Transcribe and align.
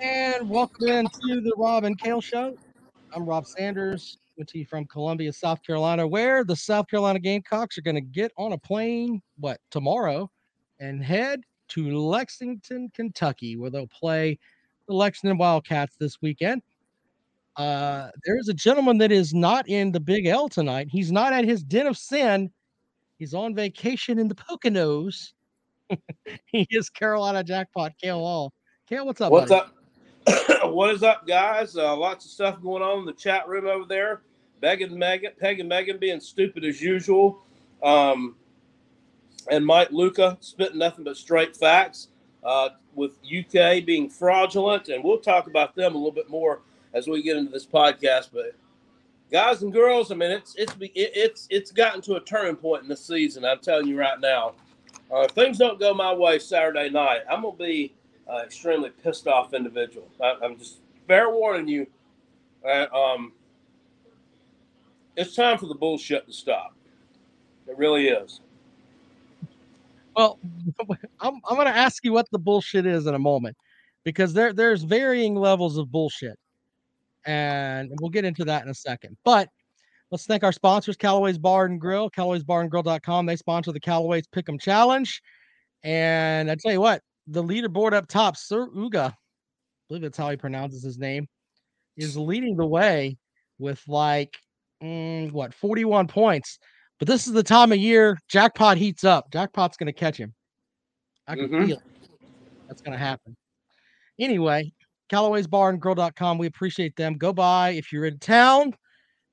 And 0.00 0.48
welcome 0.48 0.86
into 0.86 1.40
the 1.40 1.52
Rob 1.56 1.82
and 1.82 1.98
Kale 1.98 2.20
Show. 2.20 2.56
I'm 3.12 3.24
Rob 3.24 3.46
Sanders, 3.46 4.18
coming 4.36 4.46
to 4.46 4.58
you 4.58 4.64
from 4.64 4.84
Columbia, 4.84 5.32
South 5.32 5.60
Carolina, 5.64 6.06
where 6.06 6.44
the 6.44 6.54
South 6.54 6.86
Carolina 6.86 7.18
Gamecocks 7.18 7.76
are 7.76 7.82
going 7.82 7.96
to 7.96 8.00
get 8.00 8.30
on 8.36 8.52
a 8.52 8.58
plane, 8.58 9.20
what, 9.40 9.58
tomorrow, 9.72 10.30
and 10.78 11.02
head 11.02 11.40
to 11.70 11.98
Lexington, 11.98 12.90
Kentucky, 12.94 13.56
where 13.56 13.70
they'll 13.70 13.88
play 13.88 14.38
the 14.86 14.94
Lexington 14.94 15.36
Wildcats 15.36 15.96
this 15.96 16.22
weekend. 16.22 16.62
Uh, 17.56 18.10
there's 18.24 18.48
a 18.48 18.54
gentleman 18.54 18.98
that 18.98 19.10
is 19.10 19.34
not 19.34 19.68
in 19.68 19.90
the 19.90 19.98
Big 19.98 20.26
L 20.26 20.48
tonight. 20.48 20.86
He's 20.88 21.10
not 21.10 21.32
at 21.32 21.44
his 21.44 21.64
den 21.64 21.88
of 21.88 21.98
sin. 21.98 22.52
He's 23.18 23.34
on 23.34 23.52
vacation 23.52 24.20
in 24.20 24.28
the 24.28 24.36
Poconos. 24.36 25.32
he 26.46 26.68
is 26.70 26.88
Carolina 26.88 27.42
Jackpot 27.42 27.94
Kale 28.00 28.20
Hall. 28.20 28.52
Kale, 28.88 29.04
what's 29.04 29.20
up? 29.20 29.32
What's 29.32 29.50
buddy? 29.50 29.62
up? 29.62 29.74
what 30.64 30.90
is 30.90 31.02
up, 31.02 31.26
guys? 31.26 31.76
Uh, 31.76 31.96
lots 31.96 32.24
of 32.24 32.30
stuff 32.30 32.60
going 32.62 32.82
on 32.82 33.00
in 33.00 33.04
the 33.06 33.12
chat 33.12 33.48
room 33.48 33.66
over 33.66 33.84
there. 33.84 34.22
Peg 34.60 34.82
and 34.82 34.92
Megan, 34.92 35.32
Peg 35.38 35.60
and 35.60 35.68
Megan 35.68 35.98
being 35.98 36.20
stupid 36.20 36.64
as 36.64 36.82
usual, 36.82 37.40
um, 37.82 38.34
and 39.50 39.64
Mike 39.64 39.90
Luca 39.92 40.36
spitting 40.40 40.78
nothing 40.78 41.04
but 41.04 41.16
straight 41.16 41.56
facts. 41.56 42.08
Uh, 42.44 42.70
with 42.94 43.18
UK 43.24 43.84
being 43.84 44.08
fraudulent, 44.08 44.88
and 44.88 45.02
we'll 45.02 45.18
talk 45.18 45.46
about 45.46 45.74
them 45.74 45.94
a 45.94 45.98
little 45.98 46.12
bit 46.12 46.28
more 46.28 46.60
as 46.94 47.06
we 47.06 47.22
get 47.22 47.36
into 47.36 47.52
this 47.52 47.66
podcast. 47.66 48.30
But 48.32 48.54
guys 49.30 49.62
and 49.62 49.72
girls, 49.72 50.10
I 50.10 50.14
mean, 50.14 50.30
it's 50.30 50.54
it's 50.56 50.74
it's 50.80 51.46
it's 51.50 51.70
gotten 51.70 52.00
to 52.02 52.14
a 52.14 52.20
turning 52.20 52.56
point 52.56 52.82
in 52.82 52.88
the 52.88 52.96
season. 52.96 53.44
I'm 53.44 53.60
telling 53.60 53.86
you 53.86 53.98
right 53.98 54.18
now. 54.20 54.54
Uh, 55.10 55.20
if 55.20 55.30
things 55.30 55.58
don't 55.58 55.80
go 55.80 55.94
my 55.94 56.12
way 56.12 56.38
Saturday 56.38 56.90
night, 56.90 57.20
I'm 57.30 57.42
gonna 57.42 57.56
be 57.56 57.94
uh, 58.28 58.42
extremely 58.44 58.90
pissed 58.90 59.26
off 59.26 59.54
individual. 59.54 60.08
I, 60.22 60.36
I'm 60.42 60.58
just 60.58 60.78
fair 61.06 61.30
warning 61.30 61.68
you. 61.68 61.86
Uh, 62.66 62.86
um, 62.94 63.32
it's 65.16 65.34
time 65.34 65.58
for 65.58 65.66
the 65.66 65.74
bullshit 65.74 66.26
to 66.26 66.32
stop. 66.32 66.74
It 67.66 67.76
really 67.76 68.08
is. 68.08 68.40
Well, 70.16 70.38
I'm, 71.20 71.40
I'm 71.48 71.54
going 71.56 71.66
to 71.66 71.76
ask 71.76 72.04
you 72.04 72.12
what 72.12 72.26
the 72.30 72.38
bullshit 72.38 72.86
is 72.86 73.06
in 73.06 73.14
a 73.14 73.18
moment 73.18 73.56
because 74.04 74.32
there 74.32 74.52
there's 74.52 74.82
varying 74.82 75.34
levels 75.34 75.76
of 75.76 75.90
bullshit. 75.90 76.38
And 77.26 77.90
we'll 78.00 78.10
get 78.10 78.24
into 78.24 78.44
that 78.46 78.64
in 78.64 78.70
a 78.70 78.74
second. 78.74 79.16
But 79.24 79.48
let's 80.10 80.24
thank 80.24 80.44
our 80.44 80.52
sponsors, 80.52 80.96
Callaway's 80.96 81.36
Bar 81.36 81.66
and 81.66 81.80
Grill, 81.80 82.10
Callaway'sBarandGrill.com. 82.10 83.26
They 83.26 83.36
sponsor 83.36 83.72
the 83.72 83.80
Callaway's 83.80 84.26
Pick'em 84.26 84.58
Challenge. 84.60 85.22
And 85.82 86.50
I 86.50 86.54
tell 86.54 86.72
you 86.72 86.80
what, 86.80 87.02
the 87.28 87.42
leaderboard 87.42 87.92
up 87.92 88.08
top, 88.08 88.36
Sir 88.36 88.66
Uga, 88.68 89.10
I 89.10 89.14
believe 89.88 90.02
that's 90.02 90.18
how 90.18 90.30
he 90.30 90.36
pronounces 90.36 90.82
his 90.82 90.98
name, 90.98 91.26
is 91.96 92.16
leading 92.16 92.56
the 92.56 92.66
way 92.66 93.16
with 93.58 93.82
like 93.88 94.36
mm, 94.82 95.30
what 95.32 95.54
41 95.54 96.08
points. 96.08 96.58
But 96.98 97.08
this 97.08 97.26
is 97.26 97.32
the 97.32 97.42
time 97.42 97.72
of 97.72 97.78
year 97.78 98.18
jackpot 98.28 98.76
heats 98.76 99.04
up. 99.04 99.30
Jackpot's 99.32 99.76
going 99.76 99.86
to 99.86 99.92
catch 99.92 100.16
him. 100.16 100.34
I 101.26 101.36
can 101.36 101.48
Mhm. 101.48 101.66
feel 101.66 101.76
it. 101.76 101.82
That's 102.68 102.82
going 102.82 102.92
to 102.92 102.98
happen. 102.98 103.36
Anyway, 104.18 104.72
Callaway's 105.08 105.46
Bar 105.46 105.70
and 105.70 105.80
Grill.com. 105.80 106.38
We 106.38 106.46
appreciate 106.46 106.96
them. 106.96 107.16
Go 107.16 107.32
by 107.32 107.70
if 107.70 107.92
you're 107.92 108.04
in 108.06 108.18
town. 108.18 108.74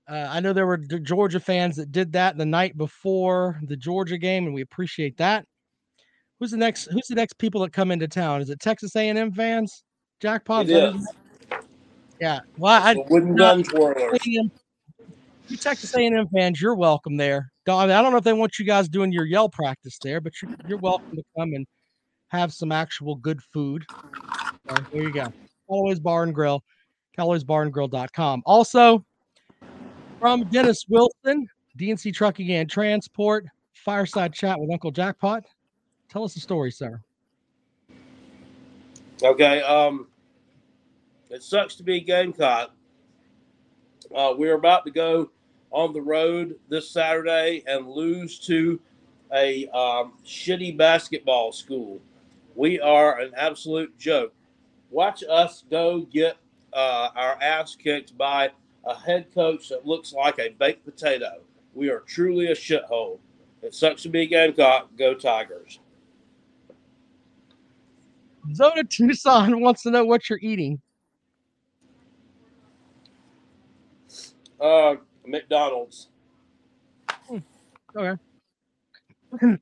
Uh, 0.07 0.27
I 0.29 0.39
know 0.39 0.53
there 0.53 0.67
were 0.67 0.77
Georgia 0.77 1.39
fans 1.39 1.75
that 1.77 1.91
did 1.91 2.11
that 2.13 2.37
the 2.37 2.45
night 2.45 2.77
before 2.77 3.59
the 3.63 3.75
Georgia 3.75 4.17
game, 4.19 4.45
and 4.45 4.53
we 4.53 4.61
appreciate 4.61 5.17
that. 5.17 5.45
Who's 6.39 6.51
the 6.51 6.57
next? 6.57 6.89
Who's 6.91 7.07
the 7.07 7.15
next 7.15 7.37
people 7.37 7.61
that 7.61 7.73
come 7.73 7.91
into 7.91 8.07
town? 8.07 8.41
Is 8.41 8.49
it 8.49 8.59
Texas 8.59 8.95
A&M 8.95 9.31
fans? 9.31 9.83
Jackpot. 10.21 10.67
Yeah. 12.19 12.39
Well, 12.57 12.81
I, 12.81 12.93
The 12.93 13.05
wooden 13.09 13.35
no, 13.35 13.55
gun 13.55 13.63
twirlers. 13.63 14.49
You 15.47 15.57
Texas 15.57 15.93
A&M 15.95 16.27
fans, 16.29 16.59
you're 16.59 16.75
welcome 16.75 17.17
there. 17.17 17.51
I, 17.67 17.85
don't 17.85 18.11
know 18.11 18.17
if 18.17 18.23
they 18.23 18.33
want 18.33 18.57
you 18.57 18.65
guys 18.65 18.89
doing 18.89 19.11
your 19.11 19.25
yell 19.25 19.49
practice 19.49 19.97
there, 20.01 20.19
but 20.19 20.33
you're, 20.41 20.51
you're 20.67 20.77
welcome 20.79 21.15
to 21.15 21.23
come 21.37 21.53
and 21.53 21.67
have 22.29 22.51
some 22.51 22.71
actual 22.71 23.15
good 23.15 23.41
food. 23.53 23.83
So 23.89 24.75
there 24.91 25.03
you 25.03 25.13
go. 25.13 25.31
Callaway's 25.67 25.99
Bar 25.99 26.23
and 26.23 26.33
Grill, 26.33 26.63
Callaway'sBarandGrill.com. 27.17 28.43
Also, 28.45 29.05
from 30.19 30.43
Dennis 30.45 30.85
Wilson, 30.89 31.47
DNC 31.77 32.13
Trucking 32.13 32.51
and 32.51 32.69
Transport, 32.69 33.45
Fireside 33.73 34.33
Chat 34.33 34.59
with 34.59 34.71
Uncle 34.71 34.91
Jackpot. 34.91 35.43
Tell 36.09 36.23
us 36.23 36.33
the 36.33 36.39
story, 36.39 36.71
sir. 36.71 37.01
Okay. 39.23 39.61
Um, 39.61 40.07
it 41.29 41.43
sucks 41.43 41.75
to 41.75 41.83
be 41.83 41.99
Gamecock. 42.01 42.71
Uh, 44.13 44.33
we're 44.37 44.55
about 44.55 44.85
to 44.85 44.91
go 44.91 45.31
on 45.71 45.93
the 45.93 46.01
road 46.01 46.55
this 46.69 46.89
Saturday 46.89 47.63
and 47.67 47.89
lose 47.89 48.39
to 48.39 48.79
a 49.33 49.67
um, 49.69 50.13
shitty 50.25 50.77
basketball 50.77 51.51
school. 51.51 51.99
We 52.55 52.79
are 52.79 53.19
an 53.19 53.31
absolute 53.35 53.97
joke. 53.97 54.33
Watch 54.91 55.23
us 55.29 55.63
go 55.69 56.01
get 56.01 56.37
uh, 56.71 57.09
our 57.15 57.41
ass 57.41 57.75
kicked 57.75 58.17
by 58.17 58.51
a 58.85 58.95
head 58.95 59.33
coach 59.33 59.69
that 59.69 59.85
looks 59.85 60.13
like 60.13 60.39
a 60.39 60.49
baked 60.59 60.85
potato. 60.85 61.41
We 61.73 61.89
are 61.89 62.01
truly 62.01 62.47
a 62.47 62.55
shithole. 62.55 63.19
It 63.61 63.73
sucks 63.73 64.03
to 64.03 64.09
be 64.09 64.27
Gamecock. 64.27 64.95
Go 64.97 65.15
Tigers. 65.15 65.79
Zona 68.53 68.83
Tucson 68.83 69.61
wants 69.61 69.83
to 69.83 69.91
know 69.91 70.05
what 70.05 70.29
you're 70.29 70.39
eating. 70.41 70.81
Uh, 74.59 74.95
McDonald's. 75.25 76.07
Okay. 77.95 78.21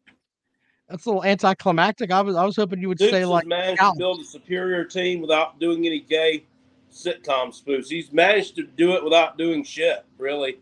That's 0.90 1.06
a 1.06 1.10
little 1.10 1.24
anticlimactic. 1.24 2.12
I 2.12 2.22
was 2.22 2.36
I 2.36 2.46
was 2.46 2.56
hoping 2.56 2.80
you 2.80 2.88
would 2.90 2.98
Dukes 2.98 3.12
say 3.12 3.26
like 3.26 3.48
managed 3.48 3.82
to 3.82 3.94
build 3.98 4.20
a 4.20 4.24
superior 4.24 4.84
team 4.84 5.22
without 5.22 5.60
doing 5.60 5.86
any 5.86 6.00
gay 6.00 6.44
sitcom 6.92 7.50
spoofs. 7.50 7.88
He's 7.88 8.12
managed 8.12 8.56
to 8.58 8.64
do 8.64 8.94
it 8.94 9.04
without 9.04 9.38
doing 9.38 9.64
shit. 9.64 10.06
Really, 10.18 10.60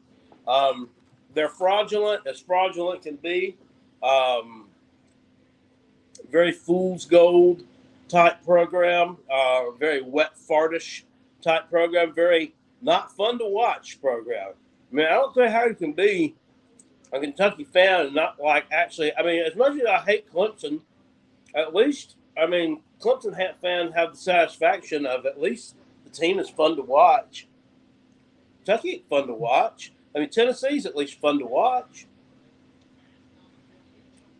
um, 0.47 0.89
they're 1.33 1.49
fraudulent 1.49 2.25
as 2.27 2.39
fraudulent 2.39 3.01
can 3.01 3.15
be. 3.17 3.57
Um, 4.03 4.67
very 6.31 6.51
fool's 6.51 7.05
gold 7.05 7.63
type 8.11 8.43
program. 8.43 9.17
Uh, 9.31 9.71
very 9.71 10.01
wet 10.01 10.37
fartish 10.37 11.05
type 11.41 11.69
program. 11.69 12.13
Very 12.13 12.53
not 12.81 13.15
fun 13.15 13.39
to 13.39 13.45
watch 13.45 14.01
program. 14.01 14.49
I 14.91 14.95
mean, 14.95 15.05
I 15.05 15.11
don't 15.11 15.33
see 15.33 15.47
how 15.47 15.65
you 15.65 15.75
can 15.75 15.93
be 15.93 16.35
a 17.13 17.19
Kentucky 17.19 17.63
fan 17.63 18.07
and 18.07 18.15
not 18.15 18.39
like 18.39 18.65
actually. 18.71 19.15
I 19.15 19.23
mean, 19.23 19.43
as 19.43 19.55
much 19.55 19.79
as 19.79 19.85
I 19.85 19.99
hate 19.99 20.31
Clemson, 20.31 20.81
at 21.55 21.73
least 21.73 22.15
I 22.37 22.45
mean 22.45 22.81
Clemson 22.99 23.35
fans 23.61 23.93
have 23.95 24.11
the 24.11 24.17
satisfaction 24.17 25.05
of 25.05 25.25
at 25.25 25.41
least 25.41 25.75
the 26.03 26.09
team 26.09 26.39
is 26.39 26.49
fun 26.49 26.75
to 26.75 26.81
watch. 26.81 27.47
Kentucky 28.63 29.05
fun 29.09 29.27
to 29.27 29.33
watch. 29.33 29.93
I 30.15 30.19
mean, 30.19 30.29
Tennessee's 30.29 30.85
at 30.85 30.95
least 30.95 31.19
fun 31.19 31.39
to 31.39 31.45
watch. 31.45 32.05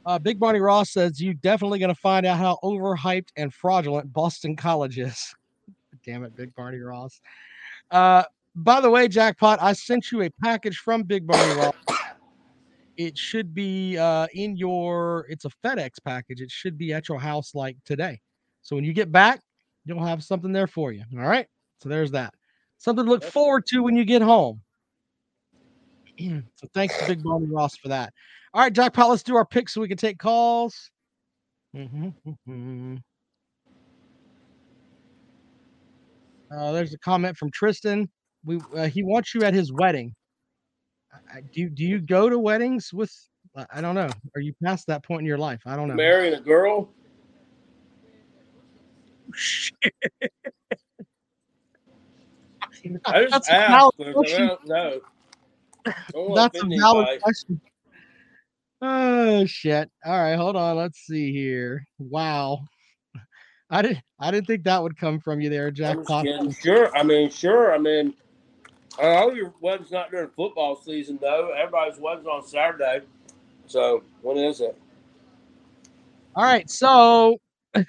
Uh, 0.06 0.18
Big 0.18 0.40
Barney 0.40 0.60
Ross 0.60 0.92
says 0.92 1.22
you 1.22 1.34
definitely 1.34 1.80
going 1.80 1.94
to 1.94 2.00
find 2.00 2.26
out 2.26 2.38
how 2.38 2.58
overhyped 2.64 3.30
and 3.36 3.54
fraudulent 3.54 4.12
Boston 4.12 4.56
College 4.56 4.98
is. 4.98 5.34
Damn 6.06 6.24
it, 6.24 6.36
Big 6.36 6.54
Barney 6.56 6.80
Ross. 6.80 7.22
Uh, 7.92 8.24
by 8.56 8.82
the 8.82 8.90
way, 8.90 9.08
Jackpot, 9.08 9.60
I 9.62 9.74
sent 9.74 10.12
you 10.12 10.24
a 10.24 10.30
package 10.44 10.78
from 10.78 11.04
Big 11.04 11.28
Barney 11.28 11.60
Ross. 11.60 11.76
It 12.98 13.18
should 13.18 13.54
be 13.54 13.98
uh, 13.98 14.28
in 14.34 14.58
your. 14.58 15.26
It's 15.30 15.46
a 15.46 15.50
FedEx 15.64 15.92
package. 16.04 16.42
It 16.42 16.52
should 16.52 16.78
be 16.78 16.94
at 16.94 17.08
your 17.08 17.20
house 17.20 17.56
like 17.56 17.78
today. 17.86 18.20
So 18.62 18.76
when 18.76 18.86
you 18.86 18.94
get 18.94 19.12
back, 19.12 19.42
you'll 19.86 20.04
have 20.04 20.24
something 20.24 20.52
there 20.52 20.68
for 20.68 20.92
you. 20.92 21.04
All 21.18 21.26
right. 21.26 21.48
So 21.82 21.90
there's 21.90 22.12
that. 22.12 22.34
Something 22.78 23.06
to 23.06 23.12
look 23.12 23.24
forward 23.24 23.66
to 23.68 23.82
when 23.82 23.96
you 23.96 24.06
get 24.06 24.22
home. 24.22 24.62
so 26.20 26.68
thanks 26.74 26.98
to 26.98 27.08
Big 27.08 27.24
Barney 27.24 27.48
Ross 27.48 27.78
for 27.78 27.88
that. 27.88 28.14
All 28.54 28.62
right, 28.62 28.74
Jackpot, 28.74 29.10
let's 29.10 29.24
do 29.24 29.36
our 29.36 29.46
picks 29.46 29.74
so 29.74 29.82
we 29.82 29.88
can 29.88 29.98
take 29.98 30.18
calls. 30.20 30.92
Mhm. 31.76 33.02
Uh, 36.54 36.72
there's 36.74 36.94
a 36.94 37.00
comment 37.00 37.38
from 37.38 37.50
Tristan. 37.52 38.10
We 38.44 38.60
uh, 38.76 38.88
he 38.88 39.04
wants 39.04 39.34
you 39.34 39.44
at 39.44 39.54
his 39.54 39.72
wedding. 39.72 40.14
I- 41.14 41.38
I- 41.38 41.42
Do 41.42 41.62
you, 41.62 41.70
do 41.70 41.84
you 41.86 42.00
go 42.02 42.30
to 42.30 42.38
weddings 42.38 42.92
with? 42.94 43.12
I 43.56 43.66
I 43.76 43.82
don't 43.82 43.96
know. 43.96 44.10
Are 44.36 44.42
you 44.42 44.54
past 44.62 44.88
that 44.88 45.04
point 45.06 45.22
in 45.22 45.26
your 45.26 45.38
life? 45.38 45.62
I 45.66 45.78
don't 45.78 45.88
know. 45.88 45.94
Marrying 45.96 46.34
a 46.34 46.42
girl. 46.42 46.90
I 53.06 53.22
just 53.22 53.32
That's 53.32 53.50
a 53.50 53.54
asked. 53.54 53.70
valid 53.70 53.94
I 54.02 54.12
don't 54.48 54.68
know. 54.68 55.02
Don't 56.12 56.36
That's 56.36 56.62
a 56.62 56.66
valid 56.66 57.08
anybody. 57.08 57.20
question. 57.22 57.62
Oh 58.82 59.46
shit. 59.46 59.90
All 60.06 60.20
right, 60.20 60.36
hold 60.36 60.56
on. 60.56 60.78
Let's 60.78 61.00
see 61.00 61.32
here. 61.32 61.86
Wow. 62.00 62.60
I 63.70 63.82
didn't. 63.82 64.00
I 64.20 64.32
didn't 64.32 64.48
think 64.48 64.64
that 64.64 64.82
would 64.82 64.98
come 64.98 65.20
from 65.20 65.40
you 65.40 65.50
there, 65.50 65.72
Jackpot. 65.72 66.26
Sure. 66.62 66.96
I 66.96 67.04
mean, 67.04 67.30
sure. 67.30 67.74
I 67.74 67.78
mean, 67.78 68.14
all 69.00 69.36
your 69.36 69.54
wedding's 69.62 69.92
not 69.92 70.12
during 70.12 70.30
football 70.30 70.76
season 70.76 71.18
though. 71.22 71.54
Everybody's 71.58 72.00
wedding's 72.00 72.28
on 72.28 72.46
Saturday. 72.46 73.02
So 73.68 74.04
when 74.22 74.38
is 74.38 74.62
it? 74.62 74.78
All 76.36 76.44
right. 76.44 76.70
So, 76.70 77.38
all 77.76 77.84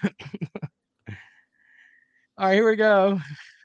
right, 2.39 2.55
here 2.55 2.69
we 2.69 2.77
go. 2.77 3.21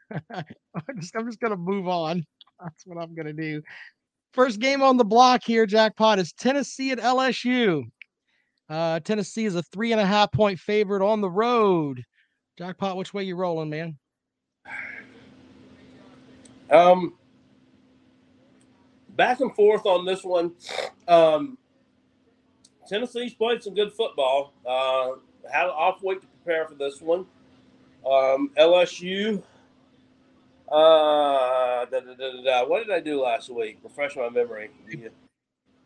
I'm 0.31 0.99
just, 0.99 1.15
I'm 1.15 1.27
just 1.27 1.39
gonna 1.39 1.57
move 1.57 1.87
on. 1.87 2.25
That's 2.61 2.85
what 2.85 2.97
I'm 2.97 3.13
gonna 3.13 3.33
do. 3.33 3.61
First 4.37 4.59
game 4.59 4.83
on 4.83 4.97
the 4.97 5.03
block 5.03 5.41
here, 5.43 5.65
Jackpot, 5.65 6.19
is 6.19 6.31
Tennessee 6.31 6.91
at 6.91 6.99
LSU. 6.99 7.85
Uh, 8.69 8.99
Tennessee 8.99 9.45
is 9.45 9.55
a 9.55 9.63
three 9.63 9.93
and 9.93 9.99
a 9.99 10.05
half 10.05 10.31
point 10.31 10.59
favorite 10.59 11.03
on 11.03 11.21
the 11.21 11.29
road. 11.29 12.03
Jackpot, 12.55 12.97
which 12.97 13.15
way 13.15 13.23
you 13.23 13.35
rolling, 13.35 13.71
man? 13.71 13.97
Um, 16.69 17.15
back 19.15 19.39
and 19.39 19.55
forth 19.55 19.87
on 19.87 20.05
this 20.05 20.23
one. 20.23 20.51
Um, 21.07 21.57
Tennessee's 22.87 23.33
played 23.33 23.63
some 23.63 23.73
good 23.73 23.91
football. 23.91 24.53
Uh, 24.63 25.13
had 25.51 25.63
an 25.63 25.71
off 25.71 26.03
week 26.03 26.21
to 26.21 26.27
prepare 26.27 26.67
for 26.67 26.75
this 26.75 27.01
one. 27.01 27.25
Um, 28.05 28.51
LSU. 28.55 29.41
Uh, 30.69 31.85
da, 31.85 31.99
da, 32.01 32.43
da, 32.43 32.65
what 32.65 32.85
did 32.85 32.93
I 32.93 32.99
do 32.99 33.21
last 33.21 33.49
week? 33.49 33.79
Refresh 33.83 34.15
my 34.17 34.29
memory. 34.29 34.69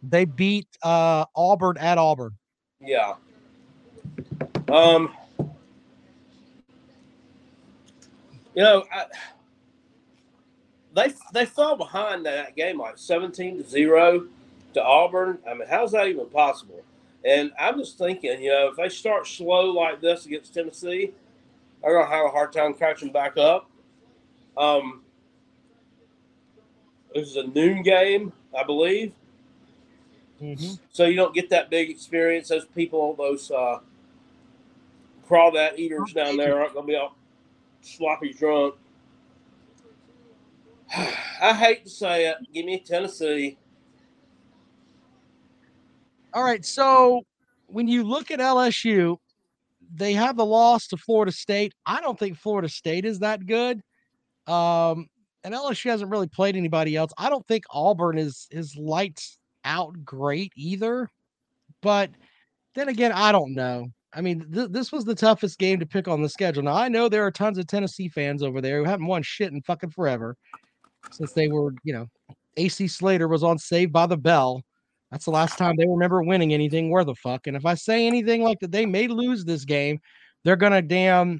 They 0.01 0.25
beat 0.25 0.67
uh, 0.81 1.25
Auburn 1.35 1.77
at 1.77 1.97
Auburn. 1.97 2.31
Yeah. 2.79 3.15
Um. 4.69 5.13
You 8.55 8.63
know, 8.63 8.83
I, 8.91 9.05
they 10.95 11.13
they 11.33 11.45
fell 11.45 11.77
behind 11.77 12.25
that 12.25 12.55
game 12.55 12.79
like 12.79 12.97
seventeen 12.97 13.57
to 13.57 13.69
zero 13.69 14.25
to 14.73 14.83
Auburn. 14.83 15.37
I 15.47 15.53
mean, 15.53 15.67
how's 15.69 15.91
that 15.91 16.07
even 16.07 16.25
possible? 16.27 16.83
And 17.23 17.51
I'm 17.59 17.77
just 17.77 17.97
thinking, 17.97 18.41
you 18.41 18.49
know, 18.49 18.69
if 18.69 18.77
they 18.77 18.89
start 18.89 19.27
slow 19.27 19.71
like 19.71 20.01
this 20.01 20.25
against 20.25 20.53
Tennessee, 20.53 21.11
they're 21.81 21.93
gonna 21.93 22.09
have 22.09 22.25
a 22.25 22.29
hard 22.29 22.51
time 22.51 22.73
catching 22.73 23.11
back 23.11 23.37
up. 23.37 23.69
Um, 24.57 25.03
this 27.13 27.27
is 27.27 27.35
a 27.37 27.47
noon 27.47 27.83
game, 27.83 28.33
I 28.57 28.63
believe. 28.63 29.13
Mm-hmm. 30.41 30.75
So 30.91 31.05
you 31.05 31.15
don't 31.15 31.35
get 31.35 31.49
that 31.49 31.69
big 31.69 31.89
experience. 31.89 32.49
Those 32.49 32.65
people, 32.65 33.15
those 33.15 33.51
uh, 33.51 33.79
crawdad 35.27 35.77
eaters 35.77 36.13
down 36.13 36.37
there 36.37 36.59
aren't 36.59 36.73
going 36.73 36.87
to 36.87 36.91
be 36.91 36.95
all 36.95 37.15
sloppy 37.81 38.33
drunk. 38.33 38.75
I 41.41 41.53
hate 41.53 41.83
to 41.83 41.89
say 41.89 42.27
it. 42.27 42.37
Give 42.53 42.65
me 42.65 42.79
Tennessee. 42.79 43.57
All 46.33 46.43
right. 46.43 46.65
So 46.65 47.23
when 47.67 47.87
you 47.87 48.03
look 48.03 48.31
at 48.31 48.39
LSU, 48.39 49.17
they 49.93 50.13
have 50.13 50.37
the 50.37 50.45
loss 50.45 50.87
to 50.87 50.97
Florida 50.97 51.31
State. 51.31 51.73
I 51.85 52.01
don't 52.01 52.17
think 52.17 52.37
Florida 52.37 52.69
State 52.69 53.05
is 53.05 53.19
that 53.19 53.45
good. 53.45 53.81
Um, 54.51 55.07
and 55.43 55.53
LSU 55.53 55.89
hasn't 55.89 56.11
really 56.11 56.27
played 56.27 56.55
anybody 56.55 56.95
else. 56.95 57.11
I 57.17 57.29
don't 57.29 57.47
think 57.47 57.63
Auburn 57.71 58.17
is 58.17 58.47
is 58.51 58.75
lights 58.75 59.37
out 59.65 60.03
great 60.03 60.51
either. 60.55 61.09
But 61.81 62.11
then 62.75 62.89
again, 62.89 63.11
I 63.11 63.31
don't 63.31 63.53
know. 63.53 63.87
I 64.13 64.21
mean, 64.21 64.51
th- 64.51 64.69
this 64.71 64.91
was 64.91 65.05
the 65.05 65.15
toughest 65.15 65.57
game 65.57 65.79
to 65.79 65.85
pick 65.85 66.07
on 66.07 66.21
the 66.21 66.29
schedule. 66.29 66.63
Now 66.63 66.75
I 66.75 66.89
know 66.89 67.07
there 67.07 67.25
are 67.25 67.31
tons 67.31 67.57
of 67.57 67.67
Tennessee 67.67 68.09
fans 68.09 68.43
over 68.43 68.61
there 68.61 68.79
who 68.79 68.89
haven't 68.89 69.07
won 69.07 69.23
shit 69.23 69.51
in 69.51 69.61
fucking 69.61 69.91
forever 69.91 70.35
since 71.11 71.31
they 71.31 71.47
were, 71.47 71.73
you 71.83 71.93
know, 71.93 72.07
AC 72.57 72.87
Slater 72.87 73.27
was 73.27 73.43
on 73.43 73.57
Saved 73.57 73.93
by 73.93 74.05
the 74.05 74.17
Bell. 74.17 74.61
That's 75.11 75.25
the 75.25 75.31
last 75.31 75.57
time 75.57 75.75
they 75.75 75.87
remember 75.87 76.21
winning 76.23 76.53
anything 76.53 76.89
worth 76.89 77.07
a 77.07 77.15
fuck. 77.15 77.47
And 77.47 77.57
if 77.57 77.65
I 77.65 77.73
say 77.73 78.05
anything 78.05 78.43
like 78.43 78.59
that, 78.59 78.71
they 78.71 78.85
may 78.85 79.07
lose 79.07 79.43
this 79.43 79.65
game. 79.65 79.99
They're 80.43 80.55
gonna 80.55 80.81
damn, 80.81 81.39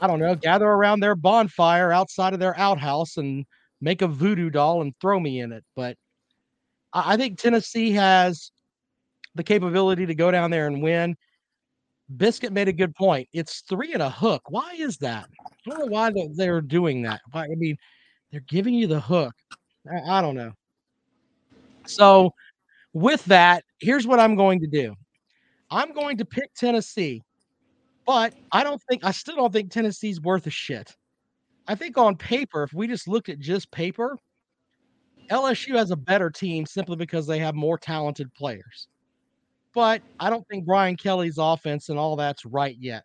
I 0.00 0.06
don't 0.06 0.20
know, 0.20 0.34
gather 0.34 0.66
around 0.66 1.00
their 1.00 1.14
bonfire 1.14 1.92
outside 1.92 2.32
of 2.32 2.40
their 2.40 2.58
outhouse 2.58 3.16
and 3.16 3.44
make 3.80 4.02
a 4.02 4.08
voodoo 4.08 4.50
doll 4.50 4.82
and 4.82 4.94
throw 5.00 5.20
me 5.20 5.40
in 5.40 5.52
it. 5.52 5.64
But 5.76 5.96
I 6.92 7.16
think 7.16 7.38
Tennessee 7.38 7.92
has 7.92 8.50
the 9.34 9.44
capability 9.44 10.06
to 10.06 10.14
go 10.14 10.30
down 10.30 10.50
there 10.50 10.66
and 10.66 10.82
win. 10.82 11.16
Biscuit 12.16 12.52
made 12.52 12.68
a 12.68 12.72
good 12.72 12.94
point. 12.96 13.28
It's 13.32 13.60
three 13.60 13.92
and 13.92 14.02
a 14.02 14.10
hook. 14.10 14.42
Why 14.48 14.74
is 14.76 14.96
that? 14.98 15.28
I 15.66 15.70
don't 15.70 15.78
know 15.80 15.86
why 15.86 16.10
they're 16.34 16.60
doing 16.60 17.02
that. 17.02 17.20
I 17.32 17.46
mean, 17.48 17.76
they're 18.32 18.40
giving 18.48 18.74
you 18.74 18.86
the 18.86 19.00
hook. 19.00 19.34
I 20.08 20.20
don't 20.20 20.34
know. 20.34 20.52
So, 21.86 22.32
with 22.92 23.24
that, 23.26 23.64
here's 23.80 24.06
what 24.06 24.20
I'm 24.20 24.34
going 24.34 24.60
to 24.60 24.66
do 24.66 24.94
I'm 25.70 25.92
going 25.92 26.16
to 26.18 26.24
pick 26.24 26.52
Tennessee, 26.54 27.22
but 28.10 28.34
I 28.50 28.64
don't 28.64 28.82
think, 28.90 29.04
I 29.04 29.12
still 29.12 29.36
don't 29.36 29.52
think 29.52 29.70
Tennessee's 29.70 30.20
worth 30.20 30.44
a 30.48 30.50
shit. 30.50 30.96
I 31.68 31.76
think 31.76 31.96
on 31.96 32.16
paper, 32.16 32.64
if 32.64 32.72
we 32.72 32.88
just 32.88 33.06
looked 33.06 33.28
at 33.28 33.38
just 33.38 33.70
paper, 33.70 34.18
LSU 35.30 35.76
has 35.76 35.92
a 35.92 35.96
better 35.96 36.28
team 36.28 36.66
simply 36.66 36.96
because 36.96 37.24
they 37.24 37.38
have 37.38 37.54
more 37.54 37.78
talented 37.78 38.34
players. 38.34 38.88
But 39.72 40.02
I 40.18 40.28
don't 40.28 40.44
think 40.48 40.66
Brian 40.66 40.96
Kelly's 40.96 41.38
offense 41.38 41.88
and 41.88 42.00
all 42.00 42.16
that's 42.16 42.44
right 42.44 42.76
yet. 42.80 43.04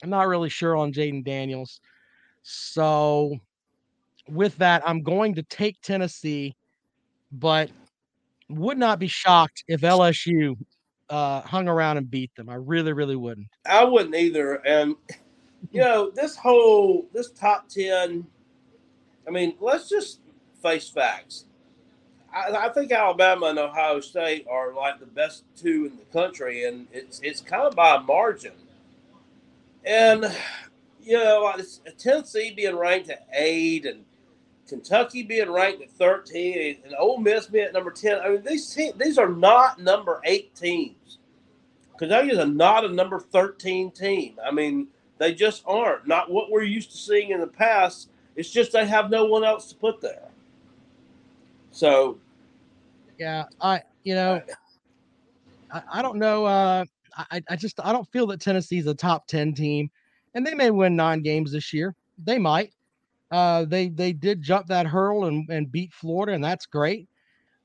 I'm 0.00 0.10
not 0.10 0.28
really 0.28 0.48
sure 0.48 0.76
on 0.76 0.92
Jayden 0.92 1.24
Daniels. 1.24 1.80
So, 2.44 3.36
with 4.28 4.56
that, 4.58 4.80
I'm 4.86 5.02
going 5.02 5.34
to 5.34 5.42
take 5.42 5.80
Tennessee, 5.82 6.54
but 7.32 7.68
would 8.48 8.78
not 8.78 9.00
be 9.00 9.08
shocked 9.08 9.64
if 9.66 9.80
LSU 9.80 10.56
uh, 11.10 11.42
hung 11.42 11.68
around 11.68 11.98
and 11.98 12.10
beat 12.10 12.34
them. 12.36 12.48
I 12.48 12.54
really, 12.54 12.92
really 12.92 13.16
wouldn't. 13.16 13.48
I 13.66 13.84
wouldn't 13.84 14.14
either. 14.14 14.54
And 14.66 14.96
you 15.72 15.80
know, 15.80 16.10
this 16.10 16.36
whole 16.36 17.06
this 17.12 17.30
top 17.30 17.68
ten. 17.68 18.26
I 19.26 19.30
mean, 19.30 19.54
let's 19.60 19.88
just 19.88 20.20
face 20.62 20.88
facts. 20.88 21.44
I, 22.32 22.66
I, 22.66 22.68
think 22.70 22.92
Alabama 22.92 23.46
and 23.46 23.58
Ohio 23.58 24.00
State 24.00 24.46
are 24.50 24.72
like 24.72 24.98
the 24.98 25.06
best 25.06 25.44
two 25.56 25.86
in 25.90 25.98
the 25.98 26.04
country, 26.12 26.64
and 26.64 26.86
it's 26.92 27.20
it's 27.22 27.40
kind 27.40 27.64
of 27.64 27.74
by 27.74 27.96
a 27.96 28.00
margin. 28.00 28.52
And 29.84 30.34
you 31.02 31.18
know, 31.18 31.42
like 31.44 31.66
Tennessee 31.98 32.52
being 32.54 32.76
ranked 32.76 33.10
at 33.10 33.26
eight, 33.32 33.84
and 33.84 34.04
Kentucky 34.70 35.24
being 35.24 35.50
ranked 35.50 35.82
at 35.82 35.90
thirteen, 35.90 36.76
and 36.84 36.94
Ole 36.94 37.18
Miss 37.18 37.48
being 37.48 37.64
at 37.64 37.72
number 37.72 37.90
ten. 37.90 38.20
I 38.20 38.28
mean, 38.28 38.44
these 38.44 38.72
te- 38.72 38.92
these 38.96 39.18
are 39.18 39.28
not 39.28 39.80
number 39.80 40.20
eight 40.24 40.54
teams. 40.54 41.18
Kentucky 41.98 42.30
is 42.30 42.46
not 42.46 42.84
a 42.84 42.88
number 42.88 43.18
thirteen 43.18 43.90
team. 43.90 44.38
I 44.46 44.52
mean, 44.52 44.86
they 45.18 45.34
just 45.34 45.64
aren't. 45.66 46.06
Not 46.06 46.30
what 46.30 46.52
we're 46.52 46.62
used 46.62 46.92
to 46.92 46.96
seeing 46.96 47.32
in 47.32 47.40
the 47.40 47.48
past. 47.48 48.10
It's 48.36 48.48
just 48.48 48.70
they 48.70 48.86
have 48.86 49.10
no 49.10 49.24
one 49.24 49.42
else 49.42 49.68
to 49.70 49.74
put 49.74 50.00
there. 50.00 50.28
So, 51.72 52.18
yeah, 53.18 53.46
I 53.60 53.82
you 54.04 54.14
know, 54.14 54.40
I, 55.72 55.82
I 55.94 56.02
don't 56.02 56.18
know. 56.18 56.44
Uh, 56.44 56.84
I 57.16 57.42
I 57.50 57.56
just 57.56 57.80
I 57.84 57.92
don't 57.92 58.08
feel 58.12 58.28
that 58.28 58.40
Tennessee's 58.40 58.86
a 58.86 58.94
top 58.94 59.26
ten 59.26 59.52
team, 59.52 59.90
and 60.34 60.46
they 60.46 60.54
may 60.54 60.70
win 60.70 60.94
nine 60.94 61.22
games 61.22 61.50
this 61.50 61.72
year. 61.72 61.96
They 62.22 62.38
might. 62.38 62.72
Uh, 63.30 63.64
they 63.64 63.88
they 63.88 64.12
did 64.12 64.42
jump 64.42 64.66
that 64.66 64.86
hurdle 64.86 65.26
and 65.26 65.48
and 65.50 65.70
beat 65.70 65.92
Florida, 65.92 66.32
and 66.32 66.42
that's 66.42 66.66
great. 66.66 67.08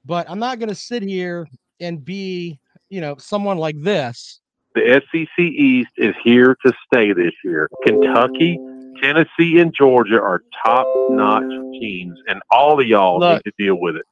But 0.06 0.30
I'm 0.30 0.40
not 0.40 0.60
going 0.60 0.70
to 0.70 0.76
sit 0.76 1.02
here 1.02 1.48
and 1.80 2.04
be 2.04 2.60
you 2.90 3.02
know 3.02 3.16
someone 3.18 3.58
like 3.58 3.82
this. 3.82 4.42
The 4.76 5.02
SEC 5.12 5.40
East 5.40 5.92
is 5.98 6.14
here 6.24 6.56
to 6.66 6.74
stay 6.92 7.14
this 7.14 7.34
year. 7.44 7.70
Kentucky 7.86 8.60
Tennessee 9.02 9.60
and 9.60 9.74
Georgia 9.74 10.22
are 10.22 10.42
top 10.64 10.88
notch 11.10 11.50
teams, 11.80 12.18
and 12.28 12.42
all 12.52 12.80
of 12.80 12.88
y'all 12.88 13.20
Look, 13.20 13.46
need 13.46 13.52
to 13.52 13.64
deal 13.64 13.76
with 13.76 13.96
it. 13.96 14.06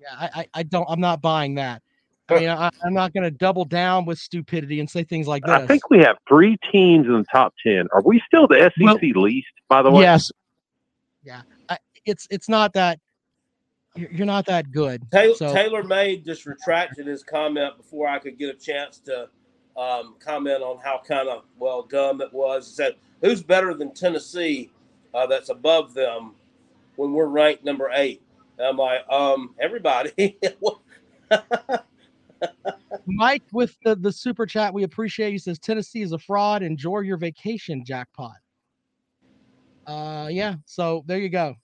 Yeah, 0.00 0.28
I, 0.34 0.46
I 0.54 0.62
don't. 0.62 0.86
I'm 0.88 1.00
not 1.00 1.22
buying 1.22 1.54
that. 1.56 1.82
I 2.28 2.40
mean, 2.40 2.48
I, 2.48 2.70
am 2.86 2.94
not 2.94 3.12
going 3.12 3.24
to 3.24 3.30
double 3.30 3.66
down 3.66 4.06
with 4.06 4.18
stupidity 4.18 4.80
and 4.80 4.88
say 4.88 5.04
things 5.04 5.28
like 5.28 5.44
that. 5.44 5.62
I 5.62 5.66
think 5.66 5.90
we 5.90 5.98
have 5.98 6.16
three 6.26 6.56
teams 6.72 7.06
in 7.06 7.12
the 7.12 7.24
top 7.30 7.54
ten. 7.64 7.86
Are 7.92 8.02
we 8.02 8.22
still 8.26 8.46
the 8.46 8.72
SEC 8.76 8.84
well, 8.84 8.98
least? 9.22 9.48
By 9.68 9.82
the 9.82 9.90
way, 9.90 10.02
yes. 10.02 10.32
Yeah, 11.24 11.42
I, 11.68 11.78
it's 12.04 12.26
it's 12.30 12.48
not 12.48 12.72
that 12.74 12.98
you're 13.96 14.26
not 14.26 14.46
that 14.46 14.72
good. 14.72 15.02
Taylor, 15.12 15.34
so. 15.34 15.52
Taylor 15.52 15.82
Made 15.82 16.24
just 16.24 16.46
retracted 16.46 17.06
his 17.06 17.22
comment 17.22 17.76
before 17.76 18.08
I 18.08 18.18
could 18.18 18.38
get 18.38 18.54
a 18.54 18.58
chance 18.58 18.98
to 19.00 19.28
um, 19.76 20.16
comment 20.18 20.62
on 20.62 20.78
how 20.78 21.00
kind 21.06 21.28
of 21.28 21.44
well 21.58 21.82
dumb 21.82 22.20
it 22.20 22.32
was. 22.32 22.68
He 22.68 22.74
said 22.74 22.96
who's 23.20 23.42
better 23.42 23.74
than 23.74 23.92
Tennessee 23.92 24.70
uh, 25.14 25.26
that's 25.26 25.48
above 25.48 25.94
them 25.94 26.34
when 26.96 27.12
we're 27.12 27.26
ranked 27.26 27.64
number 27.64 27.90
eight? 27.94 28.22
And 28.58 28.66
I'm 28.68 28.76
like, 28.76 29.08
um, 29.10 29.54
everybody. 29.60 30.38
Mike 33.06 33.42
with 33.52 33.76
the, 33.84 33.96
the 33.96 34.12
super 34.12 34.46
chat, 34.46 34.72
we 34.72 34.84
appreciate. 34.84 35.32
He 35.32 35.38
says 35.38 35.58
Tennessee 35.58 36.02
is 36.02 36.12
a 36.12 36.18
fraud. 36.18 36.62
Enjoy 36.62 37.00
your 37.00 37.16
vacation, 37.16 37.84
jackpot. 37.84 38.36
Uh, 39.86 40.28
yeah. 40.30 40.54
So 40.66 41.04
there 41.06 41.18
you 41.18 41.28
go. 41.28 41.54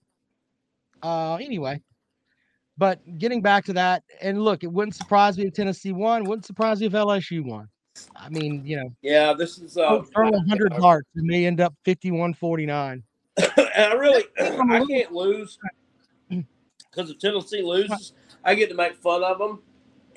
Uh, 1.03 1.35
anyway, 1.35 1.81
but 2.77 2.99
getting 3.17 3.41
back 3.41 3.65
to 3.65 3.73
that, 3.73 4.03
and 4.21 4.43
look, 4.43 4.63
it 4.63 4.71
wouldn't 4.71 4.95
surprise 4.95 5.37
me 5.37 5.45
if 5.45 5.53
Tennessee 5.53 5.91
won. 5.91 6.23
Wouldn't 6.25 6.45
surprise 6.45 6.79
me 6.79 6.87
if 6.87 6.93
LSU 6.93 7.43
won. 7.43 7.67
I 8.15 8.29
mean, 8.29 8.65
you 8.65 8.77
know, 8.77 8.93
Yeah, 9.01 9.33
this 9.33 9.57
is 9.57 9.77
uh, 9.77 10.01
throw 10.13 10.29
100 10.29 10.73
darts 10.77 11.09
and 11.15 11.25
may 11.25 11.45
end 11.45 11.59
up 11.59 11.73
51 11.83 12.33
49. 12.33 13.03
and 13.37 13.53
I 13.57 13.93
really 13.93 14.23
I 14.39 14.85
can't 14.87 15.11
lose 15.11 15.57
because 16.29 17.09
if 17.09 17.19
Tennessee 17.19 17.61
loses, 17.61 18.13
I 18.43 18.55
get 18.55 18.69
to 18.69 18.75
make 18.75 18.95
fun 18.95 19.23
of 19.23 19.39
them. 19.39 19.61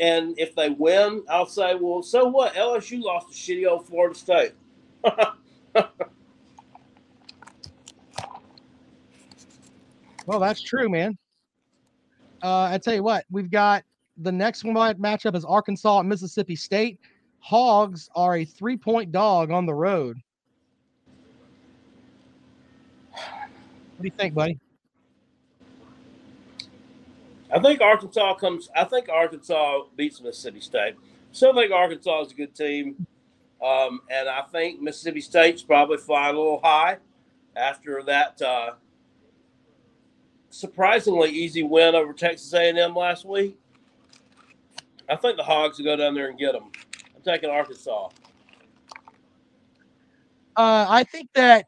And 0.00 0.36
if 0.38 0.56
they 0.56 0.70
win, 0.70 1.22
I'll 1.28 1.46
say, 1.46 1.76
well, 1.76 2.02
so 2.02 2.26
what? 2.26 2.54
LSU 2.54 3.00
lost 3.00 3.28
to 3.28 3.34
shitty 3.34 3.66
old 3.66 3.86
Florida 3.86 4.18
State. 4.18 4.52
Well, 10.26 10.40
that's 10.40 10.60
true, 10.60 10.88
man. 10.88 11.18
Uh, 12.42 12.68
I 12.72 12.78
tell 12.78 12.94
you 12.94 13.02
what, 13.02 13.24
we've 13.30 13.50
got 13.50 13.84
the 14.18 14.32
next 14.32 14.64
one 14.64 14.74
matchup 14.74 15.34
is 15.34 15.44
Arkansas 15.44 16.00
and 16.00 16.08
Mississippi 16.08 16.56
State. 16.56 16.98
Hogs 17.40 18.08
are 18.14 18.36
a 18.36 18.44
three 18.44 18.76
point 18.76 19.12
dog 19.12 19.50
on 19.50 19.66
the 19.66 19.74
road. 19.74 20.16
What 23.12 24.02
do 24.02 24.04
you 24.04 24.12
think, 24.16 24.34
buddy? 24.34 24.58
I 27.52 27.60
think 27.60 27.80
Arkansas 27.80 28.34
comes. 28.34 28.68
I 28.74 28.84
think 28.84 29.08
Arkansas 29.08 29.82
beats 29.96 30.20
Mississippi 30.20 30.60
State. 30.60 30.96
Still 31.32 31.54
think 31.54 31.72
Arkansas 31.72 32.22
is 32.22 32.32
a 32.32 32.34
good 32.34 32.54
team, 32.54 33.06
um, 33.62 34.00
and 34.10 34.28
I 34.28 34.42
think 34.52 34.80
Mississippi 34.80 35.20
State's 35.20 35.62
probably 35.62 35.98
flying 35.98 36.34
a 36.34 36.38
little 36.38 36.60
high 36.62 36.98
after 37.56 38.02
that 38.04 38.40
uh, 38.42 38.72
surprisingly 40.54 41.30
easy 41.30 41.62
win 41.62 41.94
over 41.94 42.12
Texas 42.12 42.52
A&M 42.54 42.94
last 42.94 43.24
week. 43.24 43.58
I 45.08 45.16
think 45.16 45.36
the 45.36 45.42
Hogs 45.42 45.78
will 45.78 45.84
go 45.84 45.96
down 45.96 46.14
there 46.14 46.28
and 46.28 46.38
get 46.38 46.52
them. 46.52 46.70
I'm 47.14 47.22
taking 47.22 47.50
Arkansas. 47.50 48.08
Uh, 50.56 50.86
I 50.88 51.04
think 51.04 51.28
that 51.34 51.66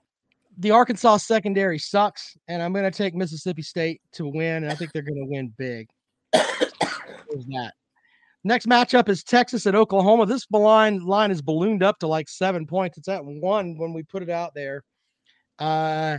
the 0.58 0.70
Arkansas 0.70 1.18
secondary 1.18 1.78
sucks, 1.78 2.36
and 2.48 2.62
I'm 2.62 2.72
going 2.72 2.90
to 2.90 2.96
take 2.96 3.14
Mississippi 3.14 3.62
State 3.62 4.00
to 4.12 4.26
win, 4.26 4.62
and 4.62 4.70
I 4.70 4.74
think 4.74 4.92
they're 4.92 5.02
going 5.02 5.18
to 5.18 5.26
win 5.26 5.52
big. 5.58 5.88
There's 6.32 7.46
that. 7.48 7.72
Next 8.44 8.66
matchup 8.66 9.08
is 9.08 9.24
Texas 9.24 9.66
at 9.66 9.74
Oklahoma. 9.74 10.24
This 10.24 10.46
line 10.52 11.04
line 11.04 11.32
is 11.32 11.42
ballooned 11.42 11.82
up 11.82 11.98
to 11.98 12.06
like 12.06 12.28
seven 12.28 12.64
points. 12.64 12.96
It's 12.96 13.08
at 13.08 13.24
one 13.24 13.76
when 13.76 13.92
we 13.92 14.04
put 14.04 14.22
it 14.22 14.30
out 14.30 14.54
there. 14.54 14.84
Uh, 15.58 16.18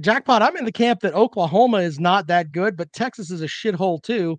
jackpot. 0.00 0.42
I'm 0.42 0.56
in 0.56 0.64
the 0.64 0.72
camp 0.72 1.00
that 1.00 1.14
Oklahoma 1.14 1.78
is 1.78 2.00
not 2.00 2.26
that 2.28 2.52
good, 2.52 2.76
but 2.76 2.92
Texas 2.92 3.30
is 3.30 3.42
a 3.42 3.46
shithole 3.46 4.02
too. 4.02 4.38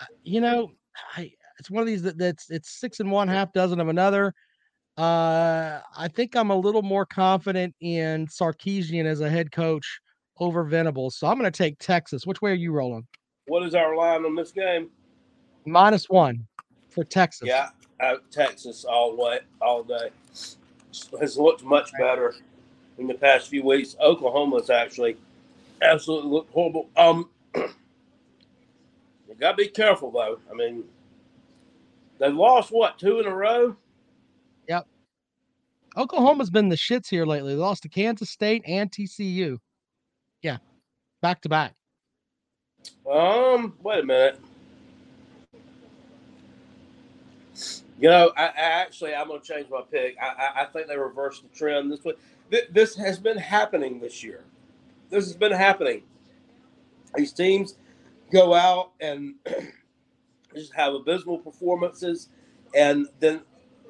Uh, 0.00 0.06
You 0.22 0.40
know, 0.40 0.72
I, 1.16 1.32
it's 1.58 1.70
one 1.70 1.80
of 1.80 1.86
these 1.86 2.02
that, 2.02 2.18
that's 2.18 2.50
it's 2.50 2.80
six 2.80 3.00
and 3.00 3.10
one 3.10 3.28
half 3.28 3.52
dozen 3.52 3.80
of 3.80 3.88
another. 3.88 4.34
Uh, 4.96 5.80
I 5.96 6.08
think 6.08 6.36
I'm 6.36 6.50
a 6.50 6.56
little 6.56 6.82
more 6.82 7.06
confident 7.06 7.74
in 7.80 8.26
Sarkisian 8.26 9.06
as 9.06 9.20
a 9.20 9.30
head 9.30 9.50
coach 9.50 10.00
over 10.38 10.64
Venables, 10.64 11.16
so 11.16 11.26
I'm 11.26 11.38
going 11.38 11.50
to 11.50 11.56
take 11.56 11.78
Texas. 11.78 12.26
Which 12.26 12.42
way 12.42 12.50
are 12.50 12.54
you 12.54 12.72
rolling? 12.72 13.06
What 13.46 13.62
is 13.62 13.74
our 13.74 13.96
line 13.96 14.24
on 14.24 14.34
this 14.34 14.52
game? 14.52 14.90
Minus 15.64 16.10
one 16.10 16.46
for 16.90 17.04
Texas. 17.04 17.48
Yeah, 17.48 17.68
uh, 18.00 18.16
Texas 18.30 18.84
all 18.84 19.16
way, 19.16 19.40
all 19.60 19.82
day. 19.82 20.10
Has 21.20 21.38
looked 21.38 21.64
much 21.64 21.90
better 21.98 22.34
in 23.02 23.08
the 23.08 23.14
past 23.14 23.48
few 23.48 23.64
weeks. 23.64 23.96
Oklahoma's 24.00 24.70
actually 24.70 25.16
absolutely 25.82 26.30
looked 26.30 26.52
horrible. 26.52 26.88
Um, 26.96 27.28
you 27.54 27.68
gotta 29.38 29.56
be 29.56 29.68
careful 29.68 30.10
though. 30.10 30.38
I 30.50 30.54
mean, 30.54 30.84
they've 32.18 32.34
lost 32.34 32.70
what 32.70 32.98
two 32.98 33.20
in 33.20 33.26
a 33.26 33.34
row. 33.34 33.76
Yep. 34.68 34.86
Oklahoma's 35.96 36.50
been 36.50 36.68
the 36.68 36.76
shits 36.76 37.08
here 37.08 37.26
lately. 37.26 37.54
They 37.54 37.60
lost 37.60 37.82
to 37.82 37.88
Kansas 37.88 38.30
State 38.30 38.62
and 38.66 38.90
TCU. 38.90 39.58
Yeah, 40.42 40.58
back 41.20 41.40
to 41.42 41.48
back. 41.48 41.74
Um, 43.10 43.74
wait 43.82 44.00
a 44.00 44.06
minute. 44.06 44.40
You 48.02 48.08
know, 48.08 48.32
I, 48.36 48.46
I 48.46 48.52
actually 48.56 49.14
I'm 49.14 49.28
going 49.28 49.40
to 49.40 49.46
change 49.46 49.70
my 49.70 49.82
pick. 49.88 50.16
I, 50.20 50.26
I, 50.26 50.62
I 50.62 50.64
think 50.66 50.88
they 50.88 50.96
reversed 50.96 51.42
the 51.42 51.56
trend 51.56 51.92
this 51.92 52.02
way. 52.02 52.14
Th- 52.52 52.68
this 52.70 52.94
has 52.96 53.18
been 53.18 53.38
happening 53.38 53.98
this 53.98 54.22
year. 54.22 54.44
This 55.08 55.24
has 55.24 55.34
been 55.34 55.52
happening. 55.52 56.02
These 57.16 57.32
teams 57.32 57.76
go 58.30 58.52
out 58.52 58.92
and 59.00 59.36
just 60.54 60.74
have 60.74 60.92
abysmal 60.92 61.38
performances, 61.38 62.28
and 62.74 63.08
then 63.20 63.40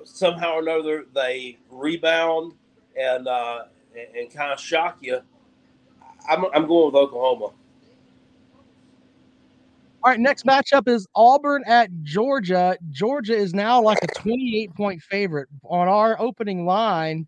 somehow 0.04 0.54
or 0.54 0.60
another 0.60 1.06
they 1.12 1.58
rebound 1.70 2.54
and 2.96 3.26
uh, 3.26 3.64
and, 4.16 4.32
kind 4.32 4.52
of 4.52 4.60
shock 4.60 4.98
you. 5.00 5.20
I'm, 6.30 6.44
I'm 6.54 6.66
going 6.68 6.86
with 6.86 6.94
Oklahoma. 6.94 7.52
All 10.04 10.10
right, 10.10 10.20
next 10.20 10.46
matchup 10.46 10.86
is 10.88 11.06
Auburn 11.16 11.64
at 11.66 11.90
Georgia. 12.04 12.76
Georgia 12.90 13.34
is 13.34 13.54
now 13.54 13.82
like 13.82 13.98
a 14.02 14.20
28 14.20 14.74
point 14.74 15.02
favorite. 15.02 15.48
On 15.64 15.88
our 15.88 16.20
opening 16.20 16.64
line, 16.64 17.26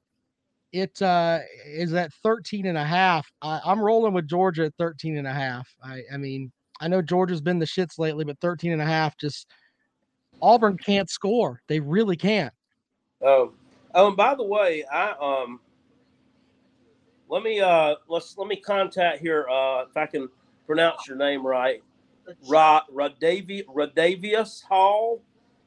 it 0.74 1.00
uh, 1.00 1.38
is 1.64 1.94
at 1.94 2.12
13 2.24 2.66
and 2.66 2.76
a 2.76 2.84
half. 2.84 3.30
I, 3.40 3.60
I'm 3.64 3.80
rolling 3.80 4.12
with 4.12 4.26
Georgia 4.26 4.64
at 4.64 4.74
13 4.76 5.16
and 5.16 5.26
a 5.26 5.32
half. 5.32 5.68
I, 5.82 6.02
I 6.12 6.16
mean, 6.16 6.50
I 6.80 6.88
know 6.88 7.00
Georgia's 7.00 7.40
been 7.40 7.60
the 7.60 7.64
shits 7.64 7.96
lately, 7.96 8.24
but 8.24 8.40
13 8.40 8.72
and 8.72 8.82
a 8.82 8.84
half 8.84 9.16
just 9.16 9.46
Auburn 10.42 10.76
can't 10.76 11.08
score. 11.08 11.60
They 11.68 11.78
really 11.78 12.16
can't. 12.16 12.52
Oh, 13.22 13.52
oh, 13.94 14.08
and 14.08 14.16
by 14.16 14.34
the 14.34 14.42
way, 14.42 14.84
I 14.92 15.12
um, 15.12 15.60
let 17.28 17.44
me 17.44 17.60
uh, 17.60 17.94
let's 18.08 18.36
let 18.36 18.48
me 18.48 18.56
contact 18.56 19.20
here 19.20 19.46
uh, 19.48 19.82
if 19.82 19.96
I 19.96 20.06
can 20.06 20.28
pronounce 20.66 21.06
your 21.06 21.16
name 21.16 21.46
right. 21.46 21.84
Ra 22.48 22.82
Radavi 22.92 23.64
Radavius 23.66 24.64
Hall. 24.64 25.22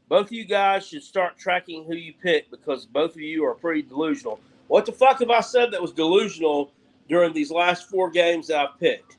Both 0.09 0.27
of 0.27 0.31
you 0.33 0.45
guys 0.45 0.85
should 0.85 1.03
start 1.03 1.37
tracking 1.37 1.85
who 1.85 1.95
you 1.95 2.13
pick 2.21 2.51
because 2.51 2.85
both 2.85 3.11
of 3.11 3.21
you 3.21 3.45
are 3.45 3.55
pretty 3.55 3.81
delusional. 3.81 4.39
What 4.67 4.85
the 4.85 4.91
fuck 4.91 5.19
have 5.19 5.29
I 5.29 5.41
said 5.41 5.71
that 5.71 5.81
was 5.81 5.91
delusional 5.91 6.71
during 7.07 7.33
these 7.33 7.51
last 7.51 7.89
four 7.89 8.09
games 8.09 8.47
that 8.47 8.57
I've 8.57 8.79
picked? 8.79 9.17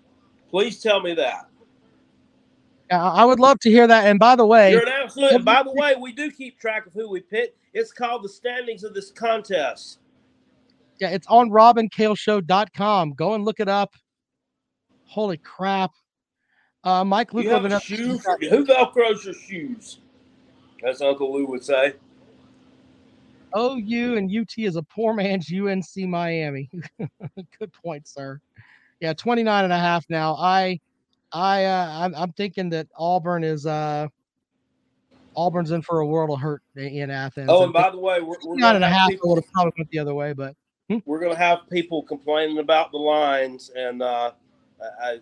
Please 0.50 0.80
tell 0.82 1.00
me 1.00 1.14
that. 1.14 1.48
I 2.90 3.24
would 3.24 3.38
love 3.38 3.58
to 3.60 3.70
hear 3.70 3.86
that. 3.86 4.06
And 4.06 4.18
by 4.18 4.34
the 4.34 4.46
way, 4.46 4.72
You're 4.72 4.82
an 4.82 4.88
absolute. 4.88 5.44
By 5.44 5.62
the 5.62 5.72
way, 5.72 5.94
we 6.00 6.12
do 6.12 6.30
keep 6.30 6.58
track 6.58 6.86
of 6.86 6.94
who 6.94 7.10
we 7.10 7.20
pick. 7.20 7.54
It's 7.74 7.92
called 7.92 8.22
the 8.22 8.28
standings 8.28 8.82
of 8.82 8.94
this 8.94 9.10
contest. 9.10 9.98
yeah, 10.98 11.10
it's 11.10 11.26
on 11.26 11.50
robinkaleshow.com. 11.50 13.12
Go 13.12 13.34
and 13.34 13.44
look 13.44 13.60
it 13.60 13.68
up. 13.68 13.94
Holy 15.04 15.36
crap. 15.36 15.90
Uh, 16.84 17.04
Mike 17.04 17.34
Luke 17.34 17.44
You 17.44 17.50
have 17.50 17.62
with 17.62 17.72
a 17.72 17.80
shoe 17.80 18.18
for, 18.18 18.38
who 18.38 18.64
velcros 18.64 19.24
your 19.24 19.34
shoes? 19.34 19.98
As 20.82 21.02
Uncle 21.02 21.32
Lou 21.32 21.46
would 21.46 21.64
say. 21.64 21.94
OU 23.56 24.16
and 24.16 24.30
UT 24.34 24.52
is 24.58 24.76
a 24.76 24.82
poor 24.82 25.14
man's 25.14 25.50
UNC 25.52 26.08
Miami. 26.08 26.70
Good 27.58 27.72
point, 27.72 28.06
sir. 28.06 28.40
Yeah, 29.00 29.12
29 29.12 29.64
and 29.64 29.72
a 29.72 29.78
half 29.78 30.04
now. 30.08 30.34
I 30.36 30.80
I 31.32 31.64
uh 31.64 31.88
I'm, 32.04 32.14
I'm 32.14 32.32
thinking 32.32 32.70
that 32.70 32.88
Auburn 32.96 33.44
is 33.44 33.66
uh 33.66 34.08
Auburn's 35.34 35.70
in 35.70 35.82
for 35.82 36.00
a 36.00 36.06
world 36.06 36.30
of 36.30 36.40
hurt 36.40 36.62
in 36.74 37.10
Athens. 37.10 37.48
Oh, 37.48 37.62
and 37.64 37.72
by 37.72 37.90
the 37.90 37.98
way, 37.98 38.20
we're, 38.20 38.36
we're 38.44 38.56
29 38.56 38.60
gonna 38.60 38.74
and 38.76 38.84
a 38.84 38.88
half 38.88 39.10
people, 39.10 39.30
would 39.30 39.36
have 39.36 39.52
probably 39.52 39.72
went 39.78 39.90
the 39.90 39.98
other 40.00 40.14
way, 40.14 40.32
but 40.32 40.54
we're 41.04 41.20
gonna 41.20 41.36
have 41.36 41.60
people 41.70 42.02
complaining 42.02 42.58
about 42.58 42.90
the 42.90 42.98
lines, 42.98 43.70
and 43.76 44.02
uh, 44.02 44.32
I 45.02 45.20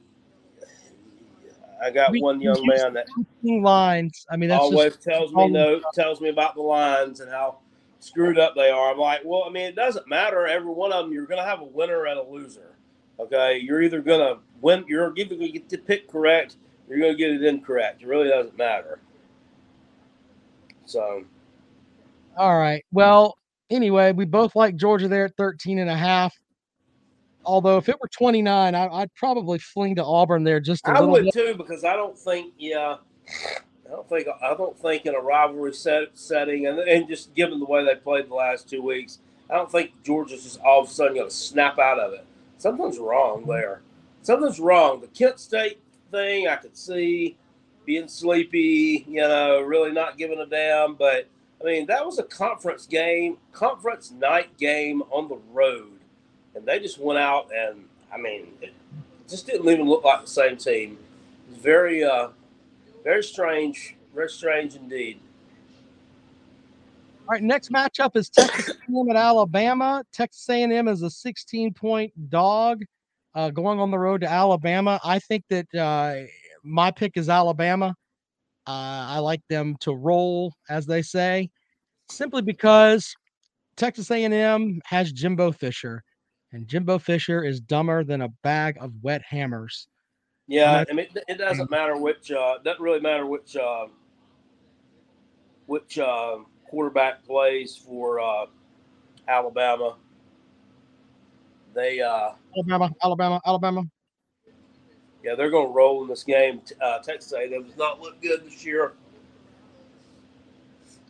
I 1.83 1.91
got 1.91 2.13
We- 2.13 2.21
one 2.21 2.41
young 2.41 2.65
man 2.67 2.95
that 2.95 3.07
15 3.43 3.63
lines. 3.63 4.25
I 4.31 4.37
mean, 4.37 4.49
that's 4.49 4.63
always 4.63 4.95
just 4.95 5.03
tells 5.03 5.35
me 5.35 5.49
no, 5.49 5.81
tells 5.95 6.21
me 6.21 6.31
about 6.31 6.55
the 6.55 6.63
lines 6.63 7.21
and 7.21 7.31
how 7.31 7.59
screwed 8.07 8.39
up 8.39 8.55
they 8.55 8.71
are. 8.71 8.93
I'm 8.93 8.99
like, 8.99 9.21
well, 9.25 9.45
I 9.47 9.51
mean, 9.51 9.65
it 9.65 9.77
doesn't 9.77 10.09
matter. 10.09 10.47
Every 10.47 10.71
one 10.73 10.93
of 10.93 11.05
them, 11.05 11.13
you're 11.13 11.27
gonna 11.27 11.45
have 11.45 11.61
a 11.61 11.65
winner 11.65 12.07
and 12.07 12.19
a 12.19 12.23
loser. 12.23 12.77
Okay, 13.19 13.59
you're 13.59 13.83
either 13.83 14.01
gonna 14.01 14.39
win, 14.61 14.85
you're 14.89 15.13
either 15.17 15.35
gonna 15.35 15.49
get 15.49 15.69
the 15.69 15.79
pick 15.79 16.09
correct, 16.09 16.57
or 16.89 16.97
you're 16.97 17.07
gonna 17.07 17.19
get 17.19 17.31
it 17.31 17.43
incorrect. 17.45 18.03
It 18.03 18.09
really 18.09 18.29
doesn't 18.29 18.57
matter. 18.57 19.01
So. 20.85 21.25
all 22.37 22.59
right. 22.59 22.85
Well, 22.93 23.37
anyway, 23.71 24.13
we 24.13 24.25
both 24.25 24.55
like 24.55 24.77
Georgia 24.77 25.09
there 25.09 25.25
at 25.25 25.37
13 25.37 25.79
and 25.81 25.91
a 25.91 25.97
half. 25.97 26.35
Although 27.45 27.77
if 27.79 27.89
it 27.89 27.97
were 28.01 28.09
29, 28.09 28.75
I, 28.75 28.87
I'd 28.89 29.15
probably 29.15 29.59
fling 29.59 29.95
to 29.97 30.05
Auburn 30.05 30.43
there 30.45 30.61
just 30.61 30.87
a 30.87 30.91
I 30.91 31.01
little 31.01 31.09
I 31.09 31.13
would 31.13 31.25
bit. 31.25 31.35
too 31.35 31.55
because 31.57 31.85
I 31.85 31.95
don't 31.95 32.19
think 32.19 32.55
yeah, 32.59 32.97
I 33.87 33.91
don't 33.93 34.09
think 34.09 34.29
I 34.43 34.55
don't 34.55 34.77
think 34.79 35.07
in 35.07 35.15
a 35.15 35.21
rivalry 35.21 35.73
set, 35.73 36.09
setting 36.15 36.67
and, 36.67 36.79
and 36.79 37.09
just 37.09 37.35
given 37.35 37.61
the 37.61 37.67
way 37.67 37.85
they 37.85 37.95
played 37.95 38.29
the 38.29 38.35
last 38.35 38.69
two 38.69 38.83
weeks, 38.83 39.19
I 39.51 39.55
don't 39.55 39.71
think 39.71 40.03
Georgia's 40.03 40.43
just 40.43 40.61
all 40.61 40.83
of 40.83 40.89
a 40.89 40.91
sudden 40.91 41.15
going 41.15 41.29
to 41.29 41.35
snap 41.35 41.79
out 41.79 41.99
of 41.99 42.13
it. 42.13 42.25
Something's 42.59 42.99
wrong 42.99 43.45
there. 43.47 43.81
Something's 44.23 44.59
wrong. 44.59 45.01
The 45.01 45.07
Kent 45.09 45.39
State 45.39 45.79
thing 46.11 46.49
I 46.49 46.57
could 46.57 46.77
see 46.77 47.37
being 47.85 48.09
sleepy, 48.09 49.05
you 49.09 49.21
know, 49.21 49.61
really 49.61 49.93
not 49.93 50.19
giving 50.19 50.41
a 50.41 50.47
damn. 50.47 50.95
But 50.95 51.29
I 51.61 51.65
mean, 51.65 51.87
that 51.87 52.05
was 52.05 52.19
a 52.19 52.25
conference 52.25 52.87
game, 52.87 53.39
conference 53.53 54.11
night 54.11 54.57
game 54.59 55.03
on 55.11 55.29
the 55.29 55.39
road, 55.53 55.99
and 56.55 56.67
they 56.67 56.81
just 56.81 56.99
went 56.99 57.19
out 57.19 57.51
and 57.55 57.85
I 58.13 58.19
mean, 58.19 58.49
it 58.63 58.73
just 59.29 59.47
didn't 59.47 59.69
even 59.69 59.89
look 59.89 60.05
like 60.05 60.23
the 60.23 60.27
same 60.27 60.57
team. 60.57 60.99
Very, 61.51 62.05
uh, 62.05 62.29
very 63.07 63.23
strange, 63.23 63.95
very 64.13 64.29
strange 64.29 64.75
indeed. 64.75 65.21
All 67.21 67.35
right, 67.35 67.43
next 67.43 67.71
matchup 67.71 68.17
is 68.17 68.29
Texas 68.29 68.71
A&M 68.71 69.11
at 69.11 69.17
Alabama. 69.17 70.03
Texas 70.13 70.45
A&M 70.51 70.89
is 70.89 71.03
a 71.03 71.07
16-point 71.07 72.31
dog 72.31 72.83
uh, 73.37 73.51
going 73.51 73.79
on 73.79 73.93
the 73.93 73.99
road 73.99 74.23
to 74.23 74.29
Alabama. 74.29 74.99
I 75.05 75.21
think 75.21 75.45
that 75.51 75.73
uh, 75.73 76.27
my 76.65 76.91
pick 76.91 77.17
is 77.17 77.29
Alabama. 77.29 77.95
Uh, 78.67 79.07
I 79.09 79.19
like 79.21 79.43
them 79.49 79.77
to 79.83 79.93
roll, 79.93 80.53
as 80.69 80.85
they 80.85 81.03
say, 81.03 81.49
simply 82.11 82.43
because 82.43 83.15
Texas 83.77 84.11
A&M 84.11 84.81
has 84.85 85.13
Jimbo 85.13 85.53
Fisher, 85.53 86.03
and 86.51 86.67
Jimbo 86.67 86.99
Fisher 86.99 87.45
is 87.45 87.61
dumber 87.61 88.03
than 88.03 88.23
a 88.23 88.31
bag 88.43 88.79
of 88.81 88.93
wet 89.01 89.23
hammers. 89.29 89.87
Yeah, 90.49 90.85
I 90.89 90.93
mean, 90.93 91.07
it 91.29 91.39
doesn't 91.39 91.71
matter 91.71 91.97
which. 91.97 92.31
Uh, 92.31 92.59
doesn't 92.65 92.81
really 92.81 93.01
matter 93.01 93.27
which. 93.27 93.57
Uh, 93.57 93.87
which 95.67 95.99
uh, 95.99 96.39
quarterback 96.69 97.25
plays 97.25 97.77
for 97.77 98.21
uh, 98.21 98.47
Alabama. 99.29 99.97
They 101.75 102.01
uh, 102.01 102.31
Alabama, 102.57 102.91
Alabama, 103.03 103.41
Alabama. 103.45 103.83
Yeah, 105.23 105.35
they're 105.35 105.51
going 105.51 105.67
to 105.67 105.73
roll 105.73 106.03
in 106.03 106.09
this 106.09 106.23
game. 106.23 106.63
Uh, 106.81 107.01
Texas 107.01 107.33
A&M 107.33 107.65
does 107.65 107.77
not 107.77 108.01
look 108.01 108.21
good 108.23 108.47
this 108.47 108.65
year. 108.65 108.93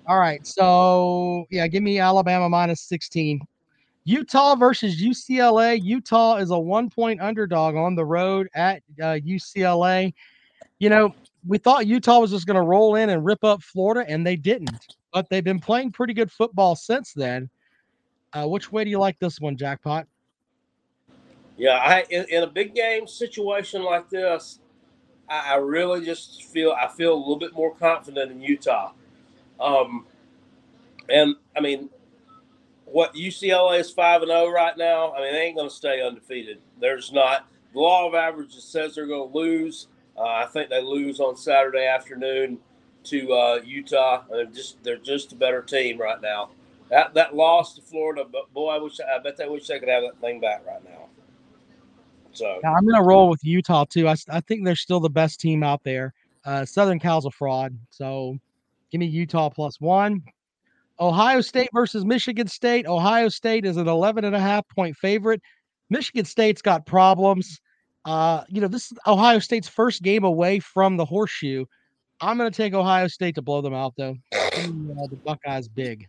All 0.08 0.18
right, 0.18 0.46
so 0.46 1.46
yeah, 1.50 1.66
give 1.66 1.82
me 1.82 1.98
Alabama 1.98 2.48
minus 2.48 2.80
sixteen. 2.82 3.40
Utah 4.06 4.54
versus 4.54 5.02
UCLA. 5.02 5.82
Utah 5.82 6.36
is 6.36 6.50
a 6.50 6.58
one-point 6.58 7.20
underdog 7.20 7.76
on 7.76 7.94
the 7.94 8.04
road 8.04 8.48
at 8.54 8.82
uh, 9.02 9.18
UCLA. 9.25 10.14
You 10.78 10.88
know, 10.88 11.14
we 11.46 11.58
thought 11.58 11.86
Utah 11.86 12.20
was 12.20 12.30
just 12.30 12.46
going 12.46 12.54
to 12.54 12.62
roll 12.62 12.94
in 12.94 13.10
and 13.10 13.25
rip 13.25 13.44
up 13.44 13.62
Florida, 13.62 14.04
and 14.08 14.26
they 14.26 14.36
didn't 14.36 14.96
but 15.16 15.30
they've 15.30 15.42
been 15.42 15.58
playing 15.58 15.90
pretty 15.90 16.12
good 16.12 16.30
football 16.30 16.76
since 16.76 17.14
then. 17.14 17.48
Uh, 18.34 18.46
which 18.46 18.70
way 18.70 18.84
do 18.84 18.90
you 18.90 18.98
like 18.98 19.18
this 19.18 19.40
one, 19.40 19.56
Jackpot? 19.56 20.06
Yeah, 21.56 21.76
I 21.76 22.04
in, 22.10 22.26
in 22.28 22.42
a 22.42 22.46
big 22.46 22.75
game 22.75 23.06
situation 23.06 23.82
like 23.82 24.10
this, 24.10 24.58
I, 25.26 25.54
I, 25.54 25.56
really 25.56 26.04
just 26.04 26.44
feel 26.44 26.76
I 26.78 26.88
feel 26.88 27.14
a 27.14 27.16
little 27.16 27.38
bit 27.38 27.54
more 27.54 27.75
confident 27.75 28.30
in 28.30 28.42
Utah. 28.42 28.92
Um, 29.58 30.04
and 31.08 31.34
I 31.56 31.60
mean, 31.60 31.88
what 32.96 33.14
UCLA 33.14 33.80
is 33.80 33.90
five 33.90 34.22
and 34.22 34.30
zero 34.30 34.46
oh 34.46 34.50
right 34.50 34.74
now. 34.78 35.12
I 35.12 35.20
mean, 35.20 35.34
they 35.34 35.42
ain't 35.42 35.54
going 35.54 35.68
to 35.68 35.74
stay 35.74 36.00
undefeated. 36.00 36.62
There's 36.80 37.12
not 37.12 37.46
the 37.74 37.78
law 37.78 38.08
of 38.08 38.14
averages 38.14 38.64
says 38.64 38.94
they're 38.94 39.06
going 39.06 39.30
to 39.30 39.38
lose. 39.38 39.88
Uh, 40.16 40.22
I 40.22 40.46
think 40.46 40.70
they 40.70 40.82
lose 40.82 41.20
on 41.20 41.36
Saturday 41.36 41.84
afternoon 41.84 42.56
to 43.04 43.32
uh, 43.34 43.60
Utah. 43.62 44.22
They're 44.30 44.46
just 44.46 44.82
they're 44.82 44.96
just 44.96 45.32
a 45.32 45.36
better 45.36 45.60
team 45.60 46.00
right 46.00 46.22
now. 46.22 46.48
That 46.88 47.12
that 47.12 47.36
loss 47.36 47.74
to 47.74 47.82
Florida, 47.82 48.24
but 48.32 48.50
boy, 48.54 48.70
I 48.70 48.78
wish 48.78 48.98
I 48.98 49.18
bet 49.18 49.36
they 49.36 49.46
wish 49.46 49.66
they 49.66 49.78
could 49.78 49.90
have 49.90 50.02
that 50.04 50.18
thing 50.22 50.40
back 50.40 50.64
right 50.66 50.82
now. 50.82 51.08
So 52.32 52.60
now, 52.62 52.72
I'm 52.72 52.86
going 52.86 52.98
to 52.98 53.06
roll 53.06 53.28
with 53.28 53.44
Utah 53.44 53.84
too. 53.84 54.08
I, 54.08 54.14
I 54.30 54.40
think 54.40 54.64
they're 54.64 54.74
still 54.74 55.00
the 55.00 55.10
best 55.10 55.38
team 55.38 55.62
out 55.62 55.84
there. 55.84 56.14
Uh, 56.47 56.64
Southern 56.64 56.99
Cal's 56.99 57.26
a 57.26 57.30
fraud, 57.30 57.78
so 57.90 58.38
give 58.90 59.00
me 59.00 59.06
Utah 59.06 59.50
plus 59.50 59.82
one. 59.82 60.23
Ohio 60.99 61.41
State 61.41 61.69
versus 61.73 62.04
Michigan 62.04 62.47
State. 62.47 62.87
Ohio 62.87 63.28
State 63.28 63.65
is 63.65 63.76
an 63.76 63.89
11 63.89 64.25
and 64.25 64.35
a 64.35 64.41
half 64.41 64.67
point 64.69 64.97
favorite. 64.97 65.41
Michigan 65.91 66.25
State's 66.25 66.63
got 66.63 66.87
problems. 66.87 67.61
Uh, 68.04 68.45
you 68.49 68.61
know, 68.61 68.69
this 68.69 68.93
is 68.93 68.99
Ohio 69.06 69.39
State's 69.39 69.69
first 69.69 70.02
game 70.02 70.25
away 70.25 70.61
from 70.61 70.97
the 70.97 71.04
horseshoe. 71.04 71.65
I'm 72.21 72.39
going 72.39 72.50
to 72.50 72.56
take 72.56 72.73
Ohio 72.73 73.09
State 73.09 73.35
to 73.35 73.43
blow 73.43 73.61
them 73.61 73.75
out, 73.75 73.95
though. 73.97 74.17
uh, 74.32 75.06
the 75.11 75.19
Buckeyes 75.25 75.69
big. 75.69 76.09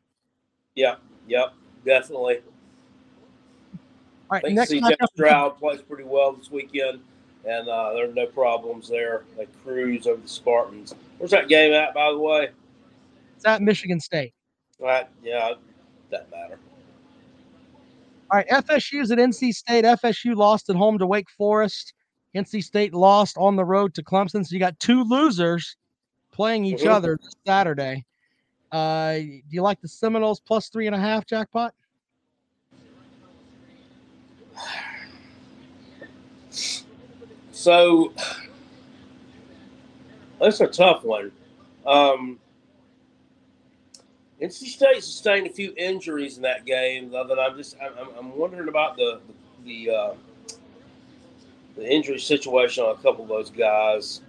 Yeah, 0.75 0.95
yep, 1.27 1.53
definitely. 1.85 2.37
All 4.29 4.35
right, 4.35 4.43
I 4.43 4.47
think 4.47 4.55
next 4.55 4.71
CJ 4.71 4.95
Stroud 5.13 5.57
plays 5.57 5.81
pretty 5.81 6.03
well 6.03 6.33
this 6.33 6.51
weekend, 6.51 6.99
and 7.45 7.67
uh, 7.67 7.93
there 7.93 8.09
are 8.09 8.13
no 8.13 8.25
problems 8.27 8.87
there. 8.87 9.23
They 9.37 9.47
cruise 9.63 10.05
over 10.05 10.21
the 10.21 10.27
Spartans. 10.27 10.93
Where's 11.17 11.31
that 11.31 11.49
game 11.49 11.73
at, 11.73 11.93
by 11.93 12.11
the 12.11 12.19
way? 12.19 12.49
It's 13.35 13.45
at 13.45 13.61
Michigan 13.61 13.99
State. 13.99 14.33
Right, 14.79 15.07
yeah, 15.23 15.53
that 16.11 16.29
matter. 16.31 16.59
All 18.29 18.37
right, 18.37 18.47
FSU's 18.49 19.09
at 19.11 19.17
NC 19.17 19.53
State. 19.53 19.85
FSU 19.85 20.35
lost 20.35 20.69
at 20.69 20.75
home 20.75 20.97
to 20.99 21.07
Wake 21.07 21.29
Forest. 21.29 21.93
NC 22.35 22.63
State 22.63 22.93
lost 22.93 23.37
on 23.37 23.55
the 23.55 23.63
road 23.65 23.93
to 23.95 24.03
Clemson. 24.03 24.45
So 24.45 24.53
you 24.53 24.59
got 24.59 24.79
two 24.79 25.03
losers 25.03 25.77
playing 26.31 26.65
each 26.65 26.81
mm-hmm. 26.81 26.89
other 26.89 27.17
this 27.21 27.33
Saturday. 27.45 28.05
Uh, 28.71 29.13
do 29.13 29.41
you 29.49 29.61
like 29.61 29.81
the 29.81 29.87
Seminoles 29.87 30.41
plus 30.41 30.69
three 30.69 30.87
and 30.87 30.95
a 30.95 30.99
half 30.99 31.25
jackpot? 31.25 31.73
So 37.51 38.13
that's 40.39 40.59
a 40.59 40.67
tough 40.67 41.03
one. 41.03 41.31
Um, 41.85 42.39
NC 44.41 44.67
State 44.67 45.03
sustained 45.03 45.47
a 45.47 45.49
few 45.49 45.73
injuries 45.75 46.37
in 46.37 46.43
that 46.43 46.65
game. 46.65 47.11
That 47.11 47.39
I'm 47.39 47.57
just 47.57 47.75
I'm, 47.81 48.09
I'm 48.17 48.37
wondering 48.37 48.69
about 48.69 48.95
the 48.95 49.19
the 49.65 49.89
uh, 49.89 50.13
the 51.75 51.91
injury 51.91 52.19
situation 52.19 52.83
on 52.83 52.91
a 52.91 53.01
couple 53.01 53.23
of 53.23 53.29
those 53.29 53.49
guys. 53.49 54.21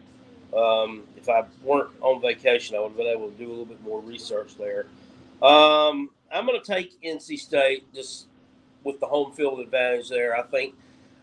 Um, 0.57 1.03
if 1.17 1.29
I 1.29 1.45
weren't 1.63 1.91
on 2.01 2.23
vacation, 2.23 2.75
I 2.75 2.81
would 2.81 2.89
have 2.89 2.97
been 2.97 3.07
able 3.07 3.31
to 3.31 3.37
do 3.37 3.49
a 3.49 3.51
little 3.51 3.67
bit 3.67 3.83
more 3.83 4.01
research 4.01 4.57
there. 4.57 4.87
Um, 5.43 6.09
I'm 6.33 6.47
going 6.47 6.59
to 6.61 6.67
take 6.67 7.01
NC 7.03 7.39
State 7.39 7.93
just 7.95 8.27
with 8.85 8.99
the 9.01 9.07
home 9.07 9.33
field 9.33 9.61
advantage 9.61 10.09
there. 10.09 10.37
I 10.37 10.43
think 10.43 10.75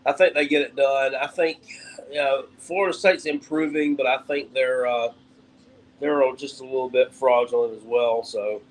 I 0.04 0.12
think 0.12 0.34
they 0.34 0.46
get 0.46 0.62
it 0.62 0.76
done. 0.76 1.16
I 1.16 1.26
think 1.26 1.58
you 2.08 2.16
know, 2.16 2.44
Florida 2.58 2.96
State's 2.96 3.26
improving, 3.26 3.96
but 3.96 4.06
I 4.06 4.18
think 4.18 4.52
they're 4.52 4.86
uh, 4.86 5.08
they're 5.98 6.22
just 6.36 6.60
a 6.60 6.64
little 6.64 6.88
bit 6.88 7.12
fraudulent 7.12 7.76
as 7.76 7.82
well. 7.82 8.22
So 8.22 8.62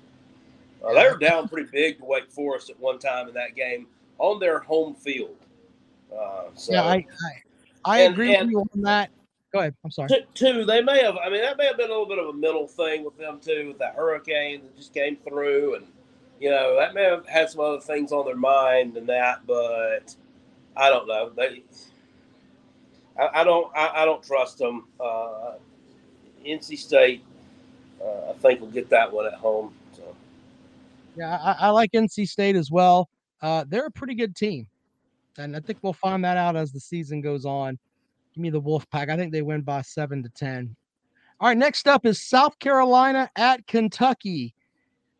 uh, 0.84 0.92
they 0.94 1.08
were 1.08 1.18
down 1.18 1.48
pretty 1.48 1.68
big 1.70 1.98
to 1.98 2.04
Wake 2.04 2.30
Forest 2.30 2.70
at 2.70 2.78
one 2.80 2.98
time 2.98 3.28
in 3.28 3.34
that 3.34 3.54
game 3.54 3.86
on 4.18 4.38
their 4.40 4.60
home 4.60 4.94
field. 4.94 5.36
Uh, 6.12 6.44
so, 6.54 6.72
yeah, 6.72 6.82
I 6.82 6.94
I, 6.94 7.06
I 7.84 8.00
and, 8.00 8.14
agree 8.14 8.34
and, 8.34 8.46
with 8.46 8.52
you 8.52 8.60
on 8.60 8.82
that. 8.82 9.10
Go 9.52 9.60
ahead. 9.60 9.74
I'm 9.84 9.90
sorry. 9.90 10.08
Two, 10.34 10.64
they 10.64 10.82
may 10.82 11.02
have. 11.02 11.16
I 11.16 11.30
mean, 11.30 11.42
that 11.42 11.56
may 11.56 11.66
have 11.66 11.76
been 11.76 11.86
a 11.86 11.92
little 11.92 12.06
bit 12.06 12.18
of 12.18 12.26
a 12.26 12.32
mental 12.32 12.66
thing 12.66 13.04
with 13.04 13.16
them 13.16 13.40
too, 13.40 13.68
with 13.68 13.78
that 13.78 13.94
hurricane 13.94 14.62
that 14.62 14.76
just 14.76 14.92
came 14.92 15.16
through, 15.16 15.76
and 15.76 15.86
you 16.40 16.50
know 16.50 16.76
that 16.76 16.94
may 16.94 17.04
have 17.04 17.26
had 17.26 17.48
some 17.48 17.60
other 17.60 17.80
things 17.80 18.12
on 18.12 18.26
their 18.26 18.36
mind 18.36 18.94
than 18.94 19.06
that. 19.06 19.46
But 19.46 20.14
I 20.76 20.90
don't 20.90 21.06
know. 21.06 21.30
They, 21.30 21.62
I, 23.18 23.40
I 23.40 23.44
don't, 23.44 23.74
I, 23.74 24.02
I, 24.02 24.04
don't 24.04 24.22
trust 24.22 24.58
them. 24.58 24.88
Uh, 25.00 25.52
NC 26.44 26.78
State, 26.78 27.24
uh, 28.02 28.30
I 28.30 28.32
think 28.34 28.60
will 28.60 28.68
get 28.68 28.90
that 28.90 29.12
one 29.12 29.26
at 29.26 29.34
home. 29.34 29.74
Yeah, 31.16 31.38
I, 31.42 31.66
I 31.66 31.70
like 31.70 31.92
NC 31.92 32.28
State 32.28 32.56
as 32.56 32.70
well. 32.70 33.08
Uh, 33.40 33.64
they're 33.68 33.86
a 33.86 33.90
pretty 33.90 34.14
good 34.14 34.36
team, 34.36 34.66
and 35.38 35.56
I 35.56 35.60
think 35.60 35.78
we'll 35.82 35.92
find 35.92 36.24
that 36.24 36.36
out 36.36 36.56
as 36.56 36.72
the 36.72 36.80
season 36.80 37.20
goes 37.20 37.44
on. 37.44 37.78
Give 38.34 38.42
me 38.42 38.50
the 38.50 38.60
Wolfpack. 38.60 39.10
I 39.10 39.16
think 39.16 39.32
they 39.32 39.42
win 39.42 39.62
by 39.62 39.82
seven 39.82 40.22
to 40.22 40.28
10. 40.28 40.74
All 41.40 41.48
right, 41.48 41.56
next 41.56 41.86
up 41.88 42.06
is 42.06 42.20
South 42.20 42.58
Carolina 42.58 43.30
at 43.36 43.66
Kentucky. 43.66 44.54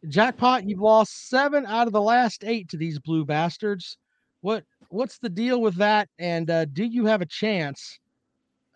Jackpot, 0.08 0.68
you've 0.68 0.80
lost 0.80 1.28
seven 1.28 1.66
out 1.66 1.86
of 1.86 1.92
the 1.92 2.00
last 2.00 2.44
eight 2.44 2.68
to 2.70 2.76
these 2.76 2.98
blue 2.98 3.24
bastards. 3.24 3.98
What 4.40 4.64
what's 4.88 5.18
the 5.18 5.28
deal 5.28 5.60
with 5.60 5.74
that? 5.76 6.08
And 6.18 6.48
uh, 6.50 6.66
do 6.66 6.84
you 6.84 7.06
have 7.06 7.22
a 7.22 7.26
chance 7.26 7.98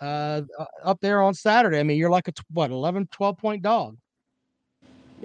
uh, 0.01 0.43
up 0.83 1.01
there 1.01 1.23
on 1.23 1.35
Saturday? 1.35 1.79
I 1.79 1.83
mean, 1.83 1.99
you're 1.99 2.11
like 2.11 2.29
a 2.29 2.33
what 2.53 2.71
11, 2.71 3.09
12 3.11 3.39
point 3.39 3.63
dog. 3.63 3.97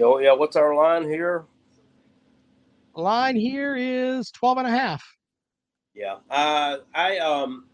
Oh 0.00 0.18
yeah, 0.18 0.32
what's 0.32 0.56
our 0.56 0.74
line 0.74 1.04
here? 1.04 1.44
Line 2.96 3.36
here 3.36 3.76
is 3.76 4.30
12 4.30 4.58
and 4.58 4.66
a 4.66 4.70
half. 4.70 5.04
Yeah. 5.94 6.16
Uh, 6.30 6.78
I 6.94 7.18
um 7.18 7.66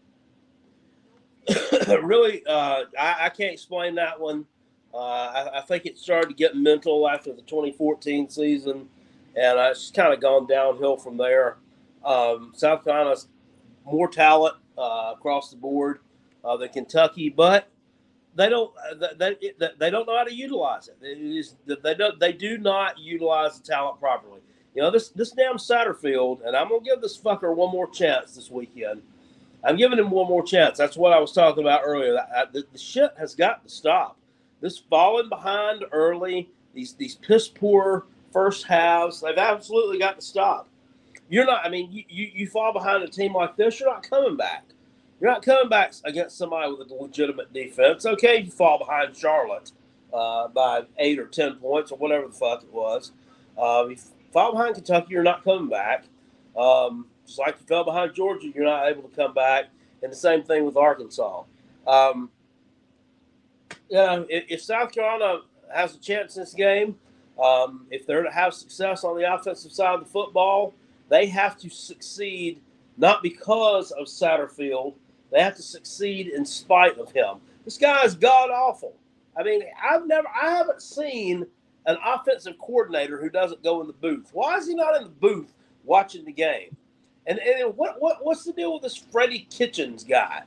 really, 2.03 2.43
uh, 2.45 2.83
I, 2.99 3.15
I, 3.21 3.29
can't 3.29 3.51
explain 3.51 3.95
that 3.95 4.19
one. 4.19 4.45
Uh, 4.93 4.97
I, 4.97 5.57
I, 5.57 5.61
think 5.61 5.85
it 5.85 5.97
started 5.97 6.29
to 6.29 6.33
get 6.33 6.55
mental 6.55 7.09
after 7.09 7.33
the 7.33 7.41
2014 7.41 8.29
season, 8.29 8.87
and 9.35 9.59
it's 9.59 9.91
kind 9.91 10.13
of 10.13 10.21
gone 10.21 10.47
downhill 10.47 10.95
from 10.95 11.17
there. 11.17 11.57
Um, 12.05 12.53
South 12.55 12.85
Carolina's 12.85 13.27
more 13.85 14.07
talent 14.07 14.55
uh, 14.77 15.13
across 15.17 15.49
the 15.49 15.57
board 15.57 15.99
uh, 16.45 16.55
than 16.55 16.69
Kentucky, 16.69 17.27
but 17.29 17.67
they 18.35 18.49
don't 18.49 18.71
uh, 18.89 19.07
they, 19.17 19.35
they, 19.59 19.69
they 19.77 19.89
don't 19.89 20.07
know 20.07 20.17
how 20.17 20.23
to 20.23 20.33
utilize 20.33 20.87
it. 20.87 20.97
it 21.01 21.17
is, 21.19 21.55
they 21.65 21.93
don't 21.93 22.19
they 22.19 22.31
do 22.31 22.57
not 22.57 22.97
utilize 22.97 23.59
the 23.59 23.65
talent 23.65 23.99
properly. 23.99 24.39
You 24.75 24.81
know 24.81 24.91
this 24.91 25.09
this 25.09 25.31
damn 25.31 25.57
Satterfield, 25.57 26.45
and 26.45 26.55
I'm 26.55 26.69
gonna 26.69 26.83
give 26.83 27.01
this 27.01 27.17
fucker 27.17 27.55
one 27.55 27.71
more 27.71 27.89
chance 27.89 28.35
this 28.35 28.49
weekend. 28.49 29.01
I'm 29.63 29.77
giving 29.77 29.99
him 29.99 30.09
one 30.09 30.27
more 30.27 30.43
chance. 30.43 30.77
That's 30.77 30.97
what 30.97 31.13
I 31.13 31.19
was 31.19 31.31
talking 31.31 31.63
about 31.63 31.81
earlier. 31.85 32.13
The, 32.51 32.65
the 32.71 32.77
shit 32.77 33.11
has 33.17 33.33
got 33.33 33.63
to 33.63 33.69
stop. 33.69 34.17
This 34.59 34.77
falling 34.77 35.29
behind 35.29 35.85
early, 35.91 36.49
these 36.73 36.93
these 36.93 37.15
piss 37.15 37.47
poor 37.47 38.05
first 38.31 38.65
halves, 38.65 39.21
they've 39.21 39.37
absolutely 39.37 39.99
got 39.99 40.15
to 40.15 40.21
stop. 40.25 40.67
You're 41.29 41.45
not. 41.45 41.65
I 41.65 41.69
mean, 41.69 41.91
you, 41.91 42.03
you, 42.09 42.31
you 42.33 42.47
fall 42.47 42.73
behind 42.73 43.03
a 43.03 43.07
team 43.07 43.33
like 43.33 43.55
this, 43.55 43.79
you're 43.79 43.89
not 43.89 44.07
coming 44.07 44.35
back. 44.35 44.63
You're 45.21 45.31
not 45.31 45.43
coming 45.43 45.69
back 45.69 45.93
against 46.03 46.37
somebody 46.37 46.73
with 46.73 46.91
a 46.91 46.95
legitimate 46.95 47.53
defense. 47.53 48.05
Okay, 48.05 48.41
you 48.41 48.51
fall 48.51 48.77
behind 48.77 49.15
Charlotte 49.15 49.71
uh, 50.13 50.49
by 50.49 50.83
eight 50.97 51.19
or 51.19 51.27
ten 51.27 51.55
points 51.55 51.91
or 51.91 51.97
whatever 51.97 52.27
the 52.27 52.33
fuck 52.33 52.63
it 52.63 52.73
was. 52.73 53.11
Uh, 53.57 53.87
fall 54.33 54.51
behind 54.51 54.75
Kentucky, 54.75 55.07
you're 55.11 55.23
not 55.23 55.43
coming 55.43 55.69
back. 55.69 56.05
Um, 56.57 57.05
just 57.25 57.39
like 57.39 57.55
you 57.59 57.65
fell 57.65 57.83
behind 57.83 58.13
Georgia, 58.13 58.49
you're 58.53 58.65
not 58.65 58.89
able 58.89 59.03
to 59.03 59.15
come 59.15 59.33
back. 59.33 59.65
And 60.01 60.11
the 60.11 60.15
same 60.17 60.43
thing 60.43 60.65
with 60.65 60.75
Arkansas. 60.75 61.43
Um, 61.87 62.29
if, 63.89 64.45
if, 64.49 64.61
South 64.61 64.91
Carolina 64.91 65.41
has 65.73 65.95
a 65.95 65.99
chance 65.99 66.35
in 66.35 66.43
this 66.43 66.53
game, 66.53 66.95
um, 67.41 67.85
if 67.89 68.05
they're 68.05 68.23
to 68.23 68.31
have 68.31 68.53
success 68.53 69.03
on 69.03 69.17
the 69.17 69.33
offensive 69.33 69.71
side 69.71 69.95
of 69.95 69.99
the 70.01 70.09
football, 70.09 70.73
they 71.09 71.27
have 71.27 71.57
to 71.59 71.69
succeed 71.69 72.61
not 72.97 73.23
because 73.23 73.91
of 73.91 74.07
Satterfield. 74.07 74.93
They 75.31 75.41
have 75.41 75.55
to 75.55 75.63
succeed 75.63 76.27
in 76.27 76.45
spite 76.45 76.97
of 76.97 77.11
him. 77.11 77.37
This 77.65 77.77
guy 77.77 78.03
is 78.03 78.15
god 78.15 78.49
awful. 78.49 78.95
I 79.37 79.43
mean, 79.43 79.63
I've 79.83 80.05
never, 80.05 80.27
I 80.27 80.51
haven't 80.51 80.81
seen 80.81 81.45
an 81.85 81.97
offensive 82.05 82.57
coordinator 82.57 83.19
who 83.19 83.29
doesn't 83.29 83.63
go 83.63 83.81
in 83.81 83.87
the 83.87 83.93
booth. 83.93 84.29
Why 84.33 84.57
is 84.57 84.67
he 84.67 84.75
not 84.75 84.95
in 84.97 85.03
the 85.03 85.09
booth 85.09 85.53
watching 85.83 86.25
the 86.25 86.31
game? 86.31 86.75
And 87.25 87.39
and 87.39 87.75
what 87.77 88.01
what 88.01 88.23
what's 88.23 88.43
the 88.43 88.53
deal 88.53 88.73
with 88.73 88.83
this 88.83 88.97
Freddie 88.97 89.47
Kitchens 89.49 90.03
guy? 90.03 90.43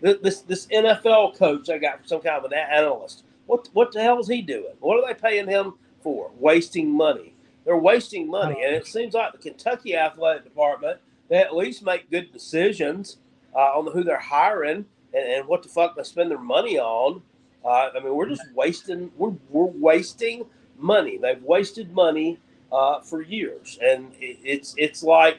This 0.00 0.40
this 0.42 0.66
NFL 0.66 1.36
coach 1.36 1.68
I 1.68 1.78
got 1.78 1.98
from 1.98 2.06
some 2.06 2.20
kind 2.20 2.36
of 2.36 2.50
an 2.50 2.54
analyst. 2.54 3.24
What 3.46 3.68
what 3.72 3.92
the 3.92 4.02
hell 4.02 4.20
is 4.20 4.28
he 4.28 4.42
doing? 4.42 4.74
What 4.80 5.02
are 5.02 5.06
they 5.06 5.18
paying 5.18 5.48
him 5.48 5.74
for? 6.02 6.30
Wasting 6.38 6.90
money. 6.90 7.34
They're 7.64 7.76
wasting 7.76 8.28
money, 8.28 8.64
and 8.64 8.74
it 8.74 8.86
seems 8.86 9.14
like 9.14 9.32
the 9.32 9.38
Kentucky 9.38 9.96
athletic 9.96 10.44
department 10.44 10.98
they 11.30 11.38
at 11.38 11.56
least 11.56 11.82
make 11.84 12.10
good 12.10 12.32
decisions 12.32 13.18
uh, 13.54 13.78
on 13.78 13.90
who 13.92 14.02
they're 14.02 14.18
hiring 14.18 14.84
and, 15.14 15.28
and, 15.32 15.48
what 15.48 15.62
the 15.62 15.68
fuck 15.68 15.96
they 15.96 16.02
spend 16.02 16.30
their 16.30 16.38
money 16.38 16.78
on. 16.78 17.22
Uh, 17.64 17.88
I 17.94 18.00
mean, 18.00 18.14
we're 18.14 18.28
just 18.28 18.42
wasting 18.54 19.10
we're 19.16 19.34
we're 19.48 19.64
wasting 19.64 20.44
money. 20.82 21.18
They've 21.18 21.42
wasted 21.42 21.92
money 21.92 22.38
uh, 22.72 23.00
for 23.00 23.22
years, 23.22 23.78
and 23.82 24.12
it, 24.20 24.38
it's 24.42 24.74
it's 24.76 25.02
like 25.02 25.38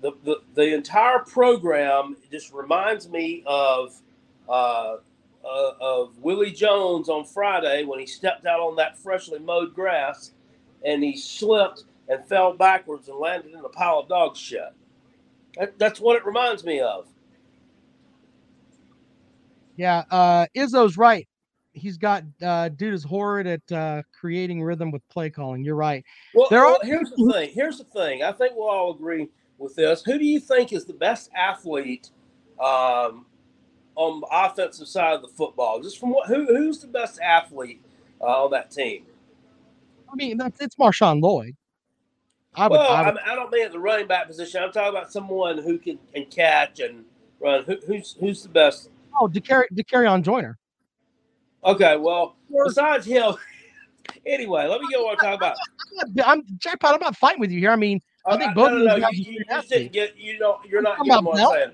the, 0.00 0.12
the, 0.24 0.40
the 0.54 0.74
entire 0.74 1.20
program 1.20 2.16
just 2.30 2.52
reminds 2.52 3.08
me 3.08 3.42
of 3.46 4.00
uh, 4.48 4.96
uh, 5.44 5.72
of 5.80 6.18
Willie 6.18 6.50
Jones 6.50 7.08
on 7.08 7.24
Friday 7.24 7.84
when 7.84 7.98
he 7.98 8.06
stepped 8.06 8.46
out 8.46 8.60
on 8.60 8.76
that 8.76 8.98
freshly 8.98 9.38
mowed 9.38 9.74
grass 9.74 10.32
and 10.84 11.02
he 11.02 11.16
slipped 11.16 11.84
and 12.08 12.24
fell 12.26 12.52
backwards 12.52 13.08
and 13.08 13.18
landed 13.18 13.52
in 13.52 13.64
a 13.64 13.68
pile 13.68 14.00
of 14.00 14.08
dog 14.08 14.36
shit. 14.36 14.72
That, 15.56 15.78
that's 15.78 16.00
what 16.00 16.16
it 16.16 16.26
reminds 16.26 16.64
me 16.64 16.80
of. 16.80 17.06
Yeah, 19.76 20.04
uh, 20.10 20.46
Izzo's 20.56 20.98
right. 20.98 21.26
He's 21.72 21.96
got 21.96 22.24
uh, 22.42 22.68
dude 22.70 22.94
is 22.94 23.04
horrid 23.04 23.46
at 23.46 23.72
uh, 23.72 24.02
creating 24.18 24.62
rhythm 24.62 24.90
with 24.90 25.08
play 25.08 25.30
calling. 25.30 25.64
You're 25.64 25.76
right. 25.76 26.04
Well, 26.34 26.48
there 26.50 26.64
well, 26.64 26.78
are 26.82 26.86
here's 26.86 27.10
the 27.10 27.30
thing. 27.32 27.50
Here's 27.52 27.78
the 27.78 27.84
thing. 27.84 28.22
I 28.22 28.32
think 28.32 28.54
we'll 28.56 28.68
all 28.68 28.92
agree 28.92 29.28
with 29.58 29.76
this. 29.76 30.02
Who 30.02 30.18
do 30.18 30.24
you 30.24 30.40
think 30.40 30.72
is 30.72 30.84
the 30.84 30.94
best 30.94 31.30
athlete 31.34 32.10
um, 32.58 33.26
on 33.94 34.20
the 34.20 34.26
offensive 34.32 34.88
side 34.88 35.14
of 35.14 35.22
the 35.22 35.28
football? 35.28 35.80
Just 35.80 35.98
from 35.98 36.10
what 36.10 36.26
who 36.26 36.46
who's 36.46 36.80
the 36.80 36.88
best 36.88 37.20
athlete 37.20 37.84
uh, 38.20 38.44
on 38.44 38.50
that 38.50 38.70
team? 38.70 39.04
I 40.12 40.16
mean, 40.16 40.36
that's 40.38 40.60
it's 40.60 40.76
Marshawn 40.76 41.22
Lloyd. 41.22 41.56
I 42.54 42.66
would, 42.66 42.78
well, 42.78 42.90
I, 42.90 43.10
would, 43.10 43.20
I, 43.20 43.36
don't 43.36 43.52
mean 43.52 43.64
at 43.64 43.72
the 43.72 43.78
running 43.78 44.08
back 44.08 44.26
position. 44.26 44.60
I'm 44.60 44.72
talking 44.72 44.90
about 44.90 45.12
someone 45.12 45.58
who 45.58 45.78
can, 45.78 46.00
can 46.12 46.24
catch 46.26 46.80
and 46.80 47.04
run. 47.38 47.62
Who, 47.64 47.76
who's 47.86 48.16
who's 48.18 48.42
the 48.42 48.48
best? 48.48 48.90
Oh, 49.20 49.28
Dakereon 49.28 50.22
Joyner. 50.22 50.58
Okay, 51.64 51.96
well, 51.96 52.36
besides 52.64 53.04
him, 53.06 53.34
anyway, 54.26 54.66
let 54.66 54.80
me 54.80 54.88
get 54.90 55.00
what 55.00 55.12
I'm 55.12 55.16
talking 55.18 55.34
about. 55.34 55.56
I'm 56.24 56.44
jackpot. 56.58 56.94
I'm 56.94 57.00
not 57.00 57.16
fighting 57.16 57.40
with 57.40 57.50
you 57.50 57.60
here. 57.60 57.70
I 57.70 57.76
mean, 57.76 58.00
I 58.26 58.36
think 58.36 58.54
both 58.54 58.72
no, 58.72 58.78
no, 58.78 58.96
no, 58.96 59.08
you, 59.10 59.32
you 59.32 59.44
just 59.44 59.68
didn't 59.68 59.92
get. 59.92 60.16
You 60.16 60.38
know, 60.38 60.60
you're 60.68 60.82
not 60.82 60.98
getting 61.04 61.24
what 61.24 61.40
I'm 61.40 61.50
saying. 61.50 61.72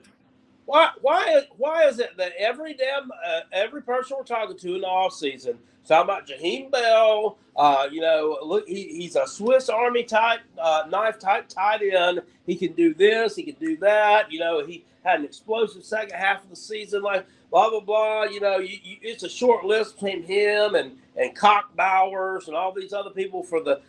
Why? 0.64 0.90
Why? 1.00 1.42
Why 1.56 1.84
is 1.84 1.98
it 2.00 2.16
that 2.16 2.32
every 2.38 2.74
damn 2.74 3.10
uh, 3.10 3.40
every 3.52 3.82
person 3.82 4.16
we're 4.18 4.24
talking 4.24 4.56
to 4.56 4.74
in 4.74 4.80
the 4.80 4.86
off 4.86 5.12
season 5.12 5.58
talking 5.86 6.04
about 6.04 6.26
Jaheim 6.26 6.70
Bell? 6.70 7.38
Uh, 7.54 7.88
you 7.90 8.00
know, 8.00 8.38
look, 8.42 8.66
he, 8.66 8.88
he's 8.88 9.16
a 9.16 9.26
Swiss 9.26 9.68
Army 9.68 10.02
type 10.02 10.40
uh, 10.58 10.82
knife 10.90 11.18
type 11.18 11.48
tight 11.48 11.82
end. 11.82 12.22
He 12.46 12.56
can 12.56 12.72
do 12.72 12.94
this. 12.94 13.36
He 13.36 13.44
can 13.44 13.54
do 13.54 13.76
that. 13.78 14.30
You 14.30 14.40
know, 14.40 14.64
he 14.64 14.84
had 15.04 15.20
an 15.20 15.24
explosive 15.24 15.84
second 15.84 16.16
half 16.16 16.42
of 16.42 16.50
the 16.50 16.56
season. 16.56 17.02
Like 17.02 17.26
blah 17.50 17.70
blah 17.70 17.80
blah. 17.80 18.24
You 18.24 18.40
know, 18.40 18.58
you, 18.58 18.78
you, 18.82 18.96
it's 19.02 19.22
a 19.24 19.28
short 19.30 19.64
list 19.64 19.94
between 19.96 20.22
him 20.24 20.74
and 20.74 20.98
and 21.16 21.34
Brock 21.34 21.76
Bowers 21.76 22.48
and 22.48 22.56
all 22.56 22.72
these 22.72 22.92
other 22.92 23.10
people 23.10 23.42
for 23.42 23.62
the 23.62 23.80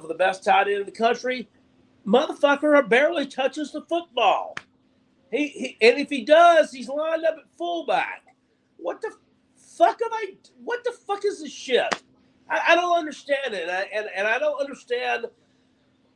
for 0.00 0.08
the 0.08 0.14
best 0.14 0.44
tight 0.44 0.68
end 0.68 0.80
in 0.80 0.86
the 0.86 0.92
country 0.92 1.48
motherfucker 2.06 2.88
barely 2.88 3.26
touches 3.26 3.72
the 3.72 3.82
football. 3.82 4.56
He, 5.30 5.48
he 5.48 5.78
and 5.80 5.98
if 5.98 6.08
he 6.10 6.24
does, 6.24 6.72
he's 6.72 6.88
lined 6.88 7.24
up 7.24 7.36
at 7.38 7.50
fullback. 7.58 8.24
What 8.76 9.02
the 9.02 9.12
fuck 9.56 10.00
am 10.02 10.12
I? 10.12 10.34
What 10.64 10.84
the 10.84 10.92
fuck 10.92 11.24
is 11.24 11.42
this 11.42 11.52
shit? 11.52 12.02
I, 12.48 12.60
I 12.70 12.74
don't 12.76 12.98
understand 12.98 13.54
it, 13.54 13.62
and 13.62 13.70
I, 13.70 13.82
and, 13.94 14.06
and 14.16 14.26
I 14.28 14.38
don't 14.38 14.60
understand 14.60 15.26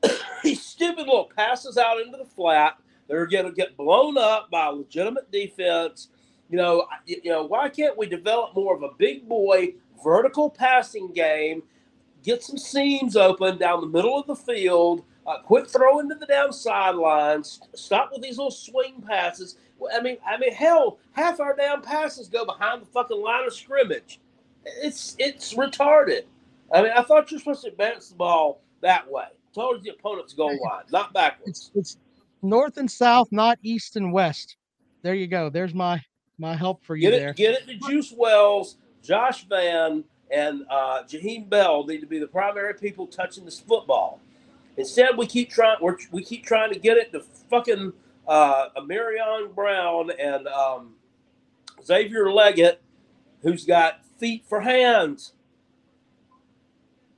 these 0.45 0.63
stupid 0.63 1.07
little 1.07 1.31
passes 1.37 1.79
out 1.79 2.01
into 2.01 2.19
the 2.19 2.25
flat. 2.25 2.77
They're 3.09 3.27
going 3.27 3.47
to 3.47 3.53
get 3.53 3.77
blown 3.77 4.19
up 4.19 4.51
by 4.51 4.69
legitimate 4.69 5.33
defense. 5.33 6.09
You 6.51 6.57
know, 6.57 6.87
you 7.07 7.21
know 7.31 7.45
why 7.45 7.69
can't 7.69 7.97
we 7.97 8.07
develop 8.07 8.55
more 8.55 8.75
of 8.75 8.83
a 8.83 8.91
big 8.99 9.29
boy 9.29 9.75
vertical 10.03 10.51
passing 10.51 11.13
game? 11.13 11.63
Get 12.23 12.43
some 12.43 12.59
seams 12.59 13.17
open 13.17 13.59
down 13.59 13.81
the 13.81 13.87
middle 13.87 14.19
of 14.19 14.27
the 14.27 14.37
field 14.37 15.05
uh, 15.27 15.39
quit 15.43 15.71
throwing 15.71 16.09
to 16.09 16.15
the 16.15 16.27
down 16.27 16.53
sidelines. 16.53 17.61
Stop 17.75 18.11
with 18.13 18.23
these 18.23 18.37
little 18.37 18.51
swing 18.51 19.03
passes. 19.07 19.57
I 19.95 20.01
mean, 20.01 20.17
I 20.27 20.37
mean, 20.39 20.53
hell, 20.53 20.99
half 21.13 21.41
our 21.41 21.55
down 21.57 21.83
passes 21.83 22.29
go 22.29 22.45
behind 22.45 22.83
the 22.83 22.87
fucking 22.87 23.21
line 23.21 23.47
of 23.47 23.55
scrimmage. 23.55 24.21
It's 24.65 25.17
it's 25.19 25.55
retarded. 25.55 26.23
I 26.73 26.83
mean, 26.83 26.93
I 26.95 27.03
thought 27.03 27.31
you're 27.31 27.41
supposed 27.41 27.63
to 27.63 27.69
advance 27.69 28.09
the 28.09 28.17
ball 28.17 28.61
that 28.83 29.11
way, 29.11 29.25
towards 29.55 29.85
the 29.85 29.91
opponent's 29.91 30.35
goal 30.35 30.51
line, 30.51 30.85
not 30.91 31.13
backwards. 31.13 31.71
It's, 31.75 31.95
it's 31.95 31.97
north 32.43 32.77
and 32.77 32.91
south, 32.91 33.29
not 33.31 33.59
east 33.63 33.97
and 33.97 34.13
west. 34.13 34.57
There 35.03 35.15
you 35.15 35.27
go. 35.27 35.49
There's 35.49 35.75
my 35.75 36.03
my 36.41 36.57
help 36.57 36.83
for 36.83 36.97
you 36.97 37.03
get 37.03 37.15
it, 37.15 37.19
there. 37.19 37.33
Get 37.35 37.55
it 37.55 37.67
to 37.67 37.89
Juice 37.89 38.13
Wells, 38.17 38.77
Josh 39.03 39.47
Vann, 39.47 40.05
and 40.31 40.65
uh, 40.71 41.03
Jaheim 41.03 41.49
Bell 41.49 41.85
need 41.87 42.01
to 42.01 42.07
be 42.07 42.19
the 42.19 42.27
primary 42.27 42.75
people 42.75 43.07
touching 43.07 43.45
this 43.45 43.61
football. 43.61 44.21
Instead, 44.77 45.17
we 45.19 45.27
keep 45.27 45.51
trying. 45.51 45.77
we 46.11 46.25
keep 46.25 46.45
trying 46.45 46.73
to 46.73 46.79
get 46.79 46.97
it 46.97 47.13
to 47.13 47.21
fucking 47.51 47.93
uh, 48.27 48.69
Marion 48.85 49.51
Brown 49.55 50.11
and 50.19 50.49
um, 50.49 50.95
Xavier 51.85 52.27
Legette, 52.27 52.79
who's 53.43 53.67
got 53.67 54.05
feet 54.19 54.45
for 54.49 54.61
hands. 54.61 55.35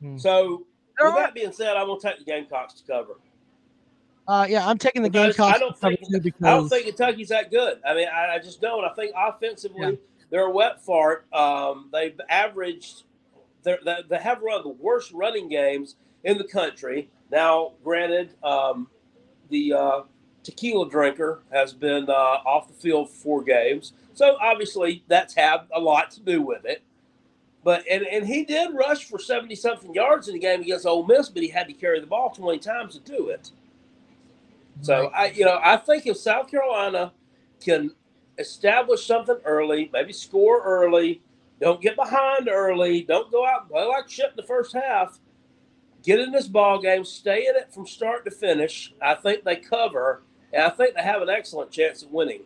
Hmm. 0.01 0.19
So, 0.19 0.67
with 1.01 1.15
that 1.15 1.35
being 1.35 1.53
said, 1.53 1.77
I'm 1.77 1.87
gonna 1.87 2.01
take 2.01 2.19
the 2.19 2.25
Gamecocks 2.25 2.75
to 2.75 2.87
cover. 2.87 3.15
Uh, 4.27 4.47
yeah, 4.49 4.67
I'm 4.67 4.79
taking 4.79 5.03
the 5.03 5.11
because 5.11 5.37
Gamecocks. 5.37 5.57
I 5.57 5.59
don't 5.59 5.79
think 5.79 6.01
because... 6.23 6.45
I 6.45 6.51
don't 6.51 6.69
think 6.69 6.87
Kentucky's 6.87 7.29
that 7.31 7.51
good. 7.51 7.81
I 7.87 7.95
mean, 7.95 8.09
I, 8.09 8.35
I 8.35 8.39
just 8.39 8.61
don't. 8.61 8.85
I 8.85 8.93
think 8.95 9.13
offensively, 9.17 9.81
yeah. 9.83 9.91
they're 10.31 10.47
a 10.47 10.51
wet 10.51 10.85
fart. 10.85 11.27
Um, 11.33 11.89
they've 11.93 12.19
averaged. 12.29 13.05
They 13.65 13.77
they 14.09 14.19
have 14.19 14.43
run 14.43 14.63
the 14.63 14.71
worst 14.71 15.13
running 15.13 15.49
games 15.49 15.97
in 16.25 16.39
the 16.39 16.45
country. 16.45 17.11
Now, 17.31 17.73
granted, 17.83 18.35
um, 18.45 18.89
the 19.51 19.73
uh, 19.73 20.01
tequila 20.43 20.89
drinker 20.89 21.43
has 21.53 21.73
been 21.73 22.09
uh, 22.09 22.13
off 22.13 22.69
the 22.69 22.75
field 22.75 23.11
for 23.11 23.17
four 23.17 23.43
games, 23.43 23.93
so 24.15 24.37
obviously 24.41 25.03
that's 25.09 25.35
had 25.35 25.63
a 25.75 25.81
lot 25.81 26.11
to 26.13 26.21
do 26.21 26.43
with 26.43 26.65
it. 26.65 26.83
But 27.65 27.85
and, 27.89 28.05
and 28.07 28.27
he 28.27 28.45
did 28.45 28.75
rush 28.75 29.05
for 29.05 29.19
70 29.19 29.55
something 29.55 29.95
yards 29.95 30.29
in 30.29 30.35
the 30.35 30.41
game 30.41 30.61
against 30.63 30.87
Ole 30.87 31.07
Miss, 31.07 31.29
but 31.29 31.43
he 31.43 31.49
had 31.49 31.69
to 31.69 31.73
carry 31.73 32.01
the 32.01 32.07
ball 32.07 32.31
20 32.31 32.59
times 32.59 32.95
to 32.95 33.01
do 33.01 33.29
it. 33.29 33.51
So 34.81 35.11
I 35.15 35.27
you 35.27 35.45
know, 35.45 35.61
I 35.63 35.77
think 35.77 36.07
if 36.07 36.17
South 36.17 36.51
Carolina 36.51 37.13
can 37.61 37.95
establish 38.39 39.07
something 39.07 39.39
early, 39.45 39.91
maybe 39.93 40.13
score 40.13 40.63
early, 40.63 41.21
don't 41.61 41.81
get 41.81 41.97
behind 41.97 42.49
early, 42.49 43.03
don't 43.03 43.31
go 43.31 43.47
out 43.47 43.63
and 43.63 43.71
play 43.71 43.85
like 43.85 44.09
shit 44.09 44.31
in 44.31 44.37
the 44.37 44.43
first 44.43 44.73
half. 44.73 45.19
Get 46.03 46.19
in 46.19 46.33
this 46.33 46.49
ball 46.49 46.81
game, 46.81 47.05
stay 47.05 47.47
in 47.47 47.55
it 47.55 47.73
from 47.73 47.87
start 47.87 48.25
to 48.25 48.31
finish. 48.33 48.93
I 49.01 49.15
think 49.15 49.45
they 49.45 49.57
cover, 49.57 50.23
and 50.53 50.65
I 50.65 50.71
think 50.71 50.97
they 50.97 51.03
have 51.03 51.23
an 51.23 51.29
excellent 51.29 51.71
chance 51.71 52.03
of 52.03 52.11
winning. 52.11 52.41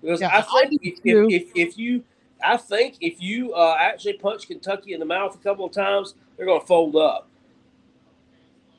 Because 0.00 0.22
Yeah, 0.22 0.28
I 0.28 0.38
I 0.38 0.66
think 0.66 0.82
do 0.82 1.28
if, 1.28 1.30
if, 1.30 1.42
if, 1.48 1.52
if 1.54 1.78
you, 1.78 2.04
I 2.42 2.56
think 2.56 2.96
if 3.00 3.20
you 3.20 3.52
uh, 3.52 3.76
actually 3.78 4.14
punch 4.14 4.46
Kentucky 4.46 4.94
in 4.94 5.00
the 5.00 5.06
mouth 5.06 5.34
a 5.34 5.38
couple 5.38 5.66
of 5.66 5.72
times, 5.72 6.14
they're 6.36 6.46
going 6.46 6.60
to 6.60 6.66
fold 6.66 6.96
up. 6.96 7.28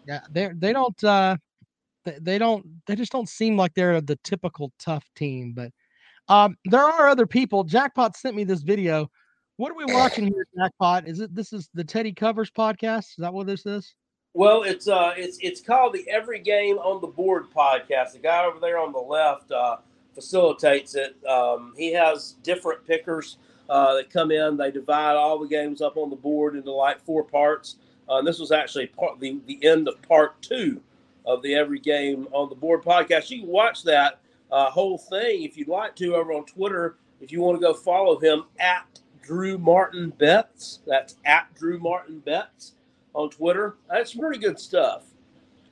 Yeah, 0.07 0.21
they 0.31 0.49
they 0.49 0.73
don't 0.73 1.03
uh 1.03 1.37
they, 2.19 2.37
don't 2.37 2.65
they 2.85 2.95
just 2.95 3.11
don't 3.11 3.29
seem 3.29 3.57
like 3.57 3.73
they're 3.73 4.01
the 4.01 4.19
typical 4.23 4.71
tough 4.79 5.05
team. 5.15 5.53
But 5.53 5.71
um 6.27 6.55
there 6.65 6.83
are 6.83 7.07
other 7.07 7.27
people. 7.27 7.63
Jackpot 7.63 8.17
sent 8.17 8.35
me 8.35 8.43
this 8.43 8.61
video. 8.61 9.09
What 9.57 9.71
are 9.71 9.75
we 9.75 9.85
watching 9.93 10.25
here, 10.25 10.45
Jackpot? 10.57 11.07
Is 11.07 11.19
it 11.19 11.33
this 11.33 11.53
is 11.53 11.69
the 11.73 11.83
Teddy 11.83 12.13
Covers 12.13 12.51
podcast? 12.51 13.11
Is 13.11 13.15
that 13.19 13.33
what 13.33 13.47
this 13.47 13.65
is? 13.65 13.93
Well, 14.33 14.63
it's 14.63 14.89
uh, 14.89 15.13
it's 15.15 15.37
it's 15.39 15.61
called 15.61 15.93
the 15.93 16.05
Every 16.09 16.39
Game 16.39 16.77
on 16.79 16.99
the 16.99 17.07
Board 17.07 17.45
podcast. 17.55 18.11
The 18.11 18.19
guy 18.19 18.43
over 18.43 18.59
there 18.59 18.77
on 18.77 18.91
the 18.91 18.99
left 18.99 19.49
uh, 19.51 19.77
facilitates 20.13 20.93
it. 20.95 21.15
Um, 21.25 21.73
he 21.77 21.93
has 21.93 22.35
different 22.43 22.85
pickers 22.85 23.37
uh, 23.69 23.93
that 23.93 24.09
come 24.09 24.31
in. 24.31 24.57
They 24.57 24.71
divide 24.71 25.15
all 25.15 25.39
the 25.39 25.47
games 25.47 25.81
up 25.81 25.95
on 25.95 26.09
the 26.09 26.17
board 26.17 26.55
into 26.55 26.71
like 26.71 26.99
four 27.05 27.23
parts. 27.23 27.77
Uh, 28.09 28.17
and 28.17 28.27
this 28.27 28.37
was 28.37 28.51
actually 28.51 28.87
part 28.87 29.21
the 29.21 29.39
the 29.45 29.63
end 29.65 29.87
of 29.87 30.01
part 30.01 30.41
two 30.41 30.81
of 31.25 31.41
the 31.41 31.55
Every 31.55 31.79
Game 31.79 32.27
on 32.31 32.49
the 32.49 32.55
Board 32.55 32.83
podcast. 32.83 33.29
You 33.29 33.41
can 33.41 33.49
watch 33.49 33.83
that 33.83 34.19
uh, 34.51 34.69
whole 34.69 34.97
thing 34.97 35.43
if 35.43 35.57
you'd 35.57 35.67
like 35.67 35.95
to 35.97 36.15
over 36.15 36.33
on 36.33 36.45
Twitter. 36.45 36.97
If 37.21 37.31
you 37.31 37.41
want 37.41 37.59
to 37.59 37.61
go 37.61 37.73
follow 37.73 38.19
him 38.19 38.43
at 38.59 38.99
Drew 39.21 39.57
Martin 39.57 40.11
Betts, 40.11 40.79
that's 40.85 41.15
at 41.25 41.53
Drew 41.55 41.79
Martin 41.79 42.19
Betts 42.19 42.73
on 43.13 43.29
Twitter. 43.29 43.77
That's 43.89 44.13
pretty 44.13 44.39
good 44.39 44.59
stuff. 44.59 45.03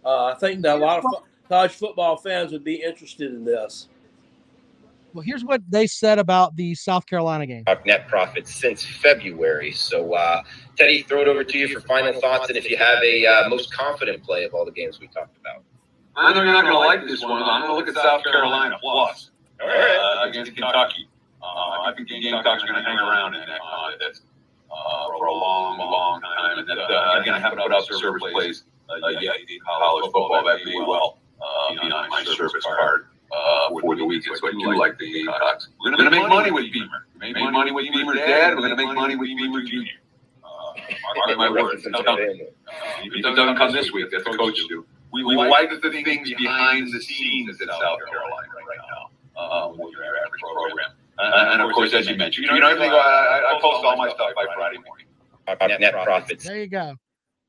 Uh, 0.03 0.25
I 0.25 0.35
think 0.35 0.61
that 0.61 0.77
a 0.77 0.79
lot 0.79 0.99
of 0.99 1.05
college 1.47 1.73
football 1.73 2.17
fans 2.17 2.51
would 2.51 2.63
be 2.63 2.81
interested 2.81 3.33
in 3.33 3.45
this. 3.45 3.87
Well, 5.13 5.21
here's 5.21 5.45
what 5.45 5.61
they 5.69 5.85
said 5.85 6.17
about 6.17 6.55
the 6.55 6.73
South 6.73 7.05
Carolina 7.05 7.45
game. 7.45 7.63
of 7.67 7.85
net 7.85 8.07
profits 8.07 8.53
since 8.53 8.83
February. 8.83 9.71
So, 9.71 10.13
uh, 10.13 10.41
Teddy, 10.75 11.03
throw 11.03 11.21
it 11.21 11.27
over 11.27 11.43
to 11.43 11.57
you 11.57 11.67
for 11.67 11.81
final 11.81 12.19
thoughts, 12.19 12.49
and 12.49 12.57
if 12.57 12.67
you 12.67 12.77
have 12.77 13.01
a 13.03 13.25
uh, 13.25 13.49
most 13.49 13.71
confident 13.71 14.23
play 14.23 14.43
of 14.43 14.55
all 14.55 14.65
the 14.65 14.71
games 14.71 14.99
we 14.99 15.07
talked 15.07 15.37
about. 15.37 15.63
I 16.15 16.33
know 16.33 16.41
you're 16.41 16.53
not 16.53 16.63
going 16.63 16.73
to 16.73 16.79
like 16.79 17.07
this 17.07 17.21
one. 17.21 17.43
I'm 17.43 17.61
going 17.61 17.71
to 17.71 17.75
look 17.75 17.87
at 17.87 18.01
South 18.01 18.23
Carolina 18.23 18.77
plus 18.81 19.29
All 19.61 19.67
right. 19.67 20.21
uh, 20.23 20.29
against 20.29 20.55
Kentucky. 20.55 21.07
Uh, 21.41 21.45
I 21.45 21.93
think 21.95 22.09
the 22.09 22.19
Gamecocks 22.19 22.63
are 22.63 22.67
going 22.67 22.83
to 22.83 22.89
hang 22.89 22.97
around 22.97 23.35
in 23.35 23.41
that 23.41 23.59
contest 23.61 24.23
uh, 24.71 25.07
for 25.17 25.25
a 25.25 25.33
long, 25.33 25.77
long 25.77 26.21
time, 26.21 26.59
and 26.59 26.67
that 26.67 26.77
uh, 26.77 26.87
they're 26.87 27.23
going 27.23 27.35
to 27.35 27.39
have 27.39 27.51
to 27.51 27.61
put 27.61 27.73
out 27.73 27.85
service 27.85 28.23
plays. 28.31 28.63
Uh, 28.89 29.09
yeah, 29.19 29.31
college 29.65 30.05
football 30.05 30.43
that 30.45 30.65
may 30.65 30.79
well 30.79 31.19
uh, 31.41 31.73
be 31.73 31.91
on 31.91 32.09
my 32.09 32.23
service 32.23 32.63
card 32.63 33.07
uh, 33.33 33.79
for 33.81 33.95
the 33.95 34.05
weekend. 34.05 34.37
So 34.37 34.47
I 34.47 34.51
do 34.51 34.77
like 34.77 34.97
the 34.97 35.11
Gamecocks. 35.11 35.69
We're 35.83 35.91
going 35.95 36.05
to 36.05 36.11
make 36.11 36.29
money 36.29 36.51
with 36.51 36.71
Beamer. 36.71 37.07
We 37.19 37.33
made 37.33 37.51
money 37.51 37.71
with 37.71 37.85
Beamer's 37.91 38.17
dad. 38.17 38.55
We're 38.55 38.67
going 38.67 38.77
to 38.77 38.85
make 38.85 38.95
money 38.95 39.15
with 39.15 39.27
Beamer 39.27 39.63
Jr. 39.63 39.75
Uh, 40.43 40.49
mark 41.27 41.37
my 41.37 41.49
words. 41.49 41.85
It's 41.85 42.01
coming. 42.03 42.47
Uh, 42.67 42.73
If 43.03 43.13
it 43.13 43.21
doesn't 43.21 43.57
come 43.57 43.71
this 43.71 43.91
week, 43.91 44.07
that's 44.11 44.25
what 44.25 44.37
coaches 44.37 44.65
do. 44.69 44.85
We, 45.11 45.23
we 45.23 45.35
like 45.35 45.69
the 45.69 45.91
things 45.91 46.33
behind 46.37 46.91
the 46.91 46.99
scenes 46.99 47.61
in 47.61 47.67
South 47.67 47.79
Carolina 47.79 48.47
right 48.67 48.79
now, 49.35 49.41
uh, 49.41 49.69
with 49.69 49.93
your 49.93 50.05
average 50.05 50.41
program. 50.41 50.91
Uh, 51.19 51.51
and 51.53 51.61
of 51.61 51.71
course, 51.73 51.93
as 51.93 52.09
you 52.09 52.17
mentioned, 52.17 52.47
you 52.47 52.59
know, 52.59 52.67
everything, 52.67 52.91
I, 52.91 52.95
I 52.95 53.55
I 53.55 53.59
post 53.61 53.85
all 53.85 53.95
my 53.95 54.09
stuff 54.09 54.31
by 54.35 54.45
Friday 54.55 54.79
morning. 54.85 55.05
Of 55.47 55.79
net 55.79 55.93
profits. 56.03 56.43
There 56.43 56.57
you 56.57 56.67
go. 56.67 56.95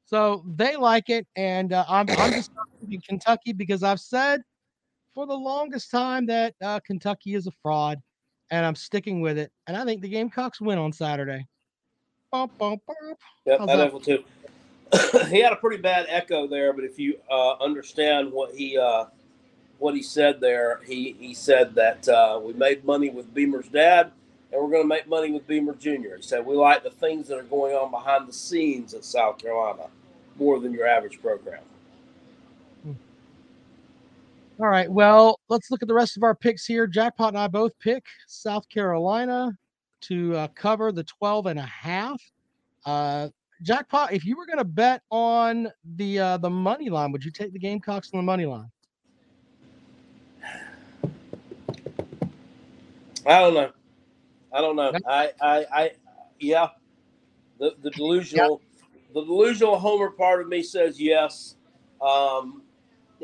So 0.05 0.45
they 0.47 0.77
like 0.77 1.09
it, 1.09 1.27
and 1.37 1.73
uh, 1.73 1.87
I'm 1.89 2.07
I'm 2.11 2.33
just 2.33 2.51
in 2.91 3.01
Kentucky 3.01 3.55
because 3.55 3.83
I've 3.83 4.01
said 4.01 4.43
for 5.15 5.27
the 5.27 5.35
longest 5.35 5.91
time 5.91 6.27
that 6.27 6.55
uh, 6.63 6.81
Kentucky 6.81 7.35
is 7.35 7.47
a 7.47 7.53
fraud, 7.63 8.01
and 8.51 8.67
I'm 8.67 8.75
sticking 8.75 9.21
with 9.21 9.39
it. 9.39 9.51
And 9.67 9.77
I 9.77 9.85
think 9.85 10.03
the 10.03 10.09
Gamecocks 10.09 10.61
win 10.61 10.79
on 10.79 10.93
Saturday. 10.93 11.47
Bum, 12.33 12.51
bum, 12.59 12.81
bum. 12.87 13.15
Yep, 13.47 13.61
I 13.61 13.67
that? 13.67 13.79
level 13.79 14.01
too. 14.01 14.25
he 15.29 15.41
had 15.41 15.53
a 15.53 15.57
pretty 15.57 15.81
bad 15.81 16.07
echo 16.09 16.47
there, 16.47 16.73
but 16.73 16.85
if 16.85 16.99
you 16.99 17.19
uh, 17.31 17.55
understand 17.55 18.33
what 18.33 18.55
he 18.55 18.77
uh, 18.77 19.07
what 19.79 19.95
he 19.95 20.03
said 20.03 20.41
there, 20.41 20.81
he 20.85 21.17
he 21.19 21.33
said 21.33 21.75
that 21.77 22.09
uh, 22.09 22.41
we 22.43 22.53
made 22.53 22.85
money 22.85 23.11
with 23.11 23.33
Beamer's 23.33 23.69
dad, 23.69 24.11
and 24.53 24.61
we're 24.61 24.71
going 24.71 24.83
to 24.83 24.89
make 24.89 25.09
money 25.09 25.31
with 25.31 25.47
Beamer 25.47 25.75
Jr. 25.75 26.17
He 26.17 26.23
said 26.23 26.45
we 26.45 26.57
like 26.57 26.83
the 26.83 26.91
things 26.91 27.29
that 27.29 27.39
are 27.39 27.45
going 27.45 27.75
on 27.75 27.91
behind 27.91 28.29
the 28.29 28.33
scenes 28.33 28.95
at 28.95 29.05
South 29.05 29.39
Carolina 29.39 29.87
more 30.37 30.59
than 30.59 30.73
your 30.73 30.87
average 30.87 31.21
program. 31.23 31.63
All 34.61 34.69
right. 34.69 34.91
Well, 34.91 35.41
let's 35.49 35.71
look 35.71 35.83
at 35.83 35.89
the 35.89 35.95
rest 35.95 36.17
of 36.17 36.23
our 36.23 36.35
picks 36.35 36.65
here. 36.65 36.87
Jackpot 36.87 37.29
and 37.29 37.39
I 37.39 37.49
both 37.49 37.73
pick 37.81 38.05
South 38.29 38.69
Carolina 38.69 39.51
to 40.03 40.37
uh, 40.37 40.49
cover 40.55 40.93
the 40.93 41.03
12 41.03 41.47
and 41.47 41.59
a 41.59 41.63
half. 41.63 42.23
Uh, 42.87 43.29
Jackpot, 43.63 44.13
if 44.13 44.25
you 44.25 44.37
were 44.37 44.47
going 44.47 44.59
to 44.59 44.65
bet 44.65 45.03
on 45.11 45.73
the 45.97 46.19
uh, 46.19 46.37
the 46.37 46.51
money 46.51 46.91
line, 46.91 47.13
would 47.13 47.25
you 47.25 47.31
take 47.31 47.53
the 47.53 47.59
Gamecocks 47.59 48.11
on 48.13 48.19
the 48.19 48.23
money 48.23 48.47
line? 48.47 48.71
I 53.27 53.41
don't 53.41 53.55
know. 53.55 53.71
I 54.53 54.61
don't 54.61 54.77
know. 54.77 54.93
I, 55.09 55.33
I, 55.41 55.67
I, 55.73 55.91
yeah. 56.39 56.69
The 57.59 57.75
the 57.83 57.91
delusional, 57.91 58.61
the 59.15 59.25
delusional 59.25 59.79
Homer 59.79 60.11
part 60.11 60.43
of 60.43 60.49
me 60.49 60.63
says 60.63 61.01
yes. 61.01 61.57
Um, 62.03 62.64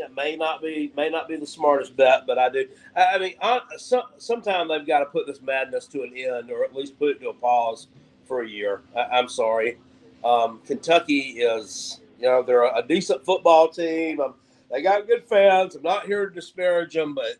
yeah, 0.00 0.06
may 0.16 0.34
not 0.34 0.62
be 0.62 0.90
may 0.96 1.10
not 1.10 1.28
be 1.28 1.36
the 1.36 1.46
smartest 1.46 1.94
bet, 1.94 2.26
but 2.26 2.38
I 2.38 2.48
do. 2.48 2.66
I, 2.96 3.04
I 3.04 3.18
mean, 3.18 3.34
I, 3.42 3.60
some 3.76 4.04
sometimes 4.16 4.70
they've 4.70 4.86
got 4.86 5.00
to 5.00 5.06
put 5.06 5.26
this 5.26 5.42
madness 5.42 5.86
to 5.88 6.02
an 6.02 6.14
end, 6.16 6.50
or 6.50 6.64
at 6.64 6.74
least 6.74 6.98
put 6.98 7.10
it 7.10 7.20
to 7.20 7.28
a 7.28 7.34
pause 7.34 7.88
for 8.24 8.42
a 8.42 8.48
year. 8.48 8.80
I, 8.96 9.18
I'm 9.18 9.28
sorry. 9.28 9.76
Um, 10.24 10.60
Kentucky 10.66 11.40
is, 11.40 12.00
you 12.18 12.26
know, 12.26 12.42
they're 12.42 12.62
a, 12.62 12.78
a 12.78 12.82
decent 12.82 13.26
football 13.26 13.68
team. 13.68 14.20
Um, 14.20 14.34
they 14.70 14.80
got 14.80 15.06
good 15.06 15.24
fans. 15.28 15.74
I'm 15.74 15.82
not 15.82 16.06
here 16.06 16.26
to 16.26 16.34
disparage 16.34 16.94
them, 16.94 17.14
but 17.14 17.36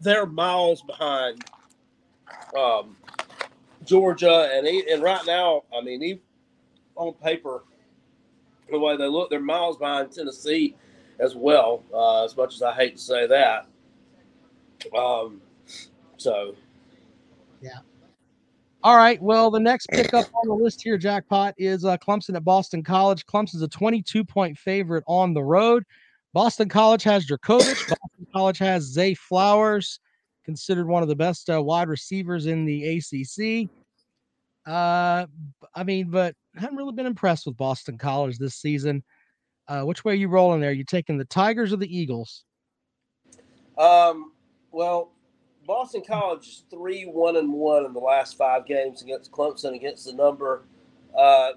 they're 0.00 0.26
miles 0.26 0.82
behind 0.82 1.42
um, 2.58 2.96
Georgia, 3.84 4.50
and 4.52 4.66
he, 4.66 4.84
and 4.90 5.02
right 5.02 5.24
now, 5.26 5.62
I 5.76 5.80
mean, 5.82 6.02
he, 6.02 6.20
on 6.96 7.14
paper, 7.14 7.64
the 8.70 8.78
way 8.78 8.96
they 8.96 9.06
look, 9.06 9.30
they're 9.30 9.40
miles 9.40 9.78
behind 9.78 10.12
Tennessee 10.12 10.74
as 11.20 11.34
well. 11.34 11.82
Uh, 11.92 12.24
as 12.24 12.36
much 12.36 12.54
as 12.54 12.62
I 12.62 12.72
hate 12.74 12.96
to 12.96 13.02
say 13.02 13.26
that, 13.26 13.66
um, 14.96 15.40
so 16.16 16.54
yeah. 17.60 17.78
All 18.82 18.96
right. 18.96 19.20
Well, 19.20 19.50
the 19.50 19.58
next 19.58 19.88
pickup 19.88 20.26
on 20.32 20.46
the 20.46 20.54
list 20.54 20.82
here, 20.82 20.96
Jackpot, 20.96 21.54
is 21.58 21.84
uh, 21.84 21.96
Clemson 21.96 22.36
at 22.36 22.44
Boston 22.44 22.84
College. 22.84 23.26
Clemson's 23.26 23.62
a 23.62 23.68
22 23.68 24.24
point 24.24 24.56
favorite 24.56 25.02
on 25.08 25.34
the 25.34 25.42
road. 25.42 25.82
Boston 26.32 26.68
College 26.68 27.02
has 27.02 27.26
Jurkovec. 27.26 27.88
Boston 27.88 28.26
College 28.32 28.58
has 28.58 28.84
Zay 28.84 29.14
Flowers, 29.14 29.98
considered 30.44 30.86
one 30.86 31.02
of 31.02 31.08
the 31.08 31.16
best 31.16 31.50
uh, 31.50 31.60
wide 31.60 31.88
receivers 31.88 32.46
in 32.46 32.64
the 32.64 32.98
ACC. 32.98 33.68
Uh, 34.66 35.26
I 35.74 35.82
mean, 35.84 36.10
but 36.10 36.34
I 36.56 36.60
haven't 36.60 36.76
really 36.76 36.92
been 36.92 37.06
impressed 37.06 37.46
with 37.46 37.56
Boston 37.56 37.98
College 37.98 38.38
this 38.38 38.56
season. 38.56 39.02
Uh, 39.68 39.82
which 39.82 40.04
way 40.04 40.12
are 40.12 40.16
you 40.16 40.28
rolling 40.28 40.60
there? 40.60 40.72
You 40.72 40.84
taking 40.84 41.18
the 41.18 41.24
Tigers 41.24 41.72
or 41.72 41.76
the 41.76 41.96
Eagles? 41.96 42.44
Um, 43.76 44.32
well, 44.70 45.12
Boston 45.66 46.02
College 46.06 46.46
is 46.46 46.62
three 46.70 47.04
one 47.04 47.36
and 47.36 47.52
one 47.52 47.84
in 47.84 47.92
the 47.92 48.00
last 48.00 48.36
five 48.36 48.66
games 48.66 49.02
against 49.02 49.32
Clemson 49.32 49.74
against 49.74 50.06
the 50.06 50.12
number. 50.12 50.62
Uh, 51.16 51.52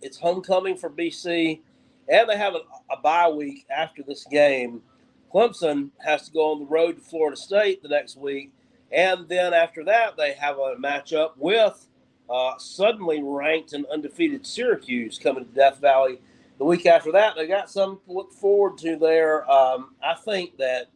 it's 0.00 0.18
homecoming 0.18 0.76
for 0.76 0.88
BC, 0.88 1.60
and 2.08 2.28
they 2.28 2.36
have 2.36 2.54
a, 2.54 2.60
a 2.92 3.00
bye 3.02 3.28
week 3.28 3.66
after 3.70 4.02
this 4.02 4.24
game. 4.24 4.82
Clemson 5.32 5.90
has 6.04 6.26
to 6.26 6.32
go 6.32 6.52
on 6.52 6.60
the 6.60 6.66
road 6.66 6.96
to 6.96 7.02
Florida 7.02 7.36
State 7.36 7.82
the 7.82 7.88
next 7.88 8.16
week, 8.16 8.52
and 8.92 9.28
then 9.28 9.52
after 9.52 9.84
that 9.84 10.16
they 10.16 10.32
have 10.34 10.56
a 10.56 10.76
matchup 10.76 11.32
with 11.36 11.86
uh, 12.30 12.56
suddenly 12.58 13.20
ranked 13.22 13.72
and 13.72 13.84
undefeated 13.86 14.46
Syracuse 14.46 15.18
coming 15.18 15.44
to 15.44 15.50
Death 15.52 15.78
Valley. 15.78 16.20
The 16.60 16.66
week 16.66 16.84
after 16.84 17.10
that, 17.12 17.36
they 17.36 17.46
got 17.46 17.70
something 17.70 18.04
to 18.04 18.12
look 18.12 18.34
forward 18.34 18.76
to 18.78 18.96
there. 18.96 19.50
Um, 19.50 19.94
I 20.04 20.12
think 20.14 20.58
that 20.58 20.90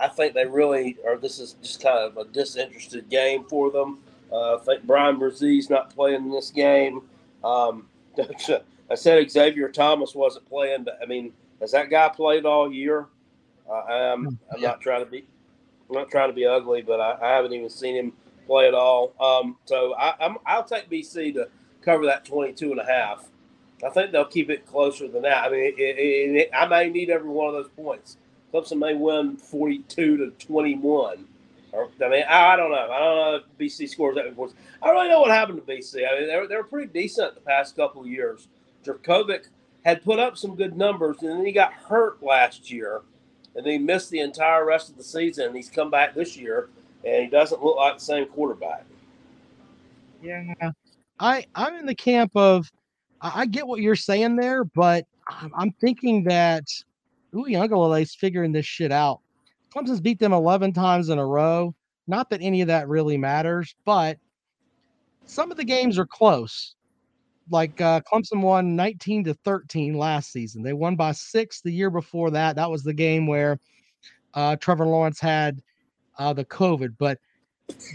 I 0.00 0.06
think 0.06 0.32
they 0.32 0.46
really 0.46 0.96
are. 1.04 1.16
This 1.16 1.40
is 1.40 1.56
just 1.60 1.82
kind 1.82 1.98
of 1.98 2.16
a 2.16 2.24
disinterested 2.26 3.08
game 3.08 3.42
for 3.42 3.72
them. 3.72 3.98
Uh, 4.30 4.54
I 4.54 4.58
think 4.60 4.84
Bryan 4.84 5.18
Bresee's 5.18 5.68
not 5.68 5.92
playing 5.92 6.22
in 6.22 6.30
this 6.30 6.50
game. 6.50 7.02
Um, 7.42 7.88
I 8.88 8.94
said 8.94 9.28
Xavier 9.28 9.68
Thomas 9.68 10.14
wasn't 10.14 10.48
playing, 10.48 10.84
but 10.84 11.00
I 11.02 11.06
mean, 11.06 11.32
has 11.60 11.72
that 11.72 11.90
guy 11.90 12.08
played 12.08 12.46
all 12.46 12.72
year? 12.72 13.06
Uh, 13.68 13.82
I'm, 13.82 14.38
I'm 14.54 14.60
not 14.60 14.80
trying 14.80 15.04
to 15.04 15.10
be, 15.10 15.24
I'm 15.88 15.96
not 15.96 16.10
trying 16.12 16.28
to 16.28 16.34
be 16.34 16.46
ugly, 16.46 16.82
but 16.82 17.00
I, 17.00 17.18
I 17.20 17.34
haven't 17.34 17.54
even 17.54 17.68
seen 17.68 17.96
him 17.96 18.12
play 18.46 18.68
at 18.68 18.74
all. 18.74 19.14
Um, 19.20 19.56
so 19.64 19.96
I, 19.96 20.14
I'm, 20.20 20.36
I'll 20.46 20.62
take 20.62 20.88
BC 20.88 21.34
to 21.34 21.48
cover 21.80 22.06
that 22.06 22.24
22 22.24 22.70
and 22.70 22.78
a 22.78 22.86
half. 22.86 23.26
I 23.84 23.90
think 23.90 24.12
they'll 24.12 24.24
keep 24.24 24.48
it 24.48 24.66
closer 24.66 25.08
than 25.08 25.22
that. 25.22 25.44
I 25.44 25.50
mean, 25.50 25.60
it, 25.60 25.74
it, 25.78 26.36
it, 26.36 26.50
I 26.54 26.66
may 26.66 26.88
need 26.88 27.10
every 27.10 27.28
one 27.28 27.48
of 27.48 27.54
those 27.54 27.70
points. 27.70 28.16
Clemson 28.52 28.78
may 28.78 28.94
win 28.94 29.36
42 29.36 30.16
to 30.18 30.30
21. 30.44 31.24
Or, 31.72 31.88
I 32.04 32.08
mean, 32.08 32.24
I, 32.28 32.52
I, 32.52 32.56
don't 32.56 32.70
know. 32.70 32.90
I 32.90 32.98
don't 32.98 33.16
know 33.16 33.36
if 33.36 33.58
BC 33.58 33.88
scores 33.88 34.14
that 34.16 34.24
many 34.24 34.36
points. 34.36 34.54
I 34.82 34.86
don't 34.86 34.96
really 34.96 35.08
know 35.08 35.20
what 35.20 35.30
happened 35.30 35.64
to 35.64 35.72
BC. 35.72 36.06
I 36.06 36.20
mean, 36.20 36.28
they 36.28 36.36
were, 36.36 36.46
they 36.46 36.56
were 36.56 36.64
pretty 36.64 36.92
decent 36.92 37.34
the 37.34 37.40
past 37.40 37.74
couple 37.74 38.02
of 38.02 38.06
years. 38.06 38.48
Jurkovec 38.84 39.46
had 39.84 40.04
put 40.04 40.18
up 40.18 40.36
some 40.36 40.54
good 40.54 40.76
numbers, 40.76 41.16
and 41.22 41.30
then 41.30 41.46
he 41.46 41.50
got 41.50 41.72
hurt 41.72 42.22
last 42.22 42.70
year, 42.70 43.00
and 43.56 43.64
then 43.64 43.72
he 43.72 43.78
missed 43.78 44.10
the 44.10 44.20
entire 44.20 44.64
rest 44.64 44.90
of 44.90 44.96
the 44.96 45.02
season. 45.02 45.46
And 45.46 45.56
he's 45.56 45.70
come 45.70 45.90
back 45.90 46.14
this 46.14 46.36
year, 46.36 46.68
and 47.04 47.24
he 47.24 47.30
doesn't 47.30 47.62
look 47.62 47.76
like 47.76 47.98
the 47.98 48.04
same 48.04 48.26
quarterback. 48.26 48.84
Yeah, 50.22 50.70
I 51.18 51.46
I'm 51.54 51.74
in 51.74 51.86
the 51.86 51.96
camp 51.96 52.30
of 52.36 52.70
I, 53.22 53.42
I 53.42 53.46
get 53.46 53.66
what 53.66 53.80
you're 53.80 53.96
saying 53.96 54.36
there, 54.36 54.64
but 54.64 55.06
I'm, 55.28 55.52
I'm 55.56 55.70
thinking 55.80 56.24
that 56.24 56.64
Uiagalelei's 57.32 58.14
figuring 58.14 58.52
this 58.52 58.66
shit 58.66 58.92
out. 58.92 59.20
Clemson's 59.74 60.00
beat 60.00 60.18
them 60.18 60.32
11 60.32 60.72
times 60.72 61.08
in 61.08 61.18
a 61.18 61.26
row. 61.26 61.74
Not 62.06 62.28
that 62.30 62.42
any 62.42 62.60
of 62.60 62.68
that 62.68 62.88
really 62.88 63.16
matters, 63.16 63.74
but 63.84 64.18
some 65.24 65.50
of 65.50 65.56
the 65.56 65.64
games 65.64 65.98
are 65.98 66.06
close. 66.06 66.74
Like 67.50 67.80
uh, 67.80 68.00
Clemson 68.00 68.40
won 68.42 68.76
19 68.76 69.24
to 69.24 69.34
13 69.34 69.94
last 69.94 70.32
season. 70.32 70.62
They 70.62 70.72
won 70.72 70.96
by 70.96 71.12
six 71.12 71.60
the 71.60 71.72
year 71.72 71.90
before 71.90 72.30
that. 72.32 72.56
That 72.56 72.70
was 72.70 72.82
the 72.82 72.92
game 72.92 73.26
where 73.26 73.58
uh, 74.34 74.56
Trevor 74.56 74.86
Lawrence 74.86 75.20
had 75.20 75.62
uh, 76.18 76.32
the 76.32 76.44
COVID, 76.44 76.96
but 76.98 77.18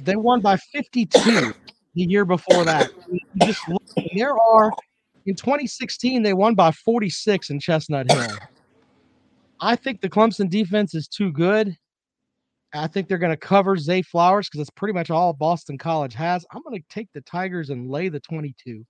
they 0.04 0.16
won 0.16 0.42
by 0.42 0.58
52 0.58 1.54
the 1.96 2.04
year 2.04 2.26
before 2.26 2.66
that. 2.66 2.92
You 3.12 3.20
just 3.38 3.68
look, 3.70 3.84
there 4.16 4.38
are 4.38 4.72
in 5.28 5.36
2016 5.36 6.24
they 6.24 6.34
won 6.34 6.56
by 6.56 6.72
46 6.72 7.50
in 7.50 7.60
Chestnut 7.60 8.12
Hill. 8.12 8.28
I 9.60 9.76
think 9.76 10.02
the 10.02 10.10
Clemson 10.10 10.50
defense 10.50 10.96
is 10.96 11.08
too 11.08 11.32
good. 11.32 11.76
I 12.74 12.88
think 12.88 13.08
they're 13.08 13.18
going 13.18 13.32
to 13.32 13.38
cover 13.38 13.78
Zay 13.78 14.02
Flowers 14.02 14.48
because 14.48 14.62
it's 14.62 14.70
pretty 14.70 14.94
much 14.94 15.10
all 15.10 15.34
Boston 15.34 15.78
College 15.78 16.13
has. 16.13 16.46
I'm 16.52 16.62
going 16.63 16.80
to 16.80 16.88
take 16.90 17.10
the 17.13 17.22
Tigers 17.22 17.70
and 17.70 17.90
lay 17.90 18.10
the 18.10 18.20
22. 18.20 18.86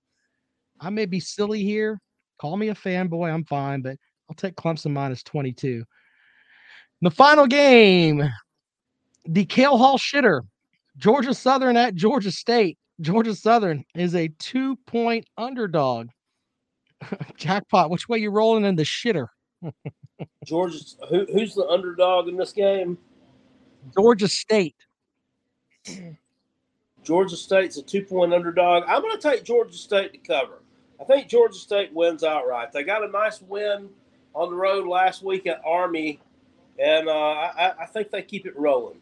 I 0.80 0.90
may 0.90 1.06
be 1.06 1.20
silly 1.20 1.62
here. 1.62 2.00
Call 2.38 2.56
me 2.56 2.68
a 2.68 2.74
fanboy. 2.74 3.32
I'm 3.32 3.44
fine, 3.44 3.82
but 3.82 3.96
I'll 4.28 4.36
take 4.36 4.56
Clemson 4.56 4.92
minus 4.92 5.22
22. 5.22 5.84
The 7.00 7.10
final 7.10 7.46
game, 7.46 8.28
the 9.24 9.44
Cale 9.44 9.78
Hall 9.78 9.98
shitter, 9.98 10.42
Georgia 10.96 11.34
Southern 11.34 11.76
at 11.76 11.94
Georgia 11.94 12.32
State. 12.32 12.78
Georgia 13.00 13.34
Southern 13.34 13.84
is 13.94 14.14
a 14.16 14.28
two 14.38 14.76
point 14.86 15.24
underdog. 15.36 16.08
Jackpot, 17.36 17.90
which 17.90 18.08
way 18.08 18.18
you 18.18 18.30
rolling 18.30 18.64
in 18.64 18.76
the 18.76 18.82
shitter? 18.82 19.28
Georgia, 20.44 20.78
who, 21.08 21.26
who's 21.32 21.54
the 21.54 21.66
underdog 21.66 22.28
in 22.28 22.36
this 22.36 22.52
game? 22.52 22.98
Georgia 23.96 24.28
State. 24.28 24.76
Georgia 27.02 27.36
State's 27.36 27.76
a 27.78 27.82
two 27.82 28.02
point 28.02 28.34
underdog. 28.34 28.84
I'm 28.86 29.02
going 29.02 29.18
to 29.18 29.30
take 29.30 29.44
Georgia 29.44 29.76
State 29.76 30.12
to 30.12 30.18
cover. 30.18 30.62
I 31.00 31.04
think 31.04 31.28
Georgia 31.28 31.58
State 31.58 31.92
wins 31.94 32.24
outright. 32.24 32.72
They 32.72 32.82
got 32.82 33.04
a 33.04 33.08
nice 33.08 33.40
win 33.40 33.88
on 34.34 34.50
the 34.50 34.56
road 34.56 34.86
last 34.86 35.22
week 35.22 35.46
at 35.46 35.62
Army, 35.64 36.20
and 36.78 37.08
uh, 37.08 37.12
I, 37.12 37.72
I, 37.80 37.86
think 37.86 38.10
they 38.10 38.22
keep 38.22 38.46
it 38.46 38.56
rolling. 38.58 38.98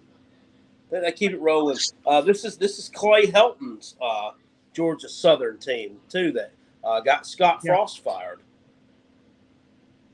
They 0.91 1.11
keep 1.13 1.33
it 1.33 1.41
rolling. 1.41 1.79
Uh, 2.07 2.21
this 2.21 2.45
is 2.45 2.57
this 2.59 2.79
is 2.79 2.91
Clay 2.91 3.27
Helton's 3.27 3.97
uh, 4.01 4.33
Georgia 4.73 5.09
Southern 5.09 5.59
team 5.59 5.97
too. 6.09 6.33
That 6.33 6.53
uh, 6.87 7.01
got 7.01 7.27
Scott 7.27 7.61
Frost 7.63 8.01
fired. 8.01 8.41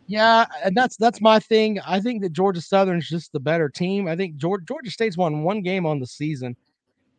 Yeah, 0.06 0.46
and 0.64 0.76
that's 0.76 0.96
that's 0.96 1.20
my 1.20 1.38
thing. 1.38 1.78
I 1.86 2.00
think 2.00 2.22
that 2.22 2.32
Georgia 2.32 2.60
Southern 2.60 2.98
is 2.98 3.08
just 3.08 3.32
the 3.32 3.40
better 3.40 3.68
team. 3.68 4.08
I 4.08 4.16
think 4.16 4.36
Georgia, 4.36 4.64
Georgia 4.66 4.90
State's 4.90 5.16
won 5.16 5.42
one 5.42 5.62
game 5.62 5.86
on 5.86 6.00
the 6.00 6.06
season, 6.06 6.56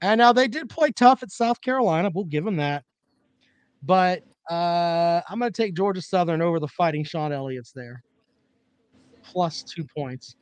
and 0.01 0.19
now 0.19 0.33
they 0.33 0.47
did 0.47 0.69
play 0.69 0.91
tough 0.91 1.23
at 1.23 1.31
South 1.31 1.61
Carolina. 1.61 2.11
We'll 2.13 2.25
give 2.25 2.43
them 2.43 2.57
that. 2.57 2.83
But 3.83 4.23
uh, 4.49 5.21
I'm 5.29 5.39
going 5.39 5.51
to 5.51 5.61
take 5.61 5.75
Georgia 5.75 6.01
Southern 6.01 6.41
over 6.41 6.59
the 6.59 6.67
Fighting 6.67 7.03
Shawn 7.03 7.31
Elliott's 7.31 7.71
there, 7.71 8.03
plus 9.23 9.63
two 9.63 9.85
points. 9.95 10.35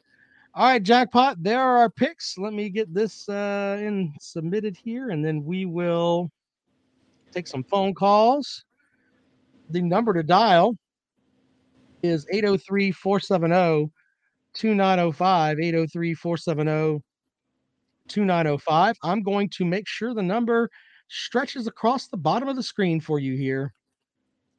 All 0.54 0.65
right, 0.65 0.84
jackpot. 0.84 1.41
There 1.41 1.62
are 1.62 1.78
our 1.78 1.89
picks. 1.89 2.38
Let 2.38 2.54
me 2.54 2.69
get 2.69 2.93
this 2.93 3.30
uh, 3.30 3.78
in 3.80 4.13
submitted 4.19 4.76
here, 4.76 5.12
and 5.12 5.24
then 5.24 5.45
we 5.45 5.65
will 5.65 6.30
take 7.32 7.47
some 7.47 7.63
phone 7.63 7.93
calls. 7.93 8.65
The 9.71 9.81
number 9.81 10.13
to 10.13 10.23
dial 10.23 10.75
is 12.03 12.25
803 12.31 12.91
470 12.91 13.91
2905. 14.53 15.60
803 15.60 16.13
470 16.13 17.03
2905. 18.07 18.95
I'm 19.03 19.23
going 19.23 19.49
to 19.49 19.65
make 19.65 19.88
sure 19.88 20.13
the 20.13 20.21
number 20.21 20.69
stretches 21.07 21.67
across 21.67 22.07
the 22.07 22.17
bottom 22.17 22.49
of 22.49 22.55
the 22.55 22.63
screen 22.63 22.99
for 22.99 23.19
you 23.19 23.36
here 23.36 23.73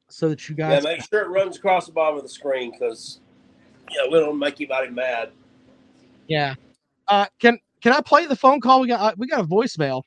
so 0.09 0.29
that 0.29 0.49
you 0.49 0.55
guys. 0.55 0.83
Yeah, 0.83 0.91
make 0.91 1.07
sure 1.07 1.21
it 1.21 1.29
runs 1.29 1.57
across 1.57 1.85
the 1.85 1.91
bottom 1.91 2.17
of 2.17 2.23
the 2.23 2.29
screen 2.29 2.71
because, 2.71 3.19
yeah, 3.91 4.03
we 4.11 4.19
don't 4.19 4.39
make 4.39 4.55
anybody 4.55 4.89
mad. 4.89 5.31
Yeah. 6.27 6.55
Uh, 7.07 7.25
can 7.39 7.59
can 7.81 7.93
I 7.93 8.01
play 8.01 8.25
the 8.25 8.35
phone 8.35 8.61
call? 8.61 8.81
We 8.81 8.87
got 8.87 9.01
uh, 9.01 9.15
we 9.17 9.27
got 9.27 9.41
a 9.41 9.47
voicemail. 9.47 10.03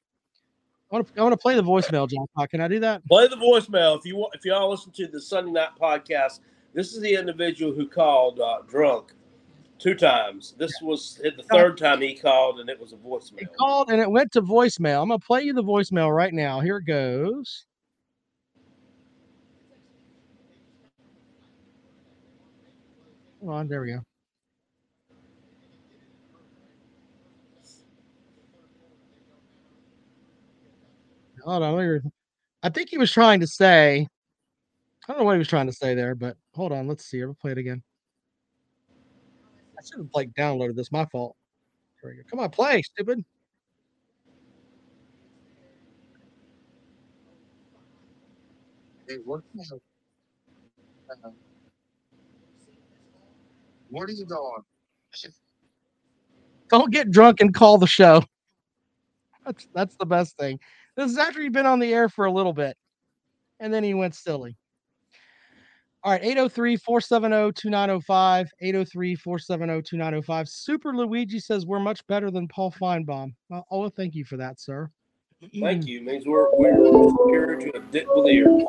I 0.91 0.95
want 0.95 1.09
to 1.09 1.21
I 1.21 1.23
want 1.25 1.33
to 1.33 1.37
play 1.37 1.57
the 1.57 1.63
voicemail, 1.63 2.09
John. 2.09 2.47
Can 2.49 2.61
I 2.61 2.69
do 2.69 2.79
that? 2.81 3.05
Play 3.07 3.27
the 3.27 3.37
voicemail 3.37 3.99
if 3.99 4.05
you 4.05 4.17
want. 4.17 4.35
If 4.37 4.45
y'all 4.45 4.71
listen 4.71 4.93
to 4.93 5.09
the 5.09 5.21
Sunday 5.21 5.51
night 5.51 5.71
podcast, 5.81 6.41
this 6.75 6.95
is 6.95 7.01
the 7.01 7.13
individual 7.13 7.73
who 7.73 7.89
called 7.89 8.39
uh, 8.39 8.59
drunk 8.69 9.13
two 9.81 9.97
times. 9.97 10.55
This 10.59 10.73
was 10.81 11.21
the 11.23 11.43
third 11.51 11.77
time 11.77 12.03
he 12.03 12.15
called, 12.15 12.61
and 12.61 12.71
it 12.71 12.79
was 12.79 12.93
a 12.93 12.97
voicemail. 12.97 13.41
He 13.41 13.47
called, 13.47 13.91
and 13.91 14.01
it 14.01 14.09
went 14.09 14.31
to 14.33 14.43
voicemail. 14.43 15.03
I'm 15.03 15.09
gonna 15.09 15.19
play 15.19 15.43
you 15.43 15.53
the 15.53 15.65
voicemail 15.65 16.15
right 16.15 16.33
now. 16.33 16.61
Here 16.61 16.77
it 16.77 16.87
goes. 16.87 17.67
Hold 23.41 23.53
on, 23.53 23.69
there 23.69 23.81
we 23.81 23.93
go. 23.93 24.01
Hold 31.47 31.63
on, 31.63 32.03
I 32.63 32.69
think 32.69 32.91
he 32.91 32.99
was 32.99 33.13
trying 33.13 33.41
to 33.41 33.47
say 33.47 34.07
I 35.09 35.13
don't 35.13 35.21
know 35.21 35.25
what 35.25 35.35
he 35.35 35.39
was 35.39 35.49
trying 35.49 35.67
to 35.67 35.73
say 35.73 35.95
there, 35.95 36.17
but 36.17 36.37
hold 36.55 36.73
on. 36.73 36.89
Let's 36.89 37.05
see. 37.05 37.23
I'll 37.23 37.35
play 37.35 37.53
it 37.53 37.59
again. 37.59 37.83
I 39.79 39.83
should 39.85 39.99
have 39.99 40.11
like 40.15 40.33
downloaded 40.35 40.75
this. 40.75 40.91
My 40.91 41.05
fault. 41.07 41.37
Here 42.03 42.11
we 42.11 42.17
go. 42.17 42.23
Come 42.29 42.41
on, 42.41 42.51
play, 42.51 42.83
stupid. 42.83 43.25
Hey, 49.09 49.17
what? 49.25 49.43
Uh, 51.09 51.31
where 53.91 54.05
are 54.05 54.11
you 54.11 54.27
going? 54.27 54.63
Don't 56.69 56.91
get 56.91 57.13
drunk 57.13 57.41
and 57.41 57.55
call 57.55 57.79
the 57.79 57.87
show. 57.87 58.25
That's 59.45 59.69
that's 59.73 59.97
the 59.97 60.07
best 60.07 60.37
thing. 60.37 60.59
This 60.97 61.11
is 61.11 61.19
after 61.19 61.43
you've 61.43 61.53
been 61.53 61.67
on 61.67 61.79
the 61.79 61.93
air 61.93 62.09
for 62.09 62.25
a 62.25 62.33
little 62.33 62.55
bit, 62.55 62.77
and 63.61 63.73
then 63.73 63.85
he 63.85 63.93
went 63.93 64.15
silly. 64.15 64.57
All 66.03 66.13
right, 66.13 66.23
803 66.23 66.77
470 66.77 67.53
2905. 67.53 68.49
803 68.61 69.15
470 69.17 69.83
2905. 69.83 70.49
Super 70.49 70.95
Luigi 70.95 71.41
says 71.41 71.67
we're 71.67 71.81
much 71.81 72.07
better 72.07 72.31
than 72.31 72.47
Paul 72.49 72.71
Finebaum. 72.71 73.35
Oh, 73.71 73.89
thank 73.89 74.15
you 74.15 74.25
for 74.25 74.37
that, 74.37 74.61
sir. 74.61 74.89
Thank 75.61 75.87
you. 75.87 76.01
Means 76.01 76.25
we're, 76.25 76.49
we're 76.57 77.11
superior 77.11 77.57
to 77.57 77.77
a 77.77 77.81
dick 77.91 78.07
with. 78.09 78.67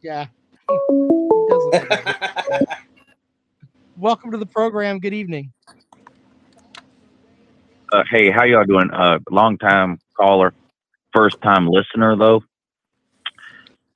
Yeah. 0.00 0.26
Welcome 3.96 4.32
to 4.32 4.38
the 4.38 4.46
program. 4.46 4.98
Good 4.98 5.14
evening. 5.14 5.52
Uh, 7.92 8.02
hey, 8.10 8.30
how 8.30 8.44
y'all 8.44 8.64
doing? 8.64 8.90
Uh, 8.90 9.18
long 9.30 9.58
time 9.58 10.00
caller, 10.16 10.54
first 11.12 11.40
time 11.42 11.66
listener 11.66 12.16
though. 12.16 12.42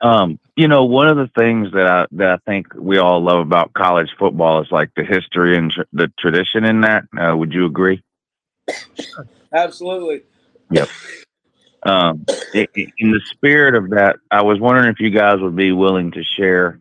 Um, 0.01 0.39
you 0.57 0.69
know, 0.69 0.85
one 0.85 1.09
of 1.09 1.17
the 1.17 1.31
things 1.39 1.73
that 1.73 1.87
I 1.87 2.07
that 2.13 2.31
I 2.31 2.37
think 2.51 2.69
we 2.75 2.99
all 2.99 3.23
love 3.23 3.41
about 3.41 3.73
college 3.73 4.11
football 4.19 4.63
is 4.63 4.71
like 4.71 4.91
the 4.95 5.05
history 5.05 5.57
and 5.57 5.71
tr- 5.71 5.83
the 5.93 6.13
tradition 6.19 6.65
in 6.65 6.83
that. 6.83 7.05
Uh, 7.19 7.37
would 7.37 7.53
you 7.53 7.65
agree? 7.65 8.03
Absolutely. 9.53 10.23
Yep. 10.71 10.89
um, 11.85 12.27
in 12.53 13.11
the 13.11 13.21
spirit 13.27 13.75
of 13.75 13.91
that, 13.91 14.17
I 14.31 14.43
was 14.43 14.61
wondering 14.61 14.91
if 14.91 15.01
you 15.01 15.11
guys 15.11 15.41
would 15.41 15.57
be 15.57 15.73
willing 15.73 16.11
to 16.13 16.23
share 16.23 16.81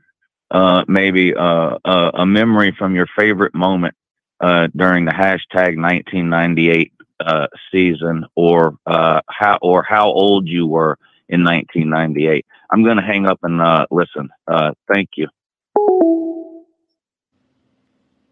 uh, 0.51 0.83
maybe 0.87 1.33
uh, 1.35 1.77
a, 1.85 2.11
a 2.15 2.25
memory 2.25 2.75
from 2.77 2.95
your 2.95 3.07
favorite 3.17 3.55
moment 3.55 3.95
uh, 4.39 4.67
during 4.75 5.05
the 5.05 5.11
hashtag 5.11 5.77
1998 5.77 6.91
uh, 7.19 7.47
season, 7.71 8.25
or 8.35 8.77
uh, 8.85 9.21
how 9.29 9.57
or 9.61 9.83
how 9.83 10.07
old 10.07 10.47
you 10.47 10.67
were 10.67 10.97
in 11.29 11.43
1998. 11.43 12.45
I'm 12.71 12.83
going 12.83 12.97
to 12.97 13.03
hang 13.03 13.25
up 13.25 13.39
and 13.43 13.61
uh, 13.61 13.85
listen. 13.91 14.29
Uh, 14.47 14.71
thank 14.91 15.11
you. 15.15 15.27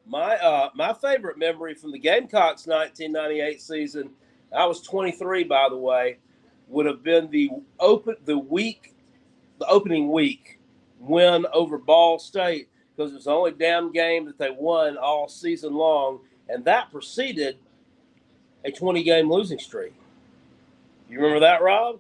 My 0.06 0.36
uh, 0.36 0.70
my 0.76 0.94
favorite 0.94 1.38
memory 1.38 1.74
from 1.74 1.92
the 1.92 2.00
Gamecocks 2.00 2.68
1998 2.68 3.62
season, 3.62 4.12
I 4.56 4.66
was 4.66 4.82
23 4.82 5.44
by 5.46 5.68
the 5.70 5.78
way, 5.78 6.18
would 6.68 6.86
have 6.86 7.04
been 7.04 7.30
the 7.32 7.50
open 7.80 8.16
the 8.26 8.38
week, 8.38 8.94
the 9.60 9.68
opening 9.68 10.12
week 10.12 10.60
win 11.00 11.46
over 11.54 11.78
Ball 11.78 12.20
State 12.20 12.70
because 12.96 13.12
it 13.12 13.16
was 13.16 13.26
the 13.26 13.32
only 13.32 13.52
damn 13.52 13.92
game 13.92 14.26
that 14.26 14.38
they 14.38 14.52
won 14.52 14.98
all 14.98 15.28
season 15.28 15.74
long, 15.74 16.20
and 16.48 16.64
that 16.66 16.92
preceded 16.92 17.58
a 18.66 18.72
20 18.72 19.04
game 19.04 19.32
losing 19.32 19.60
streak. 19.60 19.94
You 21.10 21.18
remember 21.18 21.42
that, 21.42 21.62
Rob? 21.62 22.00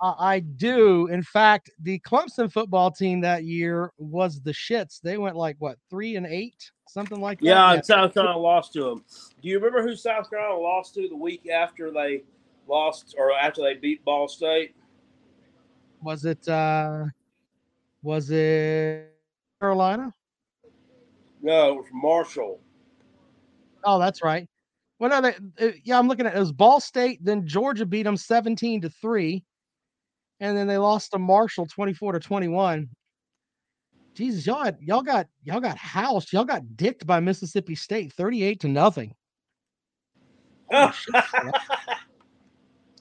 I 0.00 0.40
do. 0.40 1.06
In 1.06 1.22
fact, 1.22 1.70
the 1.82 1.98
Clemson 2.00 2.52
football 2.52 2.90
team 2.90 3.20
that 3.22 3.44
year 3.44 3.90
was 3.98 4.40
the 4.40 4.52
shits. 4.52 5.00
They 5.00 5.16
went 5.16 5.36
like 5.36 5.56
what 5.58 5.78
three 5.88 6.16
and 6.16 6.26
eight, 6.26 6.70
something 6.86 7.20
like 7.20 7.40
that. 7.40 7.46
Yeah, 7.46 7.72
and 7.72 7.84
South 7.84 8.12
Carolina 8.12 8.38
lost 8.38 8.72
to 8.74 8.84
them. 8.84 9.04
Do 9.40 9.48
you 9.48 9.58
remember 9.58 9.82
who 9.82 9.96
South 9.96 10.28
Carolina 10.28 10.60
lost 10.60 10.94
to 10.94 11.08
the 11.08 11.16
week 11.16 11.48
after 11.48 11.90
they 11.90 12.24
lost 12.68 13.14
or 13.18 13.32
after 13.32 13.62
they 13.62 13.74
beat 13.74 14.04
Ball 14.04 14.28
State? 14.28 14.74
Was 16.02 16.24
it? 16.24 16.46
uh 16.46 17.06
Was 18.02 18.30
it 18.30 19.12
Carolina? 19.60 20.12
No, 21.42 21.72
it 21.72 21.76
was 21.76 21.86
Marshall. 21.92 22.60
Oh, 23.84 23.98
that's 23.98 24.22
right. 24.22 24.48
Well, 24.98 25.10
no, 25.10 25.30
they, 25.58 25.80
yeah, 25.84 25.98
I'm 25.98 26.08
looking 26.08 26.26
at 26.26 26.34
it. 26.34 26.36
it 26.36 26.40
was 26.40 26.52
Ball 26.52 26.80
State. 26.80 27.22
Then 27.22 27.46
Georgia 27.46 27.84
beat 27.84 28.04
them 28.04 28.16
17 28.16 28.82
to 28.82 28.88
three, 28.88 29.44
and 30.40 30.56
then 30.56 30.66
they 30.66 30.78
lost 30.78 31.10
to 31.12 31.18
Marshall 31.18 31.66
24 31.66 32.12
to 32.12 32.20
21. 32.20 32.88
Jesus, 34.14 34.46
y'all 34.46 34.64
had, 34.64 34.78
y'all 34.80 35.02
got 35.02 35.26
y'all 35.44 35.60
got 35.60 35.76
housed. 35.76 36.32
Y'all 36.32 36.44
got 36.44 36.76
dicked 36.76 37.06
by 37.06 37.20
Mississippi 37.20 37.74
State 37.74 38.12
38 38.14 38.60
to 38.60 38.68
nothing. 38.68 39.14
Shit. 40.72 41.14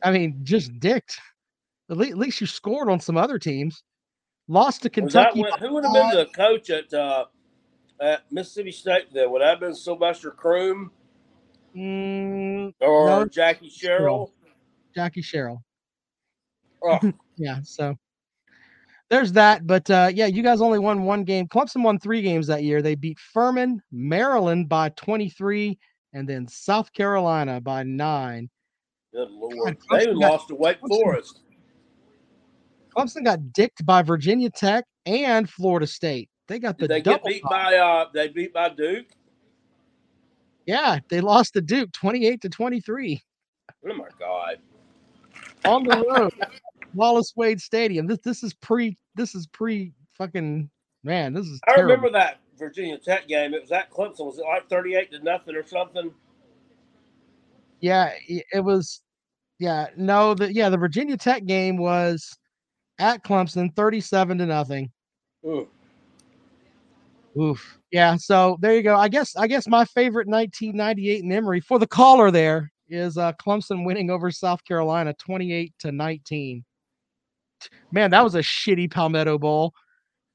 I 0.03 0.11
mean, 0.11 0.41
just 0.43 0.77
dicked. 0.79 1.17
At 1.89 1.97
le- 1.97 2.07
at 2.07 2.17
least 2.17 2.41
you 2.41 2.47
scored 2.47 2.89
on 2.89 2.99
some 2.99 3.15
other 3.15 3.39
teams. 3.39 3.81
Lost 4.49 4.83
to 4.83 4.89
Kentucky. 4.89 5.41
when, 5.41 5.53
who 5.59 5.73
would 5.73 5.85
have 5.85 5.93
been 5.93 6.09
the 6.09 6.25
coach 6.25 6.69
at 6.69 6.93
uh, 6.93 7.25
at 8.01 8.29
Mississippi 8.31 8.71
State 8.71 9.13
then? 9.13 9.31
Would 9.31 9.41
that 9.41 9.51
have 9.51 9.59
been 9.61 9.73
Sylvester 9.73 10.31
Croom 10.31 10.91
Mm, 11.75 12.73
or 12.79 13.05
No, 13.07 13.25
Jackie 13.25 13.69
Sherrill? 13.69 14.33
Jackie 14.95 15.21
Sherrill. 15.21 15.61
Oh, 16.83 16.99
Yeah, 17.37 17.59
so 17.63 17.95
there's 19.09 19.33
that. 19.33 19.67
But 19.67 19.89
uh, 19.89 20.09
yeah, 20.13 20.27
you 20.27 20.41
guys 20.41 20.61
only 20.61 20.79
won 20.79 21.03
one 21.03 21.23
game. 21.25 21.47
Clemson 21.47 21.83
won 21.83 21.99
three 21.99 22.21
games 22.21 22.47
that 22.47 22.63
year. 22.63 22.81
They 22.81 22.95
beat 22.95 23.19
Furman, 23.33 23.81
Maryland 23.91 24.69
by 24.69 24.89
23, 24.89 25.77
and 26.13 26.27
then 26.29 26.47
South 26.47 26.93
Carolina 26.93 27.59
by 27.59 27.83
nine. 27.83 28.49
good 29.13 29.29
lord! 29.31 29.77
God, 29.89 29.99
They 29.99 30.05
got- 30.05 30.15
lost 30.15 30.47
to 30.47 30.55
Wake 30.55 30.79
Clemson- 30.81 31.01
Forest. 31.01 31.41
Clemson 32.95 33.25
got 33.25 33.51
dicked 33.51 33.85
by 33.85 34.01
Virginia 34.01 34.49
Tech 34.49 34.85
and 35.05 35.49
Florida 35.49 35.85
State. 35.85 36.29
They 36.47 36.59
got 36.59 36.77
the 36.77 36.87
Did 36.87 36.91
they 36.91 37.01
get 37.01 37.23
beat 37.25 37.43
by 37.43 37.75
uh? 37.75 38.05
They 38.13 38.29
beat 38.29 38.53
by 38.53 38.69
Duke. 38.69 39.07
Yeah, 40.65 40.99
they 41.09 41.21
lost 41.21 41.53
to 41.53 41.61
Duke 41.61 41.91
28 41.91 42.41
to 42.41 42.49
23 42.49 43.21
Oh 43.87 43.93
my 43.93 44.07
god! 44.19 44.57
on 45.65 45.83
the 45.83 46.03
road, 46.07 46.33
Wallace 46.93 47.33
Wade 47.35 47.61
Stadium. 47.61 48.07
This 48.07 48.19
this 48.19 48.43
is 48.43 48.53
pre 48.53 48.97
this 49.15 49.35
is 49.35 49.47
pre 49.47 49.93
fucking 50.17 50.69
man. 51.03 51.33
This 51.33 51.45
is 51.47 51.59
I 51.67 51.75
terrible. 51.75 51.93
remember 51.93 52.11
that 52.17 52.39
Virginia 52.57 52.97
Tech 52.97 53.27
game. 53.27 53.53
It 53.53 53.61
was 53.61 53.71
at 53.71 53.91
Clemson. 53.91 54.25
Was 54.25 54.39
it 54.39 54.45
like 54.45 54.67
thirty-eight 54.69 55.11
to 55.11 55.19
nothing 55.19 55.55
or 55.55 55.65
something? 55.65 56.11
Yeah, 57.81 58.11
it 58.27 58.63
was. 58.63 59.01
Yeah, 59.59 59.87
no, 59.95 60.33
the 60.33 60.51
yeah 60.53 60.69
the 60.69 60.77
Virginia 60.77 61.17
Tech 61.17 61.45
game 61.45 61.77
was 61.77 62.35
at 62.99 63.23
Clemson, 63.23 63.75
thirty-seven 63.75 64.37
to 64.39 64.45
nothing. 64.45 64.91
Ooh. 65.45 65.67
Oof. 67.39 67.79
Yeah, 67.95 68.17
so 68.17 68.57
there 68.59 68.75
you 68.75 68.83
go. 68.83 68.97
I 68.97 69.07
guess 69.07 69.37
I 69.37 69.47
guess 69.47 69.69
my 69.69 69.85
favorite 69.85 70.27
1998 70.27 71.23
memory 71.23 71.61
for 71.61 71.79
the 71.79 71.87
caller 71.87 72.29
there 72.29 72.69
is 72.89 73.17
uh 73.17 73.31
Clemson 73.41 73.85
winning 73.85 74.09
over 74.09 74.31
South 74.31 74.61
Carolina 74.65 75.13
28 75.17 75.71
to 75.79 75.93
19. 75.93 76.65
Man, 77.93 78.11
that 78.11 78.21
was 78.21 78.35
a 78.35 78.39
shitty 78.39 78.91
Palmetto 78.91 79.37
Bowl. 79.37 79.71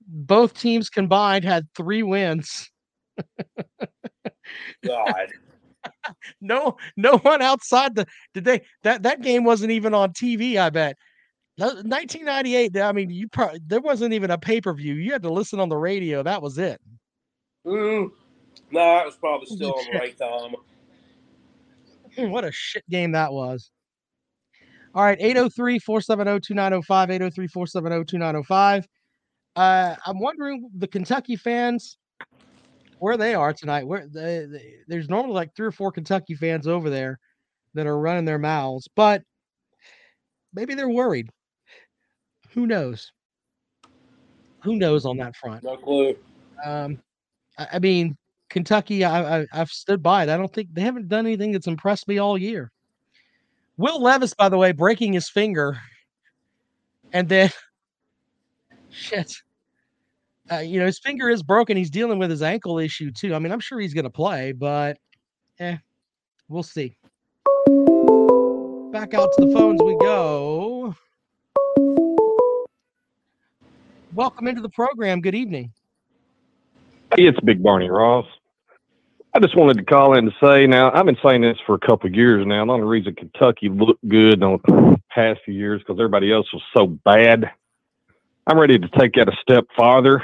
Both 0.08 0.58
teams 0.58 0.88
combined 0.88 1.44
had 1.44 1.68
three 1.76 2.02
wins. 2.02 2.70
God. 4.82 5.26
no 6.40 6.78
no 6.96 7.18
one 7.18 7.42
outside 7.42 7.94
the 7.94 8.06
did 8.32 8.46
they 8.46 8.62
that 8.84 9.02
that 9.02 9.20
game 9.20 9.44
wasn't 9.44 9.70
even 9.70 9.92
on 9.92 10.14
TV 10.14 10.56
I 10.56 10.70
bet. 10.70 10.96
1998 11.56 12.78
I 12.78 12.92
mean 12.92 13.10
you 13.10 13.28
probably 13.28 13.60
there 13.66 13.82
wasn't 13.82 14.14
even 14.14 14.30
a 14.30 14.38
pay-per-view. 14.38 14.94
You 14.94 15.12
had 15.12 15.24
to 15.24 15.30
listen 15.30 15.60
on 15.60 15.68
the 15.68 15.76
radio. 15.76 16.22
That 16.22 16.40
was 16.40 16.56
it. 16.56 16.80
Mm. 17.66 18.10
No, 18.70 18.80
that 18.80 19.06
was 19.06 19.16
probably 19.16 19.46
still 19.46 19.74
on 19.74 19.84
the 19.92 19.98
right 19.98 20.16
Tom. 20.16 20.54
Hmm, 22.16 22.30
what 22.30 22.44
a 22.44 22.52
shit 22.52 22.84
game 22.88 23.12
that 23.12 23.32
was. 23.32 23.70
All 24.94 25.04
right, 25.04 25.18
803-470-2905, 25.20 26.82
803-470-2905. 26.84 28.84
Uh, 29.56 29.94
I'm 30.04 30.18
wondering 30.18 30.68
the 30.76 30.88
Kentucky 30.88 31.36
fans 31.36 31.96
where 32.98 33.16
they 33.16 33.34
are 33.34 33.52
tonight. 33.52 33.86
Where 33.86 34.08
they, 34.08 34.46
they, 34.50 34.74
there's 34.88 35.08
normally 35.08 35.34
like 35.34 35.54
three 35.54 35.66
or 35.66 35.72
four 35.72 35.92
Kentucky 35.92 36.34
fans 36.34 36.66
over 36.66 36.90
there 36.90 37.18
that 37.74 37.86
are 37.86 37.98
running 37.98 38.24
their 38.24 38.38
mouths, 38.38 38.88
but 38.96 39.22
maybe 40.52 40.74
they're 40.74 40.88
worried. 40.88 41.28
Who 42.50 42.66
knows? 42.66 43.12
Who 44.64 44.76
knows 44.76 45.06
on 45.06 45.18
that 45.18 45.36
front? 45.36 45.62
No 45.62 45.76
clue. 45.76 46.16
Um, 46.64 47.00
I, 47.72 47.78
mean, 47.78 48.16
Kentucky, 48.48 49.04
I, 49.04 49.40
I 49.40 49.46
I've 49.52 49.70
stood 49.70 50.02
by 50.02 50.22
it. 50.22 50.28
I 50.28 50.36
don't 50.36 50.52
think 50.52 50.68
they 50.72 50.82
haven't 50.82 51.08
done 51.08 51.26
anything 51.26 51.52
that's 51.52 51.66
impressed 51.66 52.08
me 52.08 52.18
all 52.18 52.38
year. 52.38 52.70
Will 53.76 54.02
Levis, 54.02 54.34
by 54.34 54.48
the 54.48 54.58
way, 54.58 54.72
breaking 54.72 55.12
his 55.12 55.28
finger, 55.28 55.78
and 57.12 57.28
then 57.28 57.50
shit. 58.90 59.32
Uh, 60.50 60.58
you 60.58 60.80
know, 60.80 60.86
his 60.86 60.98
finger 60.98 61.28
is 61.30 61.42
broken. 61.42 61.76
He's 61.76 61.90
dealing 61.90 62.18
with 62.18 62.28
his 62.28 62.42
ankle 62.42 62.78
issue 62.78 63.12
too. 63.12 63.34
I 63.34 63.38
mean, 63.38 63.52
I'm 63.52 63.60
sure 63.60 63.78
he's 63.78 63.94
going 63.94 64.04
to 64.04 64.10
play, 64.10 64.52
but 64.52 64.98
eh, 65.60 65.76
we'll 66.48 66.64
see. 66.64 66.96
Back 68.90 69.14
out 69.14 69.30
to 69.36 69.46
the 69.46 69.52
phones 69.54 69.80
we 69.80 69.96
go. 69.98 70.94
Welcome 74.12 74.48
into 74.48 74.60
the 74.60 74.68
program. 74.68 75.20
Good 75.20 75.36
evening. 75.36 75.72
Hey, 77.16 77.26
it's 77.26 77.40
Big 77.40 77.60
Barney 77.60 77.90
Ross. 77.90 78.26
I 79.34 79.40
just 79.40 79.56
wanted 79.56 79.78
to 79.78 79.84
call 79.84 80.16
in 80.16 80.26
to 80.26 80.32
say 80.40 80.68
now 80.68 80.92
I've 80.92 81.06
been 81.06 81.16
saying 81.24 81.42
this 81.42 81.58
for 81.66 81.74
a 81.74 81.78
couple 81.80 82.08
of 82.08 82.14
years 82.14 82.46
now. 82.46 82.64
The 82.64 82.72
only 82.72 82.86
reason 82.86 83.16
Kentucky 83.16 83.68
looked 83.68 84.06
good 84.08 84.40
on 84.44 84.60
the 84.64 85.00
past 85.10 85.40
few 85.44 85.54
years 85.54 85.80
because 85.80 85.98
everybody 85.98 86.32
else 86.32 86.46
was 86.52 86.62
so 86.76 86.86
bad. 86.86 87.50
I'm 88.46 88.58
ready 88.58 88.78
to 88.78 88.88
take 88.96 89.14
that 89.14 89.28
a 89.28 89.36
step 89.42 89.66
farther. 89.76 90.22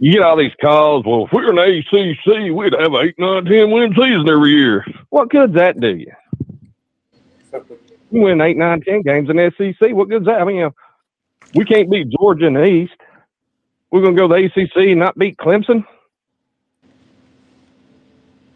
You 0.00 0.12
get 0.12 0.22
all 0.22 0.36
these 0.36 0.54
calls. 0.60 1.04
Well, 1.06 1.26
if 1.26 1.32
we're 1.32 1.50
in 1.50 1.58
ACC, 1.58 2.52
we'd 2.52 2.72
have 2.72 2.92
an 2.94 3.06
eight, 3.06 3.14
nine, 3.18 3.44
ten 3.44 3.70
win 3.70 3.94
season 3.94 4.28
every 4.28 4.50
year. 4.50 4.84
What 5.10 5.30
good's 5.30 5.54
that 5.54 5.78
do 5.78 5.96
you? 5.96 6.12
You 8.10 8.22
win 8.22 8.40
eight, 8.40 8.56
nine, 8.56 8.80
ten 8.80 9.02
games 9.02 9.30
in 9.30 9.36
the 9.36 9.52
SEC. 9.56 9.92
What 9.92 10.08
good's 10.08 10.26
that? 10.26 10.40
I 10.40 10.44
mean, 10.44 10.56
you 10.56 10.62
know, 10.62 10.74
we 11.54 11.64
can't 11.64 11.88
beat 11.88 12.08
Georgia 12.10 12.46
in 12.46 12.54
the 12.54 12.64
East. 12.64 12.94
We're 13.92 14.00
going 14.00 14.16
to 14.16 14.20
go 14.20 14.26
to 14.26 14.34
the 14.34 14.62
ACC 14.62 14.76
and 14.88 14.98
not 14.98 15.16
beat 15.16 15.36
Clemson. 15.36 15.84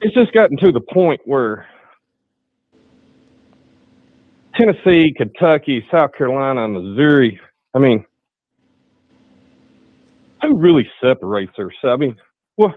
It's 0.00 0.14
just 0.14 0.32
gotten 0.32 0.56
to 0.58 0.72
the 0.72 0.80
point 0.80 1.20
where 1.24 1.68
Tennessee, 4.56 5.14
Kentucky, 5.16 5.86
South 5.92 6.12
Carolina, 6.14 6.66
Missouri. 6.66 7.38
I 7.74 7.78
mean, 7.78 8.04
who 10.42 10.56
really 10.56 10.90
separates 11.00 11.56
ourselves? 11.58 11.84
I 11.84 11.96
mean, 11.96 12.16
well, 12.56 12.74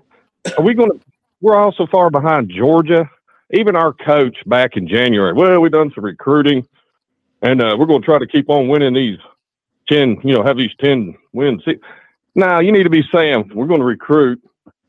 are 0.55 0.63
we 0.63 0.75
going 0.75 0.91
to? 0.91 0.99
We're 1.41 1.55
all 1.55 1.73
so 1.75 1.87
far 1.87 2.11
behind 2.11 2.51
Georgia 2.55 3.09
even 3.51 3.75
our 3.75 3.93
coach 3.93 4.37
back 4.45 4.77
in 4.77 4.87
January, 4.87 5.33
well, 5.33 5.59
we've 5.59 5.71
done 5.71 5.91
some 5.95 6.03
recruiting, 6.03 6.67
and 7.41 7.61
uh, 7.61 7.75
we're 7.77 7.85
going 7.85 8.01
to 8.01 8.05
try 8.05 8.19
to 8.19 8.27
keep 8.27 8.49
on 8.49 8.67
winning 8.67 8.93
these 8.93 9.17
ten. 9.87 10.17
You 10.23 10.35
know, 10.35 10.43
have 10.43 10.57
these 10.57 10.75
ten 10.79 11.15
wins. 11.33 11.63
Now 12.39 12.61
you 12.61 12.71
need 12.71 12.83
to 12.83 12.89
be 12.89 13.03
saying 13.11 13.51
we're 13.53 13.67
going 13.67 13.81
to 13.81 13.85
recruit. 13.85 14.41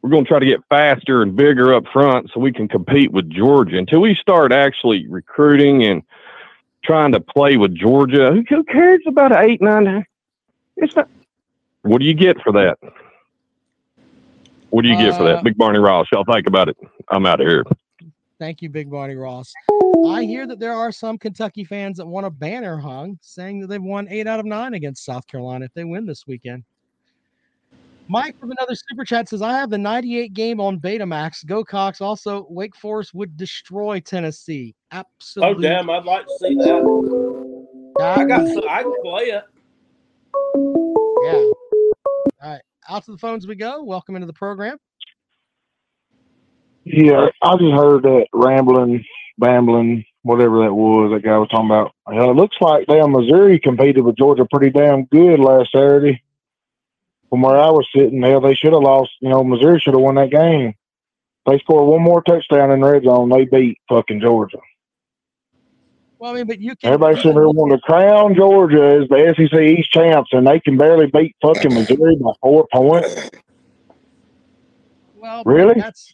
We're 0.02 0.10
going 0.10 0.24
to 0.24 0.28
try 0.28 0.38
to 0.38 0.46
get 0.46 0.60
faster 0.68 1.20
and 1.20 1.34
bigger 1.34 1.74
up 1.74 1.84
front 1.92 2.30
so 2.32 2.38
we 2.38 2.52
can 2.52 2.68
compete 2.68 3.10
with 3.10 3.28
Georgia. 3.28 3.76
Until 3.76 4.00
we 4.00 4.14
start 4.14 4.52
actually 4.52 5.08
recruiting 5.08 5.82
and 5.82 6.02
trying 6.84 7.10
to 7.12 7.20
play 7.20 7.56
with 7.56 7.74
Georgia, 7.74 8.30
who, 8.32 8.44
who 8.48 8.62
cares 8.64 9.00
about 9.06 9.32
an 9.32 9.50
eight 9.50 9.60
nine? 9.60 10.06
It's 10.76 10.94
not. 10.94 11.08
What 11.82 11.98
do 11.98 12.04
you 12.04 12.14
get 12.14 12.40
for 12.40 12.52
that? 12.52 12.78
What 14.70 14.82
do 14.82 14.88
you 14.88 14.96
get 14.96 15.16
for 15.16 15.24
Uh, 15.24 15.34
that, 15.34 15.44
Big 15.44 15.58
Barney 15.58 15.80
Ross? 15.80 16.06
Y'all 16.12 16.24
think 16.24 16.46
about 16.46 16.68
it. 16.68 16.76
I'm 17.08 17.26
out 17.26 17.40
of 17.40 17.48
here. 17.48 17.64
Thank 18.38 18.62
you, 18.62 18.70
Big 18.70 18.88
Barney 18.88 19.16
Ross. 19.16 19.52
I 20.06 20.22
hear 20.22 20.46
that 20.46 20.60
there 20.60 20.72
are 20.72 20.92
some 20.92 21.18
Kentucky 21.18 21.64
fans 21.64 21.96
that 21.96 22.06
want 22.06 22.26
a 22.26 22.30
banner 22.30 22.78
hung 22.78 23.18
saying 23.20 23.60
that 23.60 23.66
they've 23.66 23.82
won 23.82 24.06
eight 24.08 24.28
out 24.28 24.38
of 24.38 24.46
nine 24.46 24.74
against 24.74 25.04
South 25.04 25.26
Carolina 25.26 25.64
if 25.64 25.74
they 25.74 25.84
win 25.84 26.06
this 26.06 26.28
weekend. 26.28 26.62
Mike 28.10 28.36
from 28.40 28.50
another 28.50 28.74
super 28.74 29.04
chat 29.04 29.28
says, 29.28 29.40
I 29.40 29.52
have 29.52 29.70
the 29.70 29.78
98 29.78 30.34
game 30.34 30.60
on 30.60 30.80
Betamax. 30.80 31.46
Go 31.46 31.62
Cox. 31.62 32.00
Also, 32.00 32.44
Wake 32.50 32.74
Forest 32.74 33.14
would 33.14 33.36
destroy 33.36 34.00
Tennessee. 34.00 34.74
Absolutely. 34.90 35.68
Oh 35.68 35.70
damn! 35.70 35.88
I'd 35.88 36.04
like 36.04 36.26
to 36.26 36.38
see 36.40 36.56
that. 36.56 37.94
I 38.00 38.24
got. 38.24 38.48
some- 38.48 38.64
I 38.68 38.82
can 38.82 38.94
play 39.04 39.22
it. 39.26 39.44
Yeah. 41.22 41.50
All 42.42 42.50
right. 42.50 42.60
Out 42.88 43.04
to 43.04 43.12
the 43.12 43.18
phones 43.18 43.46
we 43.46 43.54
go. 43.54 43.84
Welcome 43.84 44.16
into 44.16 44.26
the 44.26 44.32
program. 44.32 44.78
Yeah, 46.82 47.28
I 47.42 47.52
just 47.58 47.74
heard 47.74 48.02
that 48.02 48.26
rambling, 48.32 49.04
bambling, 49.38 50.04
whatever 50.22 50.64
that 50.64 50.74
was. 50.74 51.12
That 51.14 51.22
guy 51.22 51.38
was 51.38 51.48
talking 51.50 51.66
about. 51.70 51.92
Hell, 52.12 52.32
it 52.32 52.36
looks 52.36 52.56
like 52.60 52.88
damn 52.88 53.12
Missouri 53.12 53.60
competed 53.60 54.02
with 54.02 54.16
Georgia 54.16 54.44
pretty 54.52 54.70
damn 54.70 55.04
good 55.04 55.38
last 55.38 55.70
Saturday. 55.72 56.20
From 57.30 57.42
where 57.42 57.56
I 57.56 57.70
was 57.70 57.86
sitting, 57.96 58.22
hell, 58.22 58.40
they 58.40 58.54
should 58.54 58.72
have 58.72 58.82
lost. 58.82 59.12
You 59.20 59.30
know, 59.30 59.44
Missouri 59.44 59.80
should 59.80 59.94
have 59.94 60.02
won 60.02 60.16
that 60.16 60.30
game. 60.30 60.74
They 61.46 61.58
scored 61.60 61.88
one 61.88 62.02
more 62.02 62.22
touchdown 62.22 62.70
in 62.72 62.80
the 62.80 62.86
red 62.90 63.04
zone. 63.04 63.30
They 63.30 63.44
beat 63.44 63.78
fucking 63.88 64.20
Georgia. 64.20 64.58
Well, 66.18 66.32
I 66.32 66.34
mean, 66.34 66.46
but 66.46 66.60
you 66.60 66.76
can. 66.76 66.88
Everybody 66.92 67.16
sitting 67.16 67.34
there 67.34 67.48
wanting 67.48 67.78
to 67.78 67.82
crown 67.82 68.34
Georgia 68.34 69.00
as 69.00 69.08
the 69.08 69.34
SEC 69.36 69.58
East 69.60 69.90
champs, 69.90 70.30
and 70.32 70.46
they 70.46 70.60
can 70.60 70.76
barely 70.76 71.06
beat 71.06 71.34
fucking 71.40 71.72
Missouri 71.72 72.16
by 72.16 72.32
four 72.42 72.66
points. 72.72 73.30
Well, 75.14 75.42
Really? 75.44 75.80
That's 75.80 76.12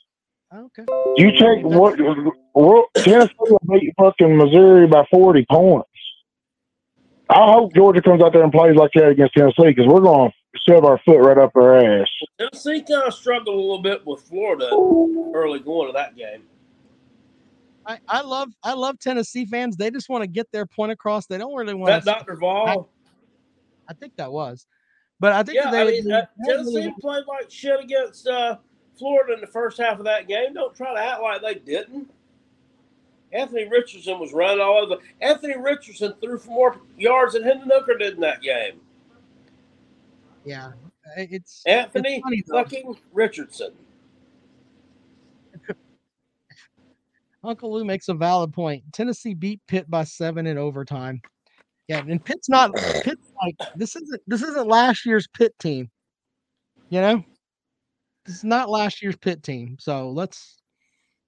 okay. 0.55 0.85
You 1.17 1.33
check 1.33 1.65
what, 1.65 1.99
what 2.53 2.89
Tennessee 2.95 3.35
will 3.41 3.61
beat 3.69 3.95
fucking 3.99 4.37
Missouri 4.37 4.87
by 4.87 5.05
forty 5.11 5.45
points. 5.51 5.89
I 7.29 7.51
hope 7.53 7.75
Georgia 7.75 8.01
comes 8.01 8.23
out 8.23 8.33
there 8.33 8.45
and 8.45 8.53
plays 8.53 8.77
like 8.77 8.93
that 8.95 9.09
against 9.09 9.35
Tennessee 9.35 9.75
because 9.75 9.87
we're 9.89 10.01
going 10.01 10.31
to 10.31 10.36
shove 10.69 10.85
our 10.85 10.99
foot 11.05 11.19
right 11.19 11.39
up 11.39 11.53
their 11.55 12.01
ass. 12.03 12.09
Tennessee 12.39 12.83
kind 12.83 13.07
of 13.07 13.15
struggled 13.15 13.49
a 13.49 13.61
little 13.61 13.83
bit 13.83 14.07
with 14.07 14.23
Florida 14.23 14.71
early 15.35 15.61
going 15.61 15.89
to 15.89 15.93
that 15.93 16.17
game. 16.17 16.43
I, 17.87 17.99
I 18.09 18.21
love 18.23 18.49
I 18.65 18.73
love 18.73 18.99
Tennessee 18.99 19.47
fans. 19.47 19.77
They 19.77 19.91
just 19.91 20.09
want 20.09 20.23
to 20.23 20.29
get 20.29 20.51
their 20.51 20.67
point 20.67 20.93
across. 20.93 21.27
They 21.27 21.39
don't 21.39 21.55
really 21.55 21.75
want 21.75 21.93
That 21.93 22.01
to. 22.01 22.19
Dr. 22.19 22.37
Vol. 22.37 22.91
I 23.89 23.95
think 23.95 24.15
that 24.17 24.33
was, 24.33 24.67
but 25.21 25.33
I 25.33 25.45
think 25.45 25.57
Yeah, 25.57 25.71
they 25.71 25.83
I 25.83 25.85
mean, 25.85 26.05
they 26.09 26.13
uh, 26.13 26.23
don't 26.45 26.67
really 26.67 26.83
Tennessee 26.83 26.95
played 27.01 27.25
like 27.29 27.49
shit 27.49 27.79
against 27.79 28.27
uh, 28.27 28.57
Florida 28.99 29.35
in 29.35 29.41
the 29.41 29.47
first 29.47 29.79
half 29.79 29.99
of 29.99 30.05
that 30.07 30.27
game. 30.27 30.55
Don't 30.55 30.75
try 30.75 30.93
to 30.93 31.01
act 31.01 31.23
like 31.23 31.43
they 31.43 31.55
didn't. 31.55 32.11
Anthony 33.33 33.69
Richardson 33.69 34.19
was 34.19 34.33
running 34.33 34.61
all 34.61 34.79
over. 34.79 34.97
Anthony 35.21 35.57
Richardson 35.57 36.15
threw 36.21 36.39
for 36.39 36.51
more 36.51 36.77
yards 36.97 37.35
than 37.35 37.43
Hendon 37.43 37.71
Hooker 37.73 37.97
did 37.97 38.15
in 38.15 38.21
that 38.21 38.43
game. 38.43 38.81
Yeah, 40.47 40.71
it's 41.17 41.65
Anthony 41.67 42.23
It's 42.29 42.49
fucking 42.49 42.97
Richardson. 43.13 43.73
Uncle 47.45 47.73
Lou 47.73 47.85
makes 47.85 48.09
a 48.09 48.15
valid 48.15 48.53
point. 48.53 48.85
Tennessee 48.93 49.35
beat 49.35 49.61
Pitt 49.67 49.91
by 49.91 50.05
seven 50.05 50.47
in 50.47 50.57
overtime. 50.57 51.21
Yeah, 51.89 52.05
and 52.07 52.25
Pitt's 52.25 52.49
not 52.49 52.73
Pitt's 53.03 53.33
like 53.43 53.57
this 53.75 53.97
isn't 53.97 54.23
this 54.29 54.43
isn't 54.43 54.69
last 54.69 55.05
year's 55.05 55.27
Pitt 55.27 55.53
team. 55.59 55.91
You 56.91 57.01
know, 57.01 57.25
this 58.25 58.37
is 58.37 58.45
not 58.45 58.71
last 58.71 59.03
year's 59.03 59.17
Pitt 59.17 59.43
team. 59.43 59.77
So 59.81 60.11
let's. 60.11 60.59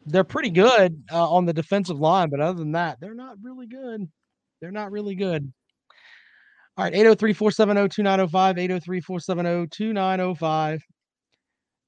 They're 0.06 0.24
pretty 0.24 0.50
good 0.50 1.02
uh, 1.12 1.28
on 1.28 1.44
the 1.44 1.52
defensive 1.52 1.98
line, 1.98 2.30
but 2.30 2.40
other 2.40 2.58
than 2.60 2.72
that, 2.72 2.98
they're 3.00 3.14
not 3.14 3.36
really 3.42 3.66
good. 3.66 4.08
They're 4.60 4.70
not 4.70 4.92
really 4.92 5.16
good. 5.16 5.52
All 6.78 6.84
right, 6.84 6.94
803 6.94 7.32
470 7.32 7.88
2905, 7.88 8.56
803 8.56 9.00
470 9.00 9.66
2905. 9.66 10.82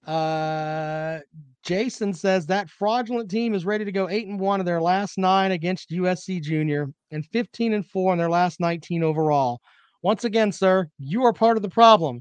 Uh, 0.04 1.20
Jason 1.62 2.12
says 2.12 2.44
that 2.46 2.68
fraudulent 2.68 3.30
team 3.30 3.54
is 3.54 3.64
ready 3.64 3.84
to 3.84 3.92
go 3.92 4.08
eight 4.08 4.26
and 4.26 4.40
one 4.40 4.58
of 4.58 4.66
their 4.66 4.80
last 4.80 5.16
nine 5.16 5.52
against 5.52 5.90
USC 5.90 6.42
Junior 6.42 6.88
and 7.12 7.24
15 7.24 7.74
and 7.74 7.86
four 7.86 8.12
in 8.12 8.18
their 8.18 8.28
last 8.28 8.58
19 8.58 9.04
overall. 9.04 9.60
Once 10.02 10.24
again, 10.24 10.50
sir, 10.50 10.88
you 10.98 11.24
are 11.24 11.32
part 11.32 11.56
of 11.56 11.62
the 11.62 11.68
problem. 11.68 12.20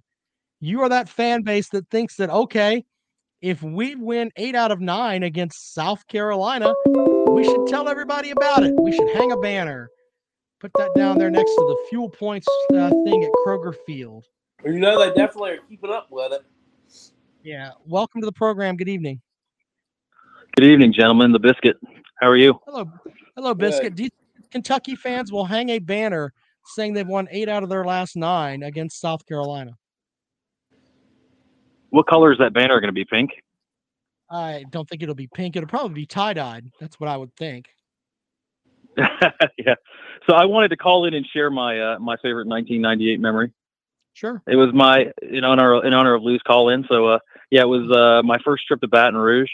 You 0.59 0.84
are 0.84 0.89
that 0.89 1.09
fan 1.09 1.41
base 1.41 1.70
that 1.70 1.89
thinks 1.89 2.17
that, 2.17 2.30
okay, 2.30 2.86
if 3.41 3.63
we 3.63 3.95
win 3.95 4.30
eight 4.36 4.53
out 4.53 4.72
of 4.72 4.80
nine 4.80 5.24
against 5.24 5.74
South 5.74 6.05
Carolina, 6.07 6.76
we 6.86 7.43
should 7.45 7.65
tell 7.65 7.89
everybody 7.89 8.30
about 8.30 8.61
it. 8.61 8.76
We 8.80 8.91
should 8.91 9.09
hang 9.09 9.32
a 9.32 9.38
banner, 9.38 9.89
put 10.60 10.72
that 10.78 10.93
down 10.95 11.18
there 11.18 11.30
next 11.30 11.51
to 11.51 11.62
the 11.62 11.88
fuel 11.89 12.10
points 12.10 12.47
uh, 12.74 12.89
thing 13.05 13.24
at 13.24 13.32
Kroger 13.45 13.74
Field. 13.86 14.26
You 14.66 14.80
know 14.80 14.99
they 14.99 15.14
definitely 15.16 15.51
are 15.51 15.60
keeping 15.70 15.89
up 15.89 16.07
with 16.12 16.34
it. 16.34 16.41
Yeah. 17.43 17.72
Welcome 17.86 18.22
to 18.22 18.26
the 18.26 18.34
program. 18.34 18.76
Good 18.76 18.89
evening. 18.89 19.22
Good 20.55 20.66
evening, 20.66 20.91
gentlemen. 20.91 21.32
The 21.32 21.39
biscuit. 21.39 21.78
How 22.20 22.28
are 22.28 22.36
you? 22.36 22.60
Hello, 22.66 22.91
hello, 23.36 23.53
Biscuit. 23.53 23.95
Do 23.95 24.03
you 24.03 24.10
Kentucky 24.51 24.95
fans 24.95 25.32
will 25.32 25.45
hang 25.45 25.70
a 25.70 25.80
banner 25.80 26.34
saying 26.66 26.93
they've 26.93 27.07
won 27.07 27.28
eight 27.32 27.47
out 27.47 27.64
of 27.64 27.70
their 27.70 27.86
last 27.86 28.18
nine 28.18 28.64
against 28.64 28.99
South 28.99 29.26
Carolina? 29.26 29.72
What 31.91 32.07
color 32.07 32.32
is 32.32 32.38
that 32.39 32.53
banner 32.53 32.80
going 32.82 32.89
to 32.89 32.93
be? 32.93 33.05
Pink. 33.05 33.32
I 34.30 34.66
don't 34.70 34.88
think 34.88 35.01
it'll 35.01 35.16
be 35.16 35.30
pink. 35.34 35.55
It'll 35.55 35.70
probably 35.70 35.93
be 35.93 36.05
tie 36.05 36.34
dyed. 36.34 36.70
That's 36.80 36.99
what 36.99 37.10
I 37.10 37.16
would 37.16 37.34
think. 37.36 37.70
yeah. 39.57 39.75
So 40.27 40.35
I 40.35 40.45
wanted 40.45 40.69
to 40.69 40.77
call 40.77 41.05
in 41.05 41.13
and 41.13 41.25
share 41.25 41.49
my 41.49 41.79
uh, 41.79 41.99
my 41.99 42.15
favorite 42.17 42.47
1998 42.47 43.19
memory. 43.19 43.51
Sure. 44.13 44.41
It 44.47 44.55
was 44.55 44.73
my 44.73 45.11
in 45.21 45.43
honor 45.43 45.85
in 45.85 45.93
honor 45.93 46.13
of 46.13 46.23
Lou's 46.23 46.41
call 46.45 46.69
in. 46.69 46.85
So 46.89 47.07
uh, 47.07 47.19
yeah, 47.51 47.61
it 47.61 47.67
was 47.67 47.89
uh, 47.91 48.21
my 48.25 48.37
first 48.43 48.67
trip 48.67 48.81
to 48.81 48.87
Baton 48.87 49.15
Rouge, 49.15 49.51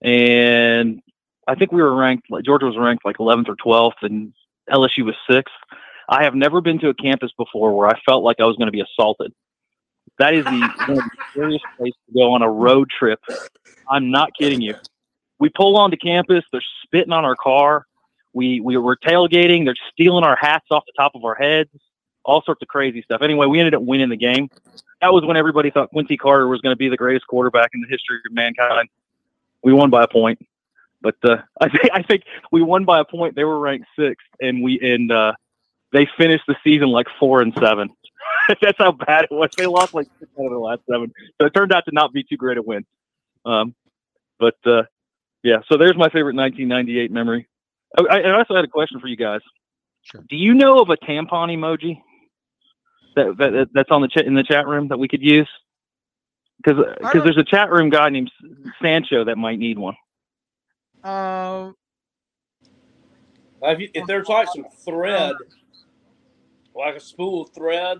and 0.00 1.02
I 1.46 1.54
think 1.54 1.72
we 1.72 1.82
were 1.82 1.94
ranked. 1.94 2.30
Like, 2.30 2.44
Georgia 2.44 2.66
was 2.66 2.76
ranked 2.78 3.04
like 3.04 3.16
11th 3.18 3.48
or 3.48 3.56
12th, 3.56 4.02
and 4.02 4.32
LSU 4.70 5.04
was 5.04 5.14
sixth. 5.28 5.54
I 6.08 6.24
have 6.24 6.34
never 6.34 6.60
been 6.60 6.78
to 6.80 6.88
a 6.88 6.94
campus 6.94 7.30
before 7.36 7.76
where 7.76 7.88
I 7.88 7.98
felt 8.06 8.24
like 8.24 8.38
I 8.40 8.44
was 8.44 8.56
going 8.56 8.66
to 8.66 8.72
be 8.72 8.82
assaulted. 8.82 9.32
That 10.18 10.34
is 10.34 10.44
the 10.44 10.70
the 10.86 11.10
scariest 11.30 11.64
place 11.78 11.92
to 12.06 12.14
go 12.14 12.32
on 12.32 12.42
a 12.42 12.50
road 12.50 12.90
trip. 12.96 13.20
I'm 13.90 14.10
not 14.10 14.30
kidding 14.38 14.60
you. 14.60 14.74
We 15.38 15.48
pull 15.48 15.76
onto 15.76 15.96
campus. 15.96 16.44
They're 16.52 16.62
spitting 16.84 17.12
on 17.12 17.24
our 17.24 17.36
car. 17.36 17.86
We 18.32 18.60
we 18.60 18.76
were 18.76 18.96
tailgating. 18.96 19.64
They're 19.64 19.74
stealing 19.92 20.24
our 20.24 20.36
hats 20.36 20.66
off 20.70 20.84
the 20.86 20.92
top 20.96 21.14
of 21.14 21.24
our 21.24 21.34
heads. 21.34 21.70
All 22.24 22.42
sorts 22.42 22.62
of 22.62 22.68
crazy 22.68 23.02
stuff. 23.02 23.20
Anyway, 23.22 23.46
we 23.46 23.58
ended 23.58 23.74
up 23.74 23.82
winning 23.82 24.08
the 24.08 24.16
game. 24.16 24.48
That 25.00 25.12
was 25.12 25.24
when 25.24 25.36
everybody 25.36 25.70
thought 25.70 25.90
Quincy 25.90 26.16
Carter 26.16 26.46
was 26.46 26.60
going 26.60 26.72
to 26.72 26.76
be 26.76 26.88
the 26.88 26.96
greatest 26.96 27.26
quarterback 27.26 27.70
in 27.74 27.80
the 27.80 27.88
history 27.88 28.18
of 28.24 28.32
mankind. 28.32 28.88
We 29.64 29.72
won 29.72 29.90
by 29.90 30.04
a 30.04 30.08
point, 30.08 30.46
but 31.00 31.16
uh, 31.24 31.38
I 31.60 31.68
think 31.68 31.90
I 31.92 32.02
think 32.02 32.22
we 32.50 32.62
won 32.62 32.84
by 32.84 33.00
a 33.00 33.04
point. 33.04 33.34
They 33.34 33.44
were 33.44 33.58
ranked 33.58 33.86
sixth, 33.98 34.26
and 34.40 34.62
we 34.62 34.78
and 34.80 35.10
uh, 35.10 35.32
they 35.92 36.06
finished 36.16 36.44
the 36.46 36.56
season 36.64 36.88
like 36.88 37.08
four 37.18 37.42
and 37.42 37.52
seven. 37.58 37.90
That's 38.60 38.78
how 38.78 38.92
bad 38.92 39.24
it 39.24 39.32
was. 39.32 39.50
They 39.56 39.66
lost 39.66 39.94
like 39.94 40.08
six 40.18 40.30
out 40.38 40.46
of 40.46 40.50
their 40.50 40.58
last 40.58 40.82
seven, 40.90 41.12
so 41.40 41.46
it 41.46 41.54
turned 41.54 41.72
out 41.72 41.84
to 41.86 41.92
not 41.92 42.12
be 42.12 42.22
too 42.22 42.36
great 42.36 42.58
a 42.58 42.62
win. 42.62 42.84
Um, 43.44 43.74
but 44.38 44.56
uh, 44.64 44.84
yeah, 45.42 45.58
so 45.68 45.76
there's 45.76 45.96
my 45.96 46.08
favorite 46.08 46.36
1998 46.36 47.10
memory. 47.10 47.48
Oh, 47.98 48.06
I, 48.08 48.20
I 48.20 48.38
also 48.38 48.54
had 48.54 48.64
a 48.64 48.68
question 48.68 49.00
for 49.00 49.08
you 49.08 49.16
guys. 49.16 49.40
Sure. 50.02 50.22
Do 50.28 50.36
you 50.36 50.54
know 50.54 50.80
of 50.80 50.90
a 50.90 50.96
tampon 50.96 51.50
emoji 51.56 52.00
that, 53.16 53.36
that 53.38 53.68
that's 53.72 53.90
on 53.90 54.02
the 54.02 54.08
chat 54.08 54.26
in 54.26 54.34
the 54.34 54.42
chat 54.42 54.66
room 54.66 54.88
that 54.88 54.98
we 54.98 55.08
could 55.08 55.22
use? 55.22 55.48
Because 56.62 56.84
because 57.00 57.22
there's 57.24 57.38
a 57.38 57.44
chat 57.44 57.70
room 57.70 57.90
guy 57.90 58.08
named 58.08 58.30
Sancho 58.80 59.24
that 59.24 59.36
might 59.36 59.58
need 59.58 59.78
one. 59.78 59.94
Um. 61.04 61.74
If, 63.62 63.78
you, 63.78 63.88
if 63.94 64.06
there's 64.06 64.28
like 64.28 64.48
some 64.48 64.66
thread, 64.84 65.36
like 66.74 66.96
a 66.96 67.00
spool 67.00 67.42
of 67.42 67.50
thread, 67.54 67.98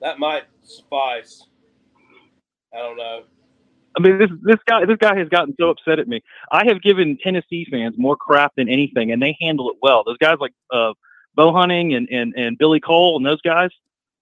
that 0.00 0.18
might 0.20 0.44
suffice. 0.62 1.46
I 2.72 2.78
don't 2.78 2.96
know. 2.96 3.24
I 3.96 4.00
mean, 4.00 4.18
this 4.18 4.30
this 4.42 4.58
guy 4.66 4.84
this 4.84 4.96
guy 4.98 5.16
has 5.18 5.28
gotten 5.28 5.54
so 5.58 5.70
upset 5.70 5.98
at 5.98 6.08
me. 6.08 6.22
I 6.52 6.64
have 6.66 6.80
given 6.82 7.18
Tennessee 7.22 7.66
fans 7.70 7.96
more 7.98 8.16
crap 8.16 8.52
than 8.56 8.68
anything, 8.68 9.10
and 9.10 9.20
they 9.20 9.36
handle 9.40 9.68
it 9.70 9.76
well. 9.82 10.04
Those 10.04 10.18
guys 10.18 10.36
like 10.40 10.52
uh, 10.72 10.92
Bo 11.34 11.52
Hunting 11.52 11.94
and, 11.94 12.08
and 12.10 12.34
and 12.36 12.56
Billy 12.58 12.80
Cole 12.80 13.16
and 13.16 13.26
those 13.26 13.40
guys, 13.42 13.70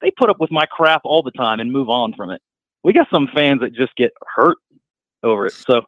they 0.00 0.10
put 0.10 0.30
up 0.30 0.40
with 0.40 0.50
my 0.50 0.66
crap 0.66 1.02
all 1.04 1.22
the 1.22 1.30
time 1.32 1.60
and 1.60 1.70
move 1.70 1.90
on 1.90 2.14
from 2.14 2.30
it. 2.30 2.40
We 2.82 2.92
got 2.92 3.08
some 3.10 3.28
fans 3.34 3.60
that 3.60 3.74
just 3.74 3.94
get 3.96 4.12
hurt 4.34 4.56
over 5.22 5.46
it. 5.46 5.52
So 5.52 5.82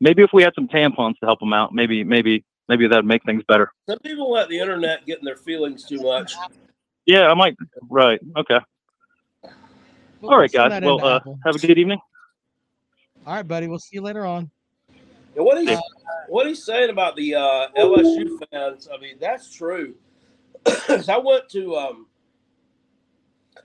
maybe 0.00 0.22
if 0.22 0.30
we 0.32 0.42
had 0.42 0.54
some 0.54 0.68
tampons 0.68 1.18
to 1.20 1.26
help 1.26 1.40
them 1.40 1.52
out, 1.52 1.74
maybe 1.74 2.04
maybe 2.04 2.44
maybe 2.68 2.86
that'd 2.86 3.04
make 3.04 3.24
things 3.24 3.42
better. 3.48 3.72
Some 3.88 3.98
people 3.98 4.30
let 4.30 4.48
the 4.48 4.58
internet 4.58 5.06
get 5.06 5.18
in 5.18 5.24
their 5.24 5.36
feelings 5.36 5.84
too 5.84 6.00
much. 6.00 6.34
Yeah, 7.06 7.28
I 7.28 7.34
might. 7.34 7.56
Right. 7.90 8.20
Okay. 8.36 8.58
All 10.22 10.38
right, 10.38 10.52
guys. 10.52 10.80
Well, 10.82 11.04
uh, 11.04 11.20
have 11.44 11.56
a 11.56 11.58
good 11.58 11.78
evening. 11.78 11.98
All 13.26 13.34
right, 13.34 13.46
buddy. 13.46 13.68
We'll 13.68 13.78
see 13.78 13.96
you 13.96 14.02
later 14.02 14.26
on. 14.26 14.50
And 15.36 15.44
what 15.44 15.58
he's 15.62 15.78
what 16.28 16.46
he's 16.46 16.64
saying 16.64 16.90
about 16.90 17.16
the 17.16 17.34
uh, 17.34 17.68
LSU 17.78 18.38
fans, 18.50 18.88
I 18.92 18.98
mean, 19.00 19.16
that's 19.20 19.52
true. 19.54 19.94
I 20.66 21.18
went 21.22 21.48
to 21.50 21.76
um, 21.76 22.06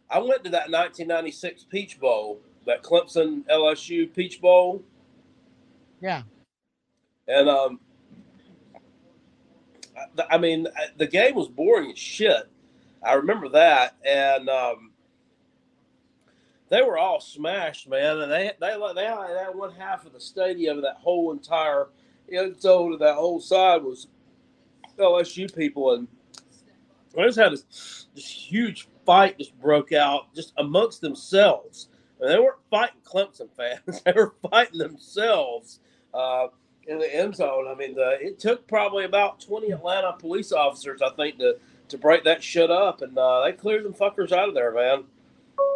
I 0.10 0.20
went 0.20 0.44
to 0.46 0.50
that 0.52 0.70
1996 0.72 1.66
Peach 1.66 2.00
Bowl, 2.00 2.40
that 2.66 2.84
Clemson 2.84 3.44
LSU 3.48 4.14
Peach 4.14 4.40
Bowl, 4.42 4.84
Yeah. 6.02 6.24
and 7.28 7.50
um, 7.50 7.80
I- 10.20 10.36
I 10.36 10.38
mean, 10.38 10.68
the 10.98 11.08
game 11.08 11.36
was 11.36 11.48
boring 11.48 11.92
as 11.92 12.00
shit. 12.00 12.48
I 13.04 13.14
remember 13.14 13.50
that, 13.50 13.96
and 14.06 14.50
um, 14.50 14.87
they 16.70 16.82
were 16.82 16.98
all 16.98 17.20
smashed, 17.20 17.90
man. 17.90 18.20
And 18.20 18.32
they 18.32 18.52
they 18.60 18.78
they 18.96 19.06
had 19.06 19.30
that 19.36 19.56
one 19.56 19.74
half 19.74 20.06
of 20.06 20.14
the 20.14 20.20
stadium, 20.20 20.82
that 20.82 20.98
whole 20.98 21.32
entire 21.32 21.88
end 22.32 22.60
zone 22.62 22.94
of 22.94 23.00
that 23.00 23.16
whole 23.16 23.40
side 23.40 23.84
was 23.84 24.08
LSU 24.98 25.54
people, 25.56 25.94
and 25.94 26.08
I 27.18 27.26
just 27.26 27.38
had 27.38 27.54
this, 27.54 28.08
this 28.16 28.30
huge 28.30 28.88
fight 29.06 29.38
just 29.38 29.60
broke 29.60 29.94
out 29.94 30.34
just 30.36 30.54
amongst 30.58 31.02
themselves. 31.02 31.88
And 32.20 32.30
they 32.30 32.40
weren't 32.40 32.58
fighting 32.70 33.02
Clemson 33.06 33.50
fans; 33.56 34.02
they 34.06 34.14
were 34.14 34.36
fighting 34.50 34.80
themselves 34.80 35.80
uh, 36.14 36.48
in 36.88 37.00
the 37.00 37.16
end 37.16 37.36
zone. 37.36 37.68
I 37.68 37.76
mean, 37.76 37.96
the, 37.96 38.18
it 38.20 38.40
took 38.40 38.68
probably 38.68 39.06
about 39.06 39.40
twenty 39.40 39.72
Atlanta 39.72 40.14
police 40.14 40.52
officers, 40.52 41.02
I 41.02 41.12
think, 41.12 41.38
to 41.40 41.58
to 41.90 41.98
break 41.98 42.24
that 42.26 42.44
shit 42.44 42.70
up, 42.72 43.02
and 43.02 43.18
uh, 43.18 43.46
they 43.46 43.54
cleared 43.54 43.86
them 43.86 43.94
fuckers 43.94 44.32
out 44.32 44.50
of 44.50 44.56
there, 44.56 44.74
man. 44.74 45.06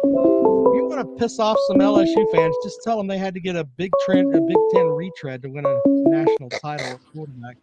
You 0.04 0.86
want 0.88 1.00
to 1.00 1.16
piss 1.16 1.38
off 1.38 1.56
some 1.66 1.78
LSU 1.78 2.30
fans, 2.32 2.54
just 2.62 2.82
tell 2.82 2.96
them 2.96 3.06
they 3.06 3.18
had 3.18 3.34
to 3.34 3.40
get 3.40 3.56
a 3.56 3.64
Big 3.64 3.90
Trend, 4.04 4.34
a 4.34 4.40
Big 4.40 4.56
Ten 4.72 4.86
retread 4.86 5.42
to 5.42 5.48
win 5.48 5.64
a 5.66 5.80
national 5.86 6.50
title 6.50 6.86
at 6.86 7.00
quarterback. 7.12 7.56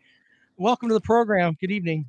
Welcome 0.57 0.89
to 0.89 0.93
the 0.93 1.01
program. 1.01 1.55
Good 1.61 1.71
evening. 1.71 2.05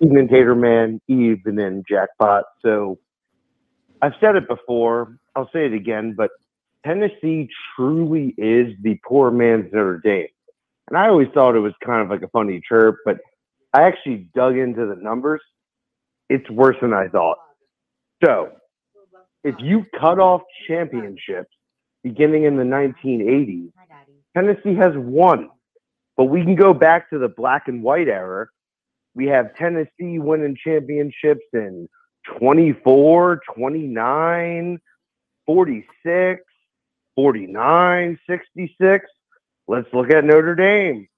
Evening, 0.00 0.60
Man, 0.60 1.00
evening, 1.08 1.84
Jackpot. 1.88 2.44
So 2.62 2.98
I've 4.02 4.14
said 4.20 4.36
it 4.36 4.48
before, 4.48 5.16
I'll 5.34 5.50
say 5.52 5.66
it 5.66 5.72
again, 5.72 6.14
but 6.16 6.30
Tennessee 6.84 7.48
truly 7.74 8.34
is 8.36 8.74
the 8.82 8.98
poor 9.06 9.30
man's 9.30 9.72
Notre 9.72 9.98
Dame. 9.98 10.28
And 10.88 10.96
I 10.96 11.08
always 11.08 11.28
thought 11.34 11.56
it 11.56 11.60
was 11.60 11.72
kind 11.84 12.02
of 12.02 12.10
like 12.10 12.22
a 12.22 12.28
funny 12.28 12.60
chirp, 12.68 12.96
but 13.04 13.18
I 13.72 13.82
actually 13.82 14.28
dug 14.34 14.56
into 14.56 14.86
the 14.86 14.96
numbers. 14.96 15.40
It's 16.28 16.48
worse 16.50 16.76
than 16.80 16.92
I 16.92 17.08
thought. 17.08 17.38
So 18.24 18.52
if 19.44 19.54
you 19.58 19.86
cut 19.98 20.18
off 20.18 20.42
championships 20.66 21.50
beginning 22.02 22.44
in 22.44 22.56
the 22.56 22.64
1980s, 22.64 23.70
Tennessee 24.34 24.74
has 24.74 24.94
one. 24.96 25.50
But 26.16 26.24
we 26.24 26.42
can 26.42 26.54
go 26.54 26.72
back 26.72 27.10
to 27.10 27.18
the 27.18 27.28
black 27.28 27.68
and 27.68 27.82
white 27.82 28.08
era 28.08 28.48
we 29.16 29.26
have 29.28 29.56
Tennessee 29.56 30.18
winning 30.18 30.56
championships 30.62 31.46
in 31.54 31.88
24, 32.38 33.40
29, 33.56 34.78
46, 35.46 36.42
49, 37.14 38.18
66. 38.28 39.06
Let's 39.66 39.88
look 39.94 40.12
at 40.12 40.24
Notre 40.24 40.54
Dame. 40.54 41.08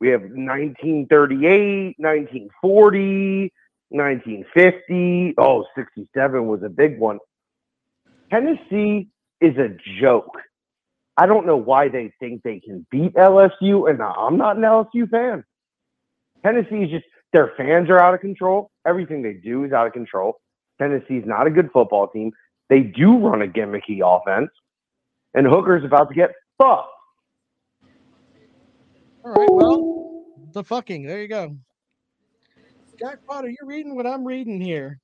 We 0.00 0.08
have 0.08 0.22
1938, 0.22 1.94
1940, 1.96 3.52
1950. 3.94 5.34
Oh, 5.38 5.64
67 5.76 6.46
was 6.46 6.62
a 6.62 6.68
big 6.68 6.98
one. 6.98 7.18
Tennessee 8.30 9.08
is 9.40 9.56
a 9.56 9.76
joke. 10.00 10.36
I 11.16 11.26
don't 11.26 11.46
know 11.46 11.56
why 11.56 11.88
they 11.88 12.12
think 12.18 12.42
they 12.42 12.60
can 12.60 12.86
beat 12.90 13.14
LSU, 13.14 13.88
and 13.88 14.02
I'm 14.02 14.36
not 14.36 14.56
an 14.56 14.62
LSU 14.62 15.08
fan. 15.08 15.44
Tennessee 16.44 16.82
is 16.82 16.90
just 16.90 17.04
their 17.32 17.52
fans 17.56 17.88
are 17.88 18.00
out 18.00 18.14
of 18.14 18.20
control. 18.20 18.70
Everything 18.86 19.22
they 19.22 19.34
do 19.34 19.64
is 19.64 19.72
out 19.72 19.86
of 19.86 19.92
control. 19.92 20.40
Tennessee's 20.80 21.24
not 21.24 21.46
a 21.46 21.50
good 21.50 21.70
football 21.72 22.08
team. 22.08 22.32
They 22.68 22.80
do 22.80 23.16
run 23.18 23.42
a 23.42 23.46
gimmicky 23.46 24.00
offense, 24.04 24.50
and 25.34 25.46
Hooker's 25.46 25.84
about 25.84 26.08
to 26.08 26.14
get 26.14 26.30
fucked. 26.58 26.88
All 29.24 29.32
right. 29.32 29.50
Well, 29.50 30.24
the 30.52 30.64
fucking. 30.64 31.06
There 31.06 31.20
you 31.22 31.28
go. 31.28 31.56
Jack 32.98 33.18
Potter, 33.26 33.48
you're 33.48 33.68
reading 33.68 33.96
what 33.96 34.06
I'm 34.06 34.24
reading 34.24 34.60
here. 34.60 35.00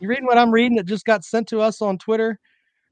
You're 0.00 0.10
reading 0.10 0.26
what 0.26 0.38
I'm 0.38 0.50
reading 0.50 0.76
that 0.76 0.86
just 0.86 1.04
got 1.04 1.24
sent 1.24 1.48
to 1.48 1.60
us 1.60 1.82
on 1.82 1.98
Twitter? 1.98 2.38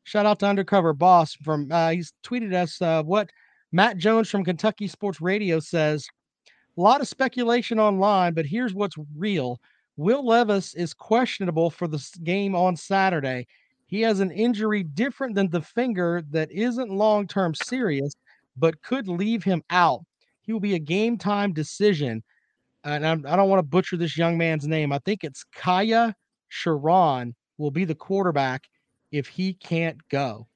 Shout 0.04 0.26
out 0.26 0.38
to 0.40 0.46
Undercover 0.46 0.92
Boss 0.92 1.34
from 1.34 1.70
uh, 1.72 1.90
he's 1.90 2.12
tweeted 2.24 2.52
us 2.52 2.80
uh, 2.82 3.02
what 3.02 3.30
Matt 3.72 3.96
Jones 3.96 4.28
from 4.28 4.44
Kentucky 4.44 4.86
Sports 4.86 5.20
Radio 5.20 5.60
says. 5.60 6.06
A 6.76 6.80
lot 6.80 7.00
of 7.00 7.08
speculation 7.08 7.78
online, 7.80 8.34
but 8.34 8.44
here's 8.44 8.74
what's 8.74 8.96
real. 9.16 9.60
Will 9.96 10.26
Levis 10.26 10.74
is 10.74 10.92
questionable 10.92 11.70
for 11.70 11.88
the 11.88 12.04
game 12.22 12.54
on 12.54 12.76
Saturday. 12.76 13.46
He 13.86 14.02
has 14.02 14.20
an 14.20 14.30
injury 14.30 14.82
different 14.82 15.34
than 15.34 15.48
the 15.48 15.62
finger 15.62 16.22
that 16.30 16.52
isn't 16.52 16.90
long 16.90 17.26
term 17.26 17.54
serious, 17.54 18.14
but 18.56 18.82
could 18.82 19.08
leave 19.08 19.42
him 19.42 19.62
out. 19.70 20.04
He 20.42 20.52
will 20.52 20.60
be 20.60 20.74
a 20.74 20.80
game 20.80 21.16
time 21.16 21.52
decision. 21.52 22.22
And 22.86 23.04
I'm, 23.04 23.26
I 23.26 23.34
don't 23.34 23.48
want 23.48 23.58
to 23.58 23.68
butcher 23.68 23.96
this 23.96 24.16
young 24.16 24.38
man's 24.38 24.66
name. 24.66 24.92
I 24.92 24.98
think 25.00 25.24
it's 25.24 25.44
Kaiya 25.56 26.14
Sheron 26.50 27.34
will 27.58 27.72
be 27.72 27.84
the 27.84 27.94
quarterback 27.94 28.62
if 29.10 29.26
he 29.26 29.54
can't 29.54 29.98
go. 30.08 30.46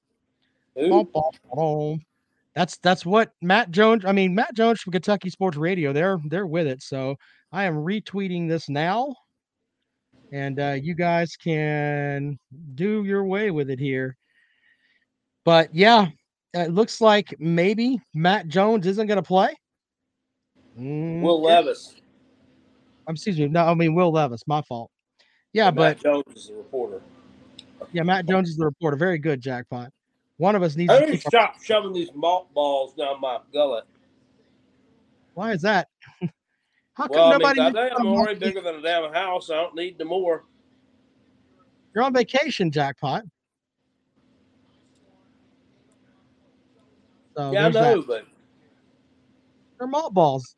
Bum, 0.77 1.09
bum, 1.13 1.31
bum. 1.53 2.01
That's 2.55 2.77
that's 2.79 3.05
what 3.05 3.33
Matt 3.43 3.71
Jones. 3.71 4.05
I 4.05 4.13
mean, 4.13 4.35
Matt 4.35 4.55
Jones 4.55 4.81
from 4.81 4.93
Kentucky 4.93 5.31
Sports 5.31 5.57
Radio. 5.57 5.93
They're 5.93 6.19
they're 6.27 6.47
with 6.47 6.67
it. 6.67 6.83
So 6.83 7.17
I 7.53 7.65
am 7.65 7.75
retweeting 7.75 8.49
this 8.49 8.69
now, 8.69 9.15
and 10.33 10.59
uh, 10.61 10.77
you 10.81 10.95
guys 10.95 11.37
can 11.37 12.39
do 12.75 13.05
your 13.05 13.25
way 13.25 13.51
with 13.51 13.71
it 13.71 13.79
here. 13.79 14.17
But 15.45 15.75
yeah, 15.75 16.07
it 16.55 16.73
looks 16.73 17.01
like 17.01 17.35
maybe 17.39 18.01
Matt 18.15 18.49
Jones 18.49 18.87
isn't 18.87 19.07
going 19.07 19.17
to 19.17 19.23
play. 19.23 19.57
Mm, 20.79 21.23
Will 21.23 21.43
Levis. 21.43 22.00
Um, 23.11 23.15
excuse 23.15 23.39
me. 23.39 23.49
No, 23.49 23.67
I 23.67 23.75
mean 23.75 23.95
Will 23.95 24.13
Levis. 24.13 24.43
My 24.47 24.63
fault. 24.63 24.91
Yeah, 25.53 25.71
Matt 25.71 25.75
but 25.75 26.03
Jones 26.03 26.25
is 26.37 26.47
the 26.47 26.55
reporter. 26.55 27.03
yeah, 27.93 28.05
Matt 28.05 28.27
Jones 28.27 28.49
is 28.49 28.57
the 28.57 28.65
reporter. 28.65 28.97
Very 28.97 29.19
good, 29.19 29.41
jackpot. 29.41 29.91
One 30.39 30.55
of 30.55 30.63
us 30.63 30.77
needs 30.77 30.93
I 30.93 31.01
to 31.01 31.07
need 31.07 31.21
to 31.21 31.29
stop 31.29 31.63
shoving 31.63 31.93
these 31.93 32.11
malt 32.15 32.53
balls 32.55 32.95
down 32.95 33.21
my 33.21 33.39
gullet. 33.53 33.85
Why 35.35 35.53
is 35.53 35.63
that? 35.63 35.89
How 36.95 37.07
come 37.09 37.11
Well, 37.11 37.25
I 37.27 37.39
mean, 37.39 37.57
nobody? 37.57 37.93
I'm 37.99 38.07
already 38.07 38.39
bigger 38.39 38.61
than 38.61 38.77
a 38.77 38.83
damn 38.83 39.13
house. 39.13 39.51
I 39.51 39.55
don't 39.55 39.75
need 39.75 39.99
no 39.99 40.05
more. 40.07 40.45
You're 41.95 42.05
on 42.05 42.15
vacation, 42.15 42.71
jackpot. 42.71 43.25
So 47.37 47.53
yeah, 47.53 47.67
I 47.67 47.71
know, 47.71 48.01
that. 48.01 48.07
but 48.07 48.25
They're 49.79 49.89
malt 49.89 50.15
balls. 50.15 50.55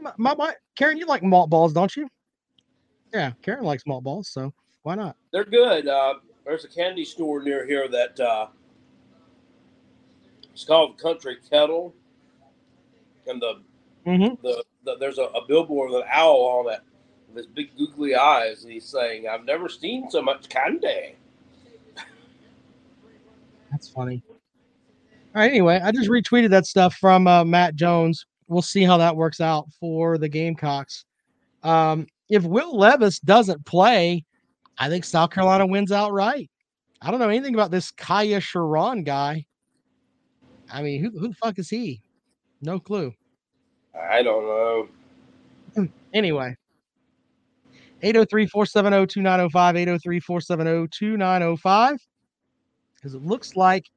My, 0.00 0.12
my, 0.16 0.34
my- 0.34 0.54
Karen, 0.76 0.96
you 0.96 1.06
like 1.06 1.22
malt 1.22 1.50
balls, 1.50 1.72
don't 1.72 1.94
you? 1.96 2.08
Yeah, 3.12 3.32
Karen 3.42 3.64
likes 3.64 3.86
malt 3.86 4.04
balls, 4.04 4.28
so 4.28 4.52
why 4.82 4.94
not? 4.94 5.16
they're 5.32 5.44
good. 5.44 5.86
Uh, 5.88 6.14
there's 6.44 6.64
a 6.64 6.68
candy 6.68 7.04
store 7.04 7.42
near 7.42 7.66
here 7.66 7.88
that 7.88 8.18
uh, 8.20 8.46
it's 10.52 10.64
called 10.64 10.98
Country 10.98 11.38
Kettle, 11.50 11.94
and 13.26 13.40
the 13.40 13.60
Mm-hmm. 14.06 14.34
the, 14.42 14.64
the 14.84 14.96
there's 14.98 15.18
a, 15.18 15.22
a 15.26 15.46
billboard 15.46 15.92
with 15.92 16.02
an 16.02 16.08
owl 16.10 16.64
on 16.66 16.72
it 16.72 16.80
with 17.28 17.36
his 17.36 17.46
big 17.46 17.70
googly 17.78 18.16
eyes, 18.16 18.64
and 18.64 18.72
he's 18.72 18.84
saying, 18.84 19.28
"I've 19.28 19.44
never 19.44 19.68
seen 19.68 20.10
so 20.10 20.20
much 20.20 20.48
candy." 20.48 21.14
That's 23.70 23.88
funny. 23.88 24.22
All 25.34 25.40
right. 25.40 25.50
Anyway, 25.50 25.80
I 25.82 25.92
just 25.92 26.10
retweeted 26.10 26.50
that 26.50 26.66
stuff 26.66 26.96
from 26.96 27.28
uh, 27.28 27.44
Matt 27.44 27.76
Jones. 27.76 28.26
We'll 28.48 28.62
see 28.62 28.82
how 28.82 28.96
that 28.98 29.16
works 29.16 29.40
out 29.40 29.68
for 29.78 30.18
the 30.18 30.28
Gamecocks. 30.28 31.04
Um, 31.62 32.06
if 32.28 32.44
Will 32.44 32.76
Levis 32.76 33.20
doesn't 33.20 33.64
play, 33.64 34.24
I 34.78 34.88
think 34.88 35.04
South 35.04 35.30
Carolina 35.30 35.66
wins 35.66 35.92
outright. 35.92 36.50
I 37.00 37.10
don't 37.10 37.20
know 37.20 37.28
anything 37.28 37.54
about 37.54 37.70
this 37.70 37.92
Kaiya 37.92 38.38
Sheron 38.38 39.04
guy. 39.04 39.44
I 40.72 40.82
mean, 40.82 41.02
who 41.02 41.10
who 41.18 41.28
the 41.28 41.34
fuck 41.34 41.58
is 41.58 41.68
he? 41.68 42.02
No 42.60 42.78
clue. 42.78 43.12
I 43.94 44.22
don't 44.22 44.88
know. 45.76 45.88
Anyway. 46.14 46.56
803-470-2905, 48.02 49.50
803-470-2905. 49.52 51.98
Because 52.94 53.14
it 53.14 53.24
looks 53.24 53.56
like 53.56 53.88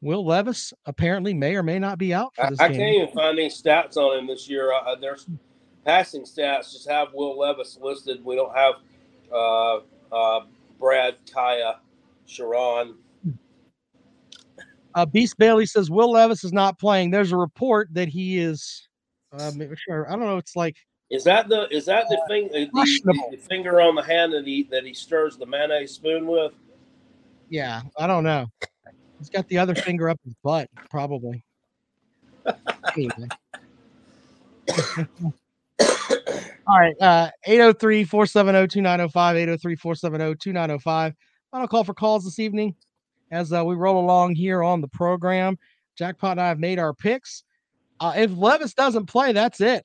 Will 0.00 0.24
Levis 0.24 0.72
apparently 0.86 1.34
may 1.34 1.56
or 1.56 1.62
may 1.62 1.78
not 1.78 1.98
be 1.98 2.14
out 2.14 2.34
for 2.34 2.46
I, 2.46 2.50
this 2.50 2.60
I 2.60 2.68
game. 2.68 2.78
can't 2.78 2.94
even 2.94 3.14
find 3.14 3.38
any 3.38 3.48
stats 3.48 3.96
on 3.96 4.18
him 4.18 4.26
this 4.26 4.48
year. 4.48 4.72
Uh, 4.72 4.94
there's 4.94 5.26
passing 5.84 6.22
stats 6.22 6.72
just 6.72 6.88
have 6.88 7.08
Will 7.14 7.38
Levis 7.38 7.78
listed. 7.80 8.24
We 8.24 8.36
don't 8.36 8.54
have 8.54 8.74
uh, 9.32 9.78
uh, 10.12 10.40
Brad 10.78 11.16
Kaiya 11.26 11.76
Sheron. 12.28 12.94
Uh, 14.94 15.06
Beast 15.06 15.36
Bailey 15.38 15.66
says 15.66 15.90
Will 15.90 16.12
Levis 16.12 16.44
is 16.44 16.52
not 16.52 16.78
playing. 16.78 17.10
There's 17.10 17.32
a 17.32 17.36
report 17.36 17.88
that 17.92 18.08
he 18.08 18.38
is. 18.38 18.88
Uh, 19.32 19.50
sure. 19.76 20.06
I 20.08 20.12
don't 20.12 20.24
know. 20.24 20.38
It's 20.38 20.56
like 20.56 20.76
Is 21.10 21.24
that 21.24 21.48
the 21.48 21.68
is 21.74 21.84
that 21.86 22.06
the 22.08 22.20
thing 22.28 22.48
the, 22.52 22.68
the, 22.72 23.28
the 23.32 23.36
finger 23.36 23.80
on 23.80 23.94
the 23.94 24.02
hand 24.02 24.32
that 24.32 24.46
he 24.46 24.62
that 24.70 24.84
he 24.84 24.94
stirs 24.94 25.36
the 25.36 25.46
mayonnaise 25.46 25.92
spoon 25.92 26.26
with? 26.26 26.54
Yeah, 27.50 27.82
I 27.98 28.06
don't 28.06 28.24
know. 28.24 28.46
He's 29.18 29.30
got 29.30 29.48
the 29.48 29.58
other 29.58 29.74
finger 29.74 30.08
up 30.08 30.18
his 30.24 30.34
butt, 30.42 30.68
probably. 30.90 31.44
All 36.66 36.78
right. 36.78 36.94
Uh 37.00 37.30
803-470-2905, 37.46 39.10
803-470-2905. 39.12 41.14
Final 41.50 41.68
call 41.68 41.84
for 41.84 41.94
calls 41.94 42.24
this 42.24 42.38
evening 42.38 42.74
as 43.30 43.52
uh, 43.52 43.64
we 43.64 43.74
roll 43.74 44.04
along 44.04 44.34
here 44.34 44.62
on 44.62 44.80
the 44.80 44.88
program. 44.88 45.58
Jackpot 45.96 46.32
and 46.32 46.40
I 46.40 46.48
have 46.48 46.58
made 46.58 46.78
our 46.78 46.94
picks. 46.94 47.44
Uh, 48.00 48.12
if 48.16 48.36
Levis 48.36 48.74
doesn't 48.74 49.06
play, 49.06 49.32
that's 49.32 49.60
it. 49.60 49.84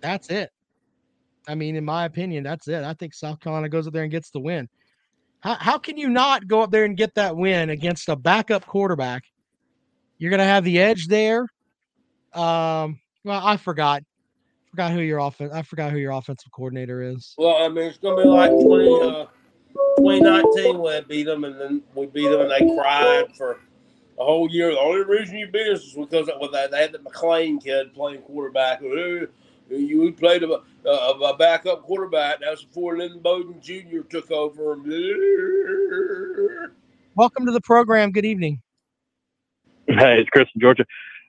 That's 0.00 0.30
it. 0.30 0.50
I 1.46 1.54
mean, 1.54 1.76
in 1.76 1.84
my 1.84 2.04
opinion, 2.04 2.44
that's 2.44 2.68
it. 2.68 2.84
I 2.84 2.94
think 2.94 3.12
South 3.12 3.40
Carolina 3.40 3.68
goes 3.68 3.86
up 3.86 3.92
there 3.92 4.04
and 4.04 4.10
gets 4.10 4.30
the 4.30 4.40
win. 4.40 4.68
How, 5.40 5.54
how 5.54 5.78
can 5.78 5.96
you 5.96 6.08
not 6.08 6.46
go 6.46 6.62
up 6.62 6.70
there 6.70 6.84
and 6.84 6.96
get 6.96 7.14
that 7.14 7.36
win 7.36 7.70
against 7.70 8.08
a 8.08 8.16
backup 8.16 8.66
quarterback? 8.66 9.24
You're 10.18 10.30
going 10.30 10.38
to 10.38 10.44
have 10.44 10.64
the 10.64 10.78
edge 10.78 11.08
there. 11.08 11.42
Um, 12.34 13.00
well, 13.24 13.40
I 13.44 13.56
forgot. 13.56 14.02
Forgot 14.70 14.92
who 14.92 15.00
your 15.00 15.18
offense. 15.18 15.52
I 15.52 15.62
forgot 15.62 15.90
who 15.90 15.98
your 15.98 16.12
offensive 16.12 16.52
coordinator 16.52 17.02
is. 17.02 17.34
Well, 17.38 17.56
I 17.56 17.68
mean, 17.68 17.86
it's 17.86 17.98
going 17.98 18.16
to 18.16 18.22
be 18.22 18.28
like 18.28 18.50
20, 18.50 19.00
uh, 19.00 19.26
2019 19.98 20.78
when 20.78 21.02
we 21.02 21.08
beat 21.08 21.24
them, 21.24 21.44
and 21.44 21.60
then 21.60 21.82
we 21.94 22.06
beat 22.06 22.28
them, 22.28 22.42
and 22.42 22.50
they 22.50 22.76
cried 22.76 23.34
for 23.36 23.60
a 24.18 24.24
whole 24.24 24.48
year. 24.48 24.70
The 24.70 24.78
only 24.78 25.02
reason 25.04 25.38
you 25.38 25.48
beat 25.48 25.72
us 25.72 25.94
was 25.96 26.06
because. 26.06 26.26
They 26.26 26.80
had 26.80 26.92
the 26.92 27.00
McLean 27.00 27.58
kid 27.58 27.92
playing 27.94 28.22
quarterback. 28.22 28.80
You 29.70 30.12
played 30.12 30.42
a, 30.42 30.60
a, 30.84 30.90
a 30.90 31.36
backup 31.36 31.82
quarterback. 31.82 32.40
That 32.40 32.50
was 32.50 32.64
before 32.64 32.98
Lynn 32.98 33.20
Bowden 33.20 33.60
Jr. 33.60 34.00
took 34.08 34.30
over. 34.32 34.76
Welcome 37.14 37.46
to 37.46 37.52
the 37.52 37.60
program. 37.62 38.10
Good 38.10 38.24
evening. 38.24 38.60
Hey, 39.86 40.18
it's 40.20 40.30
Chris 40.30 40.48
from 40.52 40.60
Georgia. 40.60 40.84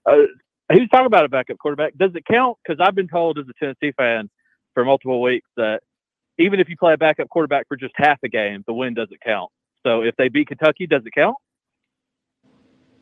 Uh, 0.05 0.23
he 0.73 0.79
was 0.79 0.89
talking 0.89 1.05
about 1.05 1.25
a 1.25 1.29
backup 1.29 1.59
quarterback. 1.59 1.95
Does 1.97 2.11
it 2.15 2.25
count? 2.25 2.57
Because 2.65 2.83
I've 2.83 2.95
been 2.95 3.07
told 3.07 3.37
as 3.37 3.45
a 3.47 3.53
Tennessee 3.59 3.93
fan 3.95 4.29
for 4.73 4.85
multiple 4.85 5.21
weeks 5.21 5.47
that 5.57 5.81
even 6.39 6.59
if 6.59 6.67
you 6.67 6.77
play 6.77 6.93
a 6.93 6.97
backup 6.97 7.29
quarterback 7.29 7.67
for 7.67 7.77
just 7.77 7.93
half 7.95 8.17
a 8.23 8.29
game, 8.29 8.63
the 8.65 8.73
win 8.73 8.95
doesn't 8.95 9.21
count. 9.23 9.51
So 9.85 10.01
if 10.01 10.15
they 10.17 10.29
beat 10.29 10.47
Kentucky, 10.47 10.87
does 10.87 11.03
it 11.05 11.13
count? 11.13 11.35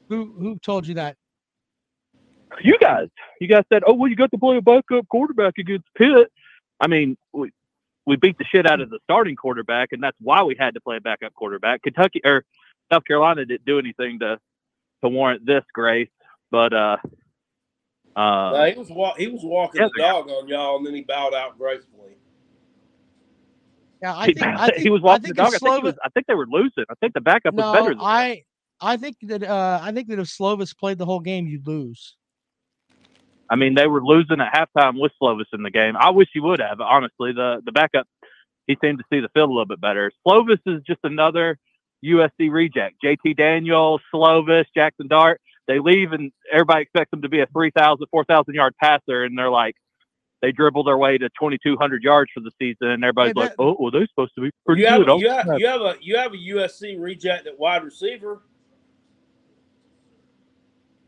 Who 0.09 0.33
who 0.37 0.57
told 0.59 0.87
you 0.87 0.95
that? 0.95 1.15
You 2.61 2.77
guys, 2.79 3.07
you 3.39 3.47
guys 3.47 3.63
said, 3.71 3.83
"Oh, 3.85 3.93
well, 3.93 4.09
you 4.09 4.15
got 4.15 4.31
to 4.31 4.37
play 4.37 4.57
a 4.57 4.61
backup 4.61 5.07
quarterback 5.07 5.57
against 5.57 5.85
Pitt." 5.95 6.31
I 6.79 6.87
mean, 6.87 7.17
we 7.31 7.51
we 8.05 8.15
beat 8.15 8.37
the 8.37 8.45
shit 8.45 8.65
out 8.65 8.81
of 8.81 8.89
the 8.89 8.99
starting 9.03 9.35
quarterback, 9.35 9.89
and 9.91 10.01
that's 10.01 10.17
why 10.19 10.43
we 10.43 10.55
had 10.59 10.73
to 10.73 10.81
play 10.81 10.97
a 10.97 11.01
backup 11.01 11.33
quarterback. 11.35 11.83
Kentucky 11.83 12.21
or 12.25 12.43
South 12.91 13.05
Carolina 13.05 13.45
didn't 13.45 13.65
do 13.65 13.77
anything 13.79 14.19
to 14.19 14.39
to 15.03 15.09
warrant 15.09 15.45
this 15.45 15.63
grace, 15.73 16.09
but 16.51 16.73
uh, 16.73 16.97
uh, 18.15 18.51
No, 18.51 18.65
he 18.71 18.77
was 18.77 18.89
wa- 18.89 19.15
he 19.15 19.27
was 19.27 19.41
walking 19.43 19.81
Yeah, 19.81 19.89
the 19.95 20.01
dog 20.01 20.29
on 20.29 20.47
y'all, 20.47 20.77
and 20.77 20.85
then 20.85 20.95
he 20.95 21.01
bowed 21.01 21.33
out 21.33 21.57
gracefully. 21.57 22.17
Yeah, 24.01 24.17
I 24.17 24.25
think 24.25 24.41
I 24.41 24.67
think 24.69 24.77
he 24.79 24.89
was 24.89 25.01
I 25.01 25.05
walking 25.05 25.27
the 25.29 25.33
dog. 25.33 25.53
if 25.53 25.55
I 25.55 25.57
think, 25.59 25.75
he 25.75 25.81
Slovis- 25.81 25.83
was, 25.83 25.95
I 26.03 26.09
think 26.09 26.27
they 26.27 26.33
were 26.33 26.47
losing. 26.47 26.85
I 26.89 26.95
think 26.99 27.13
the 27.13 27.21
backup 27.21 27.53
was 27.53 27.71
better. 27.71 27.89
Than 27.89 27.99
I 28.01 28.43
I 28.81 28.97
think 28.97 29.17
that 29.23 29.43
uh 29.43 29.79
I 29.81 29.91
think 29.91 30.07
that 30.07 30.19
if 30.19 30.27
Slovis 30.27 30.75
played 30.75 30.97
the 30.97 31.05
whole 31.05 31.19
game, 31.19 31.47
you'd 31.47 31.67
lose. 31.67 32.15
I 33.49 33.55
mean, 33.55 33.73
they 33.73 33.87
were 33.87 34.03
losing 34.03 34.39
at 34.39 34.53
halftime 34.53 34.99
with 34.99 35.11
Slovis 35.21 35.45
in 35.53 35.63
the 35.63 35.71
game. 35.71 35.95
I 35.97 36.11
wish 36.11 36.29
he 36.33 36.39
would 36.39 36.59
have. 36.59 36.79
Honestly, 36.81 37.31
the 37.33 37.61
the 37.65 37.71
backup 37.71 38.07
he 38.67 38.77
seemed 38.83 38.99
to 38.99 39.05
see 39.11 39.19
the 39.19 39.29
field 39.29 39.49
a 39.49 39.51
little 39.51 39.65
bit 39.65 39.81
better. 39.81 40.11
Slovis 40.25 40.59
is 40.67 40.83
just 40.85 40.99
another 41.03 41.57
USC 42.05 42.51
reject. 42.51 42.97
JT 43.03 43.35
Daniels, 43.35 44.01
Slovis, 44.13 44.65
Jackson 44.75 45.07
Dart. 45.07 45.41
They 45.67 45.79
leave 45.79 46.11
and 46.13 46.31
everybody 46.51 46.83
expects 46.83 47.11
them 47.11 47.23
to 47.23 47.29
be 47.29 47.41
a 47.41 47.47
3,000, 47.47 48.05
4,000 48.09 48.53
yard 48.53 48.73
passer, 48.81 49.23
and 49.23 49.37
they're 49.37 49.51
like, 49.51 49.75
they 50.41 50.51
dribble 50.51 50.83
their 50.83 50.97
way 50.97 51.17
to 51.17 51.29
2,200 51.29 52.01
yards 52.01 52.31
for 52.33 52.39
the 52.39 52.51
season, 52.59 52.87
and 52.89 53.03
everybody's 53.03 53.33
Hey, 53.35 53.41
like, 53.41 53.55
oh, 53.59 53.75
well, 53.79 53.91
they're 53.91 54.07
supposed 54.07 54.31
to 54.35 54.41
be 54.41 54.51
pretty 54.65 54.81
You 54.81 54.87
have, 54.87 55.05
good. 55.05 55.19
you, 55.19 55.29
Oh, 55.29 55.33
have, 55.35 55.59
you 55.59 55.67
have 55.67 55.81
a 55.81 55.95
you 55.99 56.17
have 56.17 56.33
a 56.33 56.37
USC 56.37 56.99
reject 56.99 57.47
at 57.47 57.59
wide 57.59 57.83
receiver. 57.83 58.41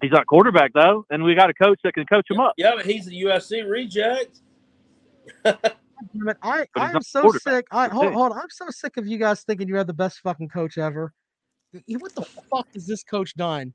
He's 0.02 0.12
not 0.12 0.26
quarterback 0.28 0.72
though, 0.74 1.06
and 1.10 1.24
we 1.24 1.36
got 1.36 1.49
a 1.49 1.54
coach 1.54 1.80
that 1.84 1.93
can 1.93 2.06
coach 2.06 2.26
him 2.30 2.39
up. 2.39 2.54
Yeah, 2.58 2.74
but 2.76 2.86
he's 2.86 3.08
a 3.08 3.12
USC 3.12 3.70
reject. 3.70 4.39
I, 6.41 6.66
I'm 6.76 7.02
so 7.02 7.32
sick. 7.32 7.68
I 7.72 7.88
hold, 7.88 8.14
hold 8.14 8.32
on. 8.32 8.39
I'm 8.39 8.49
so 8.49 8.66
sick 8.70 8.97
of 8.97 9.06
you 9.08 9.18
guys 9.18 9.43
thinking 9.43 9.68
you 9.68 9.76
have 9.76 9.88
the 9.88 9.93
best 9.93 10.20
fucking 10.22 10.49
coach 10.49 10.78
ever. 10.78 11.14
What 11.88 12.16
the 12.16 12.24
fuck 12.49 12.68
has 12.74 12.86
this 12.88 13.04
coach 13.04 13.36
done? 13.36 13.74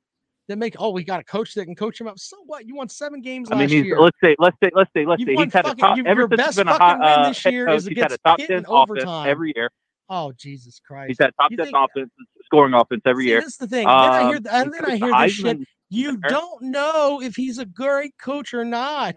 That 0.49 0.57
make 0.57 0.75
oh 0.79 0.91
we 0.91 1.03
got 1.03 1.19
a 1.19 1.25
coach 1.25 1.53
that 1.55 1.65
can 1.65 1.75
coach 1.75 1.99
him 1.99 2.07
up. 2.07 2.17
So 2.19 2.37
what? 2.45 2.65
You 2.65 2.75
won 2.75 2.87
seven 2.87 3.19
games 3.21 3.49
I 3.51 3.55
mean, 3.55 3.61
last 3.63 3.71
he's 3.71 3.85
year. 3.85 3.99
let's 3.99 4.17
say 4.23 4.33
let's 4.39 4.55
say 4.63 4.69
let's 4.73 4.89
say 4.95 5.05
let's 5.05 5.19
You've 5.19 5.27
see. 5.27 5.35
won 5.35 5.45
He's 5.47 5.53
had 5.53 5.65
a 5.67 5.75
top 5.75 5.97
you- 5.97 6.05
ever 6.05 6.21
since 6.23 6.37
best 6.37 6.47
he's 6.49 6.55
been 6.57 6.67
a 6.69 6.71
fucking 6.71 6.85
high, 7.01 7.15
win 7.17 7.25
uh, 7.25 7.27
this 7.29 7.45
year 7.45 7.65
coach. 7.65 7.75
is 7.77 7.85
He's 7.87 7.97
had 7.97 8.11
a 8.11 8.15
against 8.15 8.23
top 8.23 8.37
ten 8.39 8.51
in 8.51 8.57
offense 8.59 8.69
overtime. 8.69 9.29
every 9.29 9.53
year. 9.57 9.71
Oh 10.09 10.31
Jesus 10.37 10.79
Christ! 10.79 11.07
He's 11.09 11.17
had 11.19 11.31
top 11.39 11.51
You 11.51 11.57
ten 11.57 11.65
think- 11.65 11.77
offense, 11.77 12.11
scoring 12.45 12.73
offense 12.73 13.01
every 13.05 13.23
See, 13.25 13.29
year. 13.29 13.41
this 13.41 13.47
is 13.49 13.57
the 13.57 13.67
thing. 13.67 13.87
then 13.87 13.93
I 13.93 14.27
hear 14.29 14.37
Um, 14.37 14.43
and 14.51 14.73
then 14.73 14.85
I 14.85 14.95
hear 14.95 15.11
this 15.21 15.33
shit. 15.33 15.57
You 15.89 16.17
don't 16.17 16.61
know 16.63 17.21
if 17.21 17.35
he's 17.35 17.59
a 17.59 17.65
great 17.65 18.13
coach 18.17 18.53
or 18.53 18.65
not. 18.65 19.15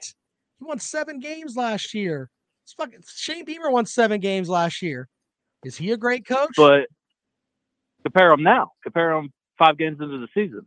He 0.58 0.64
won 0.64 0.78
seven 0.78 1.18
games 1.18 1.56
last 1.56 1.94
year. 1.94 2.30
It's 2.64 2.74
fucking 2.74 3.02
Shane 3.08 3.44
Beamer 3.44 3.70
won 3.70 3.86
seven 3.86 4.20
games 4.20 4.48
last 4.48 4.82
year. 4.82 5.08
Is 5.64 5.76
he 5.76 5.90
a 5.90 5.96
great 5.96 6.26
coach? 6.26 6.52
But 6.56 6.86
compare 8.02 8.30
him 8.32 8.42
now. 8.42 8.72
Compare 8.82 9.12
him 9.12 9.32
five 9.58 9.76
games 9.78 10.00
into 10.00 10.18
the 10.18 10.28
season. 10.32 10.66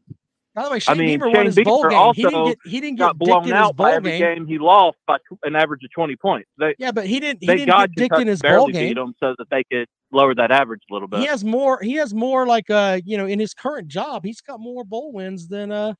By 0.55 0.63
the 0.65 0.69
way, 0.69 0.75
I 0.75 0.79
Shane 0.79 0.97
mean, 0.97 1.07
Beamer 1.19 1.25
won 1.27 1.35
Shane 1.35 1.45
his 1.47 1.55
bowl 1.61 1.81
Beamer 1.81 1.89
game. 1.89 2.13
He 2.13 2.23
didn't 2.23 2.45
get 2.45 2.57
he 2.65 2.79
didn't 2.81 2.97
get 2.99 3.17
blown 3.17 3.41
dicked 3.43 3.49
in 3.49 3.55
his 3.55 3.63
out 3.63 3.75
by 3.75 3.83
bowl 3.85 3.93
every 3.95 4.11
game. 4.11 4.35
game 4.37 4.47
he 4.47 4.59
lost 4.59 4.97
by 5.07 5.17
an 5.43 5.55
average 5.55 5.83
of 5.83 5.91
twenty 5.91 6.15
points. 6.15 6.47
They, 6.59 6.75
Yeah, 6.77 6.91
but 6.91 7.07
he 7.07 7.19
didn't 7.19 7.39
he 7.41 7.47
didn't 7.47 7.67
God 7.67 7.95
get 7.95 8.09
dicked 8.09 8.19
in 8.21 8.27
his 8.27 8.41
bowl 8.41 8.67
game. 8.67 8.89
beat 8.89 8.93
them 8.95 9.15
so 9.19 9.33
that 9.39 9.49
they 9.49 9.63
could 9.63 9.87
lower 10.11 10.35
that 10.35 10.51
average 10.51 10.81
a 10.89 10.93
little 10.93 11.07
bit. 11.07 11.21
He 11.21 11.25
has 11.25 11.43
more 11.43 11.79
he 11.81 11.93
has 11.93 12.13
more 12.13 12.45
like 12.45 12.69
uh 12.69 12.99
you 13.03 13.17
know 13.17 13.25
in 13.25 13.39
his 13.39 13.53
current 13.55 13.87
job, 13.87 14.23
he's 14.23 14.41
got 14.41 14.59
more 14.59 14.83
bowl 14.83 15.11
wins 15.11 15.47
than 15.47 15.71
uh 15.71 15.95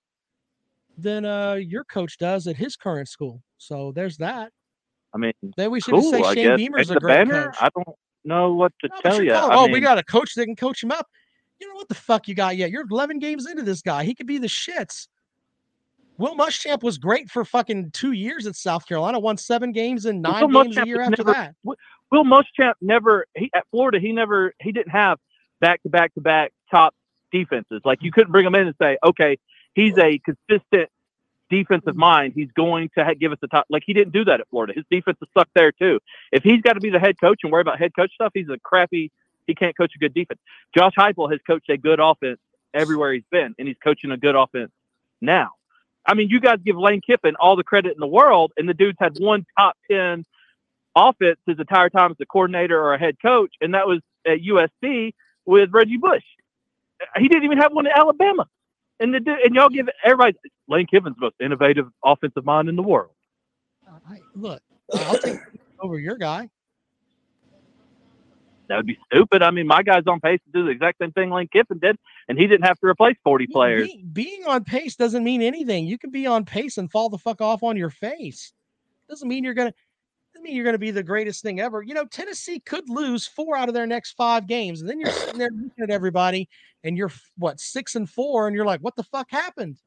than 0.99 1.26
uh 1.26 1.54
your 1.56 1.84
coach 1.86 2.20
does 2.20 2.45
at 2.45 2.56
his 2.56 2.76
current 2.76 3.08
school. 3.10 3.41
So 3.58 3.91
there's 3.95 4.18
that. 4.18 4.51
I 5.16 5.18
mean, 5.18 5.34
Then 5.58 5.72
we 5.72 5.80
should 5.80 5.93
cool. 5.95 6.12
say 6.12 6.22
I 6.22 6.34
Shane 6.36 6.58
Beamer's 6.58 6.91
a 6.91 6.95
great 6.95 7.28
banner. 7.28 7.45
coach. 7.45 7.56
I 7.60 7.70
don't 7.76 7.95
know 8.24 8.54
what 8.54 8.72
to 8.82 8.89
No, 8.89 8.99
tell 9.01 9.24
you. 9.24 9.32
calling, 9.32 9.51
I 9.51 9.56
oh, 9.56 9.64
mean, 9.64 9.72
we 9.74 9.80
got 9.80 9.97
a 9.97 10.04
coach 10.04 10.34
that 10.36 10.45
can 10.45 10.56
coach 10.56 10.84
him 10.84 10.91
up. 10.91 11.08
You 11.64 11.70
know 11.70 11.76
what 11.76 11.88
the 11.88 11.95
fuck 11.95 12.28
you 12.28 12.36
got 12.36 12.57
yet? 12.57 12.72
You're 12.72 12.86
11 12.89 13.20
games 13.20 13.49
into 13.49 13.64
this 13.64 13.82
guy. 13.82 14.03
He 14.03 14.14
could 14.14 14.28
be 14.28 14.38
the 14.38 14.47
shits. 14.47 15.07
Will 16.18 16.36
Muschamp 16.36 16.84
was 16.84 16.97
great 16.97 17.30
for 17.32 17.45
fucking 17.45 17.91
two 17.91 18.11
years 18.11 18.45
at 18.45 18.57
South 18.57 18.86
Carolina. 18.86 19.18
Won 19.18 19.38
seven 19.38 19.72
games 19.72 20.05
and 20.05 20.24
Will 20.24 20.49
nine 20.49 20.51
games 20.51 20.78
a 20.78 20.82
Muschamp 20.82 20.86
year 20.86 21.01
after 21.01 21.24
never- 21.24 21.32
that. 21.32 21.55
Will 22.11 22.26
Muschamp 22.26 22.74
never 22.82 23.26
he 23.36 23.49
at 23.55 23.66
Florida 23.72 23.99
he 23.99 24.11
never 24.11 24.53
he 24.61 24.74
didn't 24.74 24.91
have 24.91 25.18
back 25.61 25.82
to 25.84 25.89
back 25.89 26.14
to 26.16 26.22
back 26.22 26.51
top 26.70 26.93
defenses. 27.32 27.82
Like 27.86 27.99
you 28.01 28.11
couldn't 28.11 28.34
bring 28.34 28.45
him 28.45 28.55
in 28.55 28.68
and 28.68 28.76
say, 28.80 28.97
okay, 29.03 29.38
he's 29.74 29.97
a 29.97 30.20
consistent 30.20 30.89
defensive 31.49 31.91
mm-hmm. 31.91 31.99
mind. 31.99 32.34
He's 32.36 32.51
going 32.51 32.89
to 32.97 33.16
give 33.16 33.32
us 33.32 33.38
the 33.41 33.47
top. 33.47 33.66
Like 33.70 33.84
he 33.86 33.93
didn't 33.93 34.14
do 34.14 34.26
that 34.26 34.41
at 34.41 34.49
Florida. 34.49 34.74
His 34.76 34.86
defense 34.91 35.18
is 35.22 35.30
stuck 35.32 35.47
there 35.55 35.72
too. 35.72 35.99
If 36.34 36.43
he's 36.43 36.61
got 36.61 36.74
to 36.74 36.82
be 36.82 36.89
the 36.89 36.99
head 36.99 37.16
coach 37.20 37.39
and 37.43 37.51
worry 37.51 37.61
about 37.61 37.80
head 37.80 37.93
coach 37.95 38.11
stuff, 38.14 38.32
he's 38.34 38.49
a 38.49 38.59
crappy. 38.59 39.11
He 39.48 39.56
can't 39.56 39.76
coach 39.78 39.94
a 39.96 40.00
good 40.00 40.14
defense. 40.14 40.39
Josh 40.76 40.94
Heupel 40.98 41.32
has 41.32 41.39
coached 41.46 41.70
a 41.70 41.78
good 41.78 42.00
offense 42.00 42.39
everywhere 42.74 43.14
he's 43.14 43.24
been, 43.32 43.54
and 43.60 43.68
he's 43.68 43.78
coaching 43.84 44.12
a 44.12 44.18
good 44.18 44.36
offense 44.36 44.72
now. 45.22 45.52
I 46.06 46.16
mean, 46.16 46.30
you 46.30 46.39
guys 46.39 46.58
give 46.66 46.76
Lane 46.78 47.02
Kiffin 47.06 47.36
all 47.39 47.56
the 47.56 47.64
credit 47.64 47.94
in 47.94 48.00
the 48.00 48.08
world, 48.08 48.52
and 48.58 48.68
the 48.68 48.74
dude's 48.74 48.98
had 49.00 49.14
one 49.20 49.46
top 49.58 49.78
ten 49.89 50.26
offense 50.96 51.39
his 51.46 51.60
entire 51.60 51.89
time 51.89 52.12
as 52.12 52.18
a 52.22 52.26
coordinator 52.26 52.80
or 52.80 52.94
a 52.94 53.00
head 53.00 53.16
coach, 53.22 53.54
and 53.62 53.74
that 53.74 53.88
was 53.88 54.00
at 54.26 54.39
USC. 54.39 55.14
with 55.46 55.70
Reggie 55.74 55.98
Bush. 55.98 56.24
He 57.18 57.28
didn't 57.28 57.44
even 57.44 57.58
have 57.58 57.74
one 57.74 57.86
in 57.86 57.91
Alabama. 57.94 58.48
And 59.02 59.14
the 59.14 59.20
dude- 59.20 59.39
and 59.41 59.54
y'all 59.54 59.68
give 59.68 59.89
everybody 60.06 60.38
Lane 60.70 60.88
Kiffin's 60.88 61.18
most 61.20 61.36
innovative 61.41 61.89
offensive 62.02 62.46
mind 62.46 62.70
in 62.70 62.78
the 62.78 62.82
world. 62.82 63.12
I, 64.10 64.22
look, 64.36 64.62
I'll 64.94 65.18
take 65.18 65.39
over 65.82 66.00
your 66.00 66.16
guy. 66.16 66.50
That 68.74 68.78
would 68.78 68.88
be 68.88 68.97
stupid. 69.05 69.43
I 69.43 69.51
mean, 69.51 69.67
my 69.67 69.84
guy's 69.84 70.01
on 70.07 70.19
pace 70.19 70.39
to 70.45 70.51
do 70.51 70.65
the 70.65 70.71
exact 70.71 70.97
same 70.99 71.11
thing 71.11 71.30
Lane 71.30 71.47
Kiffin 71.47 71.78
did, 71.78 71.95
and 72.28 72.39
he 72.39 72.47
didn't 72.47 72.65
have 72.65 72.80
to 72.80 72.88
replace 72.88 73.15
40 73.24 73.45
players. 73.45 73.88
Being, 73.88 74.09
being 74.11 74.47
on 74.47 74.63
pace 74.63 74.95
doesn't 74.95 75.24
mean 75.24 75.43
anything. 75.43 75.86
You 75.86 75.99
can 75.99 76.09
be 76.09 76.26
on 76.26 76.43
pace 76.43 76.80
and 76.80 76.91
fall 76.91 77.07
the 77.09 77.19
fuck 77.19 77.39
off 77.39 77.61
on 77.61 77.78
your 77.78 77.91
face. 77.91 78.51
Doesn't 79.07 79.28
mean 79.28 79.43
you're 79.43 79.53
gonna. 79.53 79.76
Doesn't 80.34 80.43
mean 80.43 80.55
you're 80.55 80.65
gonna 80.65 80.80
be 80.80 80.89
the 80.89 81.03
greatest 81.03 81.43
thing 81.43 81.59
ever. 81.59 81.84
You 81.84 81.93
know, 81.93 82.05
Tennessee 82.05 82.61
could 82.61 82.89
lose 82.89 83.28
four 83.28 83.55
out 83.55 83.67
of 83.67 83.76
their 83.76 83.86
next 83.86 84.13
five 84.13 84.47
games, 84.47 84.82
and 84.82 84.89
then 84.89 84.99
you're 84.99 85.11
sitting 85.11 85.38
there 85.38 85.51
looking 85.51 85.84
at 85.84 85.91
everybody, 85.91 86.49
and 86.84 86.97
you're 86.97 87.11
what 87.38 87.59
six 87.59 87.93
and 87.93 88.09
four, 88.09 88.47
and 88.47 88.55
you're 88.55 88.65
like, 88.65 88.80
what 88.80 88.95
the 88.95 89.03
fuck 89.03 89.30
happened? 89.30 89.78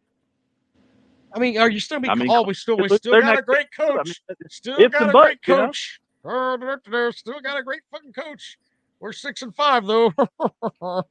I 1.35 1.41
mean, 1.41 1.59
are 1.59 1.69
you 1.69 1.81
still 1.81 1.99
be? 1.99 2.09
I 2.09 2.15
mean, 2.15 2.31
oh, 2.31 2.43
we 2.43 2.55
still 2.55 2.77
we 2.77 2.89
still 2.89 3.21
got 3.21 3.37
a 3.37 3.43
great 3.43 3.67
I 3.81 3.89
mean, 3.89 3.97
coach. 3.97 4.23
Still 4.49 4.89
got 4.91 5.09
a 5.09 5.13
great 5.13 5.39
you 5.45 5.57
know? 5.57 5.67
coach. 5.67 5.99
Still 7.17 7.41
got 7.41 7.59
a 7.59 7.65
great 7.65 7.83
fucking 7.91 8.13
coach. 8.13 8.59
We're 9.01 9.13
six 9.13 9.43
and 9.43 9.55
five 9.55 9.87
though. 9.87 10.13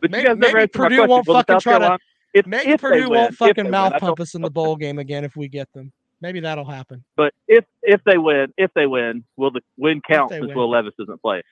But 0.00 0.12
Maybe- 0.12 0.22
you 0.22 0.28
guys 0.28 0.38
never 0.38 0.56
maybe 0.58 0.68
Purdue 0.68 1.06
won't 1.08 1.26
fucking 1.26 1.58
try 1.58 1.78
to- 1.80 1.98
if, 2.32 2.46
Maybe 2.46 2.70
if 2.70 2.80
Purdue 2.80 3.08
win, 3.10 3.18
won't 3.20 3.34
fucking 3.34 3.68
mouth 3.68 3.94
pump 3.98 4.20
us 4.20 4.34
in 4.36 4.42
the 4.42 4.50
bowl 4.50 4.76
game 4.76 5.00
again 5.00 5.24
if 5.24 5.34
we 5.34 5.48
get 5.48 5.72
them. 5.72 5.92
Maybe 6.20 6.38
that'll 6.38 6.64
happen. 6.64 7.04
But 7.16 7.34
if 7.48 7.64
if 7.82 8.00
they 8.04 8.16
win, 8.18 8.52
if 8.56 8.70
they 8.74 8.86
win, 8.86 9.24
will 9.36 9.50
the 9.50 9.60
win 9.76 10.00
count 10.08 10.30
since 10.30 10.46
win. 10.46 10.56
Will 10.56 10.70
Levis 10.70 10.94
doesn't 10.98 11.20
play? 11.20 11.42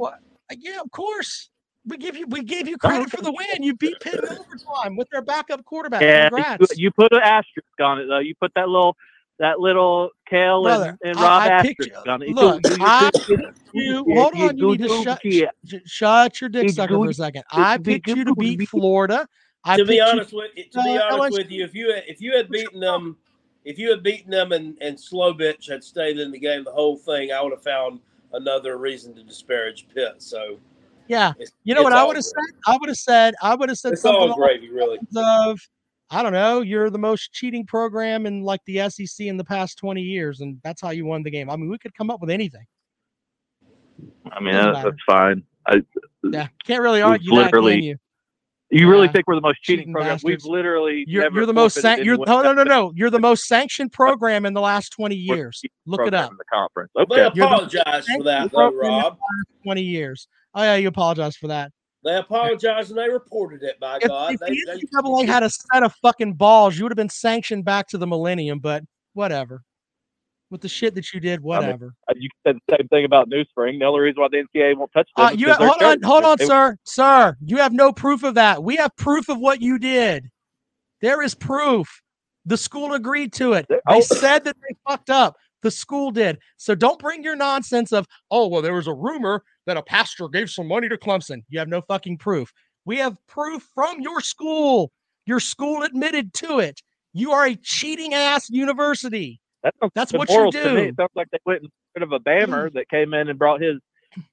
Uh, 0.00 0.10
Yeah, 0.56 0.80
of 0.80 0.90
course. 0.90 1.50
We 1.84 1.96
give 1.98 2.16
you 2.16 2.26
we 2.26 2.42
gave 2.42 2.66
you 2.66 2.76
credit 2.76 3.10
for 3.10 3.22
the 3.22 3.30
win. 3.32 3.62
You 3.62 3.76
beat 3.76 4.00
Pitt 4.00 4.14
in 4.14 4.24
overtime 4.28 4.96
with 4.96 5.08
their 5.10 5.22
backup 5.22 5.64
quarterback. 5.64 6.02
Yeah, 6.02 6.28
Congrats. 6.28 6.76
you 6.76 6.90
put 6.90 7.12
an 7.12 7.20
asterisk 7.22 7.68
on 7.80 8.00
it 8.00 8.06
though. 8.06 8.18
You 8.18 8.34
put 8.34 8.50
that 8.56 8.68
little 8.68 8.96
that 9.38 9.60
little 9.60 10.10
Kale 10.28 10.62
Brother, 10.62 10.98
and, 11.02 11.10
and 11.12 11.20
Rob 11.20 11.42
I 11.42 11.62
picked 11.62 11.80
asterisk 11.82 12.08
on 12.08 12.22
it. 12.22 12.30
Look, 12.30 12.64
You- 12.66 12.70
you- 12.76 12.84
I 12.84 13.04
you- 13.04 13.36
picked 13.36 13.58
you. 13.74 14.04
you- 14.06 14.14
Hold 14.14 14.34
on, 14.36 14.56
you 14.58 14.66
need 14.68 14.78
to 14.82 15.02
shut 15.02 15.20
sh- 15.22 15.74
shut 15.84 16.40
your 16.40 16.50
dick 16.50 16.70
sucker 16.70 16.94
for 16.94 17.10
a 17.10 17.14
second. 17.14 17.42
I 17.52 17.78
picked 17.78 18.08
you 18.08 18.24
to 18.24 18.34
beat 18.34 18.68
Florida. 18.68 19.26
I 19.64 19.76
to 19.76 19.84
be 19.84 19.88
picked 19.88 19.96
you- 19.96 20.02
honest 20.12 20.32
with 20.32 20.50
to 20.54 20.82
be 20.82 20.96
uh, 20.98 21.14
honest 21.14 21.36
LSU. 21.36 21.38
with 21.38 21.50
you, 21.50 21.64
if 21.64 21.74
you 21.74 21.92
had, 21.92 22.04
if 22.06 22.20
you 22.20 22.36
had 22.36 22.48
beaten 22.50 22.80
them, 22.80 23.16
if 23.64 23.78
you 23.78 23.90
had 23.90 24.02
beaten 24.02 24.30
them 24.30 24.52
and 24.52 24.76
and 24.80 24.98
Slow 24.98 25.34
Bitch 25.34 25.68
had 25.68 25.82
stayed 25.84 26.18
in 26.18 26.30
the 26.30 26.38
game 26.38 26.64
the 26.64 26.72
whole 26.72 26.96
thing, 26.96 27.32
I 27.32 27.42
would 27.42 27.52
have 27.52 27.62
found 27.62 28.00
another 28.32 28.78
reason 28.78 29.14
to 29.16 29.22
disparage 29.22 29.86
Pitt. 29.94 30.14
So 30.22 30.58
Yeah. 31.08 31.32
You 31.64 31.74
know 31.74 31.82
what 31.82 31.92
I 31.92 32.04
would 32.04 32.16
have 32.16 32.24
said? 32.24 32.34
I 32.66 32.76
would 32.80 32.88
have 32.88 32.96
said 32.98 33.34
I 33.42 33.54
would 33.54 33.68
have 33.68 33.78
said 33.78 33.92
It's 33.92 34.02
something 34.02 34.30
all 34.30 34.36
gravy, 34.36 34.70
really. 34.70 34.98
of 35.16 35.60
I 36.10 36.22
don't 36.22 36.32
know, 36.32 36.60
you're 36.60 36.88
the 36.90 36.98
most 36.98 37.32
cheating 37.32 37.66
program 37.66 38.26
in 38.26 38.42
like 38.42 38.60
the 38.66 38.88
SEC 38.90 39.26
in 39.26 39.36
the 39.36 39.44
past 39.44 39.76
20 39.78 40.00
years, 40.00 40.40
and 40.40 40.58
that's 40.62 40.80
how 40.80 40.90
you 40.90 41.04
won 41.04 41.22
the 41.24 41.30
game. 41.30 41.50
I 41.50 41.56
mean, 41.56 41.68
we 41.68 41.78
could 41.78 41.94
come 41.94 42.10
up 42.10 42.20
with 42.20 42.30
anything. 42.30 42.64
I 44.30 44.40
mean, 44.40 44.54
Doesn't 44.54 44.72
that, 44.74 44.84
that's 44.84 45.02
fine. 45.08 45.42
I, 45.66 45.76
uh, 45.78 45.80
Yeah. 46.30 46.48
Can't 46.66 46.82
really 46.82 47.02
argue 47.02 47.30
that, 47.30 47.36
literally- 47.46 47.74
can 47.74 47.82
you? 47.82 47.96
you 48.70 48.88
really 48.90 49.06
Yeah. 49.06 49.12
think 49.12 49.26
we're 49.26 49.34
the 49.36 49.40
most 49.40 49.62
cheating 49.62 49.80
Cheating 49.86 49.92
program? 49.94 50.18
We've 50.22 50.44
literally 50.44 51.04
You're, 51.08 51.22
never 51.24 51.36
you're 51.36 51.46
the 51.46 51.52
most 51.52 51.74
forfeited 51.74 51.98
san- 51.98 52.04
you're 52.04 52.18
no 52.18 52.42
no 52.42 52.52
no 52.52 52.62
no 52.64 52.92
you're 52.94 53.10
the 53.10 53.20
most 53.20 53.46
sanctioned 53.46 53.92
program 53.92 54.44
in 54.46 54.54
the 54.54 54.60
last 54.60 54.90
20 54.90 55.14
years. 55.16 55.62
Look 55.86 56.06
it 56.06 56.14
up. 56.14 56.30
in 56.30 56.36
the 56.36 56.44
conference. 56.52 56.92
Okay, 56.96 57.16
You're 57.16 57.30
the 57.30 57.44
apologize 57.44 58.06
for 58.06 58.22
that, 58.24 58.50
though, 58.52 58.70
program 58.70 58.92
in 58.92 58.98
the 58.98 59.04
Rob. 59.04 59.18
20 59.64 59.82
years. 59.82 60.28
Oh 60.54 60.62
yeah, 60.62 60.76
you 60.76 60.88
apologize 60.88 61.36
for 61.36 61.48
that. 61.48 61.72
They 62.06 62.16
apologized 62.16 62.90
and 62.90 62.98
they 62.98 63.08
reported 63.08 63.64
it. 63.64 63.80
By 63.80 63.96
If, 63.96 64.08
God, 64.08 64.34
if 64.34 64.40
they, 64.40 64.46
the 64.50 65.16
they, 65.18 65.26
had 65.26 65.42
a 65.42 65.50
set 65.50 65.82
of 65.82 65.92
fucking 66.00 66.34
balls, 66.34 66.78
you 66.78 66.84
would 66.84 66.92
have 66.92 66.96
been 66.96 67.08
sanctioned 67.08 67.64
back 67.64 67.88
to 67.88 67.98
the 67.98 68.06
millennium. 68.06 68.60
But 68.60 68.84
whatever. 69.14 69.62
With 70.48 70.60
the 70.60 70.68
shit 70.68 70.94
that 70.94 71.12
you 71.12 71.18
did, 71.18 71.40
whatever. 71.40 71.94
Uh, 72.08 72.14
You 72.16 72.28
said 72.46 72.56
the 72.68 72.76
same 72.78 72.86
thing 72.86 73.04
about 73.04 73.28
New 73.28 73.44
Spring. 73.46 73.80
The 73.80 73.86
only 73.86 74.02
reason 74.02 74.20
why 74.20 74.28
the 74.30 74.44
NCAA 74.44 74.76
won't 74.76 74.92
touch 74.92 75.08
them 75.16 75.26
Uh, 75.26 75.30
is 75.30 75.40
you 75.40 75.46
'cause 75.46 75.58
they're 75.58 75.68
hold 75.68 75.82
on, 75.82 76.02
hold 76.02 76.24
on, 76.24 76.36
They- 76.38 76.46
sir, 76.46 76.76
sir. 76.84 77.36
You 77.44 77.56
have 77.56 77.72
no 77.72 77.92
proof 77.92 78.22
of 78.22 78.34
that. 78.34 78.62
We 78.62 78.76
have 78.76 78.94
proof 78.94 79.28
of 79.28 79.40
what 79.40 79.60
you 79.60 79.76
did. 79.76 80.30
There 81.00 81.20
is 81.20 81.34
proof. 81.34 82.00
The 82.44 82.56
school 82.56 82.94
agreed 82.94 83.32
to 83.34 83.54
it. 83.54 83.66
They 83.68 83.80
oh. 83.88 84.00
said 84.00 84.44
that 84.44 84.56
they 84.62 84.76
fucked 84.88 85.10
up. 85.10 85.36
The 85.62 85.72
school 85.72 86.12
did. 86.12 86.38
So 86.58 86.76
don't 86.76 87.00
bring 87.00 87.24
your 87.24 87.34
nonsense 87.34 87.92
of, 87.92 88.06
oh, 88.30 88.46
well, 88.46 88.62
there 88.62 88.74
was 88.74 88.86
a 88.86 88.94
rumor 88.94 89.42
that 89.66 89.76
a 89.76 89.82
pastor 89.82 90.28
gave 90.28 90.50
some 90.50 90.68
money 90.68 90.88
to 90.88 90.96
Clemson. 90.96 91.42
You 91.48 91.58
have 91.58 91.68
no 91.68 91.80
fucking 91.82 92.18
proof. 92.18 92.52
We 92.84 92.98
have 92.98 93.16
proof 93.26 93.68
from 93.74 94.00
your 94.00 94.20
school. 94.20 94.92
Your 95.26 95.40
school 95.40 95.82
admitted 95.82 96.32
to 96.34 96.60
it. 96.60 96.80
You 97.12 97.32
are 97.32 97.46
a 97.46 97.56
cheating 97.56 98.14
ass 98.14 98.48
university. 98.48 99.40
That 99.62 99.74
That's 99.94 100.12
what 100.12 100.28
you 100.28 100.36
morals 100.36 100.54
to 100.54 100.74
me. 100.74 100.80
do. 100.82 100.88
It 100.88 100.96
sounds 100.96 101.10
like 101.14 101.28
they 101.32 101.38
went 101.44 101.62
instead 101.62 102.02
of 102.02 102.12
a 102.12 102.20
Bammer 102.20 102.72
that 102.74 102.88
came 102.88 103.14
in 103.14 103.28
and 103.28 103.38
brought 103.38 103.60
his 103.60 103.80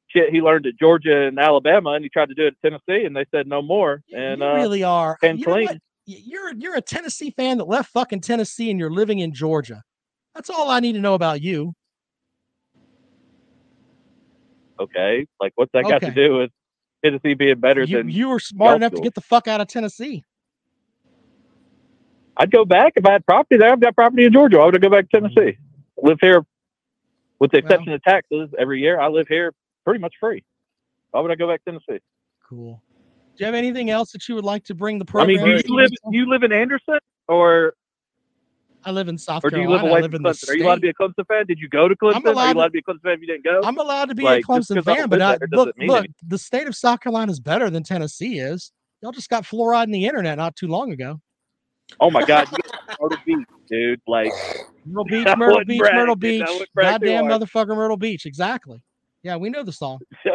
shit 0.07 0.29
he 0.31 0.41
learned 0.41 0.67
at 0.67 0.77
Georgia 0.79 1.27
and 1.27 1.39
Alabama, 1.39 1.91
and 1.91 2.03
he 2.03 2.09
tried 2.09 2.29
to 2.29 2.35
do 2.35 2.45
it 2.45 2.55
at 2.63 2.69
Tennessee, 2.69 3.05
and 3.05 3.15
they 3.15 3.25
said 3.31 3.47
no 3.47 3.61
more. 3.61 4.03
And 4.15 4.41
you 4.41 4.47
uh, 4.47 4.55
really 4.55 4.83
are. 4.83 5.17
and 5.23 5.39
You 5.39 5.45
clean. 5.45 5.79
You're 6.05 6.53
you're 6.53 6.75
a 6.75 6.81
Tennessee 6.81 7.31
fan 7.31 7.57
that 7.59 7.67
left 7.67 7.89
fucking 7.91 8.19
Tennessee 8.21 8.69
and 8.69 8.77
you're 8.77 8.91
living 8.91 9.19
in 9.19 9.33
Georgia. 9.33 9.81
That's 10.35 10.49
all 10.49 10.69
I 10.69 10.81
need 10.81 10.93
to 10.93 10.99
know 10.99 11.13
about 11.13 11.41
you. 11.41 11.73
Okay, 14.83 15.25
like 15.39 15.53
what's 15.55 15.71
that 15.73 15.83
got 15.83 16.01
to 16.01 16.11
do 16.11 16.37
with 16.37 16.51
Tennessee 17.03 17.33
being 17.33 17.59
better 17.59 17.83
You, 17.83 17.97
than? 17.97 18.09
you 18.09 18.29
were 18.29 18.39
smart 18.39 18.77
enough 18.77 18.93
to 18.93 19.01
get 19.01 19.15
the 19.15 19.21
fuck 19.21 19.47
out 19.47 19.61
of 19.61 19.67
Tennessee. 19.67 20.23
I'd 22.37 22.51
go 22.51 22.65
back 22.65 22.93
if 22.95 23.05
I 23.05 23.13
had 23.13 23.25
property 23.25 23.57
there. 23.57 23.71
I've 23.71 23.79
got 23.79 23.95
property 23.95 24.25
in 24.25 24.33
Georgia. 24.33 24.59
I 24.59 24.65
would 24.65 24.81
go 24.81 24.89
back 24.89 25.09
to 25.11 25.17
mm-hmm. 25.17 25.35
Tennessee? 25.35 25.57
live 26.01 26.17
here, 26.21 26.45
with 27.39 27.51
the 27.51 27.57
exception 27.57 27.93
of 27.93 28.01
taxes. 28.03 28.49
Every 28.59 28.81
year, 28.81 28.99
I 28.99 29.07
live 29.07 29.27
here 29.27 29.53
pretty 29.85 29.99
much 29.99 30.15
free. 30.19 30.43
Why 31.11 31.21
would 31.21 31.31
I 31.31 31.35
go 31.35 31.47
back 31.47 31.63
to 31.65 31.71
Tennessee? 31.71 32.03
Cool. 32.47 32.81
Do 33.35 33.43
you 33.43 33.45
have 33.45 33.55
anything 33.55 33.89
else 33.89 34.11
that 34.11 34.27
you 34.27 34.35
would 34.35 34.43
like 34.43 34.63
to 34.65 34.75
bring 34.75 34.99
the 34.99 35.05
I 35.07 35.11
program? 35.11 35.37
mean, 35.37 35.57
do 35.57 35.63
you 35.65 35.75
live 35.75 35.91
you 36.11 36.29
live 36.29 36.43
in 36.43 36.51
Anderson 36.51 36.99
or 37.27 37.73
I 38.85 38.91
live 38.91 39.07
in 39.07 39.17
South 39.17 39.43
or 39.45 39.49
do 39.49 39.57
you 39.57 39.63
Carolina. 39.63 39.83
live 39.83 39.91
away 39.91 39.99
I 39.99 40.01
live 40.01 40.11
from 40.11 40.23
Clemson? 40.23 40.49
Are 40.49 40.55
you 40.57 40.63
allowed 40.65 40.75
to 40.75 40.81
be 40.81 40.89
a 40.89 40.93
Clemson 40.93 41.27
fan? 41.27 41.45
Did 41.47 41.59
you 41.59 41.69
go 41.69 41.87
to 41.87 41.95
Clemson? 41.95 42.25
Are 42.25 42.31
allowed 42.31 42.47
you 42.47 42.53
to- 42.53 42.59
allowed 42.59 42.65
to 42.67 42.71
be 42.71 42.79
a 42.79 42.81
Clemson 42.83 43.01
fan 43.03 43.11
if 43.13 43.21
you 43.21 43.27
didn't 43.27 43.43
go? 43.43 43.61
I'm 43.63 43.77
allowed 43.77 44.09
to 44.09 44.15
be 44.15 44.23
Like, 44.23 44.43
a 44.43 44.47
Clemson 44.47 44.57
just 44.75 44.85
'cause 44.85 44.87
I 44.87 44.95
fan, 44.97 45.09
but 45.09 45.21
I, 45.21 45.37
look, 45.51 45.73
look, 45.77 45.97
anything. 45.99 46.13
the 46.27 46.37
state 46.37 46.67
of 46.67 46.75
South 46.75 46.99
Carolina 47.01 47.31
is 47.31 47.39
better 47.39 47.69
than 47.69 47.83
Tennessee 47.83 48.39
is. 48.39 48.71
Y'all 49.01 49.11
just 49.11 49.29
got 49.29 49.43
fluoride 49.43 49.85
in 49.85 49.91
the 49.91 50.05
internet 50.05 50.37
not 50.37 50.55
too 50.55 50.67
long 50.67 50.91
ago. 50.91 51.19
Oh 51.99 52.09
my 52.09 52.23
God, 52.25 52.47
Myrtle 53.01 53.17
Beach, 53.25 53.45
dude. 53.69 54.01
Like 54.07 54.31
Myrtle 54.85 55.05
Beach, 55.05 55.27
Myrtle 55.37 55.65
Beach, 55.65 55.79
brag, 55.79 55.95
Myrtle 55.95 56.15
Beach. 56.15 56.41
wouldn't 56.47 56.73
brag 56.73 57.01
too 57.01 57.07
Goddamn 57.07 57.25
motherfucker, 57.25 57.75
Myrtle 57.75 57.97
Beach. 57.97 58.25
Exactly. 58.25 58.81
Yeah, 59.21 59.35
we 59.37 59.49
know 59.49 59.63
the 59.63 59.71
song. 59.73 59.99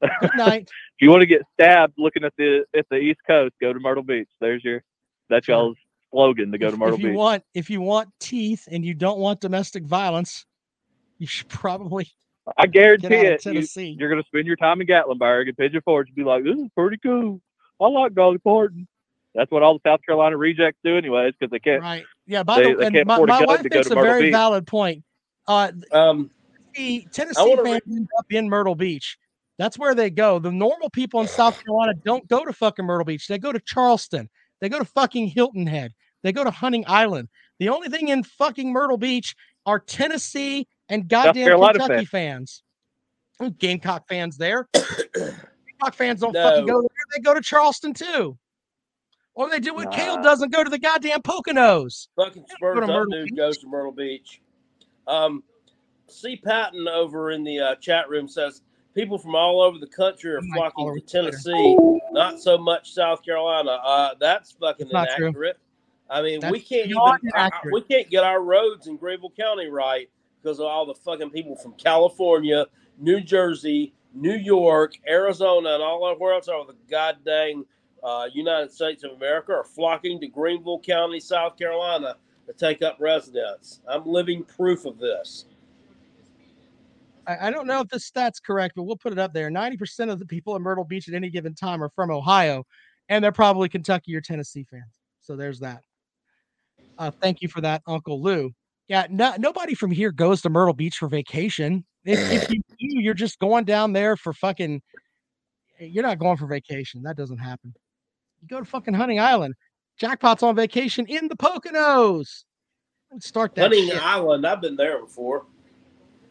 Good 0.00 0.30
night. 0.36 0.62
if 0.70 1.00
you 1.00 1.10
want 1.10 1.20
to 1.20 1.26
get 1.26 1.42
stabbed 1.54 1.94
looking 1.98 2.24
at 2.24 2.32
the 2.38 2.64
at 2.76 2.86
the 2.90 2.96
East 2.96 3.20
Coast, 3.26 3.54
go 3.60 3.72
to 3.72 3.78
Myrtle 3.80 4.02
Beach. 4.02 4.28
There's 4.40 4.64
your 4.64 4.82
that's 5.28 5.46
y'all's 5.48 5.76
slogan 6.12 6.52
to 6.52 6.58
go 6.58 6.68
to 6.68 6.74
if, 6.74 6.78
Myrtle 6.78 6.94
if 6.96 7.00
you 7.02 7.08
Beach. 7.10 7.16
want 7.16 7.42
if 7.54 7.70
you 7.70 7.80
want 7.80 8.08
teeth 8.20 8.68
and 8.70 8.84
you 8.84 8.94
don't 8.94 9.18
want 9.18 9.40
domestic 9.40 9.84
violence, 9.84 10.46
you 11.18 11.26
should 11.26 11.48
probably 11.48 12.10
I 12.56 12.66
guarantee 12.66 13.08
Get 13.08 13.18
out 13.18 13.24
it. 13.26 13.44
You, 13.46 13.52
Tennessee. 13.52 13.96
you're 13.98 14.08
gonna 14.10 14.24
spend 14.24 14.46
your 14.46 14.56
time 14.56 14.80
in 14.80 14.86
Gatlinburg 14.86 15.48
and 15.48 15.56
Pigeon 15.56 15.80
Forge 15.84 16.08
and 16.08 16.16
be 16.16 16.24
like, 16.24 16.42
"This 16.44 16.56
is 16.56 16.68
pretty 16.76 16.96
cool. 16.98 17.40
I 17.80 17.86
like 17.88 18.14
Dolly 18.14 18.38
Parton." 18.38 18.88
That's 19.34 19.50
what 19.52 19.62
all 19.62 19.74
the 19.74 19.80
South 19.88 20.00
Carolina 20.04 20.36
rejects 20.36 20.80
do, 20.82 20.96
anyways, 20.96 21.34
because 21.38 21.52
they 21.52 21.60
can't. 21.60 21.82
right. 21.82 22.04
Yeah, 22.26 22.42
by 22.42 22.56
They- 22.62 22.72
the 22.72 22.78
they 22.78 22.86
and 22.86 22.94
can't 22.96 23.06
my, 23.06 23.14
afford 23.14 23.28
a 23.30 23.32
my 23.32 23.44
wife 23.44 23.62
makes 23.62 23.86
a 23.86 23.94
Myrtle 23.94 24.02
very 24.02 24.22
Beach. 24.24 24.32
valid 24.32 24.66
point. 24.66 25.04
Uh 25.46 25.70
um, 25.92 26.30
the 26.74 27.06
Tennessee 27.12 27.40
wanna 27.40 27.62
fans 27.62 27.82
end 27.88 28.08
up 28.18 28.26
in 28.30 28.48
Myrtle 28.48 28.74
Beach. 28.74 29.16
That's 29.58 29.78
where 29.78 29.94
they 29.94 30.10
go. 30.10 30.38
The 30.38 30.50
normal 30.50 30.90
people 30.90 31.20
in 31.20 31.28
South 31.28 31.62
Carolina 31.62 31.92
don't 32.04 32.26
go 32.26 32.44
to 32.44 32.52
fucking 32.52 32.84
Myrtle 32.84 33.04
Beach. 33.04 33.28
They 33.28 33.38
go 33.38 33.52
to 33.52 33.60
Charleston. 33.60 34.28
They 34.60 34.68
go 34.68 34.78
to 34.78 34.84
fucking 34.84 35.28
Hilton 35.28 35.66
Head. 35.66 35.92
They 36.22 36.32
go 36.32 36.44
to 36.44 36.50
Hunting 36.50 36.84
Island. 36.86 37.28
The 37.58 37.68
only 37.68 37.88
thing 37.88 38.08
in 38.08 38.22
fucking 38.22 38.72
Myrtle 38.72 38.98
Beach 38.98 39.34
are 39.66 39.78
Tennessee 39.78 40.68
and 40.88 41.08
goddamn 41.08 41.58
Kentucky 41.58 42.04
fans. 42.04 42.62
fans. 43.40 43.58
Gamecock 43.58 44.06
fans 44.08 44.36
there. 44.36 44.68
Gamecock 44.74 45.94
fans 45.94 46.20
don't 46.20 46.34
fucking 46.34 46.66
go 46.66 46.80
there. 46.80 46.88
They 47.16 47.22
go 47.22 47.34
to 47.34 47.40
Charleston 47.40 47.94
too. 47.94 48.38
Or 49.34 49.48
they 49.48 49.60
do 49.60 49.74
what 49.74 49.92
Kale 49.92 50.22
does 50.22 50.42
and 50.42 50.52
go 50.52 50.62
to 50.62 50.68
the 50.68 50.78
goddamn 50.78 51.22
Poconos. 51.22 52.08
fucking 52.16 52.44
Spurs 52.50 52.86
to 52.86 52.92
up 52.92 53.08
dude 53.10 53.36
goes 53.36 53.56
to 53.58 53.66
Myrtle 53.66 53.92
Beach. 53.92 54.40
Um, 55.06 55.42
C. 56.08 56.36
Patton 56.36 56.88
over 56.88 57.30
in 57.30 57.44
the 57.44 57.58
uh, 57.60 57.74
chat 57.76 58.08
room 58.10 58.28
says 58.28 58.62
people 58.94 59.18
from 59.18 59.34
all 59.34 59.60
over 59.60 59.78
the 59.78 59.86
country 59.86 60.32
are 60.32 60.42
flocking 60.54 60.94
to. 60.94 61.00
Tennessee, 61.00 61.76
not 62.12 62.40
so 62.40 62.58
much 62.58 62.92
South 62.92 63.24
Carolina. 63.24 63.78
Uh, 63.82 64.14
that's 64.18 64.52
fucking 64.52 64.88
That's 64.90 64.92
not 64.92 65.16
true. 65.16 65.26
inaccurate. 65.26 65.58
I 66.08 66.22
mean, 66.22 66.40
we 66.50 66.60
can't 66.60 66.86
even 66.86 66.98
I- 67.34 67.50
we 67.72 67.82
can't 67.82 68.10
get 68.10 68.24
our 68.24 68.42
roads 68.42 68.86
in 68.88 68.96
Greenville 68.96 69.30
County 69.30 69.68
right 69.68 70.10
because 70.42 70.58
of 70.58 70.66
all 70.66 70.86
the 70.86 70.94
fucking 70.94 71.30
people 71.30 71.54
from 71.54 71.72
California, 71.74 72.66
New 72.98 73.20
Jersey, 73.20 73.92
New 74.12 74.34
York, 74.34 74.94
Arizona, 75.08 75.74
and 75.74 75.82
all 75.82 76.04
over 76.04 76.32
else 76.32 76.48
over 76.48 76.72
the 76.72 76.78
goddamn 76.90 77.64
uh, 78.02 78.28
United 78.32 78.72
States 78.72 79.04
of 79.04 79.12
America 79.12 79.52
are 79.52 79.62
flocking 79.62 80.18
to 80.20 80.26
Greenville 80.26 80.80
County, 80.80 81.20
South 81.20 81.56
Carolina, 81.56 82.16
to 82.46 82.52
take 82.54 82.82
up 82.82 82.96
residence. 82.98 83.80
I'm 83.86 84.04
living 84.06 84.42
proof 84.42 84.86
of 84.86 84.98
this. 84.98 85.44
I, 87.30 87.48
I 87.48 87.50
don't 87.50 87.66
know 87.66 87.80
if 87.80 87.88
this 87.88 88.04
stat's 88.04 88.40
correct, 88.40 88.74
but 88.74 88.82
we'll 88.82 88.96
put 88.96 89.12
it 89.12 89.18
up 89.18 89.32
there. 89.32 89.50
90% 89.50 90.10
of 90.10 90.18
the 90.18 90.26
people 90.26 90.56
in 90.56 90.62
Myrtle 90.62 90.84
Beach 90.84 91.08
at 91.08 91.14
any 91.14 91.30
given 91.30 91.54
time 91.54 91.82
are 91.82 91.90
from 91.90 92.10
Ohio, 92.10 92.64
and 93.08 93.22
they're 93.22 93.32
probably 93.32 93.68
Kentucky 93.68 94.14
or 94.16 94.20
Tennessee 94.20 94.66
fans. 94.68 94.98
So 95.20 95.36
there's 95.36 95.60
that. 95.60 95.82
Uh, 96.98 97.10
thank 97.10 97.40
you 97.40 97.48
for 97.48 97.60
that, 97.60 97.82
Uncle 97.86 98.20
Lou. 98.20 98.50
Yeah, 98.88 99.06
no, 99.08 99.34
nobody 99.38 99.74
from 99.74 99.92
here 99.92 100.10
goes 100.10 100.42
to 100.42 100.50
Myrtle 100.50 100.74
Beach 100.74 100.96
for 100.96 101.08
vacation. 101.08 101.84
If, 102.04 102.18
if 102.32 102.50
you 102.50 102.60
do, 102.68 103.00
you're 103.00 103.14
just 103.14 103.38
going 103.38 103.64
down 103.64 103.92
there 103.92 104.16
for 104.16 104.32
fucking. 104.32 104.82
You're 105.78 106.02
not 106.02 106.18
going 106.18 106.36
for 106.36 106.46
vacation. 106.46 107.02
That 107.04 107.16
doesn't 107.16 107.38
happen. 107.38 107.72
You 108.42 108.48
go 108.48 108.58
to 108.58 108.64
fucking 108.64 108.94
Hunting 108.94 109.20
Island. 109.20 109.54
Jackpot's 109.98 110.42
on 110.42 110.56
vacation 110.56 111.06
in 111.06 111.28
the 111.28 111.36
Poconos. 111.36 112.44
Let's 113.12 113.26
start 113.26 113.54
that. 113.54 113.62
Hunting 113.62 113.88
shit. 113.88 114.02
Island, 114.02 114.46
I've 114.46 114.60
been 114.60 114.76
there 114.76 115.00
before. 115.00 115.46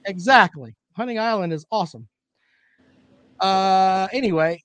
Exactly. 0.05 0.75
Hunting 0.95 1.19
Island 1.19 1.53
is 1.53 1.65
awesome. 1.71 2.07
Uh 3.39 4.07
anyway, 4.11 4.61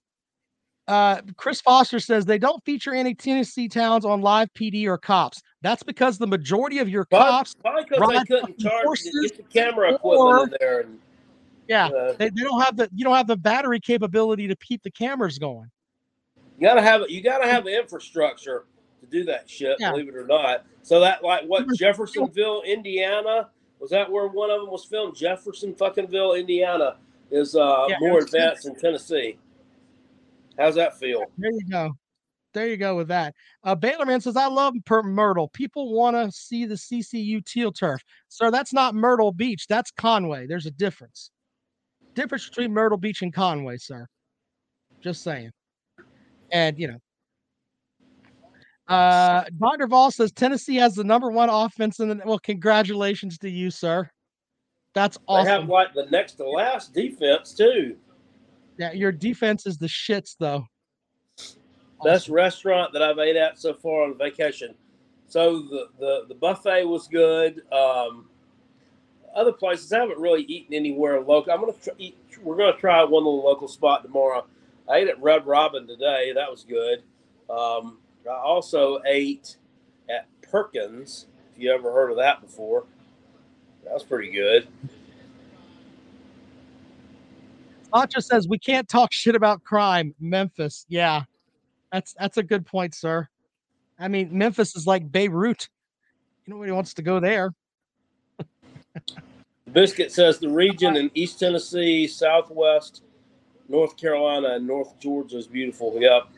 uh 0.88 1.20
Chris 1.36 1.60
Foster 1.60 2.00
says 2.00 2.24
they 2.24 2.38
don't 2.38 2.62
feature 2.64 2.92
any 2.92 3.14
Tennessee 3.14 3.68
towns 3.68 4.04
on 4.04 4.20
live 4.20 4.48
PD 4.58 4.86
or 4.86 4.98
cops. 4.98 5.40
That's 5.62 5.82
because 5.82 6.18
the 6.18 6.26
majority 6.26 6.78
of 6.80 6.88
your 6.88 7.04
cops 7.04 7.54
probably 7.54 7.84
because 7.84 8.08
they 8.08 8.24
couldn't 8.36 8.58
charge 8.58 9.00
get 9.22 9.36
the 9.36 9.42
camera 9.44 9.92
or- 10.02 10.40
equipment 10.40 10.52
in 10.52 10.56
there. 10.60 10.80
And, 10.80 10.98
yeah, 11.68 11.86
uh, 11.86 12.12
they, 12.18 12.28
they 12.28 12.42
don't 12.42 12.60
have 12.60 12.76
the 12.76 12.88
you 12.94 13.04
don't 13.04 13.16
have 13.16 13.26
the 13.28 13.36
battery 13.36 13.80
capability 13.80 14.48
to 14.48 14.56
keep 14.56 14.82
the 14.82 14.90
cameras 14.90 15.38
going. 15.38 15.70
You 16.58 16.66
gotta 16.66 16.82
have 16.82 17.02
you 17.08 17.22
gotta 17.22 17.46
have 17.46 17.64
the 17.64 17.78
infrastructure 17.78 18.64
to 19.00 19.06
do 19.06 19.24
that 19.24 19.48
shit, 19.48 19.76
Yeah. 19.78 19.92
believe 19.92 20.08
it 20.08 20.16
or 20.16 20.26
not. 20.26 20.64
So 20.82 21.00
that 21.00 21.22
like 21.22 21.44
what 21.46 21.66
Jeffersonville, 21.76 22.62
Indiana, 22.66 23.48
was 23.84 23.90
that 23.90 24.10
where 24.10 24.28
one 24.28 24.50
of 24.50 24.62
them 24.62 24.70
was 24.70 24.82
filmed? 24.86 25.14
Jefferson 25.14 25.74
fuckingville, 25.74 26.40
Indiana 26.40 26.96
is 27.30 27.54
uh 27.54 27.84
Yeah, 27.86 27.96
more 28.00 28.20
advanced 28.20 28.62
than 28.62 28.74
Tennessee. 28.76 29.36
How's 30.58 30.76
that 30.76 30.98
feel? 30.98 31.26
There 31.36 31.52
you 31.52 31.66
go. 31.70 31.92
There 32.54 32.66
you 32.66 32.78
go 32.78 32.96
with 32.96 33.08
that. 33.08 33.34
Uh, 33.62 33.74
Baylorman 33.74 34.22
says, 34.22 34.36
I 34.36 34.46
love 34.46 34.72
per- 34.86 35.02
Myrtle. 35.02 35.48
People 35.48 35.92
want 35.92 36.16
to 36.16 36.32
see 36.32 36.64
the 36.64 36.76
CCU 36.76 37.44
teal 37.44 37.72
turf. 37.72 38.00
Sir, 38.28 38.50
that's 38.50 38.72
not 38.72 38.94
Myrtle 38.94 39.32
Beach. 39.32 39.66
That's 39.68 39.90
Conway. 39.90 40.46
There's 40.46 40.64
a 40.64 40.70
difference. 40.70 41.30
Difference 42.14 42.48
between 42.48 42.72
Myrtle 42.72 42.96
Beach 42.96 43.20
and 43.20 43.34
Conway, 43.34 43.76
sir. 43.76 44.06
Just 45.02 45.22
saying. 45.22 45.50
And, 46.52 46.78
you 46.78 46.88
know, 46.88 46.98
uh, 48.88 49.44
Dr. 49.58 49.86
Vol 49.86 50.10
says 50.10 50.32
Tennessee 50.32 50.76
has 50.76 50.94
the 50.94 51.04
number 51.04 51.30
one 51.30 51.48
offense 51.48 52.00
in 52.00 52.08
the. 52.08 52.20
Well, 52.24 52.38
congratulations 52.38 53.38
to 53.38 53.48
you, 53.48 53.70
sir. 53.70 54.10
That's 54.94 55.18
awesome. 55.26 55.44
They 55.44 55.50
have 55.50 55.60
awesome. 55.62 55.70
like 55.70 55.94
the 55.94 56.06
next 56.10 56.32
to 56.34 56.48
last 56.48 56.92
defense 56.92 57.54
too. 57.54 57.96
Yeah, 58.78 58.92
your 58.92 59.12
defense 59.12 59.66
is 59.66 59.78
the 59.78 59.86
shits, 59.86 60.36
though. 60.38 60.66
Best 62.02 62.28
restaurant 62.28 62.92
that 62.92 63.02
I've 63.02 63.18
ate 63.18 63.36
at 63.36 63.58
so 63.58 63.72
far 63.72 64.04
on 64.04 64.18
vacation. 64.18 64.74
So 65.26 65.62
the 65.62 65.88
the, 65.98 66.24
the 66.28 66.34
buffet 66.34 66.84
was 66.84 67.08
good. 67.08 67.62
Um, 67.72 68.28
other 69.34 69.52
places 69.52 69.92
I 69.92 70.00
haven't 70.00 70.18
really 70.18 70.42
eaten 70.42 70.74
anywhere 70.74 71.20
local. 71.20 71.52
I'm 71.52 71.60
gonna 71.60 71.72
try, 71.72 71.94
eat. 71.98 72.18
We're 72.42 72.56
gonna 72.56 72.76
try 72.76 73.02
one 73.02 73.24
little 73.24 73.42
local 73.42 73.68
spot 73.68 74.02
tomorrow. 74.02 74.46
I 74.88 74.98
ate 74.98 75.08
at 75.08 75.20
Red 75.22 75.46
Robin 75.46 75.86
today. 75.86 76.32
That 76.34 76.50
was 76.50 76.64
good. 76.64 77.02
Um, 77.48 77.98
I 78.28 78.34
also 78.34 79.00
ate 79.06 79.56
at 80.08 80.26
Perkins. 80.42 81.26
If 81.54 81.62
you 81.62 81.72
ever 81.72 81.92
heard 81.92 82.10
of 82.10 82.16
that 82.16 82.40
before, 82.40 82.84
that 83.84 83.92
was 83.92 84.02
pretty 84.02 84.30
good. 84.30 84.66
Sancho 87.94 88.20
says 88.20 88.48
we 88.48 88.58
can't 88.58 88.88
talk 88.88 89.12
shit 89.12 89.36
about 89.36 89.62
crime. 89.62 90.14
Memphis, 90.18 90.84
yeah, 90.88 91.22
that's 91.92 92.14
that's 92.18 92.38
a 92.38 92.42
good 92.42 92.66
point, 92.66 92.94
sir. 92.94 93.28
I 93.98 94.08
mean, 94.08 94.36
Memphis 94.36 94.74
is 94.74 94.86
like 94.86 95.10
Beirut. 95.10 95.68
Nobody 96.46 96.72
wants 96.72 96.94
to 96.94 97.02
go 97.02 97.20
there. 97.20 97.54
Biscuit 99.72 100.12
says 100.12 100.38
the 100.38 100.48
region 100.48 100.96
in 100.96 101.10
East 101.14 101.38
Tennessee, 101.38 102.06
Southwest 102.08 103.02
North 103.68 103.96
Carolina, 103.96 104.54
and 104.54 104.66
North 104.66 104.98
Georgia 104.98 105.38
is 105.38 105.46
beautiful. 105.46 105.94
Yep. 105.98 106.28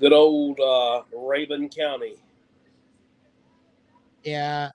Good 0.00 0.12
old 0.12 0.60
uh, 0.60 1.02
Rabun 1.14 1.74
County. 1.74 2.14
Yeah. 4.22 4.70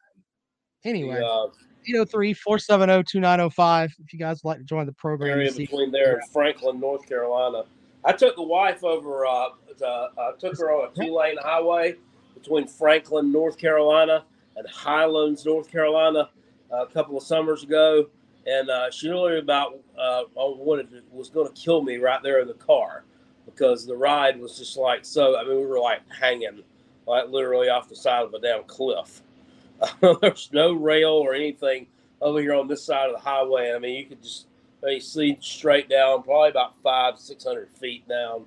Anyway, 0.84 1.15
The 1.15 1.26
uh, 1.26 1.47
803 1.86 2.34
470 2.34 3.03
2905. 3.03 3.95
If 4.03 4.13
you 4.13 4.19
guys 4.19 4.43
would 4.43 4.49
like 4.49 4.57
to 4.59 4.63
join 4.63 4.86
the 4.86 4.93
program, 4.93 5.32
area 5.32 5.51
between 5.51 5.91
there 5.91 6.15
and 6.15 6.30
Franklin, 6.30 6.80
North 6.80 7.07
Carolina. 7.07 7.63
I 8.03 8.11
took 8.11 8.36
the 8.36 8.43
wife 8.43 8.84
over. 8.84 9.26
Uh, 9.26 9.49
to, 9.78 10.09
I 10.17 10.32
took 10.39 10.57
her 10.57 10.71
on 10.71 10.89
a 10.91 10.93
two-lane 10.93 11.38
highway 11.41 11.95
between 12.34 12.67
Franklin, 12.67 13.32
North 13.32 13.57
Carolina, 13.57 14.26
and 14.57 14.67
Highlands, 14.67 15.45
North 15.45 15.71
Carolina, 15.71 16.30
a 16.71 16.86
couple 16.88 17.17
of 17.17 17.24
summers 17.24 17.63
ago, 17.63 18.09
and 18.45 18.69
uh, 18.69 18.91
she 18.91 19.07
really 19.07 19.39
about 19.39 19.80
uh, 19.97 20.24
wanted 20.36 20.89
to, 20.91 21.01
was 21.11 21.30
going 21.30 21.51
to 21.51 21.53
kill 21.53 21.82
me 21.82 21.97
right 21.97 22.21
there 22.21 22.41
in 22.41 22.47
the 22.47 22.53
car 22.55 23.03
because 23.45 23.85
the 23.85 23.95
ride 23.95 24.39
was 24.39 24.57
just 24.57 24.77
like 24.77 25.05
so. 25.05 25.37
I 25.37 25.43
mean, 25.43 25.57
we 25.57 25.65
were 25.65 25.79
like 25.79 26.01
hanging, 26.09 26.63
like 27.07 27.29
literally 27.29 27.69
off 27.69 27.89
the 27.89 27.95
side 27.95 28.23
of 28.23 28.33
a 28.33 28.39
damn 28.39 28.63
cliff. 28.63 29.21
There's 30.21 30.49
no 30.53 30.73
rail 30.73 31.11
or 31.11 31.33
anything 31.33 31.87
over 32.21 32.39
here 32.39 32.53
on 32.53 32.67
this 32.67 32.83
side 32.83 33.09
of 33.09 33.15
the 33.15 33.21
highway. 33.21 33.73
I 33.73 33.79
mean, 33.79 33.95
you 33.95 34.05
could 34.05 34.21
just 34.21 34.47
I 34.83 34.87
mean, 34.87 35.01
see 35.01 35.37
straight 35.41 35.89
down, 35.89 36.23
probably 36.23 36.49
about 36.49 36.81
five, 36.81 37.19
six 37.19 37.43
hundred 37.43 37.69
feet 37.69 38.07
down. 38.07 38.45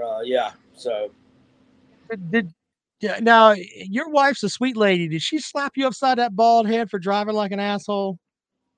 Uh, 0.00 0.20
yeah. 0.20 0.52
So 0.74 1.10
Did, 2.30 2.52
now 3.20 3.52
your 3.52 4.08
wife's 4.08 4.42
a 4.42 4.48
sweet 4.48 4.76
lady. 4.76 5.08
Did 5.08 5.22
she 5.22 5.38
slap 5.38 5.72
you 5.76 5.86
upside 5.86 6.18
that 6.18 6.34
bald 6.34 6.66
head 6.66 6.88
for 6.90 6.98
driving 6.98 7.34
like 7.34 7.52
an 7.52 7.60
asshole? 7.60 8.18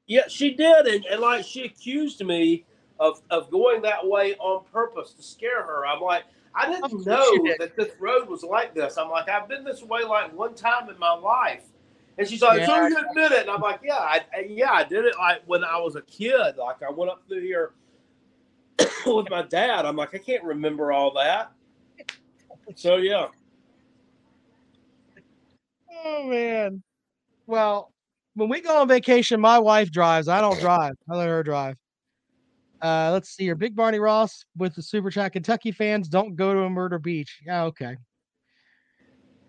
yeah, 0.07 0.28
she 0.28 0.50
did, 0.50 0.86
and, 0.86 1.05
and 1.07 1.20
like 1.20 1.44
she 1.44 1.64
accused 1.64 2.24
me 2.24 2.64
of 3.05 3.22
of 3.30 3.50
going 3.50 3.82
that 3.82 4.07
way 4.07 4.34
on 4.36 4.64
purpose 4.72 5.12
to 5.14 5.22
scare 5.22 5.62
her. 5.62 5.86
I'm 5.86 6.00
like, 6.00 6.24
I 6.55 6.70
didn't 6.70 7.05
know 7.05 7.30
did. 7.44 7.61
that 7.61 7.76
this 7.76 7.90
road 7.98 8.28
was 8.28 8.42
like 8.42 8.74
this. 8.74 8.96
I'm 8.96 9.11
like, 9.11 9.28
I've 9.28 9.48
been 9.48 9.64
this 9.64 9.82
way 9.82 10.02
like 10.02 10.36
one 10.36 10.55
time 10.55 10.88
in 10.88 10.98
my 10.98 11.12
life. 11.14 11.64
And 12.16 12.28
she's 12.28 12.42
like, 12.42 12.64
"So 12.64 12.86
you 12.86 12.96
admit 13.11 13.32
it?" 13.32 13.40
And 13.42 13.50
I'm 13.50 13.61
like, 13.61 13.80
"Yeah, 13.82 13.94
I- 13.98 14.24
yeah, 14.48 14.70
I 14.72 14.84
did 14.84 15.05
it 15.05 15.16
like 15.18 15.42
when 15.46 15.64
I 15.64 15.78
was 15.78 15.96
a 15.96 16.02
kid. 16.02 16.57
Like 16.57 16.82
I 16.82 16.90
went 16.90 17.11
up 17.11 17.22
through 17.26 17.42
here 17.42 17.72
with 19.07 19.28
my 19.30 19.42
dad. 19.42 19.84
I'm 19.84 19.96
like, 19.96 20.14
I 20.14 20.18
can't 20.18 20.44
remember 20.44 20.92
all 20.92 21.12
that. 21.14 21.50
So 22.76 22.96
yeah, 22.96 23.26
Oh 26.05 26.24
man. 26.24 26.82
Well, 27.46 27.92
when 28.34 28.48
we 28.48 28.61
go 28.61 28.80
on 28.80 28.88
vacation, 28.88 29.40
my 29.40 29.59
wife 29.59 29.90
drives. 29.90 30.28
I 30.28 30.40
don't 30.40 30.59
drive. 30.61 30.94
I 31.11 31.16
let 31.16 31.28
her 31.28 31.42
drive. 31.42 31.76
Uh, 32.83 33.11
let's 33.12 33.31
see 33.31 33.45
here. 33.45 33.55
Big 33.55 33.75
Barney 33.75 33.99
Ross 33.99 34.45
with 34.57 34.75
the 34.75 34.83
Super 34.83 35.11
Chat. 35.11 35.33
Kentucky 35.33 35.72
fans 35.72 36.09
don't 36.09 36.37
go 36.37 36.53
to 36.53 36.61
a 36.61 36.70
murder 36.70 36.99
beach. 36.99 37.41
Yeah, 37.47 37.64
okay. 37.64 37.97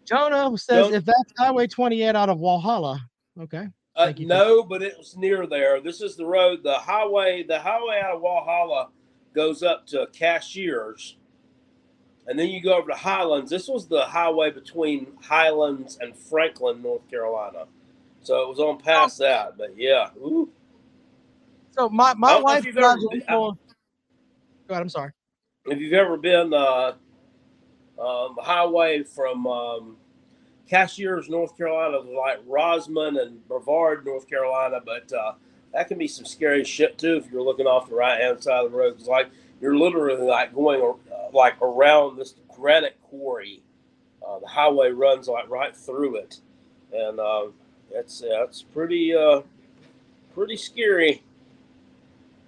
Jonah 0.05 0.57
says 0.57 0.85
Don't- 0.85 0.93
if 0.93 1.05
that's 1.05 1.33
Highway 1.37 1.67
28 1.67 2.15
out 2.15 2.29
of 2.29 2.37
Walhalla. 2.37 2.99
Okay. 3.41 3.67
uh, 3.95 4.13
you 4.15 4.27
no, 4.27 4.63
but 4.63 4.81
it 4.81 4.97
was 4.97 5.17
near 5.17 5.45
there. 5.47 5.81
This 5.81 6.01
is 6.01 6.15
the 6.15 6.25
road. 6.25 6.63
The 6.63 6.75
highway. 6.75 7.43
The 7.43 7.59
highway 7.59 8.01
out 8.03 8.15
of 8.15 8.21
Walhalla 8.21 8.89
goes 9.33 9.63
up 9.63 9.85
to 9.87 10.07
Cashiers, 10.13 11.17
and 12.27 12.39
then 12.39 12.47
you 12.49 12.61
go 12.61 12.77
over 12.77 12.89
to 12.91 12.95
Highlands. 12.95 13.49
This 13.49 13.67
was 13.67 13.87
the 13.87 14.03
highway 14.03 14.51
between 14.51 15.07
Highlands 15.21 15.97
and 15.99 16.15
Franklin, 16.15 16.81
North 16.81 17.09
Carolina. 17.09 17.65
So 18.21 18.41
it 18.43 18.47
was 18.47 18.59
on 18.59 18.79
past 18.79 19.17
that. 19.19 19.57
But 19.57 19.77
yeah, 19.77 20.09
Ooh. 20.17 20.49
So 21.77 21.89
my, 21.89 22.13
my 22.15 22.33
don't 22.33 22.43
know 22.43 22.49
if 22.49 22.55
wife 22.55 22.65
you've 22.65 22.75
drives 22.75 23.03
a 23.03 23.07
been- 23.09 23.19
little- 23.29 23.57
Go 24.67 24.73
ahead. 24.73 24.81
I'm 24.81 24.89
sorry. 24.89 25.11
if 25.67 25.79
you've 25.79 25.93
ever 25.93 26.17
been 26.17 26.51
uh, 26.53 26.93
um, 27.99 28.35
highway 28.41 29.03
from 29.03 29.45
um, 29.45 29.97
Cashiers, 30.67 31.29
North 31.29 31.55
Carolina, 31.55 32.01
to 32.01 32.09
like 32.17 32.43
Rosman 32.47 33.21
and 33.21 33.47
Brevard, 33.47 34.05
North 34.05 34.27
Carolina, 34.27 34.79
but 34.83 35.11
uh, 35.13 35.33
that 35.73 35.87
can 35.87 35.99
be 35.99 36.07
some 36.07 36.25
scary 36.25 36.63
shit 36.63 36.97
too 36.97 37.17
if 37.17 37.31
you're 37.31 37.43
looking 37.43 37.67
off 37.67 37.89
the 37.89 37.95
right 37.95 38.19
hand 38.19 38.41
side 38.41 38.65
of 38.65 38.71
the 38.71 38.77
road. 38.77 38.95
It's 38.97 39.07
like 39.07 39.29
you're 39.61 39.77
literally 39.77 40.23
like 40.25 40.53
going 40.55 40.81
uh, 40.81 41.15
like 41.31 41.61
around 41.61 42.17
this 42.17 42.33
granite 42.55 42.97
quarry. 43.03 43.61
Uh, 44.27 44.39
the 44.39 44.47
highway 44.47 44.89
runs 44.89 45.27
like 45.27 45.47
right 45.47 45.75
through 45.75 46.15
it, 46.15 46.39
and 46.91 47.19
uh, 47.19 47.45
it's 47.91 48.23
it's 48.25 48.63
pretty 48.63 49.13
uh, 49.15 49.41
pretty 50.33 50.57
scary. 50.57 51.21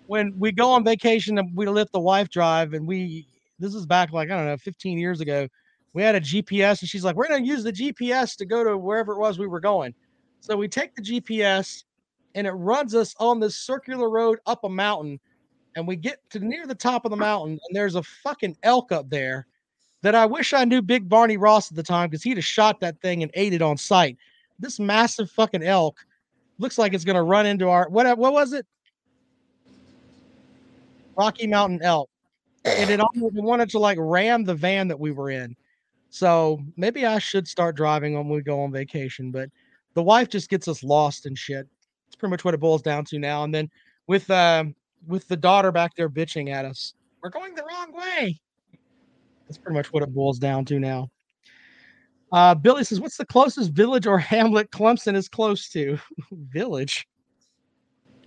When 0.07 0.33
we 0.37 0.51
go 0.51 0.69
on 0.71 0.83
vacation 0.83 1.37
and 1.37 1.55
we 1.55 1.67
let 1.67 1.91
the 1.91 1.99
wife 1.99 2.29
drive, 2.29 2.73
and 2.73 2.87
we 2.87 3.27
this 3.59 3.75
is 3.75 3.85
back 3.85 4.11
like 4.11 4.29
I 4.31 4.37
don't 4.37 4.45
know, 4.45 4.57
15 4.57 4.97
years 4.97 5.21
ago. 5.21 5.47
We 5.93 6.03
had 6.03 6.15
a 6.15 6.21
GPS, 6.21 6.81
and 6.81 6.89
she's 6.89 7.03
like, 7.03 7.15
"We're 7.15 7.27
gonna 7.27 7.45
use 7.45 7.63
the 7.63 7.71
GPS 7.71 8.35
to 8.37 8.45
go 8.45 8.63
to 8.63 8.77
wherever 8.77 9.13
it 9.13 9.19
was 9.19 9.39
we 9.39 9.47
were 9.47 9.59
going." 9.59 9.93
So 10.41 10.55
we 10.55 10.67
take 10.67 10.95
the 10.95 11.01
GPS, 11.01 11.83
and 12.35 12.45
it 12.45 12.51
runs 12.51 12.93
us 12.93 13.15
on 13.19 13.39
this 13.39 13.55
circular 13.55 14.09
road 14.09 14.39
up 14.45 14.63
a 14.63 14.69
mountain, 14.69 15.19
and 15.75 15.87
we 15.87 15.95
get 15.95 16.19
to 16.31 16.39
near 16.39 16.67
the 16.67 16.75
top 16.75 17.05
of 17.05 17.11
the 17.11 17.17
mountain, 17.17 17.59
and 17.67 17.75
there's 17.75 17.95
a 17.95 18.03
fucking 18.03 18.57
elk 18.63 18.91
up 18.91 19.09
there 19.09 19.47
that 20.03 20.15
I 20.15 20.25
wish 20.25 20.53
I 20.53 20.65
knew 20.65 20.81
Big 20.81 21.09
Barney 21.09 21.37
Ross 21.37 21.71
at 21.71 21.75
the 21.75 21.83
time 21.83 22.09
because 22.09 22.23
he'd 22.23 22.37
have 22.37 22.45
shot 22.45 22.79
that 22.79 23.01
thing 23.01 23.23
and 23.23 23.31
ate 23.33 23.53
it 23.53 23.61
on 23.61 23.77
sight. 23.77 24.17
This 24.59 24.79
massive 24.79 25.31
fucking 25.31 25.63
elk 25.63 25.97
looks 26.59 26.77
like 26.77 26.93
it's 26.93 27.05
gonna 27.05 27.23
run 27.23 27.45
into 27.45 27.69
our 27.69 27.89
what 27.89 28.17
what 28.17 28.33
was 28.33 28.53
it? 28.53 28.65
Rocky 31.17 31.47
Mountain 31.47 31.81
elk. 31.81 32.09
And 32.65 32.89
it 32.89 32.99
almost 32.99 33.35
wanted 33.35 33.69
to 33.71 33.79
like 33.79 33.97
ram 33.99 34.43
the 34.43 34.55
van 34.55 34.87
that 34.89 34.99
we 34.99 35.11
were 35.11 35.29
in. 35.29 35.55
So 36.09 36.59
maybe 36.75 37.05
I 37.05 37.19
should 37.19 37.47
start 37.47 37.75
driving 37.75 38.13
when 38.13 38.29
we 38.29 38.41
go 38.41 38.61
on 38.61 38.71
vacation, 38.71 39.31
but 39.31 39.49
the 39.93 40.03
wife 40.03 40.29
just 40.29 40.49
gets 40.49 40.67
us 40.67 40.83
lost 40.83 41.25
and 41.25 41.37
shit. 41.37 41.67
It's 42.07 42.15
pretty 42.15 42.31
much 42.31 42.45
what 42.45 42.53
it 42.53 42.59
boils 42.59 42.81
down 42.81 43.05
to 43.05 43.19
now. 43.19 43.43
And 43.43 43.53
then 43.53 43.69
with 44.07 44.29
um 44.29 44.75
with 45.07 45.27
the 45.27 45.37
daughter 45.37 45.71
back 45.71 45.95
there 45.95 46.09
bitching 46.09 46.49
at 46.51 46.65
us, 46.65 46.93
we're 47.21 47.29
going 47.29 47.55
the 47.55 47.63
wrong 47.63 47.93
way. 47.93 48.39
That's 49.47 49.57
pretty 49.57 49.75
much 49.75 49.93
what 49.93 50.03
it 50.03 50.13
boils 50.13 50.39
down 50.39 50.65
to 50.65 50.79
now. 50.79 51.09
Uh, 52.31 52.53
Billy 52.55 52.83
says, 52.83 52.99
"What's 52.99 53.17
the 53.17 53.25
closest 53.25 53.71
village 53.71 54.05
or 54.05 54.17
hamlet 54.33 54.71
Clemson 54.71 55.15
is 55.15 55.29
close 55.29 55.69
to? 55.69 55.97
village." 56.31 57.07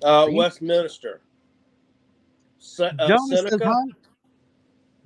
Uh, 0.02 0.28
Westminster. 0.30 1.20
Se- 2.60 2.92
uh, 2.98 3.08
Jonas 3.08 3.40
says, 3.40 3.60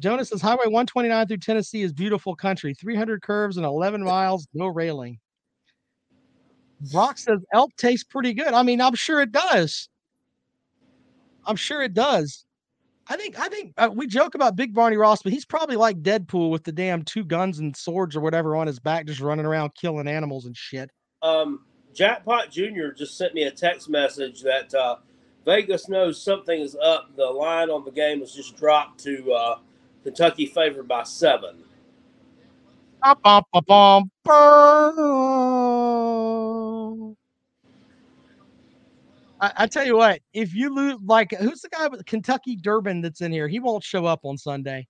Jonas 0.01 0.29
says 0.29 0.43
Highway 0.43 0.67
129 0.67 1.27
through 1.29 1.37
Tennessee 1.39 1.83
is 1.83 1.93
beautiful 1.93 2.35
country. 2.35 2.75
300 2.75 3.23
curves 3.23 3.57
and 3.57 3.65
11 3.65 4.03
miles, 4.05 4.47
no 4.53 4.67
railing. 4.67 5.19
Brock 6.93 7.17
says 7.17 7.41
elk 7.53 7.71
tastes 7.77 8.05
pretty 8.05 8.35
good. 8.35 8.53
I 8.53 8.63
mean, 8.63 8.81
I'm 8.81 8.95
sure 8.95 9.21
it 9.23 9.33
does. 9.33 9.89
I'm 11.47 11.57
sure 11.57 11.81
it 11.83 11.95
does. 11.95 12.45
I 13.07 13.17
think 13.17 13.39
I 13.39 13.49
think 13.49 13.75
uh, 13.77 13.91
we 13.95 14.07
joke 14.07 14.35
about 14.35 14.57
Big 14.57 14.75
Barney 14.75 14.97
Ross, 14.97 15.23
but 15.23 15.33
he's 15.33 15.45
probably 15.45 15.77
like 15.77 16.03
Deadpool 16.03 16.51
with 16.51 16.65
the 16.65 16.73
damn 16.73 17.03
two 17.03 17.23
guns 17.23 17.59
and 17.59 17.77
swords 17.77 18.17
or 18.17 18.21
whatever 18.21 18.57
on 18.57 18.67
his 18.67 18.79
back, 18.79 19.07
just 19.07 19.21
running 19.21 19.45
around 19.45 19.75
killing 19.75 20.09
animals 20.09 20.47
and 20.47 20.57
shit. 20.57 20.91
Um, 21.23 21.67
Jackpot 21.95 22.51
Jr. 22.51 22.93
just 22.97 23.17
sent 23.17 23.35
me 23.35 23.45
a 23.45 23.51
text 23.51 23.91
message 23.91 24.41
that 24.43 24.75
uh, 24.75 24.97
Vegas 25.45 25.89
knows 25.89 26.21
something 26.23 26.61
is 26.61 26.77
up. 26.77 27.15
The 27.17 27.25
line 27.25 27.71
on 27.71 27.85
the 27.85 27.91
game 27.91 28.21
was 28.21 28.35
just 28.35 28.57
dropped 28.57 29.03
to 29.05 29.33
uh, 29.33 29.59
Kentucky 30.03 30.47
favored 30.47 30.89
by 30.89 31.03
seven. 31.03 31.65
I, 39.41 39.53
I 39.57 39.67
tell 39.67 39.85
you 39.85 39.97
what, 39.97 40.21
if 40.33 40.55
you 40.55 40.75
lose, 40.75 40.97
like, 41.05 41.33
who's 41.33 41.61
the 41.61 41.69
guy 41.69 41.89
with 41.89 42.07
Kentucky 42.07 42.57
Durbin 42.57 43.03
that's 43.03 43.21
in 43.21 43.31
here? 43.31 43.47
He 43.47 43.61
won't 43.61 43.85
show 43.85 44.07
up 44.07 44.21
on 44.25 44.39
Sunday. 44.39 44.87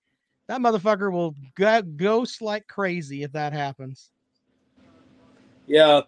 That 0.47 0.61
motherfucker 0.61 1.11
will 1.11 1.35
go, 1.55 1.81
ghost 1.81 2.41
like 2.41 2.67
crazy 2.67 3.23
if 3.23 3.33
that 3.33 3.51
happens. 3.51 4.11
Yeah. 5.67 6.01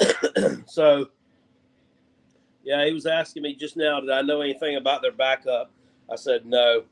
so, 0.66 1.08
yeah, 2.68 2.84
he 2.84 2.92
was 2.92 3.06
asking 3.06 3.44
me 3.44 3.54
just 3.54 3.78
now, 3.78 3.98
did 3.98 4.10
I 4.10 4.20
know 4.20 4.42
anything 4.42 4.76
about 4.76 5.00
their 5.00 5.12
backup? 5.12 5.72
I 6.12 6.16
said 6.16 6.44
no. 6.44 6.82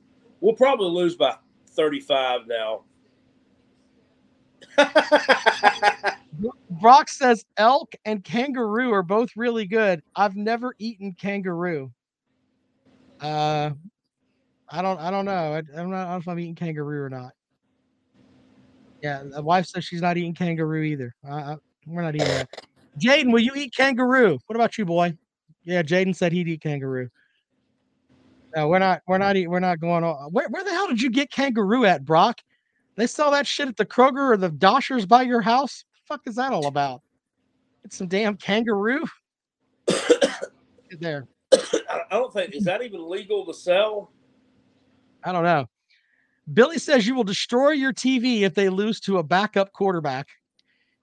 We'll 0.41 0.55
probably 0.55 0.89
lose 0.89 1.17
by 1.17 1.37
35 1.73 2.47
now. 2.47 2.85
Brock 6.71 7.11
says 7.11 7.45
elk 7.59 7.93
and 8.07 8.25
kangaroo 8.25 8.91
are 8.91 9.03
both 9.03 9.29
really 9.37 9.67
good. 9.67 10.01
I've 10.17 10.35
never 10.35 10.75
eaten 10.79 11.13
kangaroo. 11.13 11.93
Uh, 13.21 13.73
I 14.71 14.81
don't. 14.81 14.99
I 14.99 15.11
don't 15.11 15.27
know. 15.27 15.53
I, 15.53 15.63
I'm 15.79 15.91
not. 15.91 16.01
I 16.01 16.05
don't 16.05 16.11
know 16.11 16.17
if 16.17 16.29
I'm 16.29 16.39
eating 16.39 16.55
kangaroo 16.55 17.03
or 17.03 17.11
not. 17.11 17.33
Yeah, 19.03 19.25
the 19.25 19.43
wife 19.43 19.67
says 19.67 19.85
she's 19.85 20.01
not 20.01 20.17
eating 20.17 20.35
kangaroo 20.35 20.83
either. 20.85 21.15
I, 21.29 21.57
we're 21.87 22.01
not 22.03 22.15
eating 22.15 22.29
that. 22.29 22.49
Jaden, 22.99 23.31
will 23.31 23.41
you 23.41 23.53
eat 23.55 23.75
kangaroo? 23.77 24.39
What 24.47 24.57
about 24.57 24.79
you, 24.79 24.87
boy? 24.87 25.17
Yeah, 25.67 25.83
Jaden 25.83 26.15
said 26.15 26.33
he'd 26.33 26.49
eat 26.49 26.63
kangaroo. 26.63 27.11
No, 28.55 28.69
we're 28.69 28.79
not. 28.79 29.03
We're 29.07 29.19
not. 29.19 29.37
Eat, 29.37 29.49
we're 29.49 29.61
not 29.61 29.81
going 29.81 30.05
on. 30.05 30.31
Where, 30.31 30.49
where 30.49 30.65
the 30.65 30.71
hell 30.71 30.87
did 30.87 31.03
you 31.03 31.11
get 31.11 31.31
kangaroo 31.31 31.85
at, 31.85 32.05
Brock? 32.05 32.41
They 32.95 33.07
sell 33.07 33.33
that 33.33 33.47
shit 33.47 33.69
at 33.69 33.77
the 33.77 33.85
Kroger 33.85 34.33
or 34.33 34.37
the 34.37 34.49
Doshers 34.49 35.07
by 35.07 35.23
your 35.23 35.43
house. 35.43 35.85
The 35.93 36.01
fuck 36.07 36.23
is 36.27 36.37
that 36.37 36.53
all 36.53 36.67
about? 36.67 37.03
Get 37.83 37.93
some 37.93 38.07
damn 38.07 38.37
kangaroo. 38.37 39.05
There. 41.01 41.27
I 41.53 42.03
I 42.11 42.19
don't 42.19 42.33
think, 42.33 42.55
is 42.55 42.63
that 42.65 42.81
even 42.81 43.11
legal 43.11 43.45
to 43.47 43.53
sell? 43.53 44.13
I 45.25 45.33
don't 45.33 45.43
know. 45.43 45.67
Billy 46.55 46.79
says 46.79 47.09
you 47.09 47.17
will 47.17 47.25
destroy 47.25 47.71
your 47.71 47.93
TV 47.93 48.43
if 48.43 48.55
they 48.55 48.69
lose 48.69 49.01
to 49.01 49.19
a 49.19 49.23
backup 49.23 49.73
quarterback. 49.73 50.29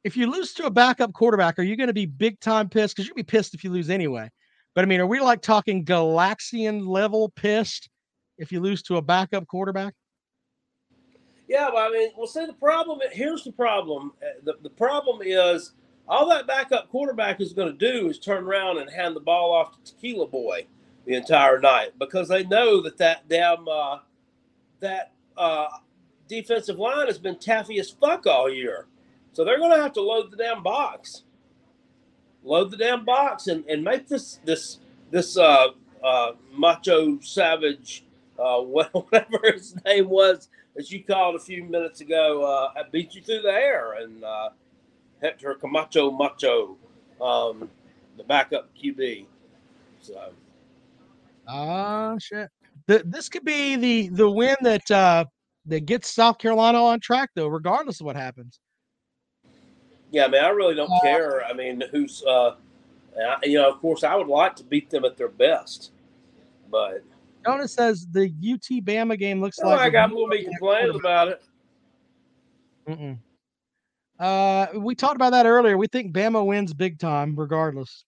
If 0.05 0.15
you 0.15 0.31
lose 0.31 0.53
to 0.53 0.65
a 0.65 0.69
backup 0.69 1.11
quarterback, 1.11 1.59
are 1.59 1.63
you 1.63 1.75
going 1.75 1.87
to 1.87 1.93
be 1.93 2.05
big 2.05 2.39
time 2.39 2.69
pissed? 2.69 2.95
Because 2.95 3.07
you'll 3.07 3.15
be 3.15 3.23
pissed 3.23 3.53
if 3.53 3.63
you 3.65 3.71
lose 3.71 3.89
anyway. 3.89 4.31
But 4.75 4.83
I 4.83 4.87
mean, 4.87 4.99
are 4.99 5.07
we 5.07 5.19
like 5.19 5.41
talking 5.41 5.85
Galaxian 5.85 6.87
level 6.87 7.29
pissed 7.35 7.89
if 8.37 8.51
you 8.51 8.59
lose 8.59 8.81
to 8.83 8.97
a 8.97 9.01
backup 9.01 9.47
quarterback? 9.47 9.93
Yeah, 11.47 11.69
well, 11.71 11.87
I 11.87 11.91
mean, 11.91 12.09
well, 12.17 12.27
see, 12.27 12.45
the 12.45 12.53
problem 12.53 12.99
here's 13.11 13.43
the 13.43 13.51
problem. 13.51 14.13
Uh, 14.21 14.41
The, 14.43 14.53
the 14.63 14.69
problem 14.69 15.19
is 15.23 15.73
all 16.07 16.27
that 16.29 16.47
backup 16.47 16.89
quarterback 16.89 17.39
is 17.39 17.53
going 17.53 17.77
to 17.77 17.91
do 17.91 18.09
is 18.09 18.19
turn 18.19 18.43
around 18.43 18.79
and 18.79 18.89
hand 18.89 19.15
the 19.15 19.19
ball 19.21 19.53
off 19.53 19.71
to 19.71 19.93
Tequila 19.93 20.27
Boy 20.27 20.65
the 21.05 21.15
entire 21.15 21.59
night 21.59 21.91
because 21.99 22.27
they 22.27 22.43
know 22.45 22.81
that 22.81 22.97
that 22.97 23.27
damn 23.29 23.67
uh, 23.67 23.99
that 24.79 25.11
uh, 25.37 25.67
defensive 26.27 26.79
line 26.79 27.07
has 27.07 27.17
been 27.17 27.37
taffy 27.37 27.79
as 27.79 27.89
fuck 27.89 28.25
all 28.25 28.49
year. 28.49 28.87
So 29.33 29.43
they're 29.43 29.57
going 29.57 29.75
to 29.75 29.81
have 29.81 29.93
to 29.93 30.01
load 30.01 30.31
the 30.31 30.37
damn 30.37 30.63
box, 30.63 31.23
load 32.43 32.71
the 32.71 32.77
damn 32.77 33.05
box, 33.05 33.47
and, 33.47 33.65
and 33.67 33.83
make 33.83 34.07
this 34.07 34.39
this 34.45 34.79
this 35.11 35.37
uh, 35.37 35.67
uh, 36.03 36.31
macho 36.55 37.19
savage, 37.21 38.05
uh, 38.39 38.59
whatever 38.61 39.39
his 39.53 39.75
name 39.85 40.09
was 40.09 40.49
that 40.75 40.89
you 40.91 41.03
called 41.03 41.35
a 41.35 41.39
few 41.39 41.63
minutes 41.63 42.01
ago, 42.01 42.43
uh, 42.43 42.83
beat 42.91 43.13
you 43.15 43.21
through 43.21 43.41
the 43.41 43.51
air, 43.51 43.93
and 43.93 44.23
uh, 44.23 44.49
Hector 45.21 45.53
Camacho 45.55 46.11
Macho, 46.11 46.77
um, 47.21 47.69
the 48.17 48.23
backup 48.23 48.69
QB. 48.75 49.25
So 50.01 50.33
Ah, 51.47 52.15
shit. 52.19 52.49
Th- 52.87 53.03
this 53.05 53.29
could 53.29 53.45
be 53.45 53.75
the 53.75 54.09
the 54.09 54.29
win 54.29 54.55
that 54.61 54.89
uh 54.91 55.25
that 55.65 55.85
gets 55.85 56.09
South 56.09 56.37
Carolina 56.37 56.83
on 56.83 56.99
track, 56.99 57.29
though, 57.35 57.47
regardless 57.47 58.01
of 58.01 58.05
what 58.05 58.15
happens. 58.15 58.59
Yeah, 60.13 60.27
man, 60.27 60.45
I 60.45 60.49
really 60.49 60.75
don't 60.75 60.91
care. 61.01 61.43
I 61.43 61.53
mean, 61.53 61.83
who's 61.91 62.23
uh, 62.23 62.55
I- 63.17 63.39
you 63.43 63.57
know, 63.57 63.69
of 63.69 63.81
course, 63.81 64.03
I 64.03 64.15
would 64.15 64.27
like 64.27 64.55
to 64.57 64.63
beat 64.63 64.89
them 64.89 65.03
at 65.03 65.17
their 65.17 65.27
best, 65.27 65.91
but 66.71 67.03
Jonas 67.45 67.73
says 67.73 68.07
the 68.11 68.25
UT 68.25 68.85
Bama 68.85 69.17
game 69.17 69.41
looks 69.41 69.59
oh, 69.61 69.69
like 69.69 69.79
I 69.79 69.87
a 69.87 69.91
got 69.91 70.07
to 70.07 70.27
be 70.29 70.43
complaining 70.43 70.95
about 70.95 71.27
it. 71.29 71.43
Mm-mm. 72.87 73.17
Uh, 74.19 74.67
we 74.75 74.93
talked 74.93 75.15
about 75.15 75.31
that 75.31 75.45
earlier. 75.47 75.77
We 75.77 75.87
think 75.87 76.13
Bama 76.13 76.45
wins 76.45 76.73
big 76.73 76.99
time, 76.99 77.35
regardless. 77.35 78.05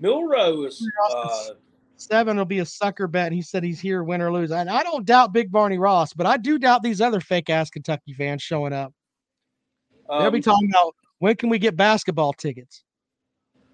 Milrose, 0.00 0.82
uh, 1.12 1.50
Seven 1.96 2.36
will 2.36 2.44
be 2.44 2.58
a 2.58 2.66
sucker 2.66 3.06
bet. 3.06 3.26
And 3.26 3.34
he 3.34 3.42
said 3.42 3.62
he's 3.62 3.78
here, 3.78 4.02
win 4.02 4.20
or 4.20 4.32
lose. 4.32 4.50
And 4.50 4.68
I 4.68 4.82
don't 4.82 5.06
doubt 5.06 5.32
Big 5.32 5.52
Barney 5.52 5.78
Ross, 5.78 6.12
but 6.12 6.26
I 6.26 6.36
do 6.36 6.58
doubt 6.58 6.82
these 6.82 7.00
other 7.00 7.20
fake 7.20 7.50
ass 7.50 7.70
Kentucky 7.70 8.12
fans 8.14 8.42
showing 8.42 8.72
up. 8.72 8.92
They'll 10.08 10.30
be 10.30 10.38
um, 10.38 10.42
talking 10.42 10.70
about 10.70 10.94
when 11.18 11.36
can 11.36 11.48
we 11.48 11.58
get 11.58 11.76
basketball 11.76 12.32
tickets. 12.32 12.84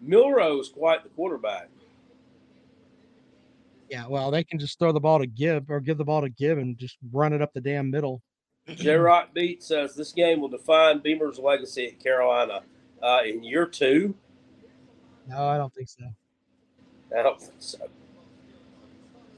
Milrose 0.04 0.72
quite 0.72 1.02
the 1.02 1.10
quarterback. 1.10 1.68
Yeah, 3.90 4.06
well, 4.06 4.30
they 4.30 4.44
can 4.44 4.58
just 4.58 4.78
throw 4.78 4.92
the 4.92 5.00
ball 5.00 5.18
to 5.18 5.26
give 5.26 5.68
or 5.68 5.80
give 5.80 5.98
the 5.98 6.04
ball 6.04 6.20
to 6.20 6.28
give 6.28 6.58
and 6.58 6.78
just 6.78 6.96
run 7.12 7.32
it 7.32 7.42
up 7.42 7.52
the 7.52 7.60
damn 7.60 7.90
middle. 7.90 8.22
J 8.68 8.94
Rock 8.94 9.34
Beat 9.34 9.64
says 9.64 9.96
this 9.96 10.12
game 10.12 10.40
will 10.40 10.48
define 10.48 11.00
Beamer's 11.00 11.38
legacy 11.38 11.88
at 11.88 11.98
Carolina 11.98 12.60
uh, 13.02 13.20
in 13.26 13.42
year 13.42 13.66
two. 13.66 14.14
No, 15.26 15.44
I 15.44 15.56
don't 15.56 15.74
think 15.74 15.88
so. 15.88 16.04
I 17.16 17.22
don't 17.22 17.40
think 17.40 17.54
so. 17.58 17.78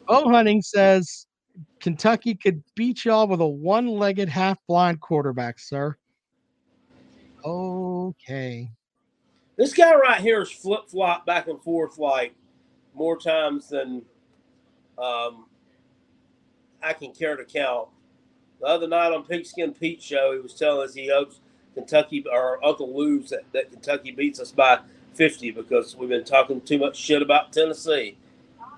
O 0.09 0.29
Hunting 0.29 0.61
says 0.61 1.27
Kentucky 1.81 2.35
could 2.35 2.63
beat 2.77 3.05
y'all 3.05 3.27
with 3.27 3.41
a 3.41 3.47
one-legged 3.47 4.29
half-blind 4.29 5.01
quarterback, 5.01 5.59
sir. 5.59 5.97
Okay. 7.45 8.71
This 9.57 9.75
guy 9.75 9.95
right 9.95 10.21
here 10.21 10.43
is 10.43 10.51
flip 10.51 10.89
flop 10.89 11.27
back 11.27 11.49
and 11.49 11.61
forth 11.63 11.99
like 11.99 12.35
more 12.95 13.17
times 13.17 13.69
than 13.69 14.03
um, 14.99 15.47
I 16.83 16.93
can 16.93 17.13
care 17.13 17.37
to 17.37 17.45
count. 17.45 17.89
The 18.61 18.67
other 18.67 18.87
night 18.87 19.13
on 19.13 19.25
Pigskin 19.25 19.75
Pete 19.75 20.03
show, 20.03 20.33
he 20.33 20.39
was 20.39 20.55
telling 20.55 20.89
us 20.89 20.95
he 20.95 21.09
hopes 21.09 21.41
Kentucky 21.75 22.25
or 22.31 22.65
Uncle 22.65 22.97
Lou's 22.97 23.31
that, 23.31 23.45
that 23.53 23.71
Kentucky 23.71 24.13
beats 24.13 24.41
us 24.41 24.53
by 24.53 24.79
50 25.15 25.51
because 25.51 25.97
we've 25.97 26.09
been 26.09 26.25
talking 26.25 26.61
too 26.61 26.79
much 26.79 26.97
shit 26.97 27.23
about 27.23 27.53
Tennessee. 27.53 28.17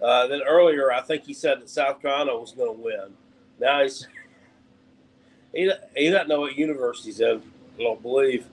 Uh, 0.02 0.26
then 0.26 0.40
earlier, 0.46 0.92
I 0.92 1.00
think 1.00 1.24
he 1.24 1.34
said 1.34 1.60
that 1.60 1.70
South 1.70 2.00
Carolina 2.02 2.36
was 2.36 2.52
going 2.52 2.76
to 2.76 2.82
win. 2.82 3.14
Now 3.60 3.82
he's 3.82 4.06
he, 5.54 5.70
he 5.96 6.10
doesn't 6.10 6.28
know 6.28 6.40
what 6.40 6.56
university 6.56 7.10
he's 7.10 7.20
in. 7.20 7.42
I 7.78 7.82
don't 7.82 8.02
believe. 8.02 8.46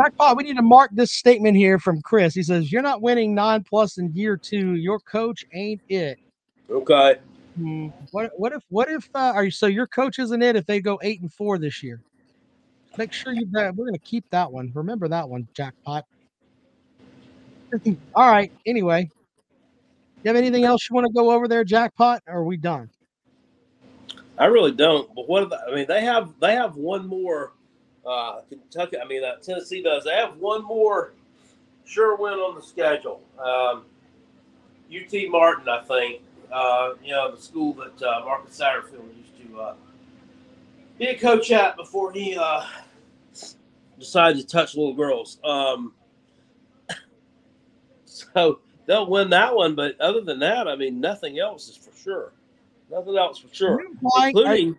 Jackpot, 0.00 0.36
we 0.36 0.44
need 0.44 0.56
to 0.56 0.62
mark 0.62 0.90
this 0.94 1.12
statement 1.12 1.56
here 1.56 1.78
from 1.78 2.00
Chris. 2.02 2.34
He 2.34 2.42
says, 2.42 2.72
You're 2.72 2.82
not 2.82 3.02
winning 3.02 3.34
nine 3.34 3.62
plus 3.62 3.98
in 3.98 4.12
year 4.14 4.36
two. 4.36 4.74
Your 4.74 5.00
coach 5.00 5.44
ain't 5.52 5.80
it. 5.88 6.18
Okay. 6.70 7.16
Hmm, 7.56 7.88
What 8.12 8.30
what 8.36 8.52
if 8.52 8.62
what 8.68 8.88
if 8.88 9.08
uh, 9.14 9.32
are 9.34 9.44
you 9.44 9.50
so 9.50 9.66
your 9.66 9.86
coach 9.86 10.18
isn't 10.18 10.40
it 10.42 10.56
if 10.56 10.66
they 10.66 10.80
go 10.80 10.98
eight 11.02 11.20
and 11.20 11.32
four 11.32 11.58
this 11.58 11.82
year? 11.82 12.00
Make 12.96 13.12
sure 13.12 13.32
you 13.32 13.46
that 13.52 13.74
we're 13.74 13.86
gonna 13.86 13.98
keep 13.98 14.24
that 14.30 14.50
one. 14.50 14.70
Remember 14.74 15.08
that 15.08 15.28
one, 15.28 15.48
jackpot. 15.54 16.04
All 18.14 18.30
right. 18.30 18.52
Anyway, 18.66 19.10
you 20.22 20.28
have 20.28 20.36
anything 20.36 20.64
else 20.64 20.88
you 20.88 20.94
want 20.94 21.06
to 21.06 21.12
go 21.12 21.30
over 21.30 21.48
there, 21.48 21.64
jackpot? 21.64 22.22
Or 22.26 22.38
are 22.38 22.44
we 22.44 22.56
done? 22.56 22.88
I 24.38 24.46
really 24.46 24.72
don't. 24.72 25.12
But 25.14 25.28
what? 25.28 25.52
I 25.68 25.74
mean, 25.74 25.86
they 25.86 26.02
have 26.02 26.32
they 26.40 26.54
have 26.54 26.76
one 26.76 27.06
more. 27.06 27.52
Uh, 28.06 28.40
Kentucky. 28.48 28.98
I 28.98 29.04
mean, 29.06 29.22
uh, 29.24 29.36
Tennessee 29.36 29.82
does. 29.82 30.04
They 30.04 30.14
have 30.14 30.36
one 30.38 30.64
more 30.64 31.12
sure 31.84 32.16
win 32.16 32.34
on 32.34 32.54
the 32.54 32.62
schedule. 32.62 33.22
Um, 33.38 33.84
UT 34.90 35.12
Martin, 35.30 35.68
I 35.68 35.82
think. 35.82 36.22
Uh, 36.50 36.94
you 37.04 37.12
know, 37.12 37.30
the 37.34 37.40
school 37.40 37.74
that 37.74 38.02
uh, 38.02 38.24
Marcus 38.24 38.58
Satterfield 38.58 39.06
used 39.16 39.50
to 39.52 39.60
uh, 39.60 39.74
be 40.98 41.06
a 41.06 41.18
coach 41.18 41.50
at 41.52 41.76
before 41.76 42.10
he 42.12 42.36
uh, 42.36 42.64
decided 43.98 44.40
to 44.40 44.46
touch 44.46 44.74
little 44.74 44.94
girls. 44.94 45.38
Um, 45.44 45.92
so 48.04 48.60
they'll 48.86 49.08
win 49.08 49.30
that 49.30 49.54
one, 49.54 49.74
but 49.76 50.00
other 50.00 50.22
than 50.22 50.40
that, 50.40 50.66
I 50.66 50.74
mean, 50.74 51.00
nothing 51.00 51.38
else 51.38 51.68
is 51.68 51.76
for 51.76 51.96
sure. 51.96 52.32
Nothing 52.90 53.16
else 53.16 53.38
for 53.38 53.54
sure, 53.54 53.80
implying- 53.82 54.36
are- 54.74 54.76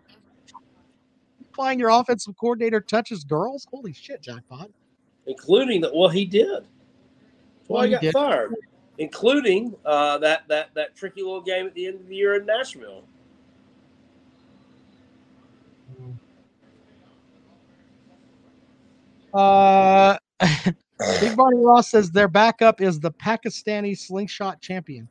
Implying 1.51 1.79
your 1.79 1.89
offensive 1.89 2.33
coordinator 2.37 2.79
touches 2.79 3.25
girls? 3.25 3.67
Holy 3.69 3.91
shit, 3.91 4.21
jackpot. 4.21 4.69
including 5.27 5.81
that. 5.81 5.93
Well, 5.93 6.07
he 6.07 6.23
did. 6.23 6.63
Why 7.67 7.79
Well, 7.79 7.83
he 7.83 7.91
got 7.91 8.01
did. 8.01 8.13
fired. 8.13 8.55
Including 8.99 9.75
uh, 9.83 10.17
that 10.19 10.47
that 10.47 10.69
that 10.75 10.95
tricky 10.95 11.21
little 11.21 11.41
game 11.41 11.65
at 11.67 11.73
the 11.73 11.87
end 11.87 11.99
of 11.99 12.07
the 12.07 12.15
year 12.15 12.35
in 12.35 12.45
Nashville. 12.45 13.03
Uh, 19.33 20.17
Big 21.19 21.35
Barney 21.35 21.59
Ross 21.65 21.91
says 21.91 22.11
their 22.11 22.27
backup 22.29 22.79
is 22.79 22.99
the 22.99 23.11
Pakistani 23.11 23.97
slingshot 23.97 24.61
champion. 24.61 25.09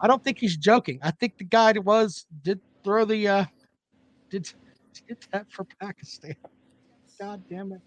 I 0.00 0.06
don't 0.06 0.22
think 0.22 0.38
he's 0.38 0.56
joking. 0.56 0.98
I 1.02 1.12
think 1.12 1.38
the 1.38 1.44
guy 1.44 1.72
that 1.72 1.82
was 1.82 2.26
did 2.42 2.60
throw 2.84 3.04
the 3.06 3.26
uh 3.26 3.44
did 4.30 4.52
did 5.06 5.18
that 5.32 5.46
for 5.50 5.64
Pakistan. 5.80 6.36
God 7.20 7.42
damn 7.48 7.72
it. 7.72 7.80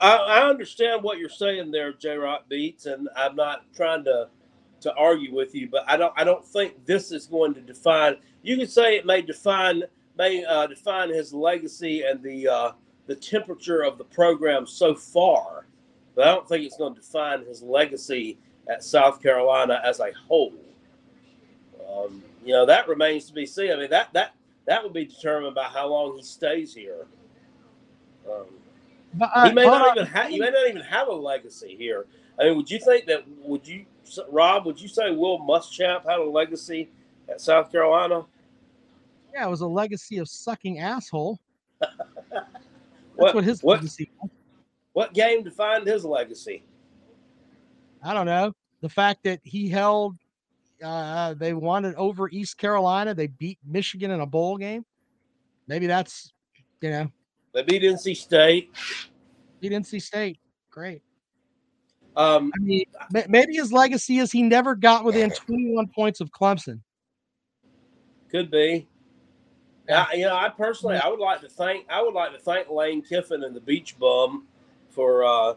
I, 0.00 0.16
I 0.16 0.48
understand 0.48 1.02
what 1.02 1.18
you're 1.18 1.28
saying 1.28 1.70
there, 1.70 1.92
J 1.92 2.16
Rock 2.16 2.48
Beats, 2.48 2.86
and 2.86 3.08
I'm 3.16 3.36
not 3.36 3.64
trying 3.74 4.04
to 4.04 4.28
to 4.80 4.92
argue 4.94 5.32
with 5.32 5.54
you, 5.54 5.68
but 5.70 5.84
I 5.88 5.96
don't 5.96 6.12
I 6.16 6.24
don't 6.24 6.44
think 6.44 6.84
this 6.84 7.12
is 7.12 7.26
going 7.26 7.54
to 7.54 7.60
define. 7.60 8.16
You 8.42 8.56
could 8.56 8.70
say 8.70 8.96
it 8.96 9.06
may 9.06 9.22
define 9.22 9.84
may 10.18 10.44
uh, 10.44 10.66
define 10.66 11.10
his 11.10 11.32
legacy 11.32 12.02
and 12.02 12.22
the 12.22 12.48
uh, 12.48 12.72
the 13.06 13.14
temperature 13.14 13.82
of 13.82 13.98
the 13.98 14.04
program 14.04 14.66
so 14.66 14.94
far, 14.94 15.66
but 16.14 16.26
I 16.26 16.34
don't 16.34 16.48
think 16.48 16.64
it's 16.64 16.76
going 16.76 16.94
to 16.94 17.00
define 17.00 17.44
his 17.44 17.62
legacy 17.62 18.38
at 18.68 18.82
South 18.82 19.22
Carolina 19.22 19.80
as 19.84 20.00
a 20.00 20.12
whole. 20.26 20.52
Um, 21.88 22.22
you 22.44 22.52
know 22.52 22.66
that 22.66 22.88
remains 22.88 23.26
to 23.26 23.32
be 23.32 23.46
seen. 23.46 23.70
I 23.72 23.76
mean 23.76 23.90
that 23.90 24.12
that 24.14 24.34
that 24.66 24.82
would 24.82 24.92
be 24.92 25.04
determined 25.04 25.54
by 25.54 25.64
how 25.64 25.88
long 25.88 26.16
he 26.16 26.22
stays 26.22 26.74
here. 26.74 27.06
Um, 28.30 28.46
But, 29.14 29.30
uh, 29.34 29.48
he 29.48 29.54
may 29.54 29.64
not 29.64 29.88
on. 29.90 29.96
even 29.98 30.06
have. 30.12 30.30
You 30.30 30.40
may 30.40 30.50
not 30.50 30.68
even 30.68 30.82
have 30.82 31.08
a 31.08 31.12
legacy 31.12 31.74
here. 31.76 32.06
I 32.38 32.44
mean, 32.44 32.56
would 32.56 32.70
you 32.70 32.78
think 32.78 33.06
that? 33.06 33.24
Would 33.44 33.66
you, 33.66 33.84
Rob? 34.30 34.64
Would 34.66 34.80
you 34.80 34.88
say 34.88 35.10
Will 35.10 35.38
Muschamp 35.40 36.08
had 36.08 36.18
a 36.20 36.24
legacy 36.24 36.88
at 37.28 37.40
South 37.40 37.70
Carolina? 37.70 38.24
Yeah, 39.34 39.46
it 39.46 39.50
was 39.50 39.60
a 39.62 39.66
legacy 39.66 40.18
of 40.18 40.28
sucking 40.28 40.78
asshole. 40.78 41.38
That's 41.80 42.46
What- 43.16 43.34
what, 43.34 43.44
his 43.44 43.62
what- 43.62 43.78
legacy 43.78 44.10
was. 44.20 44.30
What 44.94 45.14
game 45.14 45.42
defined 45.42 45.86
his 45.86 46.04
legacy? 46.04 46.62
I 48.02 48.12
don't 48.12 48.26
know. 48.26 48.52
The 48.82 48.88
fact 48.90 49.22
that 49.24 49.40
he 49.42 49.68
held 49.68 50.16
uh 50.82 51.34
they 51.34 51.52
won 51.54 51.84
it 51.84 51.94
over 51.96 52.28
East 52.30 52.58
Carolina, 52.58 53.14
they 53.14 53.28
beat 53.28 53.58
Michigan 53.66 54.10
in 54.10 54.20
a 54.20 54.26
bowl 54.26 54.56
game. 54.56 54.84
Maybe 55.66 55.86
that's 55.86 56.32
you 56.80 56.90
know, 56.90 57.10
They 57.54 57.62
beat 57.62 57.82
NC 57.82 58.16
State. 58.16 58.70
beat 59.60 59.72
NC 59.72 60.02
State. 60.02 60.38
Great. 60.70 61.02
Um, 62.16 62.52
I 62.54 62.58
mean, 62.58 62.84
maybe 63.28 63.54
his 63.54 63.72
legacy 63.72 64.18
is 64.18 64.30
he 64.30 64.42
never 64.42 64.74
got 64.74 65.04
within 65.04 65.30
21 65.30 65.88
points 65.88 66.20
of 66.20 66.30
Clemson. 66.30 66.80
Could 68.30 68.50
be. 68.50 68.86
I, 69.88 70.14
you 70.14 70.24
know, 70.24 70.36
I 70.36 70.48
personally, 70.48 70.96
I 70.96 71.08
would 71.08 71.20
like 71.20 71.40
to 71.40 71.48
thank, 71.48 71.86
I 71.90 72.02
would 72.02 72.14
like 72.14 72.32
to 72.32 72.38
thank 72.38 72.70
Lane 72.70 73.02
Kiffin 73.02 73.44
and 73.44 73.54
the 73.54 73.60
Beach 73.60 73.98
Bum 73.98 74.46
for 74.90 75.24
uh, 75.24 75.54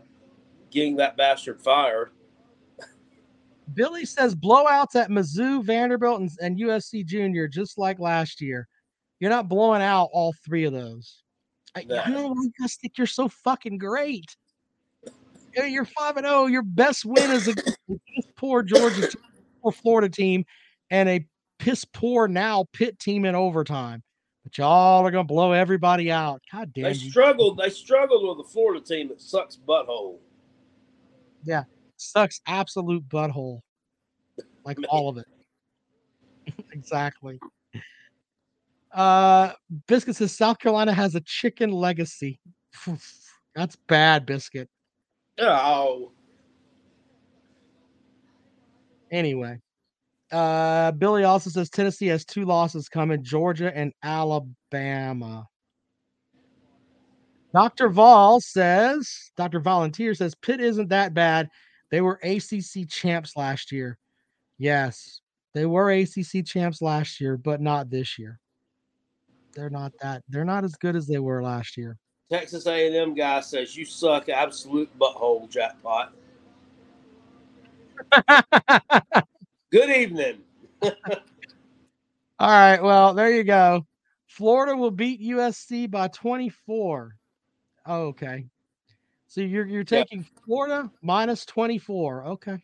getting 0.72 0.96
that 0.98 1.16
bastard 1.18 1.62
fired. 1.62 2.12
Billy 3.74 4.06
says 4.06 4.36
blowouts 4.36 4.96
at 4.96 5.10
Mizzou, 5.10 5.64
Vanderbilt, 5.64 6.22
and, 6.22 6.30
and 6.42 6.60
USC 6.60 7.06
Junior, 7.06 7.48
just 7.48 7.78
like 7.78 8.00
last 8.00 8.42
year. 8.42 8.68
You're 9.20 9.32
not 9.32 9.50
blowing 9.50 9.82
out 9.82 10.10
all 10.12 10.34
three 10.46 10.66
of 10.66 10.74
those. 10.74 11.24
I, 11.76 11.84
don't 11.84 12.52
think 12.58 12.98
you're 12.98 13.08
so 13.08 13.28
fucking 13.28 13.78
great. 13.78 14.36
You're 15.56 15.86
five 15.86 16.18
and 16.18 16.26
zero. 16.26 16.46
Your 16.46 16.64
best 16.64 17.06
win 17.06 17.32
is 17.32 17.48
a 17.48 17.56
piss 17.56 18.26
poor 18.38 18.64
Georgia 18.64 19.10
or 19.62 19.72
Florida 19.72 20.10
team, 20.10 20.46
and 20.90 21.10
a 21.10 21.26
piss 21.60 21.86
poor 21.86 22.28
now 22.28 22.66
Pitt 22.74 23.00
team 23.00 23.26
in 23.26 23.36
overtime. 23.36 24.04
But 24.44 24.58
y'all 24.58 25.06
are 25.06 25.12
gonna 25.12 25.24
blow 25.24 25.54
everybody 25.54 26.12
out. 26.12 26.42
God 26.52 26.72
damn 26.74 26.84
They 26.84 26.92
you. 26.92 27.10
struggled. 27.10 27.58
They 27.58 27.70
struggled 27.70 28.28
with 28.28 28.46
the 28.46 28.52
Florida 28.52 28.84
team 28.84 29.08
that 29.10 29.22
sucks 29.22 29.58
butthole. 29.58 30.18
Yeah, 31.44 31.64
sucks 31.98 32.42
absolute 32.48 33.08
butthole. 33.08 33.62
Like 34.66 34.78
all 34.90 35.10
of 35.10 35.18
it. 35.18 35.26
exactly. 36.72 37.40
Uh 38.94 39.52
Biscuit 39.88 40.16
says 40.16 40.36
South 40.36 40.60
Carolina 40.60 40.94
has 40.94 41.16
a 41.16 41.22
chicken 41.22 41.72
legacy. 41.72 42.40
That's 43.56 43.76
bad, 43.88 44.26
Biscuit. 44.26 44.70
Oh, 45.40 46.12
Anyway. 49.12 49.60
Uh 50.32 50.92
Billy 50.92 51.24
also 51.24 51.50
says 51.50 51.70
Tennessee 51.70 52.08
has 52.08 52.26
two 52.26 52.46
losses 52.46 52.90
coming, 52.90 53.24
Georgia 53.24 53.76
and 53.76 53.94
Alabama. 54.04 55.46
Dr. 57.54 57.88
Vol 57.88 58.42
says, 58.42 59.32
Dr. 59.38 59.62
Volunteer 59.62 60.14
says 60.14 60.36
Pitt 60.36 60.60
isn't 60.60 60.90
that 60.90 61.14
bad. 61.14 61.48
They 61.96 62.02
were 62.02 62.20
ACC 62.24 62.90
champs 62.90 63.38
last 63.38 63.72
year. 63.72 63.98
Yes, 64.58 65.22
they 65.54 65.66
were 65.66 65.90
ACC 65.92 66.46
champs 66.46 66.82
last 66.82 67.22
year, 67.22 67.38
but 67.38 67.62
not 67.62 67.90
this 67.90 68.20
year. 68.20 68.38
They're 69.54 69.70
not 69.70 69.94
that. 70.02 70.22
They're 70.28 70.44
not 70.44 70.66
as 70.66 70.76
good 70.76 70.98
as 70.98 71.08
they 71.08 71.20
were 71.20 71.42
last 71.42 71.78
year. 71.78 71.98
Texas 72.30 72.68
A&M 72.68 73.14
guy 73.14 73.40
says 73.40 73.78
you 73.78 73.86
suck, 73.86 74.28
absolute 74.28 74.90
butthole 75.00 75.50
jackpot. 75.50 76.14
Good 79.72 79.90
evening. 79.90 80.40
All 80.82 80.92
right. 82.42 82.84
Well, 82.84 83.14
there 83.14 83.32
you 83.32 83.46
go. 83.46 83.86
Florida 84.28 84.76
will 84.76 84.92
beat 84.92 85.22
USC 85.22 85.90
by 85.90 86.10
24. 86.10 87.16
Oh, 87.86 88.02
okay. 88.08 88.48
So 89.28 89.42
you're 89.42 89.66
you're 89.66 89.84
taking 89.84 90.26
Florida 90.46 90.90
minus 91.02 91.46
24. 91.46 92.26
Okay. 92.26 92.58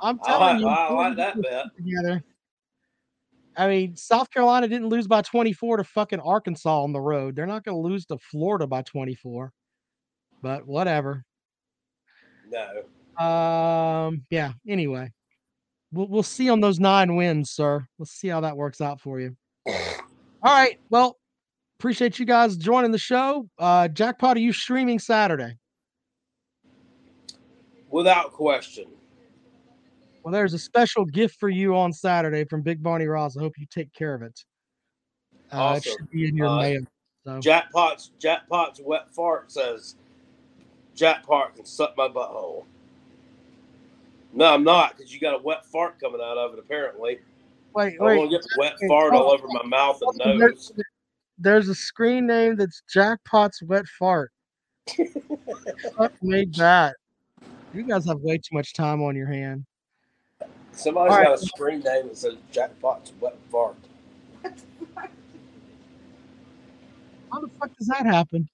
I'm 0.00 0.18
I 0.24 0.28
telling 0.28 0.56
like, 0.56 0.60
you, 0.60 0.68
I 0.68 0.88
Florida 0.88 1.08
like 1.08 1.16
that 1.16 1.42
bet. 1.42 1.66
together. 1.76 2.24
I 3.56 3.68
mean, 3.68 3.96
South 3.96 4.30
Carolina 4.30 4.68
didn't 4.68 4.88
lose 4.88 5.08
by 5.08 5.20
24 5.22 5.78
to 5.78 5.84
fucking 5.84 6.20
Arkansas 6.20 6.82
on 6.82 6.92
the 6.92 7.00
road. 7.00 7.34
They're 7.34 7.46
not 7.46 7.64
going 7.64 7.76
to 7.76 7.88
lose 7.88 8.06
to 8.06 8.18
Florida 8.18 8.68
by 8.68 8.82
24. 8.82 9.52
But 10.42 10.66
whatever. 10.66 11.24
No. 12.48 13.24
Um, 13.24 14.24
yeah, 14.30 14.52
anyway. 14.68 15.10
we'll 15.92 16.08
we'll 16.08 16.22
see 16.22 16.48
on 16.48 16.60
those 16.60 16.78
nine 16.78 17.16
wins, 17.16 17.50
sir. 17.50 17.86
Let's 17.98 18.12
see 18.12 18.28
how 18.28 18.40
that 18.40 18.56
works 18.56 18.80
out 18.80 19.00
for 19.00 19.20
you. 19.20 19.36
All 19.68 19.74
right. 20.44 20.78
Well, 20.90 21.16
appreciate 21.78 22.18
you 22.18 22.26
guys 22.26 22.56
joining 22.56 22.90
the 22.90 22.98
show. 22.98 23.48
Uh, 23.58 23.86
Jackpot, 23.88 24.36
are 24.36 24.40
you 24.40 24.52
streaming 24.52 24.98
Saturday? 24.98 25.56
Without 27.90 28.32
question. 28.32 28.86
Well, 30.22 30.32
there's 30.32 30.54
a 30.54 30.58
special 30.58 31.04
gift 31.04 31.36
for 31.38 31.48
you 31.48 31.76
on 31.76 31.92
Saturday 31.92 32.44
from 32.44 32.62
Big 32.62 32.82
Barney 32.82 33.06
Ross. 33.06 33.36
I 33.36 33.40
hope 33.40 33.52
you 33.56 33.66
take 33.70 33.92
care 33.94 34.14
of 34.14 34.22
it. 34.22 34.38
Uh, 35.52 35.74
It 35.76 35.84
should 35.84 36.10
be 36.10 36.28
in 36.28 36.36
your 36.36 36.48
Uh, 36.48 36.60
mail. 36.60 36.80
So. 37.24 37.40
Jackpot's 37.40 38.10
Jackpot's 38.18 38.80
wet 38.80 39.08
fart 39.14 39.50
says 39.52 39.96
Jackpot 40.94 41.54
can 41.54 41.64
suck 41.64 41.96
my 41.96 42.08
butthole. 42.08 42.64
No, 44.32 44.52
I'm 44.54 44.64
not, 44.64 44.96
because 44.96 45.14
you 45.14 45.20
got 45.20 45.34
a 45.34 45.38
wet 45.38 45.64
fart 45.64 45.98
coming 46.00 46.20
out 46.20 46.36
of 46.36 46.52
it. 46.54 46.58
Apparently, 46.58 47.20
Wait, 47.74 47.94
I 47.94 47.96
don't 47.96 48.18
want 48.18 48.30
to 48.30 48.36
get 48.38 48.46
wet 48.58 48.74
fart 48.88 49.14
all 49.14 49.30
over 49.30 49.46
my 49.48 49.62
mouth 49.64 50.00
and 50.02 50.38
nose. 50.38 50.72
There's, 51.38 51.68
a 51.68 51.74
screen 51.74 52.26
name 52.26 52.56
that's 52.56 52.82
Jackpot's 52.92 53.62
Wet 53.62 53.86
Fart. 53.86 54.32
Fuck 55.96 56.12
made 56.22 56.54
that? 56.54 56.96
You 57.72 57.84
guys 57.84 58.06
have 58.06 58.20
way 58.20 58.38
too 58.38 58.54
much 58.54 58.74
time 58.74 59.02
on 59.02 59.14
your 59.14 59.30
hand. 59.30 59.64
Somebody's 60.72 61.12
All 61.12 61.18
right. 61.18 61.24
got 61.24 61.42
a 61.42 61.46
screen 61.46 61.80
name 61.80 62.08
that 62.08 62.16
says 62.16 62.36
Jackpot's 62.52 63.12
wet 63.20 63.36
fart. 63.50 63.76
How 67.32 67.40
the 67.40 67.48
fuck 67.60 67.70
does 67.76 67.88
that 67.88 68.06
happen? 68.06 68.48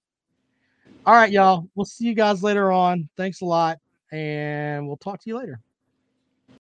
All 1.06 1.14
right, 1.14 1.30
y'all. 1.30 1.68
We'll 1.74 1.84
see 1.84 2.06
you 2.06 2.14
guys 2.14 2.42
later 2.42 2.72
on. 2.72 3.08
Thanks 3.16 3.42
a 3.42 3.44
lot, 3.44 3.78
and 4.10 4.86
we'll 4.86 4.96
talk 4.96 5.20
to 5.22 5.30
you 5.30 5.38
later. 5.38 5.60